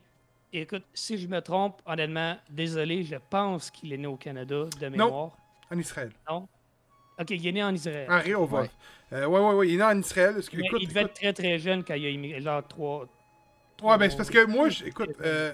Écoute, 0.53 0.83
si 0.93 1.17
je 1.17 1.27
me 1.27 1.39
trompe, 1.39 1.81
honnêtement, 1.85 2.37
désolé, 2.49 3.03
je 3.03 3.15
pense 3.29 3.71
qu'il 3.71 3.93
est 3.93 3.97
né 3.97 4.07
au 4.07 4.17
Canada 4.17 4.65
de 4.79 4.87
mémoire. 4.89 5.31
En 5.71 5.77
Israël. 5.77 6.11
Ok, 6.29 7.29
il 7.29 7.47
est 7.47 7.51
né 7.51 7.63
en 7.63 7.73
Israël. 7.73 8.07
En 8.11 8.19
Réhova. 8.19 8.61
Ouais. 8.63 8.69
Euh, 9.13 9.25
ouais, 9.27 9.39
ouais, 9.39 9.53
ouais, 9.53 9.67
il 9.69 9.73
est 9.75 9.77
né 9.77 9.83
en 9.83 9.97
Israël. 9.99 10.33
Parce 10.33 10.49
que, 10.49 10.57
Mais 10.57 10.65
écoute, 10.65 10.79
il 10.81 10.87
devait 10.89 11.01
écoute- 11.01 11.11
être 11.11 11.15
très 11.19 11.33
très 11.33 11.59
jeune 11.59 11.83
quand 11.83 11.93
il 11.93 12.05
a 12.05 12.09
immigré, 12.09 12.41
genre 12.41 12.67
3. 12.67 13.07
Ouais, 13.83 13.97
ben 13.97 14.09
c'est 14.11 14.17
parce 14.17 14.29
que 14.29 14.45
moi, 14.45 14.69
je- 14.69 14.85
écoute, 14.85 15.09
euh, 15.21 15.51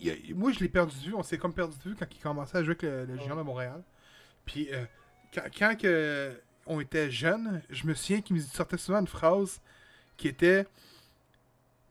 il- 0.00 0.18
il- 0.30 0.34
moi 0.34 0.50
je 0.50 0.58
l'ai 0.60 0.68
perdu 0.68 0.96
de 0.98 1.04
vue. 1.04 1.14
On 1.14 1.22
s'est 1.22 1.38
comme 1.38 1.52
perdu 1.54 1.76
de 1.78 1.90
vue 1.90 1.94
quand 1.96 2.06
il 2.10 2.18
commençait 2.20 2.58
à 2.58 2.62
jouer 2.64 2.70
avec 2.72 2.82
le, 2.82 3.04
le 3.04 3.18
Géant 3.18 3.36
de 3.36 3.42
Montréal. 3.42 3.82
Puis 4.44 4.68
euh, 4.72 4.84
quand, 5.32 5.42
quand 5.56 5.78
que 5.80 6.40
on 6.66 6.80
était 6.80 7.08
jeunes, 7.10 7.62
je 7.70 7.86
me 7.86 7.94
souviens 7.94 8.20
qu'il 8.20 8.34
me 8.36 8.40
sortait 8.40 8.78
souvent 8.78 8.98
une 9.00 9.06
phrase 9.06 9.60
qui 10.16 10.26
était 10.28 10.66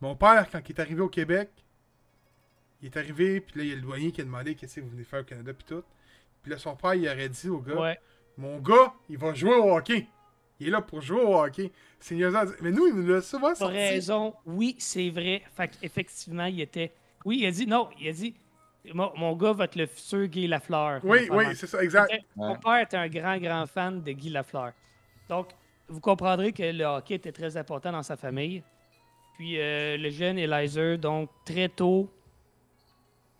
Mon 0.01 0.15
père, 0.15 0.49
quand 0.51 0.59
il 0.67 0.71
est 0.75 0.79
arrivé 0.81 0.99
au 1.01 1.07
Québec, 1.09 1.49
il 2.81 2.87
est 2.87 2.97
arrivé, 2.97 3.41
puis 3.41 3.59
là, 3.59 3.63
il 3.63 3.69
y 3.69 3.73
a 3.73 3.75
le 3.75 3.81
douanier 3.81 4.11
qui 4.11 4.21
a 4.21 4.23
demandé 4.23 4.55
qu'est-ce 4.55 4.75
que 4.77 4.81
vous 4.81 4.89
venez 4.89 5.03
faire 5.03 5.21
au 5.21 5.23
Canada, 5.23 5.53
puis 5.53 5.65
tout. 5.67 5.83
Puis 6.41 6.51
là, 6.51 6.57
son 6.57 6.75
père, 6.75 6.95
il 6.95 7.07
aurait 7.07 7.29
dit 7.29 7.49
au 7.49 7.59
gars 7.59 7.79
Ouais. 7.79 7.99
Mon 8.37 8.59
gars, 8.59 8.93
il 9.09 9.17
va 9.17 9.33
jouer 9.33 9.55
au 9.55 9.75
hockey. 9.75 10.07
Il 10.59 10.67
est 10.67 10.71
là 10.71 10.81
pour 10.81 11.01
jouer 11.01 11.21
au 11.21 11.35
hockey. 11.35 11.71
C'est. 11.99 12.15
Mais 12.15 12.71
nous, 12.71 12.87
il 12.87 12.93
nous 12.93 13.07
l'a 13.07 13.21
souvent 13.21 13.53
sorti. 13.53 13.75
raison. 13.75 14.33
Oui, 14.45 14.75
c'est 14.79 15.09
vrai. 15.09 15.43
Fait 15.55 15.71
effectivement, 15.81 16.45
il 16.45 16.61
était. 16.61 16.91
Oui, 17.25 17.39
il 17.41 17.45
a 17.45 17.51
dit 17.51 17.67
non. 17.67 17.89
Il 17.99 18.07
a 18.07 18.11
dit 18.13 18.35
Mon, 18.93 19.11
mon 19.15 19.35
gars 19.35 19.53
va 19.53 19.65
être 19.65 19.75
le 19.75 19.85
futur 19.85 20.27
Guy 20.27 20.47
Lafleur. 20.47 21.01
Oui, 21.03 21.27
oui, 21.29 21.45
c'est 21.55 21.67
ça, 21.67 21.83
exact. 21.83 22.13
Mon 22.35 22.55
père 22.55 22.81
était 22.81 22.97
un 22.97 23.07
grand, 23.07 23.37
grand 23.37 23.67
fan 23.67 24.01
de 24.01 24.11
Guy 24.11 24.29
Lafleur. 24.29 24.71
Donc, 25.29 25.49
vous 25.87 25.99
comprendrez 25.99 26.51
que 26.51 26.63
le 26.63 26.85
hockey 26.85 27.15
était 27.15 27.31
très 27.31 27.57
important 27.57 27.91
dans 27.91 28.03
sa 28.03 28.15
famille. 28.15 28.63
Puis 29.35 29.59
euh, 29.59 29.97
le 29.97 30.09
jeune 30.09 30.37
Elizer, 30.37 30.97
donc 30.97 31.29
très 31.45 31.69
tôt, 31.69 32.09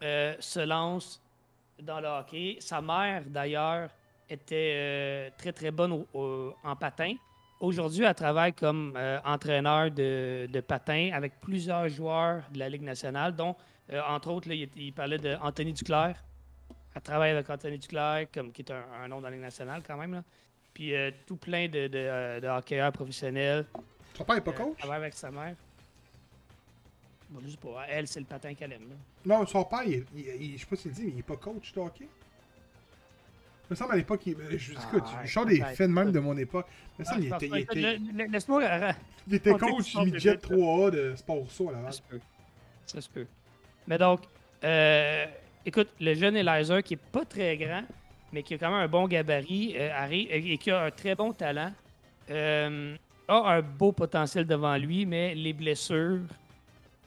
euh, 0.04 0.36
se 0.39 0.60
lance 0.60 1.22
dans 1.82 1.99
le 1.99 2.08
hockey. 2.08 2.58
Sa 2.60 2.82
mère, 2.82 3.24
d'ailleurs, 3.26 3.89
était 4.30 4.74
euh, 4.76 5.30
très, 5.38 5.52
très 5.52 5.72
bonne 5.72 5.91
au- 5.93 6.08
au- 6.14 6.56
en 6.64 6.76
patin. 6.76 7.14
Aujourd'hui, 7.60 8.04
elle 8.06 8.16
travaille 8.16 8.54
comme 8.54 8.93
euh, 8.97 9.20
entraîneur 9.26 9.91
de, 9.91 10.47
de 10.52 10.60
patin 10.62 11.12
avec 11.14 11.39
plusieurs 11.39 11.88
joueurs 11.89 12.43
de 12.52 12.60
la 12.60 12.70
Ligue 12.70 12.82
nationale, 12.84 13.36
dont, 13.36 13.56
entre 14.08 14.30
autres, 14.32 14.47
là, 14.49 14.56
il, 14.56 14.70
il 14.76 14.93
parlait 14.93 15.18
d'Anthony 15.18 15.74
Duclair. 15.74 16.16
Elle 16.95 17.02
travaille 17.02 17.32
avec 17.32 17.49
Anthony 17.49 17.78
Duclair, 17.78 18.26
comme, 18.34 18.52
qui 18.52 18.62
est 18.64 18.72
un, 18.72 18.84
un 19.04 19.08
nom 19.08 19.18
dans 19.22 19.28
la 19.28 19.32
Ligue 19.32 19.41
nationale 19.41 19.82
quand 19.86 19.97
même. 19.97 20.14
Là. 20.14 20.24
Puis 20.74 20.93
tout 21.28 21.36
plein 21.36 21.68
de, 21.68 21.88
de, 21.88 22.39
de 22.39 22.47
hockeyeurs 22.47 22.91
professionnels. 22.93 23.66
Son 24.16 24.24
père 24.24 24.38
est 24.38 24.41
pas 24.41 24.54
coach? 24.54 24.70
Elle 24.74 24.78
travaille 24.78 24.97
avec 25.02 25.14
sa 25.14 25.30
mère. 25.32 25.56
Bon, 27.32 27.39
je 27.45 27.49
sais 27.51 27.57
pas. 27.57 27.86
Elle, 27.89 28.07
c'est 28.07 28.19
le 28.19 28.25
patin 28.25 28.53
qu'elle 28.53 28.73
aime. 28.73 28.89
là. 28.89 28.95
Non, 29.38 29.45
son 29.45 29.63
père, 29.63 29.84
il, 29.86 30.03
il- 30.15 30.25
il- 30.41 30.53
je 30.57 30.59
sais 30.61 30.65
pas 30.65 30.75
s'il 30.75 30.91
dit, 30.91 31.03
mais 31.05 31.11
il 31.13 31.19
est 31.19 31.23
pas 31.23 31.38
coach 31.38 31.71
de 31.73 31.79
hockey. 31.79 32.03
Il 32.05 33.69
me 33.71 33.75
semble 33.75 33.93
à 33.93 33.95
l'époque, 33.95 34.21
il, 34.25 34.36
je, 34.57 34.73
Ah, 34.75 34.82
écoute, 34.88 35.03
ouais, 35.03 35.25
je 35.25 35.32
sors 35.32 35.45
des 35.45 35.61
faits 35.61 35.79
de 35.89 35.93
même 35.93 36.11
de 36.11 36.19
mon 36.19 36.38
époque. 36.38 36.67
Il 36.99 37.03
me 37.03 37.07
Ah, 37.07 37.11
semble 37.13 37.21
je 37.23 37.34
était, 37.36 37.47
il 37.47 37.57
était, 37.57 37.75
le- 37.97 38.23
le- 38.25 38.32
Laisse-moi. 38.32 38.63
euh, 38.63 38.91
il 39.27 39.36
était 39.36 39.53
coach 39.53 39.95
de 39.95 39.99
midget 40.01 40.32
vite, 40.34 40.49
là. 40.49 40.55
3A 40.57 40.91
de 40.91 41.15
Sport 41.15 41.36
Rousseau 41.38 41.69
à 41.69 41.71
Ça 41.71 41.77
Laval. 41.77 41.93
se 41.93 42.01
peut. 42.01 42.19
Ça 42.86 43.01
se 43.01 43.09
peut. 43.09 43.27
Mais 43.88 43.97
donc, 43.97 44.19
euh, 44.65 45.25
écoute, 45.65 45.88
le 46.01 46.13
jeune 46.15 46.36
Elizer, 46.36 46.84
qui 46.84 46.95
est 46.95 46.97
pas 47.11 47.23
très 47.23 47.55
grand, 47.55 47.84
mais 48.34 48.43
qui 48.43 48.55
a 48.55 48.57
quand 48.57 48.71
même 48.71 48.79
un 48.82 48.88
bon 48.89 49.07
gabarit 49.07 49.75
euh, 49.77 49.89
arrive- 49.93 50.27
et 50.32 50.57
qui 50.57 50.69
a 50.69 50.84
un 50.84 50.91
très 50.91 51.15
bon 51.15 51.32
talent, 51.32 51.71
euh, 52.29 52.95
a 53.29 53.53
un 53.53 53.61
beau 53.61 53.93
potentiel 53.93 54.45
devant 54.45 54.75
lui, 54.75 55.05
mais 55.05 55.34
les 55.34 55.53
blessures 55.53 56.19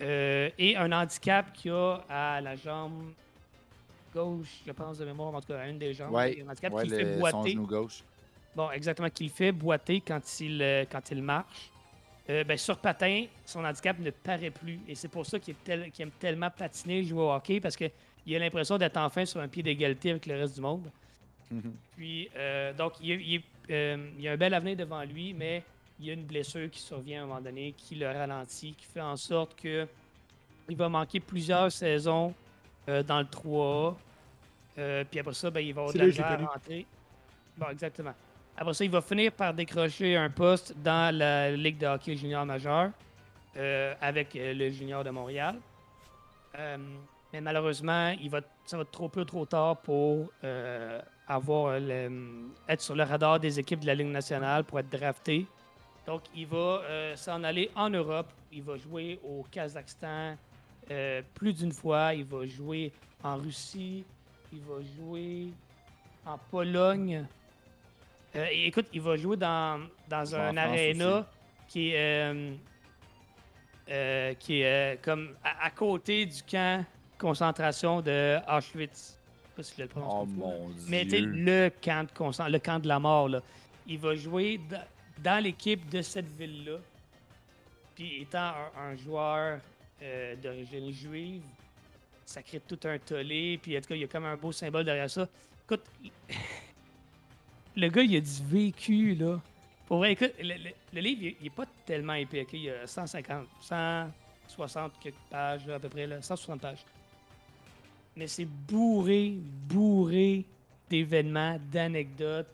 euh, 0.00 0.50
et 0.58 0.76
un 0.76 0.90
handicap 0.92 1.52
qu'il 1.52 1.70
a 1.72 2.34
à 2.34 2.40
la 2.40 2.56
jambe 2.56 3.12
gauche, 4.14 4.60
je 4.66 4.72
pense 4.72 4.98
de 4.98 5.04
mémoire, 5.04 5.34
en 5.34 5.40
tout 5.40 5.48
cas 5.48 5.60
à 5.60 5.68
une 5.68 5.78
des 5.78 5.92
jambes, 5.94 6.12
Ouais, 6.12 6.42
un 6.44 6.50
handicap 6.50 6.72
ouais, 6.72 6.84
qui 6.84 6.90
le 6.90 6.96
fait 6.96 7.18
boiter. 7.18 7.54
gauche. 7.54 8.02
Bon, 8.54 8.70
exactement, 8.70 9.10
qu'il 9.10 9.30
fait 9.30 9.50
boiter 9.52 10.00
quand 10.00 10.40
il, 10.40 10.62
euh, 10.62 10.84
quand 10.90 11.10
il 11.10 11.22
marche. 11.22 11.70
Euh, 12.30 12.42
ben, 12.44 12.56
sur 12.56 12.78
patin, 12.78 13.26
son 13.44 13.64
handicap 13.64 13.98
ne 13.98 14.10
paraît 14.10 14.50
plus. 14.50 14.78
Et 14.88 14.94
c'est 14.94 15.08
pour 15.08 15.26
ça 15.26 15.38
qu'il 15.38 15.56
tel- 15.56 15.90
aime 15.98 16.10
tellement 16.12 16.50
patiner, 16.50 17.02
jouer 17.04 17.20
au 17.22 17.32
hockey, 17.32 17.60
parce 17.60 17.76
qu'il 17.76 17.90
a 18.34 18.38
l'impression 18.38 18.78
d'être 18.78 18.96
enfin 18.96 19.24
sur 19.26 19.40
un 19.40 19.48
pied 19.48 19.62
d'égalité 19.62 20.10
avec 20.12 20.24
le 20.26 20.36
reste 20.36 20.54
du 20.54 20.60
monde. 20.60 20.90
Puis, 21.96 22.28
euh, 22.36 22.72
donc, 22.72 22.94
il, 23.00 23.20
il, 23.20 23.42
il 23.68 24.20
y 24.20 24.28
a 24.28 24.32
un 24.32 24.36
bel 24.36 24.54
avenir 24.54 24.76
devant 24.76 25.02
lui, 25.04 25.34
mais 25.34 25.62
il 26.00 26.06
y 26.06 26.10
a 26.10 26.14
une 26.14 26.24
blessure 26.24 26.70
qui 26.70 26.80
survient 26.80 27.20
à 27.20 27.24
un 27.24 27.26
moment 27.26 27.40
donné, 27.40 27.72
qui 27.76 27.94
le 27.94 28.06
ralentit, 28.06 28.74
qui 28.76 28.84
fait 28.86 29.00
en 29.00 29.16
sorte 29.16 29.54
que 29.54 29.86
il 30.68 30.76
va 30.76 30.88
manquer 30.88 31.20
plusieurs 31.20 31.70
saisons 31.70 32.32
euh, 32.88 33.02
dans 33.02 33.20
le 33.20 33.26
3 33.26 33.96
euh, 34.76 35.04
puis 35.08 35.20
après 35.20 35.34
ça, 35.34 35.50
ben, 35.50 35.60
il 35.60 35.72
va 35.72 35.82
avoir 35.82 35.94
de 35.94 35.98
la 36.20 36.36
rentrer. 36.48 36.86
Bon, 37.56 37.66
exactement. 37.70 38.12
Après 38.56 38.74
ça, 38.74 38.84
il 38.84 38.90
va 38.90 39.00
finir 39.00 39.30
par 39.30 39.54
décrocher 39.54 40.16
un 40.16 40.30
poste 40.30 40.74
dans 40.82 41.16
la 41.16 41.52
Ligue 41.52 41.78
de 41.78 41.86
hockey 41.86 42.16
junior 42.16 42.44
majeur 42.44 42.90
euh, 43.56 43.94
avec 44.00 44.30
le 44.34 44.70
junior 44.70 45.04
de 45.04 45.10
Montréal. 45.10 45.56
Mais 47.32 47.40
malheureusement, 47.40 48.08
il 48.20 48.30
va, 48.30 48.40
ça 48.64 48.76
va 48.76 48.82
être 48.82 48.90
trop 48.90 49.08
peu 49.08 49.24
trop 49.24 49.44
tard 49.46 49.76
pour 49.78 50.30
avoir 51.28 51.78
le- 51.78 52.48
être 52.68 52.80
sur 52.80 52.94
le 52.94 53.02
radar 53.04 53.38
des 53.40 53.58
équipes 53.58 53.80
de 53.80 53.86
la 53.86 53.94
Ligue 53.94 54.08
nationale 54.08 54.64
pour 54.64 54.78
être 54.80 54.90
drafté. 54.90 55.46
Donc, 56.06 56.22
il 56.34 56.46
va 56.46 56.56
euh, 56.56 57.16
s'en 57.16 57.42
aller 57.44 57.70
en 57.74 57.88
Europe. 57.90 58.28
Il 58.52 58.62
va 58.62 58.76
jouer 58.76 59.18
au 59.24 59.44
Kazakhstan 59.50 60.36
euh, 60.90 61.22
plus 61.34 61.52
d'une 61.54 61.72
fois. 61.72 62.12
Il 62.14 62.24
va 62.24 62.46
jouer 62.46 62.92
en 63.22 63.36
Russie. 63.38 64.04
Il 64.52 64.60
va 64.60 64.74
jouer 64.96 65.48
en 66.26 66.38
Pologne. 66.50 67.26
Euh, 68.36 68.46
écoute, 68.52 68.86
il 68.92 69.00
va 69.00 69.16
jouer 69.16 69.36
dans, 69.36 69.86
dans 70.08 70.34
un 70.34 70.56
aréna 70.56 71.26
qui 71.68 71.92
est, 71.94 72.34
qui 74.38 74.60
est 74.60 75.02
comme 75.02 75.34
à, 75.42 75.66
à 75.66 75.70
côté 75.70 76.26
du 76.26 76.42
camp 76.42 76.80
de 76.80 77.18
concentration 77.18 78.00
de 78.02 78.38
Auschwitz. 78.48 79.18
Je 79.18 79.48
sais 79.48 79.56
pas 79.56 79.62
si 79.62 79.74
je 79.76 79.82
le 79.82 79.88
prononce 79.88 80.12
Oh 80.22 80.26
mon 80.26 80.70
Mais 80.88 81.04
dieu. 81.04 81.24
le 81.24 81.70
camp 81.82 82.04
de 82.04 82.50
le 82.50 82.58
camp 82.58 82.78
de 82.80 82.88
la 82.88 82.98
mort, 82.98 83.28
là. 83.28 83.40
Il 83.86 83.98
va 83.98 84.14
jouer 84.14 84.60
dans 85.18 85.42
l'équipe 85.42 85.88
de 85.88 86.02
cette 86.02 86.28
ville-là. 86.36 86.78
Puis 87.94 88.22
étant 88.22 88.52
un, 88.76 88.96
joueur 88.96 89.60
euh, 90.02 90.36
d'origine 90.36 90.90
juive, 90.90 91.42
ça 92.24 92.42
crée 92.42 92.60
tout 92.60 92.78
un 92.84 92.98
tollé. 92.98 93.58
Puis 93.62 93.76
en 93.76 93.80
tout 93.80 93.88
cas, 93.88 93.94
il 93.94 94.00
y 94.00 94.04
a 94.04 94.08
comme 94.08 94.24
un 94.24 94.36
beau 94.36 94.52
symbole 94.52 94.84
derrière 94.84 95.10
ça. 95.10 95.28
Écoute, 95.64 95.84
le 97.76 97.88
gars, 97.88 98.02
il 98.02 98.16
a 98.16 98.20
du 98.20 98.44
vécu, 98.44 99.14
là. 99.14 99.40
Pour 99.86 99.98
vrai, 99.98 100.12
écoute, 100.12 100.32
le, 100.40 100.54
le- 100.92 101.00
livre, 101.00 101.22
il, 101.22 101.36
il 101.40 101.46
est 101.46 101.54
pas 101.54 101.66
tellement 101.84 102.14
épais. 102.14 102.46
Il 102.52 102.62
y 102.62 102.70
a 102.70 102.86
150, 102.86 103.46
160 103.60 104.92
quelques 105.00 105.14
pages, 105.30 105.66
là, 105.66 105.74
à 105.74 105.78
peu 105.78 105.88
près, 105.88 106.06
là, 106.06 106.22
160 106.22 106.60
pages. 106.60 106.84
Mais 108.16 108.26
c'est 108.26 108.46
bourré, 108.46 109.34
bourré 109.68 110.44
d'événements, 110.88 111.58
d'anecdotes. 111.70 112.48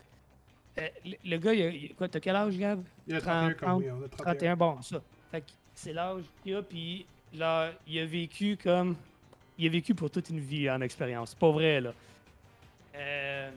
Euh, 0.79 0.89
le, 1.05 1.15
le 1.25 1.37
gars, 1.39 1.53
il 1.55 1.63
a, 1.63 1.69
il- 1.69 1.95
quoi, 1.95 2.09
t'as 2.09 2.21
quel 2.21 2.37
âge, 2.37 2.57
Gab? 2.57 2.83
Il 3.07 3.15
a 3.17 3.21
30, 3.21 3.55
31 3.55 3.55
comme 3.55 3.79
oui, 3.83 3.91
on 3.91 4.05
a 4.05 4.09
31. 4.09 4.25
31, 4.25 4.57
bon, 4.57 4.83
ça. 4.83 5.03
Fait 5.31 5.41
que 5.41 5.47
c'est 5.75 5.93
l'âge 5.93 6.23
qu'il 6.43 6.55
a, 6.55 6.63
puis 6.63 7.07
là, 7.35 7.73
il 7.87 7.99
a 7.99 8.07
vécu 8.07 8.57
comme. 8.63 8.97
Il 9.59 9.67
a 9.67 9.71
vécu 9.71 9.95
pour 9.95 10.11
toute 10.11 10.31
une 10.31 10.41
vie 10.41 10.71
en 10.71 10.81
expérience. 10.81 11.31
C'est 11.31 11.39
pas 11.39 11.51
vrai, 11.51 11.81
là. 11.81 11.93
Euh, 12.95 13.51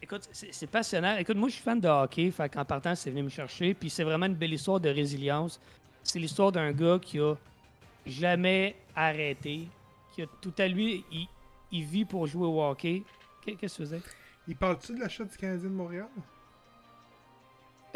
Écoute, 0.00 0.28
c'est 0.32 0.66
passionnant. 0.70 1.16
Écoute, 1.16 1.36
moi, 1.36 1.48
je 1.48 1.54
suis 1.54 1.62
fan 1.62 1.78
de 1.80 1.88
hockey, 1.88 2.30
fait 2.30 2.48
qu'en 2.48 2.64
partant, 2.64 2.94
c'est 2.94 3.10
venu 3.10 3.24
me 3.24 3.28
chercher, 3.28 3.74
puis 3.74 3.90
c'est 3.90 4.04
vraiment 4.04 4.26
une 4.26 4.34
belle 4.34 4.52
histoire 4.54 4.80
de 4.80 4.88
résilience. 4.88 5.60
C'est 6.02 6.18
l'histoire 6.18 6.50
d'un 6.52 6.72
gars 6.72 6.98
qui 7.02 7.18
a 7.18 7.34
jamais 8.06 8.76
arrêté, 8.94 9.66
qui 10.14 10.22
a 10.22 10.26
tout 10.40 10.54
à 10.56 10.66
lui, 10.68 11.04
il, 11.12 11.26
il 11.72 11.84
vit 11.84 12.04
pour 12.06 12.26
jouer 12.26 12.46
au 12.46 12.62
hockey. 12.62 13.02
Qu'est- 13.44 13.56
Qu'est-ce 13.56 13.78
que 13.78 13.82
tu 13.82 13.88
faisais? 13.88 14.00
Il 14.48 14.56
parle-tu 14.56 14.94
de 14.94 15.00
l'achat 15.00 15.24
du 15.24 15.36
Canadien 15.36 15.68
de 15.68 15.74
Montréal? 15.74 16.08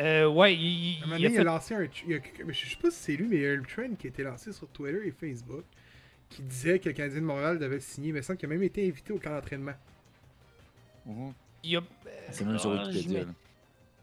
Euh, 0.00 0.26
ouais, 0.28 0.54
il, 0.54 0.60
il- 0.60 1.00
À 1.00 1.04
un 1.04 1.06
moment 1.06 1.16
il 1.18 1.26
a 1.26 1.28
il 1.30 1.40
lancé 1.44 1.74
un. 1.74 1.82
il 2.06 2.14
a 2.14 2.18
je 2.48 2.66
sais 2.66 2.76
pas 2.76 2.90
si 2.90 2.98
c'est 2.98 3.16
lui, 3.16 3.28
mais 3.28 3.36
il 3.36 3.42
y 3.42 3.46
a 3.46 3.52
un 3.52 3.62
trend 3.62 3.94
qui 3.98 4.06
a 4.06 4.10
été 4.10 4.22
lancé 4.22 4.52
sur 4.52 4.68
Twitter 4.68 5.00
et 5.06 5.10
Facebook 5.12 5.64
qui 6.30 6.42
disait 6.42 6.78
que 6.78 6.88
le 6.88 6.94
Canadien 6.94 7.20
de 7.20 7.26
Montréal 7.26 7.58
devait 7.58 7.78
signer. 7.80 8.10
Mais 8.12 8.20
il 8.20 8.22
semble 8.24 8.38
qu'il 8.38 8.46
a 8.46 8.50
même 8.50 8.62
été 8.62 8.86
invité 8.88 9.12
au 9.12 9.18
camp 9.18 9.30
d'entraînement. 9.30 9.74
Mhm. 11.06 11.32
il 11.64 11.76
a- 11.76 11.82
C'est 12.30 12.44
même 12.44 12.58
sur 12.58 12.70
Ah, 12.72 12.84
Wikipédia. 12.86 13.24
là. 13.24 13.30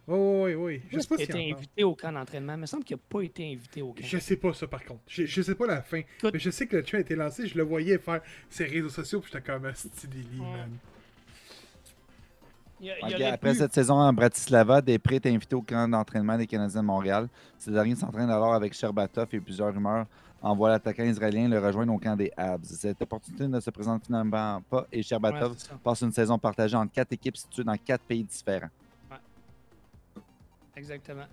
Oui, 0.08 0.18
oui, 0.18 0.54
oui. 0.56 0.82
Je 0.90 0.96
Je 0.98 1.02
sais 1.02 1.08
pas 1.08 1.16
qu'il 1.18 1.24
a 1.30 1.34
s'il 1.34 1.42
été 1.42 1.54
invité 1.54 1.84
au 1.84 1.96
camp 1.96 2.12
d'entraînement? 2.12 2.54
Il 2.54 2.60
me 2.62 2.66
semble 2.66 2.84
qu'il 2.84 2.96
n'a 2.98 3.02
pas 3.10 3.22
été 3.22 3.52
invité 3.52 3.82
au 3.82 3.94
camp. 3.94 4.04
Je 4.04 4.18
sais 4.18 4.38
pas 4.38 4.54
ça 4.54 4.68
par 4.68 4.84
contre. 4.84 5.02
Je, 5.08 5.26
je 5.26 5.42
sais 5.42 5.56
pas 5.56 5.68
la 5.68 5.82
fin. 5.82 6.02
Mais 6.24 6.40
je 6.40 6.50
sais 6.50 6.68
que 6.68 6.78
le 6.78 6.84
trend 6.84 6.98
a 6.98 7.02
été 7.02 7.16
lancé. 7.16 7.48
Je 7.48 7.56
le 7.58 7.64
voyais 7.64 7.98
faire 8.00 8.22
ses 8.50 8.66
réseaux 8.66 8.90
sociaux. 8.90 9.22
Puis 9.22 9.32
j'étais 9.34 9.44
comme 9.46 9.66
un 9.66 9.72
petit 9.72 10.08
délit, 10.08 10.40
Ouais. 10.40 10.46
man. 10.52 10.78
Il, 12.82 12.94
il 13.10 13.24
après 13.24 13.54
cette 13.54 13.74
saison 13.74 14.00
à 14.00 14.12
Bratislava, 14.12 14.82
Després 14.82 15.18
est 15.18 15.26
invité 15.28 15.56
au 15.56 15.62
camp 15.62 15.88
d'entraînement 15.90 16.38
des 16.38 16.48
Canadiens 16.48 16.82
de 16.82 16.86
Montréal. 16.86 17.28
Ces 17.58 17.72
derniers 17.72 17.96
s'entraînent 17.96 18.30
alors 18.30 18.54
avec 18.54 18.74
Sherbatov 18.74 19.28
et 19.34 19.40
plusieurs 19.40 19.74
rumeurs 19.74 20.06
envoient 20.42 20.70
l'attaquant 20.70 21.04
israélien 21.04 21.50
le 21.50 21.60
rejoindre 21.60 21.94
au 21.94 21.98
camp 21.98 22.16
des 22.16 22.32
Habs. 22.38 22.64
Cette 22.64 23.02
opportunité 23.02 23.48
ne 23.48 23.60
se 23.60 23.70
présente 23.70 24.06
finalement 24.06 24.62
pas 24.70 24.86
et 24.92 24.98
Ouais, 24.98 25.04
Sherbatov 25.04 25.56
passe 25.84 26.02
une 26.02 26.14
saison 26.14 26.38
partagée 26.38 26.78
entre 26.78 26.94
quatre 26.94 27.12
équipes 27.12 27.36
situées 27.36 27.64
dans 27.64 27.76
quatre 27.76 28.04
pays 28.04 28.24
différents. 28.24 28.70
Exactement. 30.76 31.26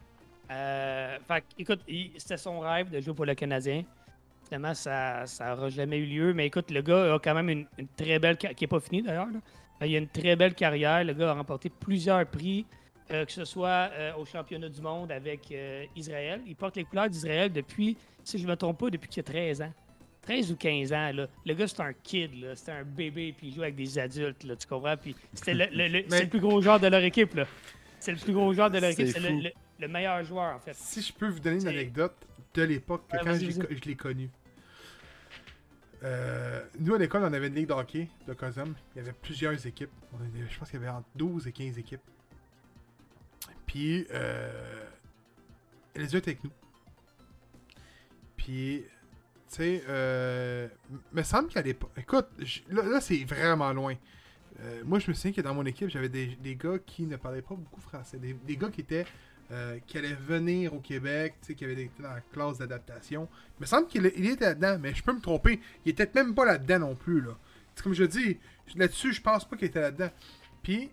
Euh, 0.50 1.18
fait 1.26 1.40
que, 1.40 1.46
écoute, 1.62 1.80
c'était 2.16 2.36
son 2.36 2.58
rêve 2.58 2.90
de 2.90 3.00
jouer 3.00 3.14
pour 3.14 3.26
le 3.26 3.34
Canadien. 3.34 3.84
Finalement, 4.44 4.74
ça 4.74 5.24
n'aura 5.40 5.68
jamais 5.68 5.98
eu 5.98 6.06
lieu. 6.06 6.34
Mais 6.34 6.46
écoute, 6.46 6.70
le 6.70 6.82
gars 6.82 7.14
a 7.14 7.18
quand 7.18 7.34
même 7.34 7.48
une, 7.48 7.66
une 7.78 7.88
très 7.88 8.18
belle 8.18 8.36
carrière, 8.36 8.56
qui 8.56 8.64
n'est 8.64 8.68
pas 8.68 8.80
finie 8.80 9.02
d'ailleurs. 9.02 9.28
Il 9.84 9.94
a 9.94 9.98
une 9.98 10.08
très 10.08 10.36
belle 10.36 10.54
carrière. 10.54 11.04
Le 11.04 11.12
gars 11.12 11.30
a 11.30 11.34
remporté 11.34 11.68
plusieurs 11.68 12.24
prix, 12.26 12.64
euh, 13.10 13.24
que 13.24 13.32
ce 13.32 13.44
soit 13.44 13.90
euh, 13.92 14.14
au 14.16 14.24
championnat 14.24 14.68
du 14.68 14.80
monde 14.80 15.12
avec 15.12 15.50
euh, 15.52 15.84
Israël. 15.94 16.40
Il 16.46 16.56
porte 16.56 16.76
les 16.76 16.84
couleurs 16.84 17.10
d'Israël 17.10 17.52
depuis, 17.52 17.96
si 18.24 18.38
je 18.38 18.44
ne 18.44 18.48
me 18.50 18.56
trompe 18.56 18.78
pas, 18.78 18.90
depuis 18.90 19.08
qu'il 19.08 19.20
a 19.20 19.24
13 19.24 19.62
ans. 19.62 19.72
13 20.22 20.50
ou 20.52 20.56
15 20.56 20.92
ans. 20.92 21.12
Là. 21.12 21.26
Le 21.44 21.54
gars, 21.54 21.68
c'est 21.68 21.80
un 21.80 21.92
kid, 21.92 22.34
là. 22.40 22.56
c'était 22.56 22.72
un 22.72 22.82
bébé, 22.84 23.32
puis 23.36 23.48
il 23.48 23.54
joue 23.54 23.62
avec 23.62 23.76
des 23.76 23.98
adultes, 23.98 24.42
là, 24.44 24.56
tu 24.56 24.66
comprends? 24.66 24.96
Puis 24.96 25.14
c'était 25.32 25.54
le, 25.54 25.66
le- 25.70 25.88
le- 25.88 26.04
c'est 26.08 26.22
le 26.24 26.28
plus 26.30 26.40
gros 26.40 26.60
joueur 26.60 26.80
de 26.80 26.86
leur 26.88 27.02
équipe. 27.04 27.34
là. 27.34 27.44
C'est 28.00 28.12
le 28.12 28.18
plus 28.18 28.32
gros 28.32 28.52
joueur 28.52 28.70
de 28.70 28.78
leur 28.78 28.90
équipe. 28.90 29.06
C'est 29.06 29.12
C'est 29.12 29.20
le, 29.20 29.28
fou. 29.36 29.40
le- 29.42 29.52
le 29.78 29.88
meilleur 29.88 30.24
joueur, 30.24 30.56
en 30.56 30.58
fait. 30.58 30.74
Si 30.74 31.00
je 31.02 31.12
peux 31.12 31.28
vous 31.28 31.38
donner 31.38 31.60
une 31.60 31.68
anecdote 31.68 32.14
de 32.54 32.62
l'époque, 32.62 33.02
que 33.08 33.12
Ouais, 33.16 33.22
quand 33.22 33.30
vas-y, 33.30 33.52
j'ai- 33.52 33.60
vas-y. 33.60 33.76
je 33.76 33.84
l'ai 33.84 33.94
connu. 33.94 34.30
Euh, 36.06 36.64
nous, 36.78 36.94
à 36.94 36.98
l'école, 36.98 37.22
on 37.24 37.32
avait 37.32 37.48
une 37.48 37.54
ligue 37.54 37.68
de 37.68 38.06
de 38.26 38.32
Cosum. 38.32 38.74
Il 38.94 38.98
y 38.98 39.00
avait 39.00 39.12
plusieurs 39.12 39.66
équipes. 39.66 39.90
Je 40.48 40.58
pense 40.58 40.70
qu'il 40.70 40.80
y 40.80 40.82
avait 40.82 40.94
entre 40.94 41.08
12 41.16 41.46
et 41.46 41.52
15 41.52 41.78
équipes. 41.78 42.00
Puis, 43.66 44.06
les 45.96 46.12
yeux 46.12 46.18
étaient 46.18 46.30
avec 46.30 46.44
nous. 46.44 46.52
Puis, 48.36 48.84
tu 49.48 49.56
sais, 49.56 49.82
euh, 49.88 50.68
me 51.12 51.22
semble 51.22 51.48
qu'à 51.48 51.62
l'époque. 51.62 51.90
Écoute, 51.96 52.28
là, 52.70 53.00
c'est 53.00 53.24
vraiment 53.24 53.72
loin. 53.72 53.94
Euh, 54.60 54.82
moi, 54.84 54.98
je 54.98 55.10
me 55.10 55.14
souviens 55.14 55.32
que 55.32 55.40
dans 55.40 55.54
mon 55.54 55.64
équipe, 55.66 55.88
j'avais 55.88 56.08
des, 56.08 56.56
gars 56.56 56.78
qui 56.78 57.06
ne 57.06 57.16
parlaient 57.16 57.42
pas 57.42 57.54
beaucoup 57.54 57.80
français. 57.80 58.18
Des 58.18 58.56
gars 58.56 58.70
qui 58.70 58.82
étaient. 58.82 59.06
Euh, 59.52 59.78
qui 59.86 59.98
allaient 59.98 60.14
venir 60.14 60.74
au 60.74 60.80
Québec, 60.80 61.34
qui 61.56 61.64
avaient 61.64 61.74
été 61.74 61.90
dans 62.00 62.12
la 62.12 62.20
classe 62.20 62.58
d'adaptation. 62.58 63.28
Il 63.58 63.62
me 63.62 63.66
semble 63.66 63.86
qu'il 63.86 64.10
il 64.16 64.26
était 64.26 64.46
là-dedans, 64.46 64.78
mais 64.80 64.94
je 64.94 65.02
peux 65.02 65.12
me 65.12 65.20
tromper. 65.20 65.60
Il 65.84 65.90
était 65.90 66.10
même 66.14 66.34
pas 66.34 66.44
là-dedans 66.44 66.80
non 66.80 66.94
plus, 66.96 67.20
là. 67.20 67.36
C'est 67.74 67.82
comme 67.82 67.94
je 67.94 68.04
dis, 68.04 68.38
là-dessus, 68.74 69.12
je 69.12 69.20
pense 69.20 69.44
pas 69.44 69.56
qu'il 69.56 69.68
était 69.68 69.80
là-dedans. 69.80 70.10
Puis, 70.62 70.90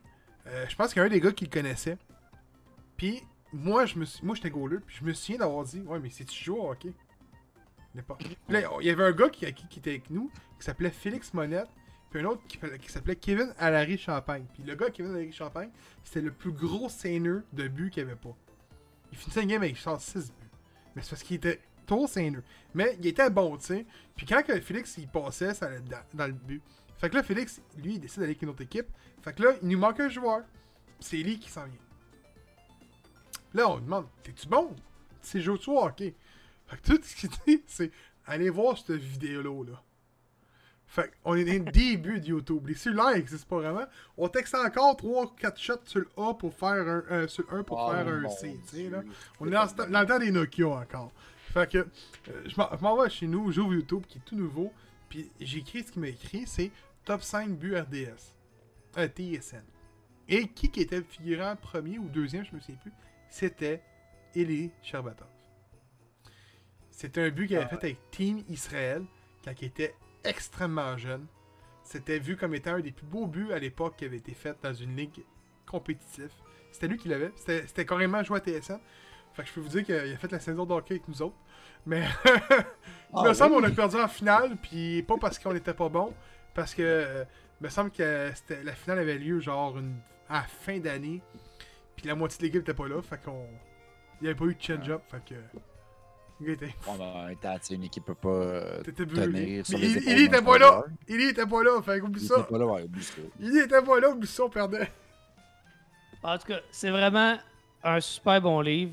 euh, 0.48 0.66
je 0.68 0.76
pense 0.76 0.94
qu'il 0.94 1.00
y 1.00 1.04
a 1.04 1.06
un 1.06 1.10
des 1.10 1.22
gars 1.22 1.32
qui 1.32 1.46
le 1.46 1.50
connaissait. 1.50 1.98
Puis, 2.98 3.24
moi, 3.52 3.86
je 3.86 3.98
me 3.98 4.06
suis, 4.06 4.24
moi, 4.26 4.36
j'étais 4.36 4.50
goaler, 4.50 4.80
puis 4.86 4.98
je 5.00 5.06
me 5.06 5.14
souviens 5.14 5.40
d'avoir 5.40 5.64
dit, 5.64 5.82
ouais, 5.82 6.00
mais 6.00 6.10
si 6.10 6.26
tu 6.26 6.44
joues 6.44 6.58
au 6.58 6.76
il 8.50 8.86
y 8.86 8.90
avait 8.90 9.04
un 9.04 9.12
gars 9.12 9.30
qui, 9.30 9.52
qui, 9.54 9.68
qui 9.68 9.80
était 9.80 9.92
avec 9.92 10.10
nous, 10.10 10.32
qui 10.60 10.66
s'appelait 10.66 10.90
Félix 10.90 11.34
Monette, 11.34 11.70
puis 12.14 12.22
un 12.22 12.26
autre 12.26 12.44
qui, 12.48 12.92
s'appelait 12.92 13.16
Kevin 13.16 13.56
Alary 13.58 13.98
Champagne. 13.98 14.46
Puis 14.54 14.62
le 14.62 14.76
gars, 14.76 14.92
Kevin 14.92 15.14
Alary 15.14 15.32
Champagne, 15.32 15.72
c'était 16.04 16.22
le 16.22 16.32
plus 16.32 16.52
gros 16.52 16.88
seineur 16.88 17.42
de 17.52 17.68
but 17.68 17.90
qu'il 17.90 18.04
n'y 18.04 18.12
avait 18.12 18.20
pas. 18.20 18.36
Il 19.12 19.18
finissait 19.18 19.42
une 19.42 19.50
game 19.50 19.64
avec 19.64 19.76
genre 19.76 20.00
6 20.00 20.28
buts. 20.28 20.48
Mais 20.96 21.02
c'est 21.02 21.10
parce 21.10 21.24
qu'il 21.24 21.38
était 21.38 21.60
trop 21.88 22.06
seineur. 22.06 22.44
Mais 22.76 22.96
il 23.00 23.08
était 23.08 23.32
bon, 23.32 23.58
tu 23.58 23.66
sais. 23.66 23.86
Puis 24.16 24.28
quand 24.28 24.44
que 24.44 24.60
Félix 24.62 24.96
il 25.00 25.08
passait, 25.08 25.56
ça 25.56 25.72
dans, 26.14 26.28
le 26.28 26.34
but. 26.34 26.62
Fait 26.98 27.10
que 27.10 27.16
là, 27.16 27.24
Félix, 27.24 27.60
lui, 27.82 27.96
il 27.96 28.00
décide 28.00 28.20
d'aller 28.20 28.34
avec 28.34 28.44
une 28.44 28.50
autre 28.50 28.62
équipe. 28.62 28.88
Fait 29.24 29.34
que 29.34 29.42
là, 29.42 29.54
il 29.64 29.68
nous 29.68 29.80
manque 29.80 30.00
un 30.00 30.10
joueur. 30.10 30.44
C'est 31.00 31.18
lui 31.18 31.40
qui 31.40 31.50
s'en 31.50 31.66
vient. 31.66 31.74
Là, 33.56 33.70
on 33.72 33.78
lui 33.78 33.86
demande 33.86 34.06
T'es-tu 34.22 34.48
bon? 34.48 34.76
C'est 35.20 35.42
joué 35.42 35.58
tu 35.58 35.72
au 35.72 35.80
hockey? 35.80 36.14
Fait 36.68 36.78
que 36.78 36.92
tout 36.92 37.00
ce 37.04 37.16
qu'il 37.16 37.30
dit, 37.48 37.64
c'est 37.66 37.92
Allez 38.28 38.52
voir 38.52 38.78
cette 38.78 38.92
vidéo-là. 38.92 39.72
Là. 39.72 39.84
Fait 40.94 41.12
qu'on 41.24 41.34
est 41.34 41.44
dans 41.44 41.66
le 41.66 41.72
début 41.72 42.20
de 42.20 42.28
YouTube. 42.28 42.68
Les 42.68 42.76
cellulaires 42.76 43.14
n'existent 43.16 43.48
pas 43.50 43.62
vraiment. 43.64 43.86
On 44.16 44.28
texte 44.28 44.54
encore 44.54 44.96
3-4 44.96 45.58
shots 45.58 45.74
sur 45.86 46.02
le 46.02 46.08
A 46.18 46.36
pour 46.36 46.54
faire 46.54 46.70
un, 46.88 47.04
un- 47.10 47.28
sur 47.28 47.44
le 47.50 47.58
1 47.60 47.64
pour 47.64 47.80
Oh 47.80 47.92
faire 47.92 48.08
un 48.08 48.30
C. 48.30 48.90
là. 48.92 49.02
On 49.40 49.48
est 49.48 49.52
dans, 49.52 49.66
dans 49.90 50.02
le 50.02 50.06
temps 50.06 50.20
des 50.20 50.30
Nokia 50.30 50.68
encore. 50.68 51.12
Fait 51.52 51.68
que 51.72 51.78
euh, 51.80 52.44
je 52.46 52.56
m'en- 52.82 52.96
vais 53.02 53.10
chez 53.10 53.26
nous, 53.26 53.52
j'ouvre 53.52 53.74
YouTube 53.74 54.04
qui 54.08 54.20
est 54.20 54.22
tout 54.24 54.36
nouveau. 54.36 54.72
Puis 55.10 55.32
j'ai 55.40 55.60
écrit 55.60 55.82
ce 55.84 55.92
qu'il 55.92 56.02
m'a 56.02 56.10
écrit 56.10 56.44
c'est 56.46 56.70
top 57.06 57.24
5 57.24 57.50
buts 57.58 57.76
RDS. 57.76 58.34
un 58.96 59.08
TSN. 59.08 59.64
Et 60.30 60.48
qui, 60.50 60.70
qui 60.70 60.82
était 60.82 61.02
figurant 61.02 61.56
premier 61.56 61.98
ou 61.98 62.08
deuxième, 62.08 62.46
je 62.46 62.54
me 62.56 62.60
souviens 62.60 62.78
plus, 62.82 62.94
c'était 63.32 63.82
Eli 64.36 64.70
Sherbatov. 64.84 65.28
C'était 66.92 67.22
un 67.24 67.30
but 67.30 67.48
qu'il 67.48 67.56
avait 67.58 67.66
Ah 67.66 67.78
fait 67.78 67.84
avec 67.88 68.12
Team 68.12 68.44
Israël 68.48 69.04
quand 69.44 69.52
il 69.60 69.66
était 69.66 69.96
extrêmement 70.24 70.98
jeune. 70.98 71.26
C'était 71.84 72.20
vu 72.20 72.38
comme 72.38 72.56
étant 72.56 72.76
un 72.76 72.80
des 72.80 72.92
plus 72.92 73.06
beaux 73.06 73.28
buts 73.28 73.52
à 73.52 73.60
l'époque 73.60 73.96
qui 73.98 74.06
avait 74.06 74.18
été 74.18 74.34
fait 74.34 74.58
dans 74.62 74.74
une 74.74 74.96
ligue 74.96 75.24
compétitive. 75.66 76.32
C'était 76.72 76.88
lui 76.88 76.98
qui 76.98 77.10
l'avait. 77.10 77.32
C'était 77.36 77.86
carrément 77.86 78.24
joué 78.24 78.40
à 78.40 78.42
TSN. 78.42 78.80
Fait 79.34 79.44
que 79.44 79.50
je 79.50 79.54
peux 79.54 79.62
vous 79.62 79.70
dire 79.70 79.84
qu'il 79.86 79.96
a 79.96 80.18
fait 80.18 80.32
la 80.32 80.40
saison 80.40 80.66
d'hockey 80.66 80.96
avec 80.96 81.08
nous 81.08 81.22
autres. 81.22 81.36
Mais 81.86 82.04
il 82.26 82.66
Ah 83.14 83.24
me 83.24 83.34
semble 83.34 83.56
oui? 83.56 83.62
qu'on 83.62 83.64
a 83.68 83.72
perdu 83.72 83.96
en 83.98 84.08
finale, 84.08 84.56
puis 84.62 85.04
pas 85.04 85.18
parce 85.18 85.38
qu'on 85.40 85.54
était 85.56 85.74
pas 85.74 85.90
bon, 85.90 86.14
parce 86.54 86.74
que 86.74 86.82
euh, 86.84 87.26
il 87.60 87.66
me 87.66 87.70
semble 87.70 87.92
que 87.92 88.32
la 88.64 88.74
finale 88.74 89.00
avait 89.00 89.18
lieu 89.18 89.40
genre 89.42 89.78
une, 89.78 89.98
à 90.30 90.36
la 90.36 90.44
fin 90.44 90.80
d'année, 90.80 91.22
puis 91.96 92.08
la 92.08 92.16
moitié 92.16 92.38
de 92.40 92.44
l'équipe 92.44 92.62
était 92.62 92.74
pas 92.74 92.88
là, 92.88 93.02
fait 93.02 93.22
qu'on 93.22 93.46
il 94.22 94.24
n'y 94.24 94.28
avait 94.30 94.38
pas 94.40 94.46
eu 94.46 94.56
de 94.56 94.62
change-up, 94.62 95.02
fait 95.10 95.26
que 95.26 95.36
le 96.44 96.56
gars 96.56 96.66
était, 96.66 96.76
On 96.88 97.02
a 97.02 97.28
un 97.30 97.36
temps, 97.36 97.54
tu 97.56 97.60
sais, 97.68 97.76
une 97.76 97.84
équipe 97.84 98.06
peut 98.06 98.16
pas 98.16 98.30
euh, 98.30 98.82
t'étais 98.84 99.06
tenir 99.06 99.66
sur 99.66 99.78
les 99.78 99.88
il, 99.92 100.10
il 100.10 100.22
était 100.26 100.42
pas 100.42 100.58
là, 100.58 100.84
il 101.08 101.22
était 101.30 101.46
pas 101.46 101.64
là, 101.64 101.82
fait 101.82 102.00
qu'oublie 102.00 102.22
Il 102.22 102.28
ça. 102.28 102.40
était 102.40 102.50
pas 102.50 102.58
là, 102.58 102.66
ouais, 102.68 102.84
oublie 102.84 103.04
ça. 103.04 103.14
Il 103.40 103.58
était 103.58 103.82
pas 103.82 104.00
là, 104.00 104.10
oublie 104.10 104.28
ça, 104.28 104.44
on 104.44 104.50
perdait. 104.50 104.90
En 106.24 106.38
tout 106.38 106.48
cas, 106.48 106.60
c'est 106.72 106.90
vraiment 106.90 107.38
un 107.84 108.00
super 108.00 108.42
bon 108.42 108.62
livre. 108.62 108.92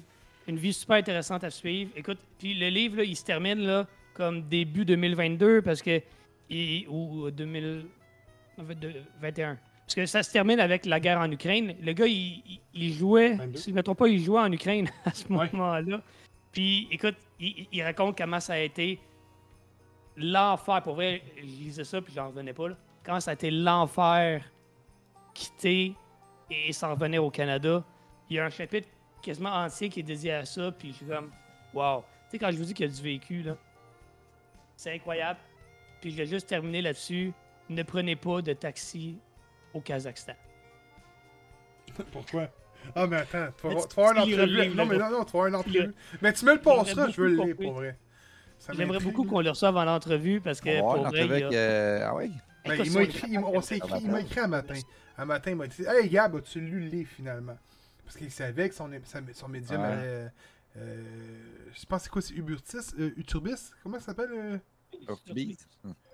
Une 0.49 0.57
vie 0.57 0.73
super 0.73 0.97
intéressante 0.97 1.45
à 1.45 1.51
suivre. 1.51 1.91
Écoute, 1.95 2.19
puis 2.39 2.55
le 2.55 2.69
livre, 2.69 2.97
là, 2.97 3.05
il 3.05 3.15
se 3.17 3.25
termine 3.25 3.61
là, 3.61 3.87
comme 4.15 4.43
début 4.49 4.85
2022 4.85 5.63
parce 5.63 5.81
que. 5.83 6.01
il- 6.49 6.87
ou 6.89 7.31
2000, 7.31 7.87
en 8.59 8.65
fait, 8.65 8.75
de- 8.75 8.93
21. 9.21 9.57
Parce 9.87 9.95
que 9.95 10.07
ça 10.07 10.23
se 10.25 10.33
termine 10.33 10.59
avec 10.61 10.87
la 10.87 10.99
guerre 10.99 11.19
en 11.21 11.31
Ukraine. 11.31 11.75
Le 11.81 11.93
gars, 11.93 12.07
il, 12.07 12.43
il- 12.49 12.61
il 12.75 12.93
jouait, 12.95 13.35
22. 13.35 13.59
si 13.59 13.65
je 13.67 13.71
ne 13.71 13.77
me 13.77 13.83
trompe 13.83 13.99
pas, 13.99 14.09
il 14.09 14.21
jouait 14.25 14.41
en 14.41 14.51
Ukraine 14.51 14.89
à 15.05 15.13
ce 15.15 15.25
Ouais. 15.33 15.49
moment-là. 15.53 16.01
Puis 16.53 16.89
écoute, 16.91 17.17
il, 17.39 17.83
raconte 17.83 18.19
comment 18.19 18.41
ça 18.41 18.55
a 18.55 18.59
été 18.59 19.01
l'enfer. 20.17 20.83
Pour 20.83 20.95
vrai, 20.95 21.23
je 21.37 21.43
lisais 21.43 21.85
ça 21.85 22.01
puis 22.01 22.13
j'en 22.13 22.29
revenais 22.29 22.53
pas. 22.53 22.69
Là. 22.69 22.77
Comment 23.05 23.21
ça 23.21 23.31
a 23.31 23.35
été 23.35 23.51
l'enfer 23.51 24.45
quitter 25.33 25.95
et 26.51 26.73
s'en 26.73 26.91
revenir 26.91 27.25
au 27.25 27.31
Canada. 27.31 27.85
Il 28.29 28.37
y 28.37 28.39
a 28.41 28.45
un 28.45 28.51
chapitre 28.51 28.89
quasiment 29.23 29.51
entier 29.51 29.89
qui 29.89 30.01
est 30.01 30.05
dédié 30.05 30.33
à 30.33 30.45
ça, 30.45 30.73
puis 30.73 30.91
je 30.91 30.97
suis 30.97 31.07
comme, 31.07 31.31
wow. 31.73 32.01
Tu 32.01 32.33
sais, 32.33 32.39
quand 32.39 32.51
je 32.51 32.57
vous 32.57 32.65
dis 32.65 32.75
qu'il 32.75 32.87
y 32.87 32.89
a 32.89 32.93
du 32.93 33.03
vécu, 33.03 33.43
là, 33.43 33.57
c'est 34.77 34.95
incroyable. 34.95 35.39
Puis 36.01 36.11
je 36.11 36.17
vais 36.17 36.27
juste 36.27 36.47
terminer 36.47 36.83
là-dessus. 36.83 37.33
Ne 37.69 37.83
prenez 37.83 38.17
pas 38.17 38.43
de 38.43 38.53
taxi 38.53 39.19
au 39.75 39.81
Kazakhstan. 39.81 40.35
Pourquoi? 42.13 42.49
Ah, 42.95 43.07
mais 43.07 43.17
attends, 43.17 43.49
tu 43.61 43.67
vas, 43.67 43.75
tu 43.75 44.01
une 44.01 44.19
entrevue. 44.19 44.75
Non, 44.75 44.87
mais 44.87 44.99
non, 44.99 45.11
non, 45.11 45.25
tu 45.25 45.33
vas 45.33 45.39
avoir 45.39 45.47
une 45.47 45.55
entrevue. 45.55 45.95
Mais 46.23 46.33
tu 46.33 46.45
me 46.45 46.55
le 46.55 46.61
passeras, 46.61 47.09
je 47.09 47.21
veux 47.21 47.29
le 47.29 47.45
lire 47.45 47.57
pour 47.57 47.73
vrai. 47.73 47.99
J'aimerais 48.73 49.01
beaucoup 49.01 49.25
qu'on 49.25 49.41
le 49.41 49.51
reçoive 49.51 49.77
en 49.77 49.87
entrevue 49.87 50.41
parce 50.41 50.61
que 50.61 50.81
pour 50.81 51.07
vrai, 51.07 51.43
euh, 51.53 52.05
Ah 52.07 52.15
ouais? 52.15 52.31
Ben, 52.67 52.75
Écoute, 52.75 52.87
il 52.87 52.93
m'a 52.93 53.03
écrit, 53.05 53.39
on 53.39 53.61
s'est 53.63 53.79
écrit, 53.79 54.01
il 54.05 54.11
m'a 54.11 54.21
écrit 54.21 54.41
un 54.41 54.47
matin. 54.49 54.75
Un 55.17 55.25
matin, 55.25 55.51
il 55.51 55.57
m'a 55.57 55.67
dit 55.67 55.83
Hey 55.87 56.09
Gab, 56.09 56.37
as-tu 56.37 56.61
lu 56.61 56.81
le 56.81 56.87
livre 56.87 57.11
finalement? 57.11 57.57
Parce 58.05 58.17
qu'il 58.17 58.31
savait 58.31 58.69
que 58.69 58.75
son, 58.75 58.89
médium 59.49 59.81
Ouais. 59.81 59.87
allait. 59.87 60.33
euh, 60.77 61.03
je 61.73 61.87
pense 61.87 62.03
c'est 62.03 62.11
quoi, 62.11 62.23
c'est 62.23 62.35
Uburtis 62.35 62.79
euh, 62.99 63.11
Uturbis 63.17 63.71
Comment 63.83 63.99
ça 63.99 64.07
s'appelle 64.07 64.31
euh, 64.33 64.59
Urtubis. 65.09 65.59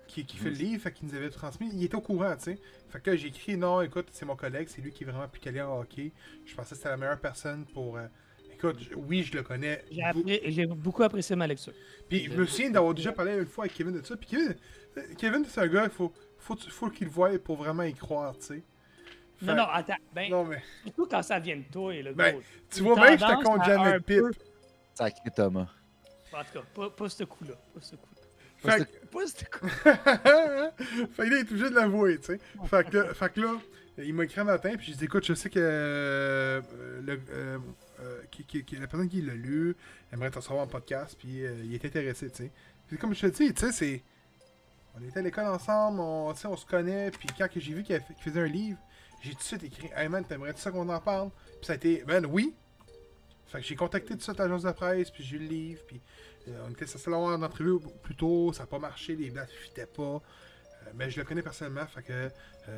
Qui, 0.07 0.25
qui 0.25 0.37
fait 0.37 0.49
le 0.49 0.55
livre, 0.55 0.81
fait 0.81 0.91
qu'il 0.91 1.07
nous 1.07 1.13
avait 1.15 1.29
transmis. 1.29 1.69
Il 1.73 1.83
était 1.83 1.95
au 1.95 2.01
courant, 2.01 2.35
tu 2.35 2.43
sais. 2.45 2.59
Fait 2.89 2.99
que 3.01 3.11
là, 3.11 3.15
j'ai 3.17 3.27
écrit 3.27 3.57
Non, 3.57 3.81
écoute, 3.81 4.07
c'est 4.11 4.25
mon 4.25 4.35
collègue, 4.35 4.67
c'est 4.69 4.81
lui 4.81 4.91
qui 4.91 5.03
est 5.03 5.07
vraiment 5.07 5.27
plus 5.27 5.39
calé 5.41 5.61
en 5.61 5.79
hockey. 5.79 6.11
Je 6.45 6.55
pensais 6.55 6.71
que 6.71 6.75
c'était 6.77 6.89
la 6.89 6.97
meilleure 6.97 7.19
personne 7.19 7.65
pour. 7.73 7.97
euh, 7.97 8.07
Écoute, 8.53 8.77
je- 8.79 8.95
oui, 8.95 9.21
je 9.21 9.35
le 9.37 9.43
connais. 9.43 9.83
j'ai 9.91 10.01
appré- 10.01 10.41
j'ai 10.47 10.65
beaucoup 10.65 11.03
apprécié 11.03 11.35
ma 11.35 11.45
lecture. 11.45 11.73
Puis 12.09 12.25
je 12.25 12.31
me 12.35 12.45
souviens 12.47 12.71
d'avoir 12.71 12.95
déjà 12.95 13.11
parlé 13.11 13.37
une 13.37 13.45
fois 13.45 13.65
avec 13.65 13.75
Kevin 13.75 13.99
de 13.99 14.03
ça. 14.03 14.17
Puis 14.17 14.27
Kevin, 14.29 14.55
Kevin 15.15 15.45
c'est 15.45 15.61
un 15.61 15.67
gars, 15.67 15.83
il 15.83 15.91
faut, 15.91 16.11
faut, 16.39 16.55
faut 16.55 16.89
qu'il 16.89 17.05
le 17.05 17.13
voie 17.13 17.37
pour 17.37 17.57
vraiment 17.57 17.83
y 17.83 17.93
croire, 17.93 18.35
tu 18.39 18.45
sais. 18.45 18.63
Non, 19.43 19.47
Fait- 19.49 19.55
non, 19.55 19.63
attends. 19.71 19.93
Ben, 20.15 20.31
Non, 20.31 20.43
mais 20.45 20.63
surtout 20.83 21.05
quand 21.05 21.21
ça 21.21 21.37
vient 21.39 21.57
de 21.57 21.65
toi, 21.71 21.93
le 21.93 22.13
Ben, 22.13 22.31
gros. 22.31 22.41
tu 22.71 22.81
vois 22.81 22.95
bien 22.95 23.15
que 23.15 23.21
je 23.21 23.25
te 23.27 23.43
compte 23.43 23.63
jamais 23.63 23.89
un 23.91 23.97
de 23.99 24.03
pipe. 24.03 24.23
Sacré 24.95 25.29
Thomas. 25.35 25.67
En 26.33 26.43
tout 26.43 26.53
cas, 26.53 26.63
pas, 26.73 26.89
pas 26.89 27.09
ce 27.09 27.23
coup-là. 27.25 27.53
Pas 27.75 27.81
ce 27.81 27.95
coup 27.95 28.09
Fait 28.57 28.85
coup. 29.49 29.67
fait 29.83 29.93
que 29.93 31.21
là, 31.23 31.27
il 31.27 31.33
est 31.33 31.41
obligé 31.51 31.69
de 31.69 31.75
l'avouer, 31.75 32.17
tu 32.19 32.25
sais. 32.25 32.39
Fait 32.65 32.89
que, 32.89 32.97
là- 32.97 33.13
fait 33.13 33.33
que 33.33 33.41
là, 33.41 33.53
il 33.99 34.13
m'a 34.13 34.23
écrit 34.25 34.41
un 34.41 34.45
matin, 34.45 34.73
puis 34.77 34.87
j'ai 34.87 34.93
dit, 34.95 35.05
écoute, 35.05 35.25
je 35.25 35.33
sais 35.33 35.49
que 35.49 35.59
euh, 35.59 36.61
le, 37.03 37.19
euh, 37.31 37.57
euh, 38.01 38.21
qui, 38.31 38.43
qui- 38.45 38.63
qui- 38.63 38.75
la 38.75 38.87
personne 38.87 39.09
qui 39.09 39.21
l'a 39.21 39.33
lu 39.33 39.75
aimerait 40.11 40.29
te 40.31 40.35
recevoir 40.37 40.63
en 40.63 40.67
podcast, 40.67 41.15
puis 41.17 41.45
euh, 41.45 41.55
il 41.63 41.73
est 41.73 41.83
intéressé, 41.85 42.29
tu 42.29 42.43
sais. 42.43 42.51
Puis 42.87 42.97
comme 42.97 43.13
je 43.13 43.21
te 43.21 43.27
dis, 43.27 43.53
tu 43.53 43.65
sais, 43.65 43.71
c'est. 43.71 44.03
On 44.99 45.03
était 45.07 45.19
à 45.19 45.21
l'école 45.21 45.45
ensemble, 45.47 45.99
on, 45.99 46.29
on 46.43 46.55
se 46.57 46.65
connaît, 46.65 47.11
puis 47.11 47.27
quand 47.37 47.47
que 47.51 47.59
j'ai 47.59 47.73
vu 47.73 47.83
qu'il 47.83 48.01
faisait 48.19 48.39
un 48.39 48.47
livre, 48.47 48.79
j'ai 49.21 49.31
tout 49.31 49.37
de 49.37 49.43
suite 49.43 49.63
écrit, 49.63 49.89
hey 49.95 50.07
man, 50.09 50.23
t'aimerais-tu 50.25 50.59
ça 50.61 50.71
qu'on 50.71 50.89
en 50.89 50.99
parle? 50.99 51.29
Puis 51.57 51.65
ça 51.67 51.73
a 51.73 51.75
été, 51.75 52.03
ben 52.07 52.25
oui. 52.25 52.53
Fait 53.47 53.59
que 53.59 53.63
j'ai 53.65 53.75
contacté 53.75 54.09
tout 54.09 54.15
de 54.17 54.21
suite 54.23 54.37
l'agence 54.39 54.63
de 54.63 54.71
presse, 54.71 55.09
puis 55.11 55.23
j'ai 55.23 55.35
eu 55.37 55.39
le 55.39 55.45
livre, 55.47 55.81
puis 55.87 56.01
on 56.67 56.71
était 56.71 56.85
censé 56.85 57.09
l'avoir 57.09 57.37
en 57.37 57.41
entrevue 57.43 57.79
plus 58.03 58.15
tôt, 58.15 58.51
ça 58.53 58.63
n'a 58.63 58.67
pas 58.67 58.79
marché, 58.79 59.15
les 59.15 59.29
dates 59.29 59.49
ne 59.49 59.55
fitaient 59.65 59.85
pas. 59.85 60.03
Euh, 60.03 60.19
mais 60.95 61.09
je 61.09 61.19
le 61.19 61.25
connais 61.25 61.41
personnellement, 61.41 61.85
fait 61.87 62.01
que 62.03 62.13
euh, 62.13 62.29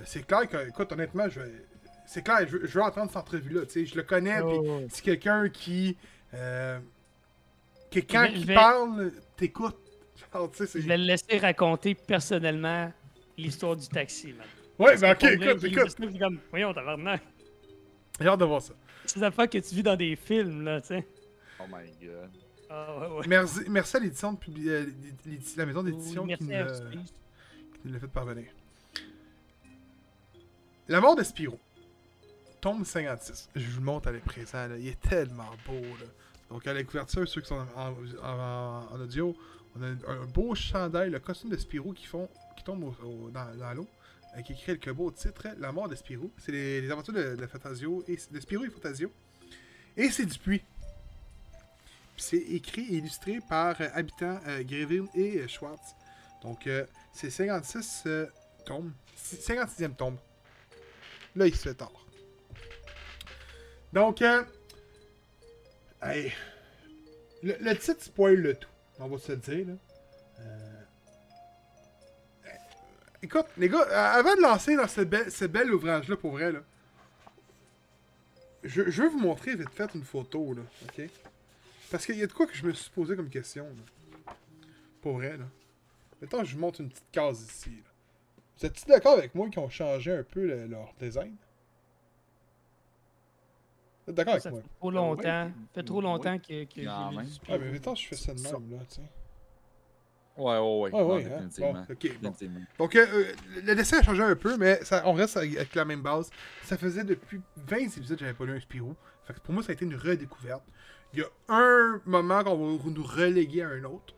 c'est 0.05 0.25
clair 0.25 0.47
que, 0.47 0.67
écoute, 0.69 0.91
honnêtement, 0.91 1.27
je 1.29 1.39
vais- 1.41 1.65
c'est 2.05 2.23
clair, 2.23 2.39
je 2.47 2.57
veux, 2.57 2.67
je 2.67 2.73
veux 2.73 2.83
entendre 2.83 3.07
cette 3.07 3.17
entrevue-là, 3.17 3.65
tu 3.65 3.71
sais, 3.71 3.85
je 3.85 3.95
le 3.95 4.03
connais, 4.03 4.37
puis 4.41 4.57
Oh. 4.61 4.81
c'est 4.89 5.03
quelqu'un 5.03 5.49
qui, 5.49 5.95
euh, 6.33 6.79
que 7.91 7.99
quand 7.99 8.23
vais- 8.23 8.33
il 8.33 8.45
vais- 8.45 8.53
parle, 8.55 9.11
t'écoutes. 9.37 9.77
Je 10.75 10.79
vais 10.87 10.97
le 10.97 11.03
laisser 11.05 11.37
raconter 11.37 11.95
personnellement 11.95 12.91
l'histoire 13.37 13.75
du 13.75 13.87
taxi, 13.87 14.33
man. 14.33 14.45
Ouais, 14.77 14.97
ben 14.97 15.11
ok, 15.13 15.23
écoute, 15.23 15.63
écoute, 15.63 15.95
puis 15.97 16.19
comme, 16.19 16.39
voyons, 16.49 16.73
tabarnak. 16.73 17.21
j'ai 18.19 18.27
hâte 18.27 18.39
de 18.39 18.45
voir 18.45 18.61
ça. 18.61 18.73
C'est 19.05 19.19
des 19.19 19.25
affaires 19.25 19.49
que 19.49 19.57
tu 19.57 19.75
vis 19.75 19.83
dans 19.83 19.95
des 19.95 20.15
films, 20.15 20.63
là, 20.63 20.81
tu 20.81 20.87
sais. 20.87 21.07
Oh 21.59 21.63
my 21.67 21.89
god. 22.05 22.29
Ah, 22.69 22.99
ouais, 22.99 23.07
ouais. 23.19 23.27
Merci, 23.27 23.59
merci 23.69 23.97
à 23.97 23.99
l'édition 23.99 24.33
de 24.33 24.39
euh, 24.69 24.85
la 25.57 25.65
maison 25.65 25.83
d'édition 25.83 26.27
qui 26.27 26.43
nous 26.43 26.49
l'a- 26.51 26.73
Steve. 26.73 26.89
qui 27.01 27.79
nous 27.85 27.93
l'a 27.93 27.99
fait 27.99 28.07
parvenir. 28.07 28.45
La 30.87 31.01
mort 31.01 31.15
de 31.15 31.23
Spiro. 31.23 31.59
Tombe 32.61 32.83
56. 32.85 33.49
Je 33.55 33.65
vous 33.69 33.79
le 33.79 33.85
montre 33.85 34.09
à 34.09 34.13
présent. 34.13 34.67
Là. 34.67 34.77
Il 34.77 34.87
est 34.87 34.99
tellement 34.99 35.49
beau. 35.65 35.73
Là. 35.81 36.05
Donc, 36.49 36.65
à 36.67 36.73
la 36.73 36.83
couverture, 36.83 37.27
ceux 37.27 37.41
qui 37.41 37.47
sont 37.47 37.65
en, 37.75 37.93
en- 38.23 38.87
en 38.91 38.99
audio, 38.99 39.35
on 39.75 39.83
a 39.83 39.87
un, 39.87 39.97
un 40.07 40.25
beau 40.25 40.55
chandail, 40.55 41.09
le 41.11 41.19
costume 41.19 41.49
de 41.51 41.57
Spiro 41.57 41.93
qui, 41.93 42.05
font, 42.05 42.27
qui 42.57 42.63
tombe 42.63 42.83
au- 42.83 43.05
au- 43.05 43.29
dans, 43.29 43.55
dans 43.55 43.73
l'eau, 43.73 43.87
avec 44.33 44.49
écrit 44.51 44.77
quelques 44.77 44.91
beaux 44.95 45.11
titres. 45.11 45.47
La 45.59 45.71
mort 45.71 45.87
de 45.87 45.95
Spiro. 45.95 46.31
C'est 46.37 46.51
les, 46.51 46.81
les 46.81 46.91
aventures 46.91 47.13
de, 47.13 47.35
de 47.35 47.47
Fantasio, 47.47 48.03
et, 48.07 48.17
de 48.31 48.39
Spiro 48.39 48.63
et 48.65 48.69
Fantasio. 48.69 49.11
Et 49.95 50.09
c'est 50.09 50.25
Dupuis. 50.25 50.61
C'est 52.19 52.37
écrit 52.37 52.81
et 52.81 52.97
illustré 52.97 53.39
par 53.47 53.79
euh, 53.81 53.87
Habitant, 53.93 54.39
euh, 54.47 54.63
Greville 54.63 55.07
et 55.15 55.39
euh, 55.39 55.47
Schwartz. 55.47 55.95
Donc, 56.43 56.69
c'est 57.13 57.29
56 57.29 58.03
euh, 58.05 58.25
tombes. 58.65 58.91
56e 59.17 59.95
tombe. 59.95 60.17
Là, 61.35 61.47
il 61.47 61.55
se 61.55 61.69
fait 61.69 61.73
tard. 61.73 61.91
Donc, 63.91 64.21
euh, 64.21 64.43
le, 67.43 67.73
titre 67.73 68.03
spoil 68.03 68.35
le 68.35 68.55
tout. 68.55 68.69
On 68.99 69.07
va 69.07 69.17
se 69.17 69.31
le 69.31 69.37
dire. 69.37 69.67
Là. 69.67 69.73
Écoute, 73.21 73.47
les 73.57 73.67
gars, 73.67 73.81
avant 74.13 74.35
de 74.35 74.41
lancer 74.41 74.77
dans 74.77 74.87
ce, 74.87 75.01
bel, 75.01 75.73
ouvrage-là, 75.73 76.15
pour 76.15 76.31
vrai, 76.31 76.53
là, 76.53 76.59
je, 78.63 78.89
je 78.89 79.01
veux 79.01 79.09
vous 79.09 79.19
montrer 79.19 79.55
vite 79.55 79.69
fait 79.71 79.93
une 79.93 80.05
photo. 80.05 80.53
Là, 80.53 80.61
ok? 80.83 81.09
Parce 81.91 82.05
qu'il 82.05 82.17
y 82.17 82.23
a 82.23 82.27
de 82.27 82.33
quoi 82.33 82.45
que 82.45 82.53
je 82.53 82.65
me 82.65 82.73
suis 82.73 82.91
posé 82.91 83.15
comme 83.15 83.29
question. 83.29 83.65
Là. 83.65 84.33
Pour 85.01 85.13
vrai, 85.13 85.37
là. 85.37 85.45
Mettons, 86.21 86.43
je 86.43 86.53
vous 86.55 86.61
montre 86.61 86.81
une 86.81 86.89
petite 86.89 87.09
case 87.11 87.41
ici. 87.41 87.69
Là. 87.71 87.91
Vous 88.59 88.65
êtes-vous 88.65 88.87
d'accord 88.87 89.13
avec 89.13 89.33
moi 89.35 89.49
qu'ils 89.49 89.59
ont 89.59 89.69
changé 89.69 90.11
un 90.11 90.23
peu 90.23 90.45
le- 90.45 90.67
leur 90.67 90.93
design? 90.99 91.35
Vous 94.05 94.11
êtes 94.11 94.15
d'accord 94.17 94.33
avec 94.33 94.43
Ça 94.43 94.49
moi? 94.51 94.61
fait 94.61 94.67
trop 94.79 94.91
longtemps. 94.91 95.17
Ouais. 95.21 95.23
Ça 95.23 95.49
fait 95.73 95.83
trop 95.83 96.01
longtemps 96.01 96.37
que, 96.39 96.43
j'ai 96.49 96.65
du 96.65 96.87
Ah, 96.87 97.09
mais 97.13 97.71
mettons, 97.71 97.95
je 97.95 98.07
fais 98.07 98.15
ça 98.15 98.33
de 98.33 98.41
même, 98.41 98.71
là, 98.71 98.77
tu 98.89 98.95
sais. 98.95 99.01
Ouais, 100.37 100.57
ouais, 100.57 100.79
ouais. 100.79 100.91
Non, 100.91 101.07
ouais, 101.15 101.25
hein? 101.25 101.29
définitivement. 101.29 101.73
Bon, 101.73 101.79
ok, 101.81 101.87
bon. 101.89 101.97
Définitivement. 102.29 102.59
Donc, 102.77 102.95
euh, 102.95 103.05
euh, 103.11 103.33
le 103.65 103.75
dessin 103.75 103.99
a 103.99 104.03
changé 104.03 104.23
un 104.23 104.35
peu, 104.37 104.55
mais 104.57 104.83
ça, 104.85 105.03
on 105.05 105.11
reste 105.13 105.35
avec, 105.35 105.55
avec 105.57 105.75
la 105.75 105.83
même 105.83 106.01
base. 106.01 106.29
Ça 106.63 106.77
faisait 106.77 107.03
depuis 107.03 107.41
20 107.57 107.77
épisodes 107.97 108.17
que 108.17 108.23
j'avais 108.25 108.33
pas 108.37 108.45
lu 108.45 108.55
un 108.55 108.59
Spirou. 108.59 108.95
Fait 109.30 109.35
que 109.35 109.45
pour 109.45 109.53
moi, 109.53 109.61
ça 109.64 109.69
a 109.72 109.73
été 109.73 109.85
une 109.85 109.95
redécouverte. 109.95 110.64
Il 111.14 111.19
y 111.19 111.23
a 111.23 111.27
un 111.49 112.01
moment 112.06 112.43
qu'on 112.43 112.77
va 112.77 112.89
nous 112.89 113.03
reléguer 113.03 113.61
à 113.61 113.69
un 113.69 113.84
autre. 113.84 114.14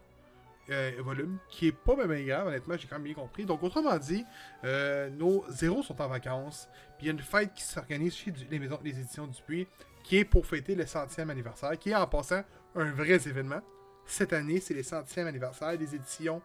euh, 0.70 0.92
volume, 1.00 1.38
qui 1.50 1.68
est 1.68 1.72
pas 1.74 1.96
bien 2.08 2.24
grave, 2.24 2.48
honnêtement, 2.48 2.76
j'ai 2.78 2.88
quand 2.88 2.96
même 2.96 3.04
bien 3.04 3.14
compris. 3.14 3.44
Donc, 3.44 3.62
autrement 3.62 3.98
dit, 3.98 4.24
euh, 4.64 5.10
nos 5.10 5.44
zéros 5.50 5.84
sont 5.84 6.00
en 6.02 6.08
vacances, 6.08 6.70
puis 6.98 7.08
il 7.08 7.08
y 7.08 7.10
a 7.10 7.14
une 7.14 7.20
fête 7.20 7.54
qui 7.54 7.64
s'organise 7.64 8.16
chez 8.16 8.32
du- 8.32 8.46
les 8.50 8.58
maisons, 8.58 8.80
les 8.82 8.98
éditions 8.98 9.28
Dupuis, 9.28 9.68
qui 10.04 10.18
est 10.18 10.24
pour 10.24 10.46
fêter 10.46 10.76
le 10.76 10.86
centième 10.86 11.30
anniversaire, 11.30 11.78
qui 11.78 11.90
est 11.90 11.96
en 11.96 12.08
passant 12.08 12.44
un 12.76 12.90
vrai 12.92 13.16
événement. 13.28 13.60
Cette 14.06 14.32
année, 14.32 14.62
c'est 14.62 14.74
les 14.74 14.84
centième 14.84 15.28
anniversaire 15.28 15.78
des 15.78 15.94
éditions 15.94 16.42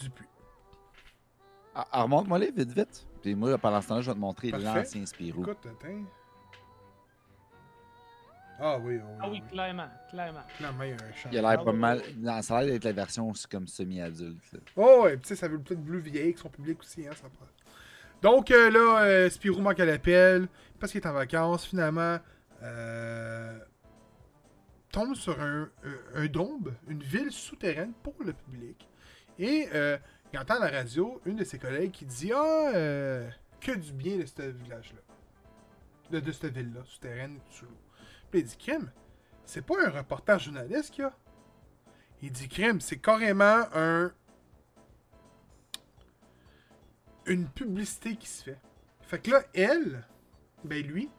Dupuis. 0.00 0.28
Ah, 1.74 1.86
ah, 1.92 2.02
remonte-moi 2.04 2.38
les 2.38 2.50
vite, 2.52 2.70
vite. 2.72 3.06
Puis 3.20 3.34
moi, 3.34 3.58
pendant 3.58 3.82
ce 3.82 3.88
temps-là, 3.88 4.00
je 4.00 4.06
vais 4.10 4.14
te 4.14 4.20
montrer 4.20 4.50
l'ancien 4.74 5.04
Spirou. 5.04 5.42
Écoute, 5.42 5.66
attends. 5.66 6.02
Ah 8.58 8.78
oui, 8.78 8.98
oh, 9.02 9.18
Ah 9.20 9.28
oui, 9.30 9.42
clairement, 9.50 9.88
clairement. 10.10 10.40
Clairement, 10.56 10.82
il 10.84 10.90
y 10.90 10.92
a 10.92 10.94
un 10.96 11.12
champ. 11.14 11.28
Il 11.30 11.38
a 11.38 11.40
l'air 11.42 11.58
Ah 11.60 11.64
pas 11.64 11.72
mal. 11.72 12.02
non, 12.18 12.40
ça 12.42 12.56
a 12.58 12.62
l'air 12.62 12.72
d'être 12.72 12.84
la 12.84 12.92
version 12.92 13.32
comme 13.50 13.66
semi-adulte. 13.66 14.40
Oh, 14.76 15.02
ouais, 15.04 15.18
tu 15.18 15.28
sais, 15.28 15.36
ça 15.36 15.48
veut 15.48 15.58
peut-être 15.60 15.82
bleu 15.82 15.98
vieille 15.98 16.22
avec 16.24 16.38
son 16.38 16.48
public 16.48 16.80
aussi, 16.80 17.06
hein, 17.06 17.12
ça 17.14 17.28
prend. 17.28 17.46
Donc 18.22 18.50
euh, 18.50 18.70
là, 18.70 19.02
euh, 19.02 19.28
Spirou 19.30 19.60
manque 19.60 19.78
à 19.80 19.84
l'appel, 19.84 20.48
parce 20.80 20.90
qu'il 20.92 21.00
est 21.02 21.06
en 21.06 21.12
vacances, 21.12 21.66
finalement, 21.66 22.18
euh, 22.62 23.58
tombe 24.90 25.14
sur 25.14 25.38
un, 25.40 25.68
un, 25.84 26.22
un 26.22 26.26
dombe, 26.26 26.72
une 26.88 27.02
ville 27.02 27.30
souterraine 27.30 27.92
pour 28.02 28.14
le 28.24 28.32
public. 28.32 28.88
Et 29.38 29.68
euh, 29.74 29.98
il 30.32 30.38
entend 30.38 30.54
à 30.54 30.70
la 30.70 30.78
radio 30.78 31.20
une 31.26 31.36
de 31.36 31.44
ses 31.44 31.58
collègues 31.58 31.90
qui 31.90 32.06
dit 32.06 32.32
Ah, 32.34 32.70
euh, 32.74 33.28
que 33.60 33.72
du 33.72 33.92
bien 33.92 34.16
de 34.16 34.24
ce 34.24 34.42
village-là. 34.42 35.00
De, 36.10 36.20
de 36.20 36.32
cette 36.32 36.54
ville-là, 36.56 36.80
souterraine, 36.86 37.38
sous 37.50 37.66
l'eau. 37.66 37.72
Il 38.34 38.44
dit 38.44 38.56
Crime, 38.58 38.90
c'est 39.46 39.64
pas 39.64 39.86
un 39.86 39.90
reportage 39.90 40.44
journaliste 40.44 40.90
qu'il 40.90 41.04
y 41.04 41.06
a. 41.06 41.16
Il 42.22 42.30
dit 42.30 42.48
Crime, 42.48 42.80
c'est 42.80 42.98
carrément 42.98 43.64
un. 43.74 44.12
Une 47.24 47.48
publicité 47.48 48.14
qui 48.14 48.28
se 48.28 48.44
fait. 48.44 48.60
Fait 49.00 49.18
que 49.18 49.30
là, 49.30 49.42
elle, 49.54 50.06
ben 50.64 50.86
lui, 50.86 51.10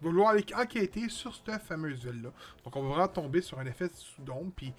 va 0.00 0.08
vouloir 0.08 0.34
enquêter 0.56 1.08
sur 1.08 1.34
cette 1.34 1.62
fameuse 1.62 2.06
ville-là. 2.06 2.30
Donc 2.64 2.74
on 2.74 2.82
va 2.82 2.88
vraiment 2.88 3.08
tomber 3.08 3.40
sur 3.40 3.58
un 3.58 3.66
effet 3.66 3.90
sous 3.92 4.22
d'ombre. 4.22 4.52
Puis, 4.56 4.72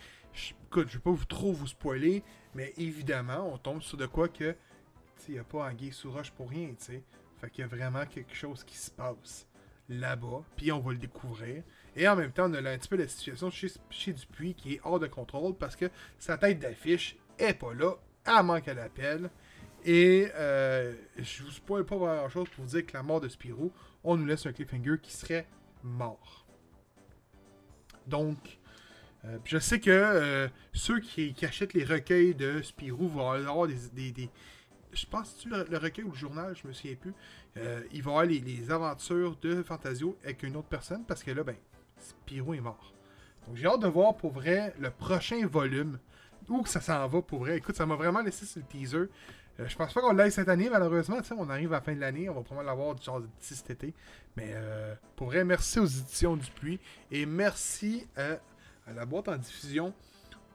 écoute, 0.65 0.89
je 0.89 0.97
vais 0.97 1.03
pas 1.03 1.15
trop 1.29 1.53
vous 1.53 1.67
spoiler, 1.67 2.23
mais 2.55 2.73
évidemment, 2.77 3.47
on 3.53 3.57
tombe 3.57 3.81
sur 3.81 3.97
de 3.97 4.05
quoi 4.05 4.27
que. 4.27 4.55
Il 5.29 5.39
a 5.39 5.43
pas 5.43 5.69
anguille 5.69 5.93
sous 5.93 6.11
roche 6.11 6.31
pour 6.31 6.49
rien, 6.49 6.69
tu 6.69 6.85
sais. 6.85 7.03
Fait 7.37 7.49
qu'il 7.49 7.61
y 7.61 7.63
a 7.63 7.67
vraiment 7.67 8.05
quelque 8.05 8.33
chose 8.33 8.63
qui 8.63 8.77
se 8.77 8.91
passe 8.91 9.47
là-bas, 9.89 10.43
puis 10.55 10.71
on 10.71 10.79
va 10.79 10.91
le 10.91 10.97
découvrir. 10.97 11.63
Et 11.95 12.07
en 12.07 12.15
même 12.15 12.31
temps, 12.31 12.49
on 12.49 12.53
a 12.53 12.71
un 12.71 12.77
petit 12.77 12.89
peu 12.89 12.97
la 12.97 13.07
situation 13.07 13.49
chez, 13.49 13.71
chez 13.89 14.13
Dupuis 14.13 14.53
qui 14.53 14.73
est 14.73 14.81
hors 14.83 14.99
de 14.99 15.07
contrôle 15.07 15.55
parce 15.55 15.75
que 15.75 15.89
sa 16.19 16.37
tête 16.37 16.59
d'affiche 16.59 17.15
est 17.37 17.53
pas 17.53 17.73
là, 17.73 17.93
elle 18.25 18.43
manque 18.43 18.67
à 18.67 18.73
l'appel. 18.73 19.29
Et 19.85 20.29
euh, 20.35 20.93
je 21.17 21.43
vous 21.43 21.51
spoil 21.51 21.85
pas 21.85 21.95
grand 21.95 22.29
chose 22.29 22.49
pour 22.49 22.65
vous 22.65 22.71
dire 22.71 22.85
que 22.85 22.93
la 22.93 23.03
mort 23.03 23.21
de 23.21 23.29
Spirou, 23.29 23.71
on 24.03 24.17
nous 24.17 24.25
laisse 24.25 24.45
un 24.47 24.51
cliffhanger 24.51 24.97
qui 25.01 25.13
serait 25.13 25.47
mort. 25.83 26.47
Donc, 28.07 28.59
euh, 29.25 29.37
je 29.45 29.59
sais 29.59 29.79
que 29.79 29.91
euh, 29.91 30.47
ceux 30.73 30.99
qui, 30.99 31.35
achètent 31.43 31.73
les 31.73 31.85
recueils 31.85 32.33
de 32.33 32.61
Spirou 32.63 33.07
vont 33.07 33.29
avoir 33.29 33.67
des- 33.67 34.29
je 34.95 35.05
pense 35.05 35.33
que 35.33 35.41
c'est 35.41 35.49
le, 35.49 35.65
le 35.69 35.77
recueil 35.77 36.05
ou 36.05 36.11
le 36.11 36.17
journal, 36.17 36.55
je 36.55 36.67
me 36.67 36.73
souviens 36.73 36.95
plus. 36.95 37.13
Euh, 37.57 37.81
il 37.91 38.01
va 38.01 38.11
avoir 38.11 38.25
les, 38.25 38.71
aventures 38.71 39.37
de 39.41 39.61
Fantasio 39.63 40.17
avec 40.23 40.43
une 40.43 40.55
autre 40.55 40.67
personne 40.67 41.03
parce 41.05 41.23
que 41.23 41.31
là, 41.31 41.43
ben, 41.43 41.55
Spirou 41.99 42.53
est 42.53 42.61
mort. 42.61 42.93
Donc 43.47 43.55
j'ai 43.55 43.67
hâte 43.67 43.81
de 43.81 43.87
voir 43.87 44.15
pour 44.15 44.31
vrai 44.31 44.73
le 44.79 44.89
prochain 44.89 45.45
volume. 45.47 45.99
Où 46.47 46.61
que 46.61 46.69
ça 46.69 46.81
s'en 46.81 47.07
va 47.07 47.21
pour 47.21 47.39
vrai. 47.39 47.57
Écoute, 47.57 47.75
ça 47.75 47.87
m'a 47.87 47.95
vraiment 47.95 48.21
laissé 48.21 48.45
sur 48.45 48.61
le 48.61 48.67
teaser. 48.67 49.09
Euh, 49.59 49.67
je 49.67 49.75
pense 49.75 49.93
pas 49.93 50.01
qu'on 50.01 50.13
l'aille 50.13 50.31
cette 50.31 50.49
année, 50.49 50.69
malheureusement. 50.69 51.17
On 51.37 51.49
arrive 51.49 51.73
à 51.73 51.77
la 51.77 51.81
fin 51.81 51.93
de 51.93 51.99
l'année, 51.99 52.29
on 52.29 52.33
va 52.33 52.41
probablement 52.41 52.71
l'avoir 52.71 53.01
genre 53.01 53.21
d'ici 53.21 53.55
cet 53.55 53.71
été. 53.71 53.93
Mais 54.35 54.51
euh, 54.53 54.93
pour 55.15 55.27
vrai, 55.27 55.43
merci 55.43 55.79
aux 55.79 55.85
éditions 55.85 56.35
Dupuis. 56.35 56.79
Et 57.11 57.25
merci 57.25 58.07
euh, 58.17 58.37
à 58.87 58.93
la 58.93 59.05
boîte 59.05 59.27
en 59.27 59.37
diffusion 59.37 59.93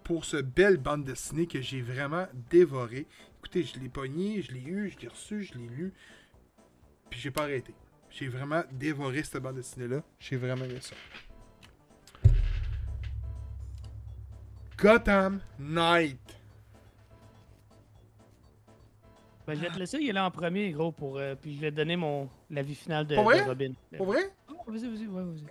pour 0.05 0.25
ce 0.25 0.37
belle 0.37 0.77
bande 0.77 1.05
dessinée 1.05 1.47
que 1.47 1.61
j'ai 1.61 1.83
vraiment 1.83 2.27
dévoré. 2.51 3.07
Écoutez, 3.41 3.63
je 3.63 3.81
l'ai 3.81 3.89
pogné, 3.89 4.43
je 4.43 4.53
l'ai 4.53 4.61
eu, 4.61 4.91
je 4.91 5.01
l'ai 5.01 5.09
reçu, 5.09 5.43
je 5.43 5.55
l'ai 5.55 5.67
lu. 5.67 5.93
Puis 7.09 7.19
j'ai 7.19 7.31
pas 7.31 7.45
arrêté. 7.45 7.75
J'ai 8.11 8.29
vraiment 8.29 8.63
dévoré 8.71 9.23
cette 9.23 9.43
bande 9.43 9.57
dessinée-là. 9.57 10.03
J'ai 10.19 10.37
vraiment 10.37 10.65
aimé 10.67 10.79
ça. 10.81 10.95
Gotham 14.77 15.41
Knight. 15.59 16.19
Ben, 19.47 19.55
je 19.55 19.61
vais 19.61 19.71
te 19.71 19.79
laisser 19.79 19.99
y 19.99 20.11
aller 20.11 20.21
en 20.21 20.31
premier, 20.31 20.71
gros, 20.71 20.93
pour, 20.93 21.19
euh, 21.19 21.35
puis 21.35 21.57
je 21.57 21.61
vais 21.61 21.71
te 21.71 21.77
donner 21.77 21.97
mon 21.97 22.29
l'avis 22.51 22.75
final 22.75 23.07
de, 23.07 23.15
Pour 23.15 23.25
vrai? 23.25 23.43
de 23.43 23.49
Robin. 23.49 23.73
Pour 23.97 24.07
vrai? 24.07 24.33
Oh, 24.49 24.71
vas-y, 24.71 24.87
vas-y, 24.87 25.07
ouais, 25.07 25.23
vas-y. 25.25 25.45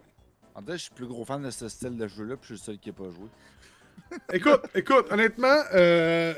En 0.56 0.61
fait, 0.61 0.74
je 0.74 0.84
suis 0.84 0.94
plus 0.94 1.07
gros 1.07 1.26
fan 1.26 1.41
de 1.41 1.49
ce 1.49 1.68
style 1.68 1.98
de 1.98 2.07
jeu-là, 2.07 2.38
puis 2.38 2.49
je 2.49 2.53
suis 2.56 2.72
le 2.72 2.78
seul 2.78 2.80
qui 2.80 2.90
n'a 2.90 2.94
pas 2.94 3.10
joué. 3.10 3.28
écoute, 4.32 4.61
écoute, 4.76 5.11
honnêtement, 5.11 5.64
euh... 5.74 6.34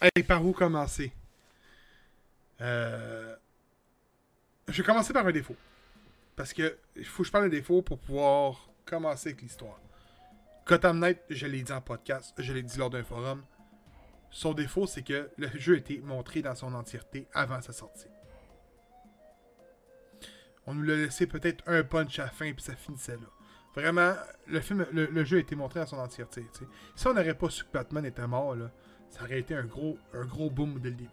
hey, 0.00 0.22
par 0.22 0.44
où 0.44 0.52
commencer? 0.52 1.12
Euh... 2.60 3.36
Je 4.68 4.82
vais 4.82 4.86
commencer 4.86 5.12
par 5.12 5.26
un 5.26 5.32
défaut. 5.32 5.56
Parce 6.34 6.52
que 6.52 6.76
il 6.96 7.04
faut 7.04 7.22
que 7.22 7.26
je 7.28 7.32
parle 7.32 7.44
d'un 7.44 7.56
défaut 7.56 7.82
pour 7.82 7.98
pouvoir 7.98 8.68
commencer 8.84 9.30
avec 9.30 9.42
l'histoire. 9.42 9.80
Gotham 10.66 10.98
Knight, 10.98 11.20
je 11.30 11.46
l'ai 11.46 11.62
dit 11.62 11.72
en 11.72 11.80
podcast, 11.80 12.34
je 12.38 12.52
l'ai 12.52 12.62
dit 12.62 12.78
lors 12.78 12.90
d'un 12.90 13.04
forum. 13.04 13.44
Son 14.30 14.52
défaut, 14.52 14.86
c'est 14.86 15.02
que 15.02 15.30
le 15.38 15.48
jeu 15.54 15.74
a 15.74 15.76
été 15.78 16.00
montré 16.00 16.42
dans 16.42 16.54
son 16.54 16.74
entièreté 16.74 17.28
avant 17.32 17.60
sa 17.60 17.72
sortie. 17.72 18.08
On 20.66 20.74
nous 20.74 20.82
l'a 20.82 20.96
laissé 20.96 21.26
peut-être 21.26 21.62
un 21.68 21.84
punch 21.84 22.18
à 22.18 22.24
la 22.24 22.30
fin, 22.30 22.52
puis 22.52 22.62
ça 22.62 22.74
finissait 22.74 23.12
là. 23.12 23.28
Vraiment, 23.76 24.14
le 24.46 24.60
film, 24.60 24.86
le, 24.90 25.24
jeu 25.24 25.36
a 25.36 25.40
été 25.40 25.54
montré 25.54 25.80
dans 25.80 25.86
son 25.86 25.98
entièreté. 25.98 26.44
Si 26.96 27.06
on 27.06 27.14
n'aurait 27.14 27.34
pas 27.34 27.50
su 27.50 27.62
que 27.62 27.72
Batman 27.72 28.04
était 28.04 28.26
mort, 28.26 28.56
là, 28.56 28.70
ça 29.10 29.22
aurait 29.24 29.40
été 29.40 29.54
un 29.54 29.64
gros, 29.64 29.96
un 30.12 30.24
gros 30.24 30.50
boom 30.50 30.78
dès 30.80 30.90
le 30.90 30.96
début. 30.96 31.10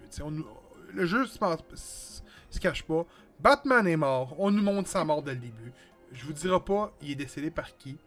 le 0.94 1.06
jeu 1.06 1.26
se, 1.26 1.38
se- 1.76 2.60
cache 2.60 2.84
pas. 2.84 3.06
Batman 3.40 3.88
est 3.88 3.98
mort. 3.98 4.36
On 4.40 4.52
nous 4.52 4.62
montre 4.62 4.88
sa 4.90 5.04
mort 5.04 5.22
dès 5.24 5.34
le 5.34 5.40
début. 5.40 5.72
Je 6.12 6.26
vous 6.26 6.34
dirai 6.34 6.60
pas, 6.60 6.92
il 7.02 7.12
est 7.12 7.16
décédé 7.16 7.50
par 7.50 7.76
qui. 7.78 7.98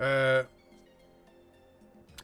Euh, 0.00 0.42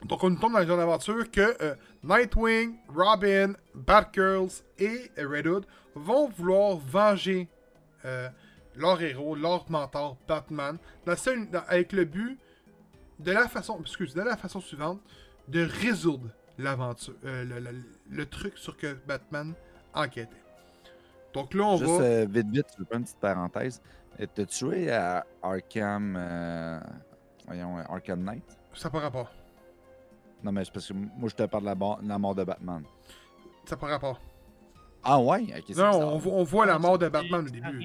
donc 0.05 0.23
on 0.23 0.31
nous 0.31 0.39
tombe 0.39 0.53
dans 0.55 0.62
une 0.62 0.70
aventure 0.81 1.31
que 1.31 1.57
euh, 1.62 1.74
Nightwing, 2.05 2.77
Robin, 2.89 3.53
Batgirls 3.74 4.62
et 4.78 5.11
Red 5.19 5.47
Hood 5.47 5.66
vont 5.95 6.28
vouloir 6.28 6.77
venger 6.77 7.49
euh, 8.05 8.28
leur 8.77 9.01
héros, 9.03 9.35
leur 9.35 9.69
mentor 9.70 10.16
Batman, 10.28 10.78
dans 11.05 11.16
seul- 11.16 11.51
dans- 11.51 11.65
avec 11.66 11.93
le 11.93 12.05
but 12.05 12.39
de 13.19 13.32
la 13.32 13.49
façon, 13.49 13.81
de 13.81 14.23
la 14.23 14.36
façon 14.36 14.61
suivante, 14.61 15.01
de 15.49 15.65
résoudre 15.65 16.31
l'aventure, 16.59 17.15
euh, 17.25 17.45
le, 17.45 17.61
le- 17.61 17.85
le 18.11 18.27
truc 18.27 18.59
sur 18.59 18.77
que 18.77 18.95
Batman 19.07 19.55
enquêtait. 19.95 20.29
Donc 21.33 21.55
là, 21.55 21.65
on 21.65 21.77
Juste 21.77 21.91
va. 21.91 22.05
euh, 22.05 22.27
vite, 22.29 22.49
vite, 22.51 22.67
je 22.75 22.79
veux 22.81 22.85
faire 22.87 22.99
une 22.99 23.05
petite 23.05 23.19
parenthèse. 23.21 23.81
Euh, 24.21 24.27
T'as-tu 24.35 24.59
joué 24.59 24.91
à 24.91 25.25
Arkham. 25.43 26.17
euh, 26.19 26.81
Voyons, 27.47 27.79
Arkham 27.79 28.23
Knight? 28.25 28.45
Ça 28.75 28.91
par 28.91 29.03
rapport. 29.03 29.31
Non, 30.43 30.53
mais 30.53 30.65
c'est 30.65 30.73
parce 30.73 30.89
que 30.89 30.93
moi, 30.95 31.29
je 31.29 31.35
te 31.35 31.43
parle 31.45 31.65
de 31.65 31.69
la, 32.09 32.19
mort 32.19 32.35
de 32.35 32.45
Batman. 32.45 32.83
Ça 33.65 33.77
par 33.77 33.91
rapport. 33.91 34.21
Ah 35.03 35.19
ouais? 35.21 35.47
Non, 35.77 36.15
on, 36.15 36.19
vo- 36.19 36.33
on 36.33 36.45
voit 36.45 36.67
la 36.67 36.79
mort 36.79 36.99
de 36.99 37.09
Batman 37.09 37.43
au 37.45 37.47
c'est 37.47 37.53
début. 37.55 37.79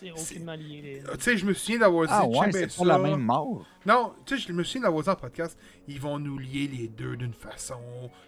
Rien 0.00 0.12
lié. 0.14 0.18
C'est 0.20 0.34
aucunement 0.34 0.54
lié. 0.54 0.82
les- 0.82 1.02
Tu 1.18 1.20
sais, 1.24 1.36
je 1.36 1.44
me 1.46 1.52
souviens 1.54 1.78
d'avoir 1.78 2.06
dit. 2.06 2.12
Ah 2.14 2.26
ouais, 2.26 2.52
c'est 2.52 2.76
pas 2.76 2.84
la 2.84 2.98
même 2.98 3.20
mort. 3.20 3.64
Non, 3.86 4.12
tu 4.26 4.38
sais, 4.38 4.46
je 4.48 4.52
me 4.52 4.62
souviens 4.64 4.82
d'avoir 4.82 5.02
dit 5.02 5.08
en 5.10 5.16
podcast, 5.16 5.58
ils 5.88 6.00
vont 6.00 6.18
nous 6.18 6.38
lier 6.38 6.68
les 6.68 6.88
deux 6.88 7.16
d'une 7.16 7.34
façon. 7.34 7.80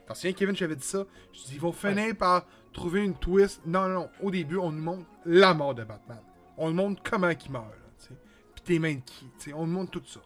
T'en 0.07 0.15
souviens, 0.15 0.33
Kevin, 0.33 0.57
j'avais 0.57 0.77
dit 0.77 0.87
ça? 0.87 1.05
Je 1.33 1.41
dis, 1.45 1.55
ils 1.55 1.61
vont 1.61 1.73
finir 1.73 2.17
par 2.17 2.47
trouver 2.73 3.05
une 3.05 3.15
twist. 3.15 3.61
Non, 3.67 3.89
non, 3.89 3.95
non. 3.95 4.09
Au 4.23 4.31
début, 4.31 4.57
on 4.57 4.71
nous 4.73 4.83
montre 4.83 5.07
la 5.27 5.55
mort 5.55 5.75
de 5.75 5.85
Batman. 5.85 6.21
On 6.57 6.69
nous 6.71 6.77
montre 6.77 7.03
comment 7.09 7.29
il 7.29 7.51
meurt, 7.51 7.65
là, 7.67 7.77
tu 8.01 8.07
sais. 8.09 8.15
Puis 8.55 8.63
tes 8.65 8.79
mains 8.79 8.95
de 8.95 9.01
qui, 9.01 9.27
tu 9.39 9.51
sais. 9.51 9.53
On 9.53 9.67
nous 9.67 9.73
montre 9.73 9.91
tout 9.93 10.03
ça. 10.07 10.21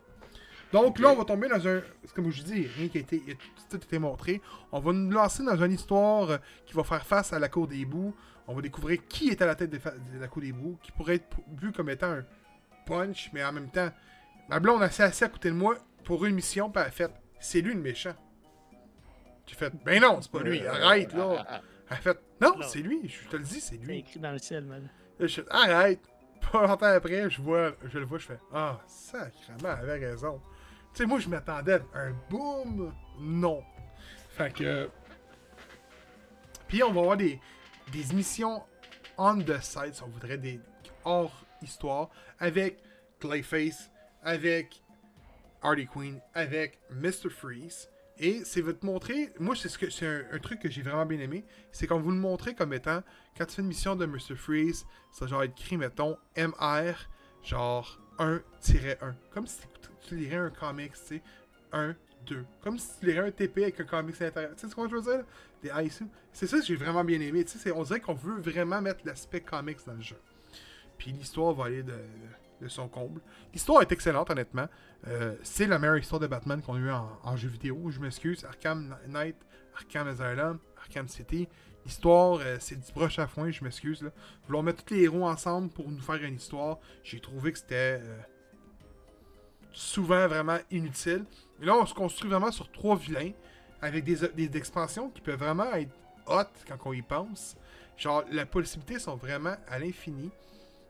Donc 0.72 0.98
là, 0.98 1.10
on 1.12 1.16
va 1.16 1.24
tomber 1.24 1.48
dans 1.48 1.66
un. 1.68 1.80
c'est 2.04 2.12
Comme 2.12 2.30
je 2.30 2.42
dis, 2.42 2.66
rien 2.76 2.88
qui 2.88 2.98
a 2.98 3.00
été. 3.00 3.22
il 3.26 3.32
a 3.32 3.36
Tout 3.70 3.76
été 3.76 3.98
montré. 3.98 4.42
On 4.72 4.80
va 4.80 4.92
nous 4.92 5.10
lancer 5.10 5.44
dans 5.44 5.56
une 5.64 5.72
histoire 5.72 6.30
euh, 6.30 6.36
qui 6.66 6.74
va 6.74 6.82
faire 6.84 7.06
face 7.06 7.32
à 7.32 7.38
la 7.38 7.48
cour 7.48 7.66
des 7.68 7.84
bouts. 7.84 8.14
On 8.48 8.54
va 8.54 8.62
découvrir 8.62 9.06
qui 9.08 9.30
est 9.30 9.42
à 9.42 9.46
la 9.46 9.54
tête 9.54 9.70
de, 9.70 9.80
la 10.20 10.28
cour 10.28 10.42
des 10.42 10.54
qui 10.82 10.92
pourrait 10.92 11.16
être 11.16 11.36
vu 11.60 11.72
comme 11.72 11.90
étant 11.90 12.12
un 12.12 12.24
punch, 12.86 13.30
mais 13.32 13.44
en 13.44 13.52
même 13.52 13.70
temps, 13.70 13.90
ma 14.48 14.60
blonde 14.60 14.82
a 14.82 14.86
assez 14.86 15.24
à 15.24 15.28
côté 15.28 15.50
de 15.50 15.54
moi 15.54 15.76
pour 16.04 16.24
une 16.24 16.36
mission, 16.36 16.70
puis 16.70 16.80
elle 16.80 16.88
a 16.88 16.90
fait 16.92 17.10
C'est 17.40 17.60
lui 17.60 17.74
le 17.74 17.80
méchant. 17.80 18.14
J'ai 19.46 19.54
fait 19.54 19.72
Ben 19.84 20.00
non, 20.00 20.20
c'est 20.22 20.30
pas 20.30 20.42
lui, 20.42 20.64
arrête 20.66 21.12
là. 21.12 21.62
Elle 21.88 21.96
a 21.96 22.00
fait 22.00 22.18
Non, 22.40 22.56
Non. 22.56 22.66
c'est 22.66 22.80
lui, 22.80 23.08
je 23.08 23.28
te 23.28 23.36
le 23.36 23.44
dis, 23.44 23.60
c'est 23.60 23.76
lui. 23.76 23.98
écrit 23.98 24.20
dans 24.20 24.32
le 24.32 24.38
ciel, 24.38 24.64
man. 24.64 24.88
Là, 25.18 25.26
je 25.26 25.40
fais 25.40 25.46
Arrête. 25.50 26.00
Pas 26.52 26.66
longtemps 26.66 26.86
après, 26.86 27.28
je 27.30 27.40
vois, 27.42 27.72
je 27.84 27.98
le 27.98 28.04
vois, 28.04 28.18
je 28.18 28.26
fais 28.26 28.38
Ah, 28.52 28.80
sacrément, 28.86 29.76
elle 29.82 29.90
avait 29.90 30.06
raison. 30.06 30.40
Tu 30.94 31.02
sais, 31.02 31.06
moi, 31.06 31.18
je 31.18 31.28
m'attendais 31.28 31.80
à 31.94 31.98
un 31.98 32.12
boom. 32.30 32.92
Non. 33.18 33.62
Fait 34.30 34.52
que. 34.52 34.88
Puis 36.68 36.82
on 36.82 36.92
va 36.92 37.00
avoir 37.00 37.16
des, 37.16 37.40
des 37.92 38.10
émissions 38.12 38.62
on 39.18 39.38
the 39.38 39.60
side, 39.60 39.94
si 39.94 40.02
on 40.02 40.08
voudrait, 40.08 40.38
des 40.38 40.60
hors 41.04 41.32
histoire, 41.62 42.10
avec 42.38 42.82
Clayface, 43.20 43.90
avec 44.22 44.82
Harley 45.62 45.86
Quinn, 45.86 46.20
avec 46.34 46.78
Mr. 46.90 47.30
Freeze. 47.30 47.88
Et 48.18 48.44
c'est 48.44 48.62
vous 48.62 48.72
te 48.72 48.86
montrer, 48.86 49.32
moi 49.38 49.54
c'est 49.54 49.68
ce 49.68 49.76
que 49.76 49.90
c'est 49.90 50.06
un, 50.06 50.38
truc 50.38 50.60
que 50.60 50.70
j'ai 50.70 50.80
vraiment 50.80 51.04
bien 51.04 51.20
aimé, 51.20 51.44
c'est 51.70 51.86
qu'on 51.86 52.00
vous 52.00 52.10
le 52.10 52.16
montrer 52.16 52.54
comme 52.54 52.72
étant, 52.72 53.02
quand 53.36 53.44
tu 53.44 53.56
fais 53.56 53.62
une 53.62 53.68
mission 53.68 53.94
de 53.94 54.06
Mr. 54.06 54.36
Freeze, 54.36 54.86
ça 55.12 55.26
genre 55.26 55.42
écrit, 55.42 55.76
mettons, 55.76 56.16
MR, 56.36 56.94
genre 57.42 58.00
1-1. 58.18 58.40
Comme 59.30 59.46
si 59.46 59.60
tu, 60.08 60.16
lirais 60.16 60.36
un 60.36 60.50
comics, 60.50 60.94
tu 60.94 60.98
sais, 60.98 61.22
1, 61.72 61.94
2. 62.26 62.44
Comme 62.62 62.78
si 62.78 62.88
tu 62.98 63.06
lirais 63.06 63.28
un 63.28 63.30
TP 63.30 63.58
avec 63.58 63.80
un 63.80 63.84
comics 63.84 64.20
à 64.20 64.24
l'intérieur. 64.24 64.52
Tu 64.54 64.60
sais 64.60 64.68
ce 64.68 64.74
que 64.74 64.88
je 64.88 64.96
veux 64.96 65.02
dire? 65.02 65.24
Des 65.62 65.70
ISO. 65.86 66.04
C'est 66.32 66.46
ça 66.46 66.58
que 66.58 66.64
j'ai 66.64 66.76
vraiment 66.76 67.04
bien 67.04 67.20
aimé. 67.20 67.44
On 67.74 67.82
dirait 67.82 68.00
qu'on 68.00 68.14
veut 68.14 68.40
vraiment 68.40 68.80
mettre 68.80 69.00
l'aspect 69.04 69.40
comics 69.40 69.78
dans 69.86 69.94
le 69.94 70.02
jeu. 70.02 70.20
Puis 70.98 71.12
l'histoire 71.12 71.52
va 71.52 71.66
aller 71.66 71.82
de, 71.82 72.68
son 72.68 72.88
comble. 72.88 73.20
L'histoire 73.52 73.82
est 73.82 73.92
excellente, 73.92 74.30
honnêtement. 74.30 74.68
Euh, 75.06 75.36
c'est 75.42 75.66
la 75.66 75.78
meilleure 75.78 75.98
histoire 75.98 76.20
de 76.20 76.26
Batman 76.26 76.62
qu'on 76.62 76.74
a 76.74 76.78
eu 76.78 76.90
en, 76.90 77.08
en 77.22 77.36
jeu 77.36 77.48
vidéo. 77.48 77.90
Je 77.90 78.00
m'excuse. 78.00 78.44
Arkham 78.44 78.96
Knight, 79.08 79.36
Arkham 79.74 80.08
Asylum, 80.08 80.58
Arkham 80.78 81.08
City. 81.08 81.48
L'histoire, 81.86 82.40
euh, 82.40 82.56
c'est 82.58 82.74
du 82.74 82.92
broche 82.92 83.20
à 83.20 83.28
foin, 83.28 83.48
je 83.52 83.62
m'excuse. 83.62 84.02
là. 84.02 84.10
Vouloir 84.46 84.64
mettre 84.64 84.84
tous 84.84 84.94
les 84.94 85.02
héros 85.02 85.24
ensemble 85.24 85.70
pour 85.70 85.88
nous 85.88 86.00
faire 86.00 86.16
une 86.16 86.34
histoire, 86.34 86.80
j'ai 87.04 87.20
trouvé 87.20 87.52
que 87.52 87.58
c'était 87.58 88.00
euh, 88.02 88.18
souvent 89.70 90.26
vraiment 90.26 90.58
inutile. 90.72 91.24
Et 91.60 91.64
là, 91.64 91.74
on 91.76 91.86
se 91.86 91.94
construit 91.94 92.30
vraiment 92.30 92.52
sur 92.52 92.70
trois 92.70 92.96
vilains 92.96 93.32
avec 93.80 94.04
des, 94.04 94.56
expansions 94.56 95.10
qui 95.10 95.20
peuvent 95.20 95.38
vraiment 95.38 95.72
être 95.74 95.92
hot 96.26 96.44
quand 96.66 96.76
on 96.84 96.92
y 96.92 97.02
pense. 97.02 97.56
Genre, 97.96 98.24
les 98.30 98.44
possibilités 98.44 98.98
sont 98.98 99.16
vraiment 99.16 99.56
à 99.68 99.78
l'infini 99.78 100.30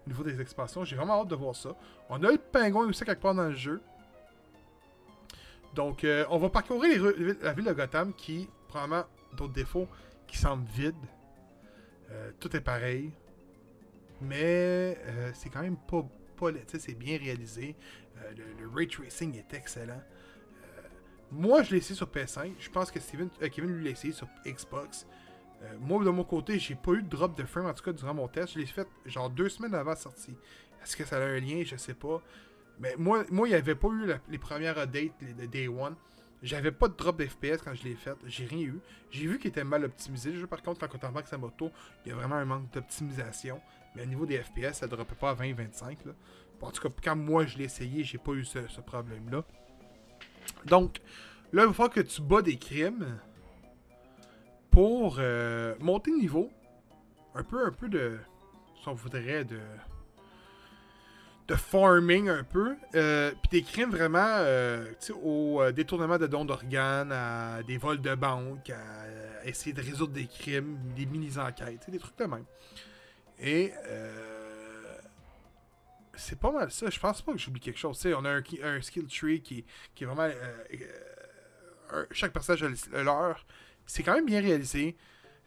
au 0.06 0.10
niveau 0.10 0.24
des 0.24 0.40
expansions. 0.40 0.84
J'ai 0.84 0.96
vraiment 0.96 1.20
hâte 1.20 1.28
de 1.28 1.34
voir 1.34 1.54
ça. 1.54 1.70
On 2.08 2.22
a 2.22 2.30
le 2.30 2.38
pingouin 2.38 2.86
aussi 2.86 3.04
quelque 3.04 3.20
part 3.22 3.34
dans 3.34 3.48
le 3.48 3.54
jeu. 3.54 3.80
Donc, 5.74 6.04
euh, 6.04 6.24
on 6.30 6.38
va 6.38 6.48
parcourir 6.48 7.12
la 7.42 7.52
ville 7.52 7.66
de 7.66 7.72
Gotham 7.72 8.12
qui, 8.14 8.48
probablement, 8.68 9.04
d'autres 9.36 9.52
défauts, 9.52 9.86
qui 10.26 10.38
semble 10.38 10.66
vide. 10.68 10.94
Euh, 12.10 12.30
tout 12.40 12.54
est 12.56 12.60
pareil. 12.60 13.10
Mais 14.20 14.96
euh, 15.06 15.30
c'est 15.34 15.50
quand 15.50 15.60
même 15.60 15.76
pas, 15.76 16.04
pas 16.36 16.50
c'est 16.78 16.94
bien 16.94 17.18
réalisé. 17.18 17.76
Le 18.34 18.66
ray 18.74 18.88
tracing 18.88 19.36
est 19.36 19.52
excellent. 19.52 20.00
Moi, 21.30 21.62
je 21.62 21.72
l'ai 21.72 21.78
essayé 21.78 21.94
sur 21.96 22.06
PS5. 22.08 22.52
Je 22.58 22.70
pense 22.70 22.90
que 22.90 23.00
Steven, 23.00 23.28
euh, 23.42 23.48
Kevin 23.48 23.70
lui 23.72 23.84
l'a 23.84 23.90
essayé 23.90 24.12
sur 24.12 24.28
Xbox. 24.46 25.06
Euh, 25.62 25.74
moi, 25.80 26.04
de 26.04 26.10
mon 26.10 26.24
côté, 26.24 26.58
j'ai 26.58 26.74
pas 26.74 26.92
eu 26.92 27.02
de 27.02 27.08
drop 27.08 27.36
de 27.36 27.44
frame, 27.44 27.66
en 27.66 27.74
tout 27.74 27.82
cas, 27.82 27.92
durant 27.92 28.14
mon 28.14 28.28
test. 28.28 28.54
Je 28.54 28.58
l'ai 28.60 28.66
fait 28.66 28.86
genre 29.06 29.28
deux 29.30 29.48
semaines 29.48 29.74
avant 29.74 29.90
la 29.90 29.96
sortie. 29.96 30.36
Est-ce 30.82 30.96
que 30.96 31.04
ça 31.04 31.16
a 31.16 31.20
un 31.26 31.40
lien? 31.40 31.62
Je 31.64 31.76
sais 31.76 31.94
pas. 31.94 32.22
Mais 32.78 32.94
moi, 32.98 33.24
moi 33.30 33.48
il 33.48 33.52
n'y 33.52 33.56
avait 33.56 33.74
pas 33.74 33.88
eu 33.88 34.06
les 34.28 34.38
premières 34.38 34.78
updates 34.78 35.12
les- 35.20 35.32
de 35.32 35.46
Day 35.46 35.66
One. 35.66 35.96
J'avais 36.42 36.70
pas 36.70 36.86
de 36.88 36.94
drop 36.94 37.16
d'FPS 37.16 37.62
quand 37.62 37.74
je 37.74 37.82
l'ai 37.84 37.94
fait. 37.94 38.14
J'ai 38.26 38.44
rien 38.44 38.66
eu. 38.66 38.78
J'ai 39.10 39.26
vu 39.26 39.38
qu'il 39.38 39.48
était 39.48 39.64
mal 39.64 39.82
optimisé. 39.84 40.30
Le 40.30 40.38
jeu, 40.40 40.46
par 40.46 40.62
contre, 40.62 40.86
quand 40.86 41.02
on 41.02 41.08
embarque 41.08 41.26
sa 41.28 41.38
moto, 41.38 41.70
il 42.04 42.10
y 42.10 42.12
a 42.12 42.14
vraiment 42.14 42.36
un 42.36 42.44
manque 42.44 42.70
d'optimisation. 42.72 43.60
Mais 43.96 44.02
au 44.02 44.06
niveau 44.06 44.26
des 44.26 44.38
FPS, 44.38 44.74
ça 44.74 44.86
ne 44.86 44.90
droppait 44.90 45.14
pas 45.14 45.30
à 45.30 45.34
20-25. 45.34 46.04
là. 46.04 46.12
Bon, 46.60 46.66
en 46.66 46.70
tout 46.70 46.82
cas, 46.86 46.94
quand 47.02 47.16
moi 47.16 47.46
je 47.46 47.56
l'ai 47.56 47.64
essayé, 47.64 48.04
j'ai 48.04 48.18
pas 48.18 48.32
eu 48.32 48.44
ce 48.44 48.80
problème-là. 48.82 49.42
Donc, 50.64 51.00
là, 51.52 51.62
il 51.62 51.68
va 51.68 51.72
falloir 51.72 51.90
que 51.94 52.00
tu 52.00 52.22
bats 52.22 52.42
des 52.42 52.56
crimes 52.56 53.18
pour 54.70 55.16
euh, 55.18 55.74
monter 55.80 56.10
le 56.10 56.18
niveau. 56.18 56.50
Un 57.34 57.42
peu, 57.42 57.66
un 57.66 57.70
peu 57.70 57.88
de. 57.88 58.18
Si 58.82 58.88
on 58.88 58.94
voudrait, 58.94 59.44
de. 59.44 59.58
De 61.48 61.54
farming 61.54 62.28
un 62.28 62.42
peu. 62.42 62.76
Euh, 62.94 63.30
Puis 63.42 63.60
des 63.60 63.62
crimes 63.62 63.90
vraiment. 63.90 64.18
euh, 64.20 64.92
au 65.22 65.62
euh, 65.62 65.72
détournement 65.72 66.18
de 66.18 66.26
dons 66.26 66.44
d'organes, 66.44 67.12
à 67.12 67.62
des 67.62 67.78
vols 67.78 68.00
de 68.00 68.14
banque, 68.14 68.70
à 68.70 69.46
essayer 69.46 69.72
de 69.72 69.80
résoudre 69.80 70.12
des 70.12 70.26
crimes, 70.26 70.76
des 70.96 71.06
mini-enquêtes, 71.06 71.88
des 71.88 71.98
trucs 71.98 72.18
de 72.18 72.24
même. 72.24 72.44
Et. 73.40 73.72
C'est 76.16 76.38
pas 76.38 76.50
mal 76.50 76.70
ça. 76.70 76.88
Je 76.90 76.98
pense 76.98 77.22
pas 77.22 77.32
que 77.32 77.38
j'oublie 77.38 77.60
quelque 77.60 77.78
chose. 77.78 77.96
Tu 77.96 78.02
sais, 78.08 78.14
on 78.14 78.24
a 78.24 78.30
un, 78.30 78.42
un 78.62 78.80
skill 78.80 79.06
tree 79.06 79.40
qui, 79.42 79.64
qui 79.94 80.04
est 80.04 80.06
vraiment. 80.06 80.22
euh, 80.22 80.64
euh, 81.92 82.06
chaque 82.10 82.32
personnage 82.32 82.62
a 82.62 82.68
le- 82.68 82.98
le 82.98 83.02
leur. 83.04 83.46
C'est 83.86 84.02
quand 84.02 84.14
même 84.14 84.26
bien 84.26 84.40
réalisé. 84.40 84.96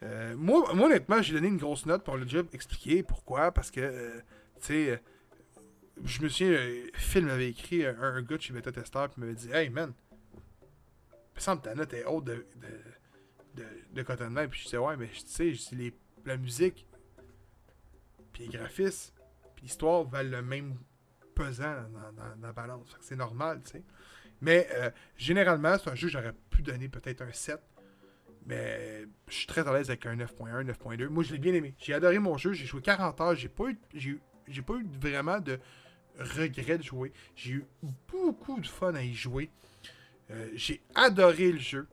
Euh, 0.03 0.35
moi, 0.37 0.71
honnêtement, 0.73 1.21
j'ai 1.21 1.33
donné 1.33 1.49
une 1.49 1.57
grosse 1.57 1.85
note 1.85 2.03
pour 2.05 2.15
le 2.17 2.25
job 2.27 2.47
expliqué 2.53 3.03
pourquoi. 3.03 3.51
Parce 3.51 3.69
que, 3.71 4.21
tu 4.61 4.65
sais, 4.67 5.01
je 6.05 6.21
me 6.21 6.29
souviens, 6.29 6.57
Phil 6.93 7.25
m'avait 7.25 7.49
écrit, 7.49 7.85
un, 7.85 7.99
un 7.99 8.21
gars 8.21 8.37
de 8.37 8.41
chez 8.41 8.53
Beta 8.53 8.71
Tester, 8.71 9.05
puis 9.11 9.19
m'avait 9.21 9.33
dit 9.35 9.51
Hey 9.51 9.69
man, 9.69 9.93
il 10.33 11.35
me 11.35 11.39
semble 11.41 11.61
que 11.61 11.67
ta 11.67 11.75
note 11.75 11.93
est 11.93 12.05
haute 12.05 12.23
de, 12.25 12.45
de, 12.55 13.61
de, 13.63 13.65
de 13.91 14.03
Cotton. 14.03 14.33
Puis 14.49 14.59
je 14.61 14.65
disais 14.65 14.77
Ouais, 14.77 14.95
mais 14.95 15.07
tu 15.09 15.55
sais, 15.57 15.93
la 16.25 16.37
musique, 16.37 16.87
puis 18.31 18.43
les 18.47 18.57
graphismes, 18.57 19.13
l'histoire 19.61 20.03
valent 20.03 20.37
le 20.37 20.41
même 20.41 20.75
pesant 21.35 21.75
dans, 22.17 22.47
la 22.47 22.53
balance. 22.53 22.95
C'est 22.99 23.15
normal, 23.15 23.61
tu 23.63 23.71
sais. 23.71 23.83
Mais 24.41 24.67
euh, 24.73 24.89
généralement, 25.17 25.77
c'est 25.77 25.89
un 25.89 25.95
jeu 25.95 26.07
que 26.07 26.13
j'aurais 26.13 26.33
pu 26.49 26.61
donner 26.61 26.89
peut-être 26.89 27.21
un 27.21 27.31
7. 27.31 27.59
Mais 28.45 29.05
je 29.27 29.33
suis 29.33 29.47
très 29.47 29.67
à 29.67 29.73
l'aise 29.73 29.89
avec 29.89 30.05
un 30.05 30.15
9.1, 30.15 30.65
9.2. 30.65 31.07
Moi, 31.07 31.23
je 31.23 31.33
l'ai 31.33 31.39
bien 31.39 31.53
aimé. 31.53 31.75
J'ai 31.77 31.93
adoré 31.93 32.19
mon 32.19 32.37
jeu. 32.37 32.53
J'ai 32.53 32.65
joué 32.65 32.81
40 32.81 33.21
heures. 33.21 33.35
J'ai 33.35 33.49
pas 33.49 33.65
eu, 33.69 33.75
pas 34.61 34.73
eu 34.73 34.87
vraiment 34.99 35.39
de 35.39 35.59
regret 36.17 36.77
de 36.77 36.83
jouer. 36.83 37.11
J'ai 37.35 37.51
eu 37.51 37.65
beaucoup 38.07 38.59
de 38.59 38.67
fun 38.67 38.95
à 38.95 39.03
y 39.03 39.13
jouer. 39.13 39.49
Euh, 40.31 40.49
j'ai 40.55 40.81
adoré 40.95 41.51
le 41.51 41.59
jeu. 41.59 41.87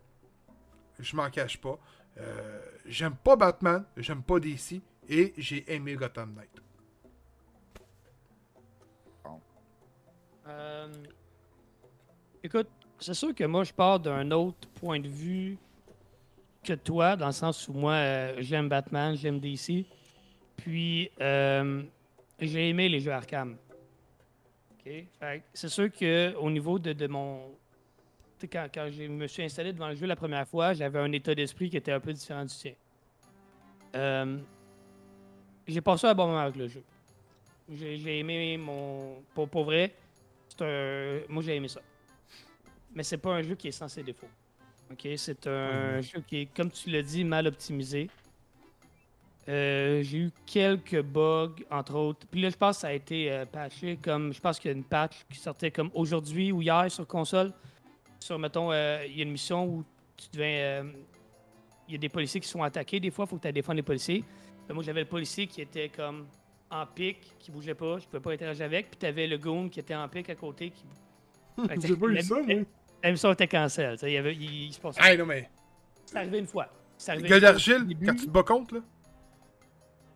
Je 0.98 1.14
m'en 1.16 1.28
cache 1.30 1.58
pas. 1.60 1.78
Euh, 2.18 2.60
j'aime 2.86 3.16
pas 3.16 3.36
Batman. 3.36 3.84
J'aime 3.96 4.22
pas 4.22 4.40
DC. 4.40 4.80
Et 5.08 5.34
j'ai 5.36 5.70
aimé 5.72 5.94
Gotham 5.94 6.32
Knight. 6.34 6.65
Euh, 10.48 10.88
écoute, 12.42 12.68
c'est 12.98 13.14
sûr 13.14 13.34
que 13.34 13.44
moi, 13.44 13.64
je 13.64 13.72
pars 13.72 13.98
d'un 13.98 14.30
autre 14.30 14.68
point 14.80 15.00
de 15.00 15.08
vue 15.08 15.58
que 16.62 16.74
toi, 16.74 17.16
dans 17.16 17.26
le 17.26 17.32
sens 17.32 17.68
où 17.68 17.72
moi, 17.72 17.92
euh, 17.94 18.34
j'aime 18.38 18.68
Batman, 18.68 19.16
j'aime 19.16 19.40
DC. 19.40 19.84
Puis, 20.56 21.10
euh, 21.20 21.82
j'ai 22.40 22.70
aimé 22.70 22.88
les 22.88 23.00
jeux 23.00 23.12
Arkham. 23.12 23.56
OK? 24.72 24.84
Fait 24.84 25.38
que 25.40 25.44
c'est 25.54 25.68
sûr 25.68 25.90
qu'au 25.92 26.50
niveau 26.50 26.78
de, 26.78 26.92
de 26.92 27.06
mon. 27.06 27.54
Quand, 28.52 28.66
quand 28.72 28.88
je 28.90 29.04
me 29.04 29.26
suis 29.26 29.42
installé 29.42 29.72
devant 29.72 29.88
le 29.88 29.94
jeu 29.94 30.06
la 30.06 30.16
première 30.16 30.46
fois, 30.46 30.74
j'avais 30.74 30.98
un 30.98 31.10
état 31.12 31.34
d'esprit 31.34 31.70
qui 31.70 31.78
était 31.78 31.92
un 31.92 32.00
peu 32.00 32.12
différent 32.12 32.44
du 32.44 32.54
tien. 32.54 32.74
J'ai 35.66 35.80
passé 35.80 36.06
un 36.06 36.14
bon 36.14 36.26
moment 36.26 36.40
avec 36.40 36.56
le 36.56 36.68
jeu. 36.68 36.82
J'ai 37.68 38.18
aimé 38.18 38.56
mon. 38.56 39.22
Pour, 39.34 39.48
pour 39.48 39.64
vrai, 39.64 39.94
un. 40.62 41.20
Moi, 41.28 41.42
j'ai 41.42 41.56
aimé 41.56 41.68
ça. 41.68 41.80
Mais 42.94 43.02
c'est 43.02 43.18
pas 43.18 43.34
un 43.34 43.42
jeu 43.42 43.54
qui 43.54 43.68
est 43.68 43.72
sans 43.72 43.88
ses 43.88 44.02
défauts. 44.02 44.28
OK? 44.90 45.08
C'est 45.16 45.46
un 45.46 46.00
jeu 46.00 46.22
qui 46.26 46.38
est, 46.38 46.46
comme 46.46 46.70
tu 46.70 46.90
l'as 46.90 47.02
dit, 47.02 47.24
mal 47.24 47.46
optimisé. 47.46 48.08
Euh, 49.48 50.02
j'ai 50.02 50.18
eu 50.18 50.30
quelques 50.44 51.02
bugs, 51.02 51.54
entre 51.70 51.94
autres. 51.94 52.26
Puis 52.28 52.40
là, 52.40 52.50
je 52.50 52.56
pense 52.56 52.76
que 52.76 52.80
ça 52.80 52.88
a 52.88 52.92
été 52.92 53.30
euh, 53.30 53.46
patché 53.46 53.96
comme. 53.96 54.32
Je 54.32 54.40
pense 54.40 54.58
qu'il 54.58 54.70
y 54.70 54.74
a 54.74 54.76
une 54.76 54.84
patch 54.84 55.24
qui 55.30 55.38
sortait 55.38 55.70
comme 55.70 55.90
aujourd'hui 55.94 56.50
ou 56.50 56.62
hier 56.62 56.90
sur 56.90 57.06
console. 57.06 57.52
Sur, 58.18 58.38
mettons, 58.38 58.72
euh, 58.72 59.04
il 59.06 59.16
y 59.16 59.20
a 59.20 59.22
une 59.22 59.30
mission 59.30 59.64
où 59.66 59.84
tu 60.16 60.26
devais. 60.32 60.80
euh, 60.80 60.90
Il 61.86 61.92
y 61.92 61.94
a 61.94 61.98
des 61.98 62.08
policiers 62.08 62.40
qui 62.40 62.48
sont 62.48 62.62
attaqués. 62.62 62.98
Des 62.98 63.12
fois, 63.12 63.24
il 63.24 63.28
faut 63.28 63.36
que 63.36 63.46
tu 63.46 63.52
défendre 63.52 63.76
les 63.76 63.82
policiers. 63.84 64.24
Là, 64.68 64.74
moi, 64.74 64.82
j'avais 64.82 65.02
le 65.02 65.08
policier 65.08 65.46
qui 65.46 65.60
était 65.60 65.90
comme 65.90 66.26
en 66.70 66.86
pique, 66.86 67.34
qui 67.38 67.50
bougeait 67.50 67.74
pas. 67.74 67.98
Je 67.98 68.06
pouvais 68.06 68.20
pas 68.20 68.32
interagir 68.32 68.64
avec. 68.66 68.90
Puis 68.90 68.98
tu 68.98 69.06
avais 69.06 69.26
le 69.26 69.38
goon 69.38 69.68
qui 69.68 69.80
était 69.80 69.94
en 69.94 70.08
pique 70.08 70.30
à 70.30 70.34
côté. 70.34 70.70
Qui... 70.70 70.84
Que 71.68 71.80
J'ai 71.86 71.96
pas 71.96 72.06
eu 72.08 72.20
ça, 72.20 72.34
moi. 72.42 72.54
La 73.02 73.10
mission 73.12 73.32
était 73.32 73.48
cancel. 73.48 73.94
tu 73.94 74.00
sais, 74.00 74.10
Il, 74.10 74.14
y 74.14 74.18
avait, 74.18 74.34
il, 74.34 74.64
il 74.66 74.72
se 74.72 74.80
passait. 74.80 75.00
Hey, 75.02 75.16
non, 75.18 75.26
mais. 75.26 75.48
C'est 76.04 76.16
arrivé 76.16 76.38
une 76.38 76.46
fois. 76.46 76.68
C'est 76.98 77.12
arrivé 77.12 77.28
Gueule 77.28 77.38
une 77.38 77.40
fois 77.42 77.48
au 77.48 77.52
d'argile, 77.52 77.98
quand 78.04 78.14
tu 78.14 78.26
te 78.26 78.30
bats 78.30 78.42
contre, 78.42 78.74
là. 78.74 78.80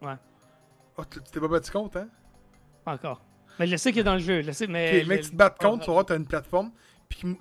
Ouais. 0.02 0.16
Oh, 0.96 1.02
tu 1.04 1.20
t'es 1.20 1.40
pas 1.40 1.48
battu 1.48 1.70
contre, 1.70 1.98
hein? 1.98 2.08
Pas 2.84 2.92
encore. 2.92 3.22
Mais 3.58 3.66
je 3.66 3.76
sais 3.76 3.92
qu'il 3.92 4.00
est 4.00 4.04
dans 4.04 4.14
le 4.14 4.20
jeu. 4.20 4.42
Je 4.42 4.52
sais, 4.52 4.66
mais. 4.66 5.02
Le 5.02 5.06
mec, 5.08 5.22
tu 5.22 5.30
te 5.30 5.36
bats 5.36 5.50
contre, 5.50 5.84
tu 5.84 5.86
vas 5.88 5.92
voir, 5.94 6.06
t'as 6.06 6.16
une 6.16 6.26
plateforme, 6.26 6.72
puis 7.08 7.24
Ouais. 7.24 7.36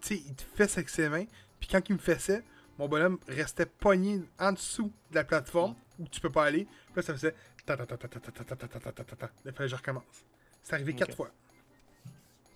tu 0.00 0.16
sais, 0.16 0.22
il 0.26 0.34
te 0.34 0.42
fesse 0.42 0.76
avec 0.76 0.88
ses 0.88 1.08
mains, 1.08 1.24
puis 1.60 1.68
quand 1.70 1.80
il 1.88 1.94
me 1.94 1.98
fessait, 2.00 2.42
mon 2.78 2.88
bonhomme 2.88 3.18
restait 3.28 3.66
pogné 3.66 4.22
en 4.38 4.52
dessous 4.52 4.92
de 5.10 5.14
la 5.14 5.24
plateforme, 5.24 5.74
où 5.98 6.08
tu 6.08 6.20
peux 6.20 6.30
pas 6.30 6.44
aller, 6.44 6.64
puis 6.64 6.96
là, 6.96 7.02
ça 7.02 7.12
faisait 7.12 7.34
ta 7.66 7.76
ta 7.76 7.86
ta 7.86 7.96
ta 7.96 8.08
ta 8.08 8.20
ta 8.20 8.30
ta 8.32 8.44
ta 8.44 8.56
ta 8.56 8.56
ta 8.56 8.78
ta 8.78 8.92
ta 8.92 9.04
ta 9.04 9.16
ta. 9.16 9.26
Là, 9.26 9.32
il 9.46 9.52
fallait 9.52 9.68
que 9.68 9.68
je 9.68 9.76
recommence. 9.76 10.24
C'est 10.62 10.74
arrivé 10.74 10.94
quatre 10.94 11.14
fois. 11.16 11.30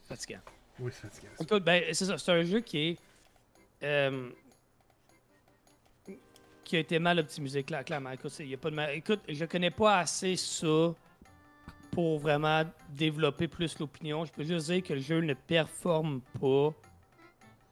Fatigant. 0.09 0.41
Oui, 0.79 0.91
c'est 0.95 1.09
fatigant. 1.09 1.33
Écoute, 1.41 1.65
ben, 1.65 1.83
c'est 1.93 2.05
ça. 2.07 2.19
C'est 2.19 2.33
un 2.33 2.43
jeu 2.45 2.61
qui 2.61 2.79
est. 2.79 2.99
euh, 3.83 4.31
qui 6.65 6.77
a 6.77 6.81
été 6.81 6.99
mal 6.99 7.19
optimisé, 7.21 7.63
cla- 7.63 7.85
clairement. 7.85 8.11
Écoute, 8.11 8.37
y 8.41 8.53
a 8.53 8.57
pas 8.57 8.71
de 8.71 8.75
mal- 8.75 8.95
Écoute, 8.95 9.21
je 9.29 9.45
connais 9.45 9.71
pas 9.71 10.01
assez 10.01 10.35
ça 10.37 10.93
pour 11.93 12.19
vraiment 12.19 12.65
développer 12.89 13.47
plus 13.47 13.79
l'opinion. 13.79 14.25
Je 14.25 14.33
peux 14.33 14.43
juste 14.45 14.67
dire 14.67 14.83
que 14.83 14.93
le 14.95 15.01
jeu 15.01 15.21
ne 15.21 15.35
performe 15.35 16.21
pas 16.41 16.75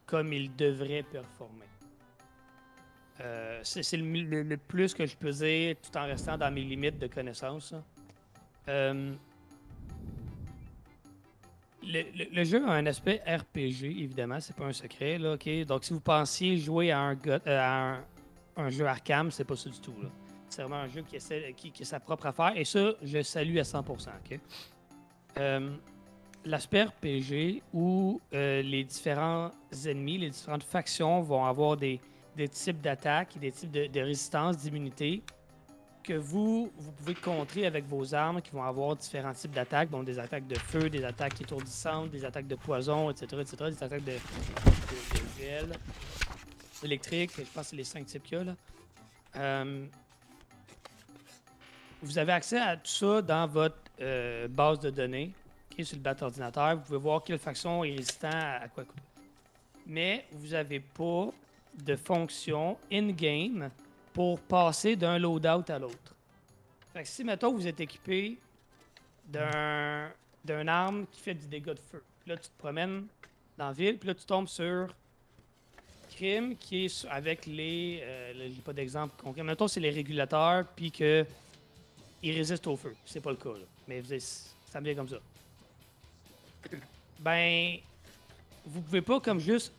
comme 0.06 0.32
il 0.32 0.55
devrait 0.55 1.02
performer. 1.02 1.66
Euh, 3.20 3.61
c'est 3.62 3.97
le, 3.97 4.57
plus 4.57 4.93
que 4.93 5.07
je 5.07 5.16
peux 5.16 5.31
dire 5.31 5.77
tout 5.81 5.97
en 5.97 6.07
restant 6.07 6.36
dans 6.36 6.53
mes 6.53 6.62
limites 6.62 6.99
de 6.99 7.07
connaissances. 7.07 7.73
Euh, 8.69 9.12
le, 11.82 12.45
jeu 12.45 12.66
a 12.66 12.73
un 12.73 12.86
aspect 12.86 13.23
RPG, 13.27 13.85
évidemment, 13.85 14.41
c'est 14.41 14.57
pas 14.57 14.65
un 14.65 14.73
secret. 14.73 15.19
Là? 15.19 15.36
Donc, 15.65 15.85
si 15.85 15.93
vous 15.93 16.01
pensiez 16.01 16.57
jouer 16.57 16.91
à 16.91 17.01
un, 17.01 17.19
euh, 17.47 18.70
jeu 18.70 18.86
Arkham, 18.86 19.31
c'est 19.31 19.45
pas 19.45 19.57
ça 19.57 19.70
du 19.70 19.78
tout. 19.78 19.95
C'est 20.49 20.62
vraiment 20.62 20.82
un 20.82 20.89
jeu 20.89 21.03
qui, 21.03 21.16
a 21.16 21.85
sa 21.85 22.01
propre 22.01 22.27
affaire. 22.27 22.53
Et 22.57 22.65
ça, 22.65 22.95
je 23.03 23.23
salue 23.23 23.59
à 23.59 23.62
100%. 23.62 23.82
ok? 23.91 24.41
Euh, 25.39 25.70
L'aspect 26.47 26.82
RPG 26.82 27.62
où 27.73 28.20
les 28.32 28.85
différents 28.85 29.51
ennemis, 29.86 30.19
les 30.19 30.28
différentes 30.28 30.62
factions 30.62 31.23
vont 31.23 31.47
avoir 31.47 31.74
des, 31.74 31.99
des 32.36 32.48
types 32.48 32.81
d'attaques 32.81 33.36
et 33.36 33.39
des 33.39 33.52
types 33.52 33.70
de, 33.70 33.86
de 33.86 34.01
résistance, 34.01 34.56
d'immunité 34.59 35.23
que 36.05 36.12
vous, 36.12 36.70
vous 36.77 36.93
pouvez 36.93 37.15
contrer 37.15 37.66
avec 37.66 37.86
vos 37.86 38.15
armes 38.15 38.40
qui 38.43 38.52
vont 38.52 38.62
avoir 38.62 38.94
différents 38.94 39.32
types 39.32 39.52
d'attaques, 39.52 39.90
donc 39.90 40.05
des 40.05 40.19
attaques 40.19 40.47
de 40.47 40.59
feu, 40.59 40.90
des 40.90 41.05
attaques 41.05 41.40
étourdissantes, 41.40 42.11
des 42.11 42.24
attaques 42.24 42.47
de 42.47 42.55
poison, 42.55 43.11
etc., 43.11 43.27
etc., 43.40 43.56
des 43.70 43.82
attaques 43.82 44.05
de, 44.05 44.12
de, 44.12 45.40
gel, 45.40 45.73
électrique, 46.85 47.32
je 47.36 47.43
pense 47.43 47.65
que 47.65 47.70
c'est 47.70 47.77
les 47.77 47.85
cinq 47.85 48.06
types 48.06 48.23
qu'il 48.23 48.39
y 48.39 48.40
a 48.40 48.44
là. 48.44 48.55
Euh, 49.36 49.86
vous 52.02 52.19
avez 52.19 52.32
accès 52.32 52.59
à 52.59 52.77
tout 52.77 52.86
ça 52.86 53.23
dans 53.23 53.47
votre 53.47 53.77
euh, 54.01 54.47
base 54.47 54.78
de 54.81 54.90
données, 54.90 55.32
ok, 55.73 55.85
sur 55.85 55.97
le 55.97 56.02
bat 56.02 56.15
ordinateur. 56.20 56.77
Vous 56.77 56.82
pouvez 56.82 56.98
voir 56.98 57.23
quelle 57.24 57.39
faction 57.39 57.82
est 57.82 57.97
résistant 57.97 58.28
à, 58.31 58.65
à 58.65 58.69
quoi. 58.69 58.85
Mais 59.86 60.27
vous 60.32 60.48
n'avez 60.48 60.81
pas 60.81 61.31
de 61.82 61.96
fonction 61.96 62.76
in-game 62.92 63.70
pour 64.12 64.40
passer 64.40 64.96
d'un 64.96 65.18
loadout 65.18 65.68
à 65.68 65.78
l'autre. 65.78 66.14
Fait 66.92 67.02
que 67.02 67.09
si, 67.09 67.24
mettons, 67.24 67.52
vous 67.52 67.66
êtes 67.66 67.80
équipé 67.80 68.38
d'un 69.26 70.10
d'un 70.44 70.68
arme 70.68 71.06
qui 71.10 71.20
fait 71.20 71.34
du 71.34 71.46
dégât 71.46 71.72
de 71.72 71.80
feu, 71.80 72.02
là, 72.26 72.36
tu 72.36 72.48
te 72.51 72.59
promènes 72.59 73.06
dans 73.56 73.68
la 73.68 73.72
ville, 73.72 73.98
puis 73.98 74.09
là, 74.09 74.14
tu 74.14 74.26
tombes 74.26 74.46
sur 74.46 74.94
crime 76.14 76.56
qui 76.56 76.84
est 76.84 77.06
avec 77.06 77.46
les... 77.46 78.01
Euh, 78.02 78.51
j'ai 78.55 78.62
pas 78.62 78.72
d'exemple 78.72 79.14
concret. 79.20 79.42
Mettons, 79.42 79.66
c'est 79.66 79.80
les 79.80 79.90
régulateurs, 79.90 80.66
puis 80.76 80.92
que 80.92 81.26
ils 82.22 82.36
résistent 82.36 82.66
au 82.66 82.76
feu. 82.76 82.94
C'est 83.05 83.20
pas 83.20 83.30
le 83.30 83.36
cas. 83.36 83.51
Mais 83.88 84.01
vous 84.01 84.18
ça 84.18 84.80
me 84.80 84.84
vient 84.84 84.94
comme 84.94 85.09
ça. 85.09 85.18
Ben, 87.18 87.78
vous 88.64 88.80
pouvez 88.80 89.02
pas 89.02 89.20
comme 89.20 89.40
juste 89.40 89.72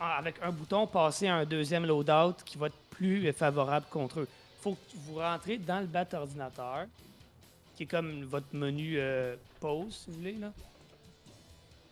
avec 0.00 0.36
un 0.42 0.50
bouton 0.50 0.86
passer 0.86 1.26
à 1.26 1.36
un 1.36 1.44
deuxième 1.44 1.84
loadout 1.84 2.36
qui 2.44 2.58
va 2.58 2.68
être 2.68 2.78
plus 2.90 3.32
favorable 3.32 3.86
contre 3.90 4.20
eux. 4.20 4.28
Faut 4.60 4.72
que 4.72 4.96
vous 5.06 5.16
rentrez 5.16 5.58
dans 5.58 5.80
le 5.80 5.86
bat 5.86 6.06
ordinateur, 6.12 6.86
qui 7.76 7.84
est 7.84 7.86
comme 7.86 8.24
votre 8.24 8.46
menu 8.52 8.94
euh, 8.96 9.36
pause, 9.60 9.94
si 10.04 10.10
vous 10.10 10.16
voulez, 10.16 10.32
là, 10.32 10.52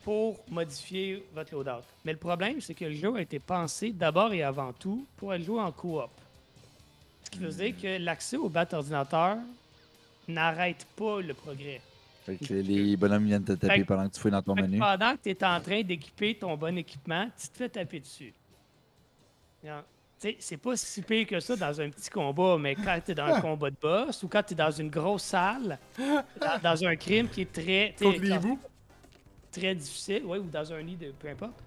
pour 0.04 0.38
modifier 0.48 1.24
votre 1.34 1.52
loadout. 1.54 1.84
Mais 2.04 2.12
le 2.12 2.18
problème, 2.18 2.60
c'est 2.60 2.74
que 2.74 2.84
le 2.84 2.94
jeu 2.94 3.14
a 3.16 3.20
été 3.20 3.38
pensé 3.38 3.90
d'abord 3.90 4.32
et 4.32 4.42
avant 4.42 4.72
tout 4.72 5.06
pour 5.16 5.34
être 5.34 5.42
joué 5.42 5.60
en 5.60 5.72
coop. 5.72 6.10
Ce 7.24 7.30
qui 7.30 7.38
veut 7.38 7.50
dire 7.50 7.74
que 7.80 7.98
l'accès 7.98 8.36
au 8.36 8.48
bat 8.48 8.68
ordinateur 8.72 9.38
n'arrête 10.28 10.86
pas 10.96 11.20
le 11.20 11.34
progrès. 11.34 11.80
Fait 12.26 12.36
que 12.36 12.54
les 12.54 12.96
bonhommes 12.96 13.24
viennent 13.24 13.44
te 13.44 13.52
taper 13.52 13.84
pendant 13.84 14.08
que 14.08 14.14
tu 14.14 14.20
fouilles 14.20 14.32
dans 14.32 14.42
ton 14.42 14.56
menu. 14.56 14.80
pendant 14.80 15.16
que 15.16 15.22
tu 15.22 15.30
es 15.30 15.44
en 15.44 15.60
train 15.60 15.82
d'équiper 15.82 16.36
ton 16.36 16.56
bon 16.56 16.76
équipement, 16.76 17.28
tu 17.40 17.48
te 17.48 17.56
fais 17.56 17.68
taper 17.68 18.00
dessus. 18.00 18.34
C'est 20.18 20.56
pas 20.56 20.76
si 20.76 21.02
pire 21.02 21.24
que 21.24 21.38
ça 21.38 21.54
dans 21.54 21.80
un 21.80 21.88
petit 21.88 22.10
combat, 22.10 22.56
mais 22.58 22.74
quand 22.74 22.98
tu 23.04 23.12
es 23.12 23.14
dans 23.14 23.26
un 23.26 23.40
combat 23.40 23.70
de 23.70 23.76
boss 23.80 24.20
ou 24.24 24.28
quand 24.28 24.42
tu 24.42 24.54
es 24.54 24.56
dans 24.56 24.72
une 24.72 24.90
grosse 24.90 25.22
salle, 25.22 25.78
dans, 25.96 26.58
dans 26.60 26.84
un 26.84 26.96
crime 26.96 27.28
qui 27.28 27.42
est 27.42 27.52
très, 27.52 27.94
Contre 28.00 28.58
très 29.52 29.74
difficile, 29.74 30.24
ouais, 30.24 30.38
ou 30.38 30.48
dans 30.50 30.72
un 30.72 30.80
lit 30.80 30.96
de 30.96 31.12
peu 31.12 31.28
importe. 31.28 31.62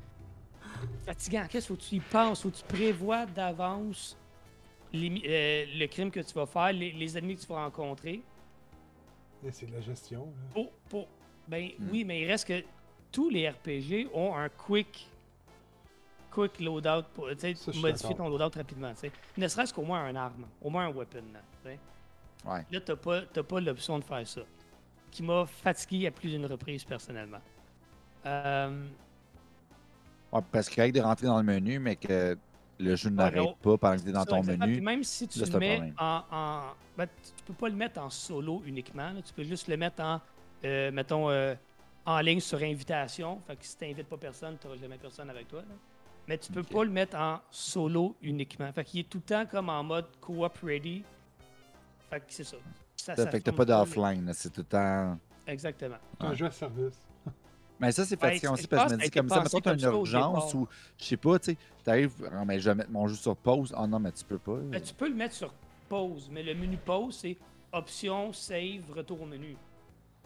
Fatigant, 1.06 1.46
qu'est-ce 1.50 1.72
que 1.72 1.80
tu 1.80 1.96
y 1.96 2.00
penses, 2.02 2.42
faut 2.42 2.50
que 2.50 2.58
tu 2.58 2.64
prévois 2.64 3.26
d'avance 3.26 4.18
euh, 4.94 5.66
le 5.74 5.86
crime 5.86 6.12
que 6.12 6.20
tu 6.20 6.34
vas 6.34 6.46
faire, 6.46 6.74
les, 6.74 6.92
les 6.92 7.18
ennemis 7.18 7.36
que 7.36 7.42
tu 7.42 7.48
vas 7.48 7.64
rencontrer. 7.64 8.22
C'est 9.52 9.66
de 9.68 9.74
la 9.74 9.82
gestion. 9.82 10.26
là. 10.26 10.48
Pour, 10.54 10.72
pour- 10.90 11.08
ben 11.48 11.70
Hmm. 11.80 11.90
oui, 11.92 12.04
mais 12.04 12.22
il 12.22 12.28
reste 12.28 12.48
que 12.48 12.64
tous 13.12 13.30
les 13.30 13.50
RPG 13.50 14.08
ont 14.14 14.36
un 14.36 14.50
quick 14.50 15.08
quick 16.32 16.60
loadout 16.60 17.08
pour 17.16 17.28
Ça, 17.38 17.48
modifier 17.76 18.16
ton 18.16 18.30
loadout 18.30 18.56
rapidement. 18.56 18.94
tu 18.94 19.00
sais. 19.00 19.12
Ne 19.38 19.48
serait-ce 19.48 19.74
qu'au 19.74 19.82
moins 19.84 20.04
un 20.06 20.16
arme, 20.16 20.46
au 20.62 20.70
moins 20.70 20.86
un 20.86 20.92
weapon. 20.92 21.24
Là. 21.34 21.72
Ouais. 22.46 22.66
là 22.72 22.80
t'as 22.80 22.96
pas, 22.96 23.24
t'as 23.24 23.44
pas 23.44 23.60
l'option 23.60 23.98
de 24.00 24.04
faire 24.04 24.26
ça. 24.28 24.42
Qui 25.12 25.24
m'a 25.24 25.46
fatigué 25.46 26.08
à 26.08 26.12
plus 26.12 26.30
d'une 26.30 26.46
reprise 26.46 26.84
personnellement. 26.84 27.42
Euh, 28.26 28.86
Ouais, 30.32 30.42
parce 30.52 30.70
qu'il 30.70 30.84
y 30.86 30.88
a 30.88 30.92
de 30.92 31.02
rentrer 31.02 31.26
dans 31.26 31.38
le 31.40 31.44
menu, 31.44 31.80
mais 31.80 31.96
que 31.96 32.38
le 32.80 32.96
jeu 32.96 33.10
n'arrête 33.10 33.56
pas 33.62 33.78
pendant 33.78 33.96
que 33.98 34.02
tu 34.02 34.10
es 34.10 34.12
dans 34.12 34.26
ton 34.26 34.38
exactement. 34.38 34.66
Puis 34.66 34.76
menu. 34.76 34.86
même 34.86 35.04
si 35.04 35.28
tu 35.28 35.40
là, 35.40 35.46
le 35.52 35.60
mets 35.60 35.76
problème. 35.76 35.96
en. 36.00 36.24
en 36.32 36.62
ben, 36.98 37.08
tu 37.24 37.44
peux 37.46 37.54
pas 37.54 37.70
le 37.70 37.76
mettre 37.76 38.00
en 38.02 38.10
solo 38.10 38.62
uniquement. 38.66 39.12
là. 39.12 39.22
Tu 39.22 39.34
peux 39.34 39.44
juste 39.44 39.68
le 39.68 39.78
mettre 39.78 40.02
en. 40.02 40.20
euh, 40.66 40.92
mettons, 40.92 41.30
euh, 41.30 41.56
en 42.06 42.20
ligne 42.22 42.40
sur 42.40 42.58
invitation. 42.62 43.40
Fait 43.48 43.56
que 43.56 43.66
si 43.66 43.78
tu 43.78 43.86
n'invites 43.88 44.08
pas 44.08 44.18
personne, 44.18 44.58
tu 44.60 44.68
n'auras 44.68 44.80
jamais 44.80 44.98
personne 44.98 45.30
avec 45.30 45.48
toi. 45.48 45.60
là. 45.62 45.76
Mais 46.28 46.38
tu 46.38 46.52
peux 46.52 46.64
pas 46.64 46.84
le 46.84 46.90
mettre 46.92 47.18
en 47.18 47.40
solo 47.50 48.16
uniquement. 48.22 48.72
Fait 48.74 48.84
qu'il 48.84 49.00
est 49.02 49.10
tout 49.10 49.18
le 49.18 49.24
temps 49.24 49.46
comme 49.46 49.70
en 49.70 49.84
mode 49.84 50.06
co-op 50.22 50.58
ready. 50.64 51.04
Fait 52.10 52.20
que 52.20 52.26
c'est 52.30 52.44
ça. 52.44 52.58
Ça, 52.96 53.16
Ça 53.16 53.28
fait 53.28 53.40
que 53.40 53.46
t'as 53.46 53.52
pas 53.52 53.66
d'offline, 53.66 54.26
là, 54.26 54.34
c'est 54.34 54.50
tout 54.50 54.62
le 54.62 54.66
temps. 54.66 55.18
mais- 55.48 55.54
Exactement. 55.54 55.96
Un 56.20 56.30
Ouais. 56.30 56.36
jeu 56.36 56.46
à 56.48 56.52
service. 56.52 57.00
Mais 57.80 57.92
ça, 57.92 58.06
c'est 58.06 58.20
Ben, 58.20 58.30
fatigant 58.30 58.54
aussi 58.54 58.68
parce 58.68 58.84
que 58.86 58.90
je 58.90 58.96
me 58.96 59.02
dis, 59.04 59.10
comme 59.12 59.30
ça, 59.30 59.42
mettons, 59.44 59.60
t'as 59.62 59.74
une 59.74 59.82
urgence 59.82 60.54
ou, 60.54 60.68
je 60.98 61.06
sais 61.06 61.18
pas, 61.18 61.40
tu 61.40 61.52
sais, 61.52 61.58
t'arrives, 61.84 62.12
ah, 62.32 62.44
mais 62.46 62.60
je 62.60 62.70
vais 62.70 62.76
mettre 62.76 62.92
mon 62.92 63.08
jeu 63.08 63.16
sur 63.16 63.36
pause. 63.38 63.74
Ah 63.78 63.88
non, 63.88 64.00
mais 64.00 64.12
tu 64.12 64.26
peux 64.26 64.38
pas. 64.38 64.58
Ben, 64.58 64.82
tu 64.82 64.94
peux 64.94 65.08
le 65.08 65.16
mettre 65.16 65.36
sur 65.36 65.54
pause, 65.88 66.30
mais 66.32 66.44
le 66.44 66.54
menu 66.56 66.78
pause, 66.78 67.18
c'est 67.22 67.38
option, 67.72 68.34
save, 68.34 68.84
retour 68.94 69.22
au 69.22 69.26
menu. 69.26 69.56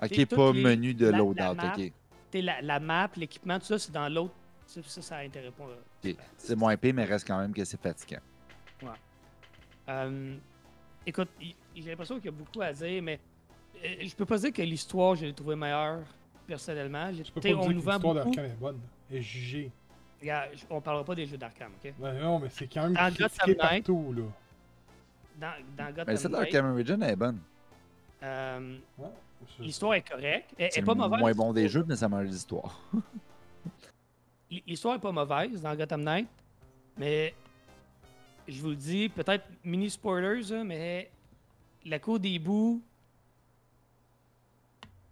Ok, 0.01 0.25
pas 0.25 0.51
les- 0.51 0.63
menu 0.63 0.93
de 0.95 1.05
la- 1.05 1.11
la 1.11 1.17
loadout, 1.19 1.55
map, 1.55 1.73
ok. 1.77 1.91
T'sais, 2.31 2.41
la, 2.41 2.61
la 2.61 2.79
map, 2.79 3.09
l'équipement, 3.15 3.59
tout 3.59 3.65
ça, 3.65 3.77
c'est 3.77 3.91
dans 3.91 4.09
l'autre. 4.09 4.33
Ça, 4.65 4.81
ça, 4.83 5.01
ça 5.01 5.15
pas. 5.57 6.11
C'est 6.37 6.55
moins 6.55 6.71
épais, 6.71 6.93
mais 6.93 7.05
reste 7.05 7.27
quand 7.27 7.37
même 7.37 7.53
que 7.53 7.63
c'est 7.63 7.79
fatigant. 7.79 8.21
Euh, 9.89 10.37
écoute, 11.05 11.29
j'ai 11.75 11.89
l'impression 11.89 12.15
qu'il 12.15 12.25
y 12.25 12.29
a 12.29 12.31
beaucoup 12.31 12.61
à 12.61 12.71
dire, 12.71 13.03
mais 13.03 13.19
euh, 13.83 13.95
je 14.01 14.15
peux 14.15 14.25
pas 14.25 14.37
dire 14.37 14.53
que 14.53 14.61
l'histoire, 14.61 15.15
je 15.15 15.25
l'ai 15.25 15.33
trouvée 15.33 15.55
meilleure, 15.57 16.03
personnellement. 16.47 17.09
On 17.35 17.39
dire 17.39 17.57
nous 17.57 17.63
que 17.63 17.85
vend 17.85 17.93
l'histoire 17.93 17.99
beaucoup. 17.99 18.13
d'Arkham 18.13 18.45
est 18.45 18.59
bonne. 18.59 18.79
Et 19.11 19.21
jugée. 19.21 19.71
Regarde, 20.21 20.49
on 20.69 20.81
parlera 20.81 21.03
pas 21.05 21.15
des 21.15 21.25
jeux 21.25 21.37
d'Arkham, 21.37 21.71
ok? 21.83 21.93
Non, 21.99 22.39
mais 22.39 22.49
c'est 22.49 22.67
quand 22.67 22.83
même 22.83 22.93
Dans 22.93 23.11
critiqué 23.13 23.53
Gotham 23.53 23.55
partout, 23.55 24.13
là. 24.15 24.23
Dans, 25.35 25.65
dans 25.85 25.89
Gotham 25.89 26.05
Mais 26.07 26.15
celle 26.15 26.31
de 26.31 26.37
Knight, 26.37 26.51
Cameron 26.51 26.75
Region, 26.75 27.01
elle 27.01 27.09
est 27.09 27.15
bonne. 27.15 27.39
euh, 28.23 28.77
Ouais. 28.97 29.07
L'histoire 29.59 29.93
est 29.95 30.07
correcte. 30.09 30.53
Elle, 30.57 30.71
C'est 30.71 30.79
est 30.79 30.83
pas 30.83 30.95
mauvaise. 30.95 31.19
moins 31.19 31.33
bon 31.33 31.51
des 31.51 31.67
jeux, 31.67 31.83
mais 31.85 31.97
ça 31.97 32.07
m'a 32.07 32.23
l'histoire. 32.23 32.79
L'histoire 34.49 34.95
est 34.95 34.99
pas 34.99 35.11
mauvaise 35.11 35.61
dans 35.61 35.75
Gotham 35.75 36.01
Knight, 36.03 36.27
mais 36.97 37.33
je 38.47 38.61
vous 38.61 38.69
le 38.69 38.75
dis, 38.77 39.09
peut-être 39.09 39.45
mini 39.65 39.89
spoilers, 39.89 40.53
hein, 40.53 40.63
mais 40.63 41.09
la 41.85 41.99
cour 41.99 42.19
des 42.19 42.39
bouts. 42.39 42.81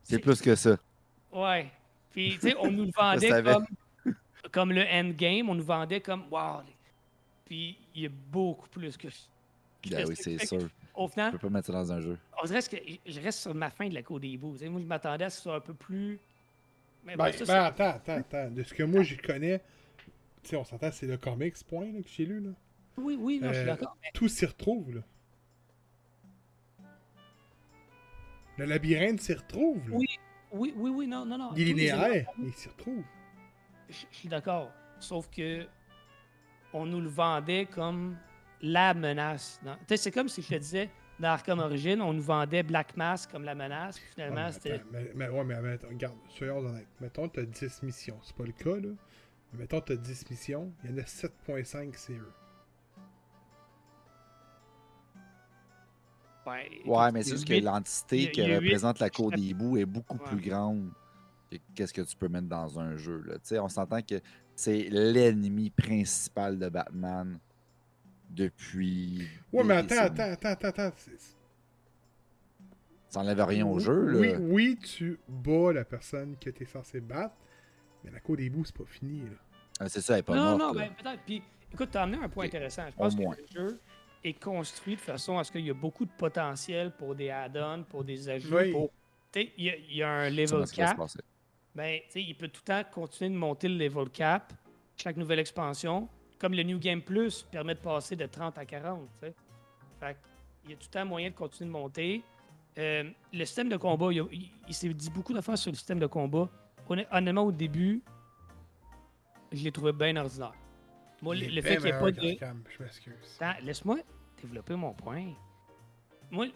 C'est 0.04 0.20
plus 0.20 0.42
que 0.42 0.56
ça. 0.56 0.78
Ouais. 1.32 1.72
Puis, 2.12 2.34
tu 2.34 2.50
sais, 2.50 2.56
on 2.60 2.72
nous 2.72 2.86
le 2.86 2.92
vendait 2.96 3.44
comme, 3.44 3.66
comme 4.52 4.72
le 4.72 4.84
endgame, 4.84 5.50
on 5.50 5.56
nous 5.56 5.64
vendait 5.64 6.02
comme 6.02 6.24
wow. 6.32 6.62
Puis, 7.46 7.78
il 7.96 8.04
y 8.04 8.06
a 8.06 8.10
beaucoup 8.10 8.68
plus 8.70 8.98
que. 8.98 9.08
Ben 9.90 10.06
oui, 10.08 10.16
c'est 10.16 10.46
sûr. 10.46 10.70
Au 10.94 11.08
final, 11.08 11.32
peux 11.32 11.38
pas 11.40 11.50
mettre 11.50 11.68
ça 11.68 11.74
dans 11.74 11.92
un 11.94 12.02
jeu. 12.02 12.18
on 12.42 12.46
dirait 12.46 12.62
que 12.62 12.78
je 13.06 13.20
reste 13.22 13.40
sur 13.40 13.56
ma 13.56 13.70
fin 13.70 13.88
de 13.88 13.94
la 13.94 14.04
cour 14.04 14.20
des 14.20 14.38
bouts. 14.38 14.54
Tu 14.54 14.60
sais, 14.60 14.70
moi, 14.70 14.82
je 14.82 14.86
m'attendais 14.86 15.24
à 15.26 15.30
ce 15.30 15.38
que 15.38 15.38
ce 15.38 15.44
soit 15.44 15.56
un 15.56 15.60
peu 15.62 15.74
plus. 15.74 16.20
Mais 17.04 17.16
Ben, 17.16 17.32
ça, 17.32 17.46
ben, 17.46 17.64
attends, 17.64 17.90
attends, 17.96 18.18
attends. 18.18 18.52
De 18.52 18.62
ce 18.62 18.74
que 18.74 18.84
moi, 18.84 19.02
je 19.02 19.16
connais, 19.16 19.60
tu 20.44 20.50
sais, 20.50 20.56
on 20.58 20.64
s'entend, 20.64 20.92
c'est 20.92 21.08
le 21.08 21.18
comics, 21.18 21.56
point, 21.68 21.86
là, 21.92 22.02
que 22.02 22.10
j'ai 22.10 22.26
lu, 22.26 22.42
là. 22.42 22.50
Oui, 22.98 23.18
oui, 23.20 23.40
non, 23.40 23.48
je 23.50 23.54
suis 23.54 23.62
Euh, 23.64 23.66
d'accord. 23.66 23.98
mais- 24.04 24.10
Tout 24.14 24.28
s'y 24.28 24.46
retrouve, 24.46 24.94
là. 24.96 25.02
Le 28.58 28.66
labyrinthe 28.66 29.22
s'y 29.22 29.34
retrouve, 29.34 29.90
là. 29.90 29.96
Oui, 29.96 30.08
Oui, 30.52 30.74
oui, 30.76 30.90
oui, 30.90 31.08
non, 31.08 31.26
non, 31.26 31.38
non. 31.38 31.52
Il 31.56 31.62
est 31.62 31.66
linéaire, 31.74 32.26
mais 32.38 32.48
il 32.48 32.54
s'y 32.54 32.68
retrouve. 32.70 33.04
je 33.90 34.06
suis 34.12 34.30
d'accord. 34.30 34.72
Sauf 35.00 35.30
que 35.30 35.66
on 36.74 36.86
nous 36.86 37.02
le 37.02 37.10
vendait 37.10 37.66
comme 37.66 38.18
la 38.62 38.94
menace. 38.94 39.60
dans- 39.64 39.78
Tu 39.88 39.98
c'est 39.98 40.12
comme 40.12 40.30
si 40.30 40.42
je 40.42 40.48
te 40.50 40.56
disais, 40.56 40.90
dans 41.20 41.30
Arkham 41.30 41.60
Origins, 41.60 42.02
on 42.02 42.14
nous 42.14 42.22
vendait 42.22 42.64
Black 42.64 42.96
Mask 42.96 43.32
comme 43.32 43.44
la 43.44 43.56
menace, 43.56 44.00
puis 44.00 44.08
finalement, 44.14 44.46
mais 44.46 44.52
c'était. 44.52 44.82
mais, 44.92 45.12
mais- 45.16 45.30
ouais, 45.30 45.44
mais 45.44 45.74
attends, 45.74 45.88
regarde, 45.90 46.16
soyons 46.30 46.58
honnêtes. 46.60 46.88
Mettons, 47.00 47.28
t'as 47.30 47.44
10 47.44 47.84
missions. 47.84 48.18
C'est 48.24 48.36
pas 48.36 48.46
le 48.46 48.52
cas, 48.54 48.76
là. 48.76 48.90
Mais 49.54 49.60
mettons, 49.60 49.82
t'as 49.82 49.96
10 49.96 50.30
missions. 50.30 50.72
Il 50.84 50.92
y 50.92 50.94
en 50.94 50.98
a 50.98 51.06
7.5, 51.06 51.96
c'est 51.96 52.14
eux. 52.14 52.32
Ouais, 56.48 56.82
Ouais, 56.86 57.12
mais 57.12 57.24
c'est 57.24 57.32
juste 57.32 57.48
que 57.48 57.54
l'entité 57.54 58.32
qui 58.32 58.42
représente 58.44 59.00
la 59.00 59.10
cour 59.10 59.32
des 59.32 59.54
bouts 59.54 59.78
est 59.78 59.86
beaucoup 59.86 60.18
Ouais. 60.18 60.26
plus 60.30 60.42
grande 60.50 60.90
que 61.52 61.58
qu'est-ce 61.76 61.94
que 61.94 62.02
tu 62.02 62.16
peux 62.16 62.28
mettre 62.30 62.48
dans 62.48 62.80
un 62.80 62.96
jeu. 62.98 63.22
Là. 63.26 63.36
Tu 63.36 63.42
sais, 63.44 63.60
On 63.60 63.70
s'entend 63.70 64.02
que 64.02 64.16
c'est 64.56 64.88
l'ennemi 64.90 65.70
principal 65.70 66.58
de 66.58 66.70
Batman 66.70 67.40
depuis. 68.30 69.28
Ouais, 69.52 69.64
mais 69.64 69.76
attends, 69.76 69.96
attends, 70.00 70.24
attends, 70.32 70.50
attends, 70.50 70.68
attends. 70.68 70.92
Ça 73.10 73.20
enlève 73.20 73.42
rien 73.44 73.68
au 73.68 73.78
jeu. 73.80 74.06
Là. 74.06 74.20
Oui, 74.20 74.30
oui, 74.40 74.80
tu 74.82 75.20
bats 75.28 75.74
la 75.74 75.84
personne 75.84 76.38
que 76.40 76.50
t'es 76.50 76.66
censé 76.66 77.02
battre. 77.02 77.36
Mais 78.04 78.12
la 78.12 78.20
cour 78.22 78.38
des 78.38 78.50
bouts, 78.50 78.64
c'est 78.66 78.76
pas 78.76 78.86
fini, 78.86 79.22
là. 79.22 79.36
Ah, 79.80 79.90
C'est 79.90 80.02
ça, 80.02 80.14
elle 80.14 80.20
est 80.20 80.24
pas 80.24 80.36
non, 80.36 80.58
morte. 80.58 80.60
non, 80.60 80.74
là. 80.80 80.88
ben, 80.88 80.96
peut-être. 81.04 81.22
Puis, 81.26 81.44
écoute, 81.74 81.90
tu 81.92 81.98
as 81.98 82.04
amené 82.04 82.24
un 82.24 82.30
point 82.30 82.46
intéressant. 82.46 82.84
Je 82.88 82.94
Au 82.96 82.98
pense 82.98 83.16
que 83.16 83.22
le 83.22 83.48
jeu 83.52 83.80
est 84.24 84.34
construit 84.42 84.96
de 84.96 85.02
façon 85.02 85.38
à 85.38 85.44
ce 85.44 85.52
qu'il 85.52 85.66
y 85.66 85.70
a 85.70 85.74
beaucoup 85.74 86.06
de 86.06 86.12
potentiel 86.12 86.92
pour 86.92 87.16
des 87.16 87.30
add-ons, 87.30 87.84
pour 87.84 88.04
des 88.04 88.30
ajouts. 88.30 88.56
Oui. 88.56 88.72
Pour... 88.72 88.92
Il 89.36 89.50
y, 89.66 89.70
a- 89.70 89.78
il 89.78 89.96
y 89.96 90.04
a 90.04 90.10
un 90.10 90.30
level 90.30 90.66
cap. 90.70 90.98
Ben, 91.74 92.00
tu 92.06 92.12
sais, 92.12 92.22
il 92.24 92.36
peut 92.36 92.50
tout 92.50 92.62
le 92.68 92.74
temps 92.74 92.90
continuer 92.92 93.30
de 93.30 93.36
monter 93.40 93.70
le 93.70 93.78
level 93.78 94.10
cap, 94.10 94.52
chaque 94.98 95.16
nouvelle 95.18 95.40
expansion. 95.40 96.08
Comme 96.38 96.54
le 96.54 96.64
New 96.64 96.80
Game 96.80 97.02
Plus 97.02 97.44
permet 97.44 97.76
de 97.76 97.80
passer 97.80 98.16
de 98.16 98.26
30 98.26 98.58
à 98.58 98.66
40. 98.66 99.08
tu 99.22 99.28
sais. 99.28 99.34
Fait 100.00 100.18
il 100.66 100.72
y 100.72 100.74
a 100.74 100.76
tout 100.76 100.88
le 100.88 100.92
temps 101.00 101.06
moyen 101.06 101.30
de 101.30 101.36
continuer 101.36 101.68
de 101.70 101.72
monter. 101.74 102.24
Euh, 102.78 103.10
le 103.34 103.46
système 103.46 103.70
de 103.70 103.78
combat, 103.78 104.10
il, 104.12 104.74
s'est 104.74 104.90
dit 104.94 105.10
beaucoup 105.10 105.34
d'affaires 105.34 105.58
sur 105.58 105.72
le 105.72 105.76
système 105.78 106.00
de 106.00 106.08
combat. 106.08 106.50
Honn- 106.90 107.06
Honnêtement, 107.12 107.44
au 107.44 107.52
début, 107.52 108.02
je 109.52 109.64
l'ai 109.64 109.72
trouvé 109.72 109.92
bien 109.94 110.16
ordinaire. 110.18 110.54
Moi, 111.22 111.36
le, 111.36 111.62
fait 111.62 111.78
qu'il 111.78 111.86
n'y 111.86 111.90
ait 111.92 112.00
pas 112.00 112.12
de. 112.12 112.22
Je 112.78 112.84
m'excuse. 112.84 113.40
Laisse-moi 113.62 113.98
développer 114.42 114.76
mon 114.76 114.94
point. 114.94 115.34
Moi, 116.32 116.48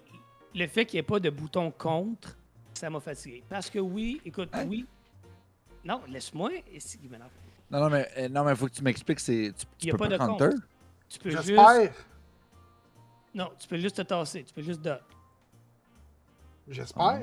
le 0.56 0.68
fait 0.68 0.86
qu'il 0.86 0.98
n'y 0.98 1.00
ait 1.02 1.04
pas 1.04 1.20
de 1.20 1.30
bouton 1.30 1.70
contre, 1.72 2.36
ça 2.74 2.90
m'a 2.90 3.00
fatigué. 3.00 3.44
Parce 3.48 3.70
que 3.70 3.78
oui, 3.80 4.22
écoute, 4.26 4.50
Hein? 4.54 4.66
oui. 4.68 4.86
Non, 5.84 6.02
laisse-moi. 6.08 6.50
Non, 7.70 7.80
non, 7.82 7.90
mais 7.90 8.10
euh, 8.18 8.30
non, 8.30 8.44
mais 8.44 8.56
faut 8.56 8.66
que 8.68 8.74
tu 8.74 8.82
m'expliques. 8.84 9.20
c'est 9.20 9.54
Tu, 9.56 9.66
Il 9.66 9.78
tu 9.80 9.88
y 9.88 9.90
a 9.90 9.92
peux 9.94 9.98
pas 9.98 10.08
de. 10.08 10.54
Tu 11.10 11.20
peux 11.20 11.30
juste. 11.30 11.44
J'espère. 11.46 11.94
Non, 13.36 13.52
tu 13.60 13.68
peux 13.68 13.78
juste 13.78 13.98
te 13.98 14.02
tasser. 14.02 14.44
Tu 14.44 14.54
peux 14.54 14.62
juste 14.64 14.82
dot. 14.82 15.00
J'espère. 16.68 17.22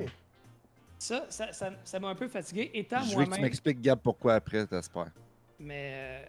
Ça, 0.98 1.26
ça, 1.30 1.52
ça, 1.52 1.70
ça 1.82 1.98
m'a 1.98 2.08
un 2.10 2.14
peu 2.14 2.28
fatigué. 2.28 2.70
Étant 2.74 3.00
Je 3.02 3.06
veux 3.06 3.08
que 3.08 3.22
tu 3.22 3.28
moi-même. 3.30 3.40
m'expliques, 3.42 3.80
Gab, 3.80 3.98
pourquoi 3.98 4.34
après, 4.34 4.64
t'espères? 4.66 5.10
Mais. 5.58 6.22
euh, 6.24 6.26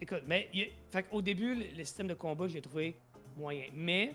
écoute, 0.00 0.22
mais. 0.26 0.48
au 1.10 1.22
début, 1.22 1.54
le, 1.54 1.84
système 1.84 2.08
de 2.08 2.14
combat, 2.14 2.48
j'ai 2.48 2.60
trouvé 2.60 2.96
moyen. 3.36 3.64
Mais. 3.74 4.14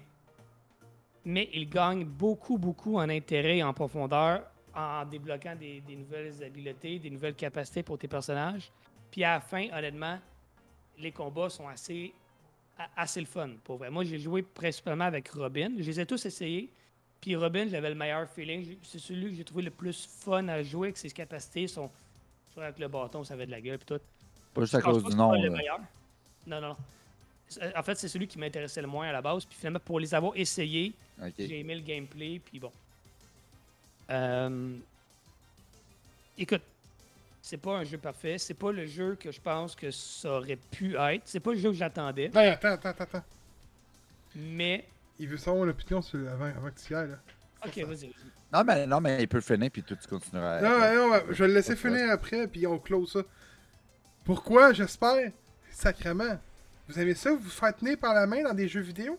Mais 1.24 1.50
il 1.54 1.70
gagne 1.70 2.04
beaucoup, 2.04 2.58
beaucoup 2.58 2.98
en 2.98 3.08
intérêt 3.08 3.58
et 3.58 3.64
en 3.64 3.74
profondeur 3.74 4.52
en 4.74 5.06
débloquant 5.06 5.56
des, 5.56 5.84
nouvelles 5.96 6.44
habiletés, 6.44 7.00
des 7.00 7.10
nouvelles 7.10 7.36
capacités 7.36 7.84
pour 7.84 7.98
tes 7.98 8.08
personnages. 8.08 8.72
Puis 9.10 9.24
à 9.24 9.36
la 9.36 9.42
fin, 9.42 9.68
honnêtement, 9.74 10.18
les 10.98 11.12
combats 11.12 11.50
sont 11.50 11.68
assez, 11.68 12.14
assez 12.96 13.20
le 13.20 13.26
fun, 13.26 13.50
pour 13.64 13.78
vrai. 13.78 13.90
Moi, 13.90 14.04
j'ai 14.04 14.20
joué 14.20 14.42
principalement 14.42 15.06
avec 15.06 15.30
Robin. 15.30 15.72
Je 15.78 15.84
les 15.84 16.00
ai 16.00 16.06
tous 16.06 16.26
essayés. 16.26 16.72
Puis 17.20 17.36
Robin, 17.36 17.68
j'avais 17.68 17.90
le 17.90 17.96
meilleur 17.96 18.30
feeling. 18.30 18.78
C'est 18.84 19.00
celui 19.00 19.32
que 19.32 19.36
j'ai 19.36 19.44
trouvé 19.44 19.64
le 19.64 19.72
plus 19.72 20.08
fun 20.08 20.48
à 20.48 20.64
jouer, 20.64 20.88
avec 20.88 20.98
ses 20.98 21.10
capacités. 21.10 21.68
Son, 21.68 21.92
soit 22.54 22.64
avec 22.64 22.80
le 22.80 22.88
bâton, 22.88 23.24
ça 23.24 23.34
avait 23.34 23.46
de 23.46 23.52
la 23.52 23.62
gueule, 23.62 23.78
puis 23.78 23.98
tout. 23.98 24.04
Pas 24.54 24.62
juste 24.62 24.76
à 24.76 24.82
pense 24.82 25.02
cause 25.02 25.12
du 25.12 25.16
nom. 25.16 25.34
Non, 25.34 25.42
non, 26.48 26.62
non. 26.62 26.78
C'est- 27.48 27.76
En 27.76 27.84
fait, 27.84 27.96
c'est 27.96 28.08
celui 28.08 28.28
qui 28.28 28.40
m'intéressait 28.40 28.82
le 28.82 28.88
moins 28.88 29.08
à 29.10 29.12
la 29.12 29.22
base. 29.22 29.46
Puis 29.46 29.58
finalement, 29.58 29.80
pour 29.80 30.00
les 30.00 30.14
avoir 30.14 30.34
essayés, 30.36 30.94
j'ai 31.38 31.60
aimé 31.60 31.76
le 31.76 31.82
gameplay. 31.82 32.40
Puis 32.44 32.60
bon. 32.60 32.72
Euh, 34.10 34.76
Écoute, 36.38 36.62
c'est 37.42 37.58
pas 37.58 37.78
un 37.78 37.84
jeu 37.84 37.98
parfait. 37.98 38.38
C'est 38.38 38.54
pas 38.54 38.72
le 38.72 38.86
jeu 38.86 39.16
que 39.20 39.32
je 39.32 39.40
pense 39.40 39.76
que 39.76 39.92
ça 39.92 40.32
aurait 40.38 40.56
pu 40.72 40.96
être. 40.96 41.22
C'est 41.26 41.40
pas 41.40 41.52
le 41.52 41.58
jeu 41.60 41.70
que 41.70 41.76
j'attendais. 41.76 42.30
Non, 42.34 42.42
attends, 42.42 42.70
attends, 42.70 42.90
attends, 42.90 43.04
attends. 43.04 43.24
Mais. 44.36 44.86
Il 45.20 45.28
veut 45.28 45.38
savoir 45.38 45.66
l'opinion 45.66 46.02
sur 46.02 46.20
avant, 46.30 46.46
avant 46.46 46.70
que 46.72 46.80
tu 46.80 46.94
y 46.94 46.96
ailles, 46.96 47.10
là. 47.10 47.18
Ok, 47.66 47.78
vas-y. 47.84 48.12
Non, 48.52 48.64
mais, 48.64 48.88
non, 48.88 49.00
mais 49.00 49.22
il 49.22 49.28
peut 49.28 49.38
le 49.38 49.42
finir, 49.44 49.70
puis 49.70 49.84
toi, 49.84 49.96
tu 50.02 50.08
continueras. 50.08 50.62
Non, 50.62 50.80
non, 50.80 51.10
non, 51.10 51.24
je 51.30 51.44
vais 51.44 51.48
le 51.48 51.54
laisser 51.54 51.76
finir 51.76 52.10
après, 52.12 52.48
puis 52.48 52.66
on 52.66 52.80
close 52.80 53.12
ça. 53.12 53.20
Pourquoi, 54.24 54.74
j'espère? 54.74 55.32
Sacrement. 55.72 56.40
Vous 56.88 57.00
aimez 57.00 57.16
ça, 57.16 57.32
vous 57.34 57.50
faire 57.50 57.76
tenir 57.76 57.98
par 57.98 58.14
la 58.14 58.28
main 58.28 58.44
dans 58.44 58.54
des 58.54 58.68
jeux 58.68 58.82
vidéo? 58.82 59.18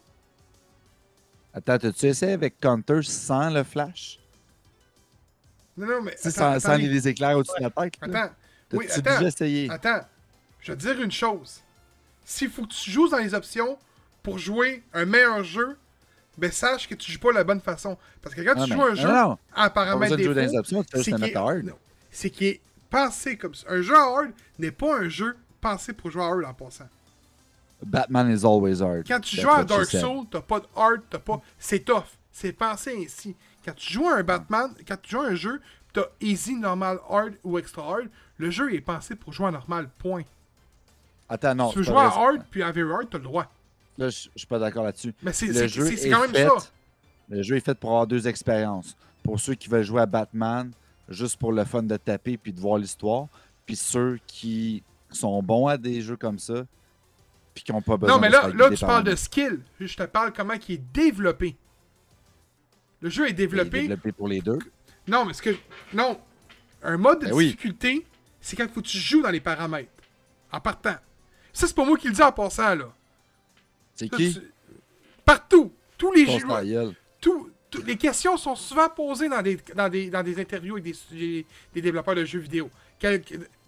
Attends, 1.54 1.78
t'as-tu 1.78 2.06
essayé 2.06 2.32
avec 2.32 2.58
Counter 2.60 3.02
sans 3.02 3.50
le 3.50 3.62
flash? 3.62 4.18
Non, 5.76 5.86
non, 5.86 6.02
mais. 6.02 6.14
Tu 6.20 6.28
attends, 6.28 6.58
sans, 6.60 6.76
les 6.76 7.08
éclairs 7.08 7.36
au-dessus 7.36 7.58
de 7.58 7.64
la 7.64 7.70
tête. 7.70 7.94
Attends. 8.00 8.32
Oui, 8.72 8.86
attends. 8.90 9.00
déjà 9.00 9.28
essayé? 9.28 9.70
Attends. 9.70 10.00
Je 10.60 10.72
vais 10.72 10.78
te 10.78 10.82
dire 10.82 11.00
une 11.02 11.12
chose. 11.12 11.60
S'il 12.24 12.50
faut 12.50 12.62
que 12.62 12.72
tu 12.72 12.90
joues 12.90 13.08
dans 13.08 13.18
les 13.18 13.34
options 13.34 13.78
pour 14.22 14.38
jouer 14.38 14.82
un 14.92 15.04
meilleur 15.04 15.42
jeu, 15.42 15.76
ben 16.38 16.50
sache 16.50 16.88
que 16.88 16.94
tu 16.94 17.10
joues 17.10 17.18
pas 17.18 17.30
de 17.30 17.34
la 17.34 17.44
bonne 17.44 17.60
façon. 17.60 17.98
Parce 18.22 18.34
que 18.34 18.42
quand 18.42 18.54
Non, 18.54 18.64
tu 18.64 18.72
joues 18.72 18.82
un 18.82 18.90
non, 18.90 18.94
jeu 18.94 19.08
non, 19.08 19.38
à 19.54 19.70
paramètres 19.70 20.16
tu 20.16 20.22
c'est 22.10 22.30
qu'il 22.30 22.46
est, 22.46 22.60
pensé 22.92 23.36
comme 23.36 23.54
ça. 23.54 23.66
Un 23.70 23.82
jeu 23.82 23.96
hard 23.96 24.30
n'est 24.58 24.70
pas 24.70 24.98
un 24.98 25.08
jeu 25.08 25.36
pensé 25.60 25.92
pour 25.92 26.10
jouer 26.10 26.22
à 26.22 26.26
hard 26.26 26.44
en 26.44 26.54
passant. 26.54 26.88
Batman 27.84 28.30
is 28.30 28.44
always 28.44 28.80
hard. 28.80 29.06
Quand 29.08 29.18
tu 29.20 29.36
That's 29.36 29.44
joues 29.44 29.50
à 29.50 29.64
Dark. 29.64 29.86
Souls, 29.86 30.26
t'as 30.30 30.40
pas 30.40 30.60
de 30.60 30.66
hard, 30.76 31.00
t'as 31.10 31.18
pas. 31.18 31.40
C'est 31.58 31.80
tough. 31.80 32.04
C'est 32.30 32.52
pensé 32.52 32.96
ainsi. 33.04 33.34
Quand 33.64 33.74
tu 33.74 33.92
joues 33.92 34.08
à 34.08 34.18
un 34.18 34.22
Batman, 34.22 34.70
quand 34.86 34.96
tu 35.02 35.10
joues 35.10 35.22
à 35.22 35.28
un 35.28 35.34
jeu, 35.34 35.60
t'as 35.92 36.04
easy, 36.20 36.54
normal, 36.54 37.00
hard 37.08 37.34
ou 37.42 37.58
extra 37.58 37.82
hard, 37.82 38.08
le 38.38 38.50
jeu 38.50 38.72
est 38.74 38.80
pensé 38.80 39.16
pour 39.16 39.32
jouer 39.32 39.48
à 39.48 39.50
normal, 39.50 39.88
point. 39.98 40.22
Attends, 41.28 41.54
non. 41.54 41.70
tu 41.70 41.78
veux 41.78 41.84
jouer 41.84 41.96
à 41.96 42.06
hard 42.06 42.42
puis 42.50 42.62
à 42.62 42.70
very 42.70 42.92
hard, 42.92 43.08
t'as 43.10 43.18
le 43.18 43.24
droit. 43.24 43.50
Là, 43.98 44.08
je 44.10 44.28
suis 44.34 44.46
pas 44.46 44.58
d'accord 44.58 44.84
là-dessus. 44.84 45.14
Mais 45.22 45.32
c'est 45.32 45.48
quand 46.08 46.20
même 46.20 46.30
fait- 46.30 46.46
ça. 46.48 46.70
Le 47.28 47.42
jeu 47.42 47.56
est 47.56 47.60
fait 47.60 47.74
pour 47.74 47.90
avoir 47.90 48.06
deux 48.06 48.28
expériences. 48.28 48.96
Pour 49.22 49.38
ceux 49.38 49.54
qui 49.54 49.68
veulent 49.68 49.84
jouer 49.84 50.02
à 50.02 50.06
Batman, 50.06 50.70
juste 51.12 51.36
pour 51.38 51.52
le 51.52 51.64
fun 51.64 51.82
de 51.82 51.96
taper 51.96 52.36
puis 52.36 52.52
de 52.52 52.60
voir 52.60 52.78
l'histoire. 52.78 53.28
Puis 53.66 53.76
ceux 53.76 54.18
qui 54.26 54.82
sont 55.10 55.42
bons 55.42 55.66
à 55.66 55.76
des 55.76 56.00
jeux 56.02 56.16
comme 56.16 56.38
ça, 56.38 56.64
puis 57.54 57.62
qui 57.64 57.72
n'ont 57.72 57.82
pas 57.82 57.96
besoin 57.96 58.16
Non, 58.16 58.20
mais 58.20 58.28
de 58.28 58.32
là, 58.32 58.48
là 58.48 58.70
tu 58.70 58.80
par 58.80 58.88
parles 58.88 59.04
de 59.04 59.14
skill. 59.14 59.60
Je 59.78 59.96
te 59.96 60.02
parle 60.04 60.32
comment 60.32 60.54
il 60.68 60.74
est 60.74 60.82
développé. 60.92 61.56
Le 63.00 63.10
jeu 63.10 63.24
est 63.24 63.28
Il 63.28 63.30
est 63.32 63.34
développé. 63.34 63.80
développé 63.82 64.12
pour 64.12 64.28
les 64.28 64.40
deux. 64.40 64.58
Non, 65.08 65.24
mais 65.24 65.32
ce 65.34 65.42
que. 65.42 65.50
Non. 65.92 66.18
Un 66.82 66.96
mode 66.96 67.20
de 67.20 67.26
Ben 67.26 67.32
oui. 67.34 67.46
difficulté, 67.46 68.06
c'est 68.40 68.56
quand 68.56 68.68
faut 68.70 68.80
que 68.80 68.86
tu 68.86 68.98
joues 68.98 69.22
dans 69.22 69.30
les 69.30 69.40
paramètres. 69.40 69.90
En 70.50 70.60
partant. 70.60 70.94
Ça, 71.52 71.66
c'est 71.66 71.74
pas 71.76 71.84
moi 71.84 71.96
qui 71.98 72.08
le 72.08 72.14
dis 72.14 72.22
en 72.22 72.32
passant, 72.32 72.74
là. 72.74 72.92
C'est 73.94 74.08
qui? 74.08 74.34
tu- 74.34 74.52
Partout. 75.24 75.72
Tous 75.98 76.12
les 76.12 76.26
jeux. 76.26 76.46
tout- 77.20 77.50
les 77.86 77.96
questions 77.96 78.36
sont 78.36 78.54
souvent 78.56 78.88
posées 78.88 79.28
dans 79.28 79.42
des, 79.42 79.56
dans 79.74 79.88
des, 79.88 80.10
dans 80.10 80.22
des 80.22 80.40
interviews 80.40 80.74
avec 80.76 80.84
des, 80.84 80.94
des- 81.10 81.46
des 81.74 81.80
développeurs 81.82 82.14
de 82.14 82.24
jeux 82.24 82.38
vidéo. 82.40 82.70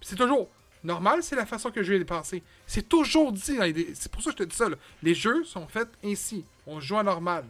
C'est 0.01 0.17
toujours 0.17 0.49
normal, 0.83 1.23
c'est 1.23 1.37
la 1.37 1.47
façon 1.47 1.71
que 1.71 1.81
le 1.81 1.87
jeu 1.87 1.95
est 2.01 2.05
pensé. 2.05 2.43
C'est 2.67 2.89
toujours 2.89 3.33
dit. 3.33 3.59
C'est 3.95 4.11
pour 4.13 4.23
ça 4.23 4.31
que 4.33 4.39
je 4.39 4.45
te 4.45 4.49
dis 4.51 4.57
ça. 4.57 4.69
là. 4.69 4.77
Les 5.03 5.15
jeux 5.15 5.45
sont 5.45 5.67
faits 5.67 5.89
ainsi. 6.05 6.45
On 6.67 6.81
joue 6.81 6.97
en 6.97 7.05
normal. 7.05 7.45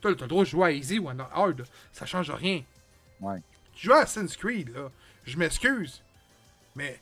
Toi, 0.00 0.14
t'as 0.14 0.24
le 0.24 0.28
droit 0.28 0.44
de 0.44 0.48
jouer 0.48 0.64
à 0.66 0.70
easy 0.72 0.98
ou 0.98 1.08
en 1.08 1.18
hard. 1.18 1.58
là. 1.60 1.64
Ça 1.92 2.06
change 2.06 2.30
rien. 2.30 2.62
Ouais. 3.20 3.38
Tu 3.74 3.86
joues 3.86 3.92
à 3.94 3.98
Assassin's 4.02 4.36
Creed, 4.36 4.68
là. 4.74 4.90
Je 5.24 5.36
m'excuse. 5.36 6.02
Mais. 6.74 7.00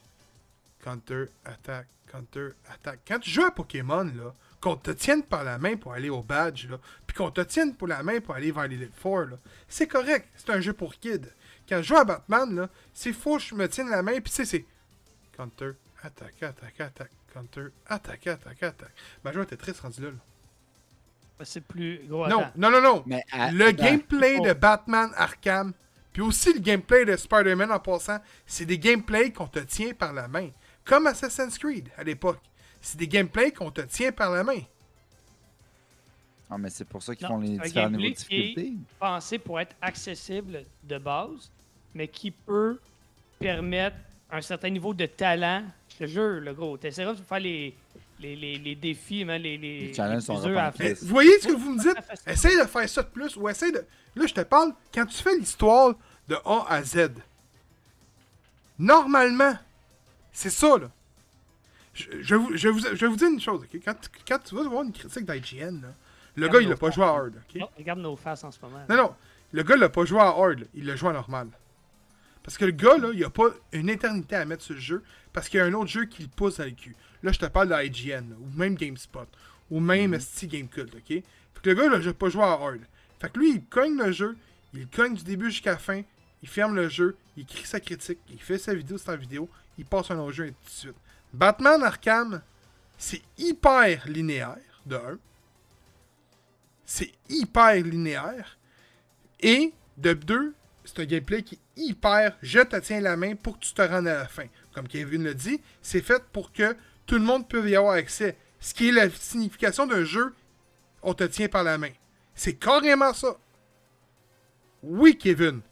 Counter, 0.84 1.24
attaque, 1.46 1.86
counter, 2.12 2.48
attaque. 2.70 3.00
Quand 3.08 3.18
tu 3.18 3.30
joues 3.30 3.44
à 3.46 3.50
Pokémon, 3.50 4.04
là, 4.04 4.34
qu'on 4.60 4.76
te 4.76 4.90
tienne 4.90 5.22
par 5.22 5.42
la 5.42 5.56
main 5.58 5.76
pour 5.76 5.94
aller 5.94 6.10
au 6.10 6.22
badge, 6.22 6.68
là, 6.68 6.78
puis 7.06 7.16
qu'on 7.16 7.30
te 7.30 7.40
tienne 7.40 7.74
pour 7.74 7.88
la 7.88 8.02
main 8.02 8.20
pour 8.20 8.34
aller 8.34 8.50
vers 8.52 8.68
l'Elite 8.68 8.94
Four, 8.94 9.20
là, 9.24 9.36
c'est 9.66 9.86
correct. 9.86 10.28
C'est 10.36 10.50
un 10.50 10.60
jeu 10.60 10.74
pour 10.74 10.94
kids. 10.96 11.20
Quand 11.66 11.78
je 11.78 11.82
joue 11.88 11.96
à 11.96 12.04
Batman, 12.04 12.54
là, 12.54 12.68
c'est 12.92 13.14
faux, 13.14 13.38
je 13.38 13.54
me 13.54 13.66
tienne 13.66 13.88
la 13.88 14.02
main, 14.02 14.12
puis 14.20 14.24
tu 14.30 14.32
sais, 14.32 14.44
c'est. 14.44 14.64
Counter, 15.34 15.70
attaque, 16.02 16.42
attaque, 16.42 16.80
attaque, 16.80 17.10
counter, 17.32 17.68
attaque, 17.86 18.26
attaque, 18.26 18.62
attaque. 18.62 18.92
Ma 19.24 19.32
joie 19.32 19.44
était 19.44 19.56
triste 19.56 19.80
rendu 19.80 20.02
là. 20.02 20.10
là. 20.10 21.44
C'est 21.44 21.64
plus 21.64 22.00
gros. 22.06 22.28
non, 22.28 22.44
non, 22.56 22.70
non, 22.70 22.80
non. 22.80 23.02
Mais 23.06 23.24
à- 23.32 23.50
Le 23.50 23.70
gameplay 23.72 24.36
Oh. 24.38 24.46
de 24.46 24.52
Batman 24.52 25.10
Arkham, 25.16 25.72
puis 26.12 26.22
aussi 26.22 26.52
le 26.52 26.60
gameplay 26.60 27.04
de 27.04 27.16
Spider-Man 27.16 27.72
en 27.72 27.80
passant, 27.80 28.18
c'est 28.46 28.64
des 28.66 28.78
gameplays 28.78 29.32
qu'on 29.32 29.48
te 29.48 29.58
tient 29.58 29.92
par 29.94 30.12
la 30.12 30.28
main. 30.28 30.50
Comme 30.84 31.06
Assassin's 31.06 31.58
Creed 31.58 31.88
à 31.96 32.04
l'époque. 32.04 32.40
C'est 32.80 32.98
des 32.98 33.08
gameplays 33.08 33.50
qu'on 33.52 33.70
te 33.70 33.80
tient 33.80 34.12
par 34.12 34.30
la 34.30 34.44
main. 34.44 34.60
Ah, 36.50 36.58
mais 36.58 36.68
c'est 36.70 36.84
pour 36.84 37.02
ça 37.02 37.14
qu'ils 37.16 37.26
font 37.26 37.38
les 37.40 37.58
différents 37.58 37.88
niveaux 37.90 38.02
de 38.02 38.06
gameplay 38.08 38.12
qui 38.12 38.34
est- 38.34 38.40
difficulté. 38.54 38.72
Pensé 39.00 39.38
pour 39.38 39.58
être 39.60 39.74
accessible 39.80 40.64
de 40.82 40.98
base, 40.98 41.50
mais 41.94 42.06
qui 42.08 42.30
peut 42.30 42.78
permettre 43.38 43.96
un 44.30 44.42
certain 44.42 44.68
niveau 44.68 44.92
de 44.92 45.06
talent. 45.06 45.64
Je 45.88 46.04
te 46.04 46.06
jure, 46.06 46.40
le 46.40 46.52
gros. 46.52 46.76
Tu 46.76 46.86
essaieras 46.88 47.14
de 47.14 47.22
faire 47.22 47.40
les, 47.40 47.74
les, 48.20 48.36
les, 48.36 48.58
les 48.58 48.74
défis, 48.74 49.24
man, 49.24 49.40
les, 49.40 49.56
les, 49.56 49.86
Les 49.88 49.94
challenges 49.94 50.16
les 50.16 50.20
sont 50.26 50.56
à 50.56 50.70
faire. 50.72 50.86
Mais 50.88 50.92
vous 50.94 51.06
voyez 51.06 51.40
ce 51.40 51.48
que 51.48 51.52
vous 51.52 51.70
me 51.74 51.80
dites? 51.80 51.96
Essaye 52.26 52.58
de 52.58 52.64
faire 52.66 52.88
ça 52.88 53.02
de 53.02 53.08
plus 53.08 53.34
ou 53.36 53.48
essaye 53.48 53.72
de. 53.72 53.84
Là, 54.14 54.26
je 54.26 54.34
te 54.34 54.40
parle, 54.42 54.74
quand 54.92 55.06
tu 55.06 55.16
fais 55.22 55.36
l'histoire 55.38 55.94
de 56.28 56.36
A 56.44 56.66
à 56.68 56.82
Z, 56.82 57.10
normalement, 58.78 59.54
c'est 60.34 60.50
ça, 60.50 60.76
là. 60.76 60.90
Je, 61.94 62.06
je, 62.20 62.34
vous, 62.34 62.56
je, 62.56 62.68
vous, 62.68 62.80
je 62.80 62.88
vais 62.88 63.06
vous 63.06 63.16
dire 63.16 63.28
une 63.28 63.40
chose, 63.40 63.62
ok? 63.62 63.80
Quand, 63.84 63.94
quand 64.26 64.38
tu 64.40 64.54
vas 64.56 64.64
voir 64.64 64.82
une 64.82 64.92
critique 64.92 65.24
d'IGN, 65.24 65.80
là, 65.80 65.94
le 66.34 66.48
gars, 66.48 66.60
il 66.60 66.68
l'a 66.68 66.76
pas 66.76 66.90
joué 66.90 67.04
à 67.04 67.08
hard, 67.10 67.34
ok? 67.36 67.62
Oh, 67.62 67.70
regarde 67.78 68.00
nos 68.00 68.16
faces 68.16 68.42
en 68.42 68.50
ce 68.50 68.58
moment. 68.60 68.84
Non, 68.88 68.96
non, 68.96 69.14
le 69.52 69.62
gars, 69.62 69.76
il 69.76 69.80
l'a 69.80 69.88
pas 69.88 70.04
joué 70.04 70.18
à 70.18 70.26
hard, 70.26 70.58
là. 70.58 70.66
il 70.74 70.86
l'a 70.86 70.96
joué 70.96 71.10
à 71.10 71.12
normal. 71.12 71.48
Parce 72.42 72.58
que 72.58 72.64
le 72.64 72.72
gars, 72.72 72.98
là, 72.98 73.10
il 73.14 73.24
a 73.24 73.30
pas 73.30 73.46
une 73.72 73.88
éternité 73.88 74.34
à 74.34 74.44
mettre 74.44 74.64
sur 74.64 74.74
le 74.74 74.80
jeu, 74.80 75.04
parce 75.32 75.48
qu'il 75.48 75.58
y 75.58 75.60
a 75.62 75.66
un 75.66 75.72
autre 75.72 75.90
jeu 75.90 76.04
qui 76.06 76.22
le 76.22 76.28
pousse 76.28 76.58
dans 76.58 76.64
le 76.64 76.72
cul. 76.72 76.96
Là, 77.22 77.30
je 77.30 77.38
te 77.38 77.46
parle 77.46 77.68
de 77.68 77.74
IGN, 77.86 78.30
là, 78.30 78.36
ou 78.40 78.58
même 78.58 78.74
GameSpot, 78.74 79.28
ou 79.70 79.78
même 79.78 80.18
ST 80.18 80.46
Gamecult, 80.48 80.92
ok? 80.96 81.06
Fait 81.06 81.22
que 81.62 81.70
le 81.70 81.74
gars, 81.76 81.88
là, 81.88 81.98
il 82.02 82.08
a 82.08 82.12
pas 82.12 82.28
joué 82.28 82.42
à 82.42 82.54
hard. 82.54 82.80
Fait 83.20 83.32
que 83.32 83.38
lui, 83.38 83.52
il 83.52 83.64
cogne 83.66 83.96
le 83.96 84.10
jeu, 84.10 84.36
il 84.74 84.88
cogne 84.88 85.14
du 85.14 85.22
début 85.22 85.52
jusqu'à 85.52 85.72
la 85.72 85.78
fin, 85.78 86.02
il 86.44 86.48
ferme 86.48 86.76
le 86.76 86.90
jeu, 86.90 87.16
il 87.38 87.44
écrit 87.44 87.64
sa 87.64 87.80
critique, 87.80 88.18
il 88.28 88.38
fait 88.38 88.58
sa 88.58 88.74
vidéo, 88.74 88.98
c'est 88.98 89.10
en 89.10 89.16
vidéo, 89.16 89.48
il 89.78 89.86
passe 89.86 90.10
un 90.10 90.18
autre 90.18 90.32
jeu 90.32 90.48
et 90.48 90.50
tout 90.50 90.66
de 90.66 90.70
suite. 90.70 90.96
Batman 91.32 91.82
Arkham, 91.82 92.42
c'est 92.98 93.22
hyper 93.38 94.06
linéaire, 94.06 94.58
de 94.84 94.96
1. 94.96 95.18
C'est 96.84 97.12
hyper 97.30 97.72
linéaire. 97.76 98.58
Et 99.40 99.72
de 99.96 100.12
deux, 100.12 100.54
c'est 100.84 100.98
un 100.98 101.06
gameplay 101.06 101.42
qui 101.42 101.54
est 101.54 101.80
hyper 101.80 102.36
je 102.42 102.60
te 102.60 102.76
tiens 102.76 103.00
la 103.00 103.16
main 103.16 103.36
pour 103.36 103.58
que 103.58 103.64
tu 103.64 103.72
te 103.72 103.80
rendes 103.80 104.06
à 104.06 104.18
la 104.18 104.28
fin. 104.28 104.44
Comme 104.74 104.86
Kevin 104.86 105.24
le 105.24 105.34
dit, 105.34 105.62
c'est 105.80 106.02
fait 106.02 106.22
pour 106.30 106.52
que 106.52 106.76
tout 107.06 107.14
le 107.14 107.24
monde 107.24 107.48
puisse 107.48 107.64
y 107.64 107.74
avoir 107.74 107.94
accès. 107.94 108.36
Ce 108.60 108.74
qui 108.74 108.90
est 108.90 108.92
la 108.92 109.08
signification 109.08 109.86
d'un 109.86 110.04
jeu, 110.04 110.34
on 111.02 111.14
te 111.14 111.24
tient 111.24 111.48
par 111.48 111.64
la 111.64 111.78
main. 111.78 111.92
C'est 112.34 112.56
carrément 112.56 113.14
ça. 113.14 113.34
Oui, 114.82 115.16
Kevin. 115.16 115.62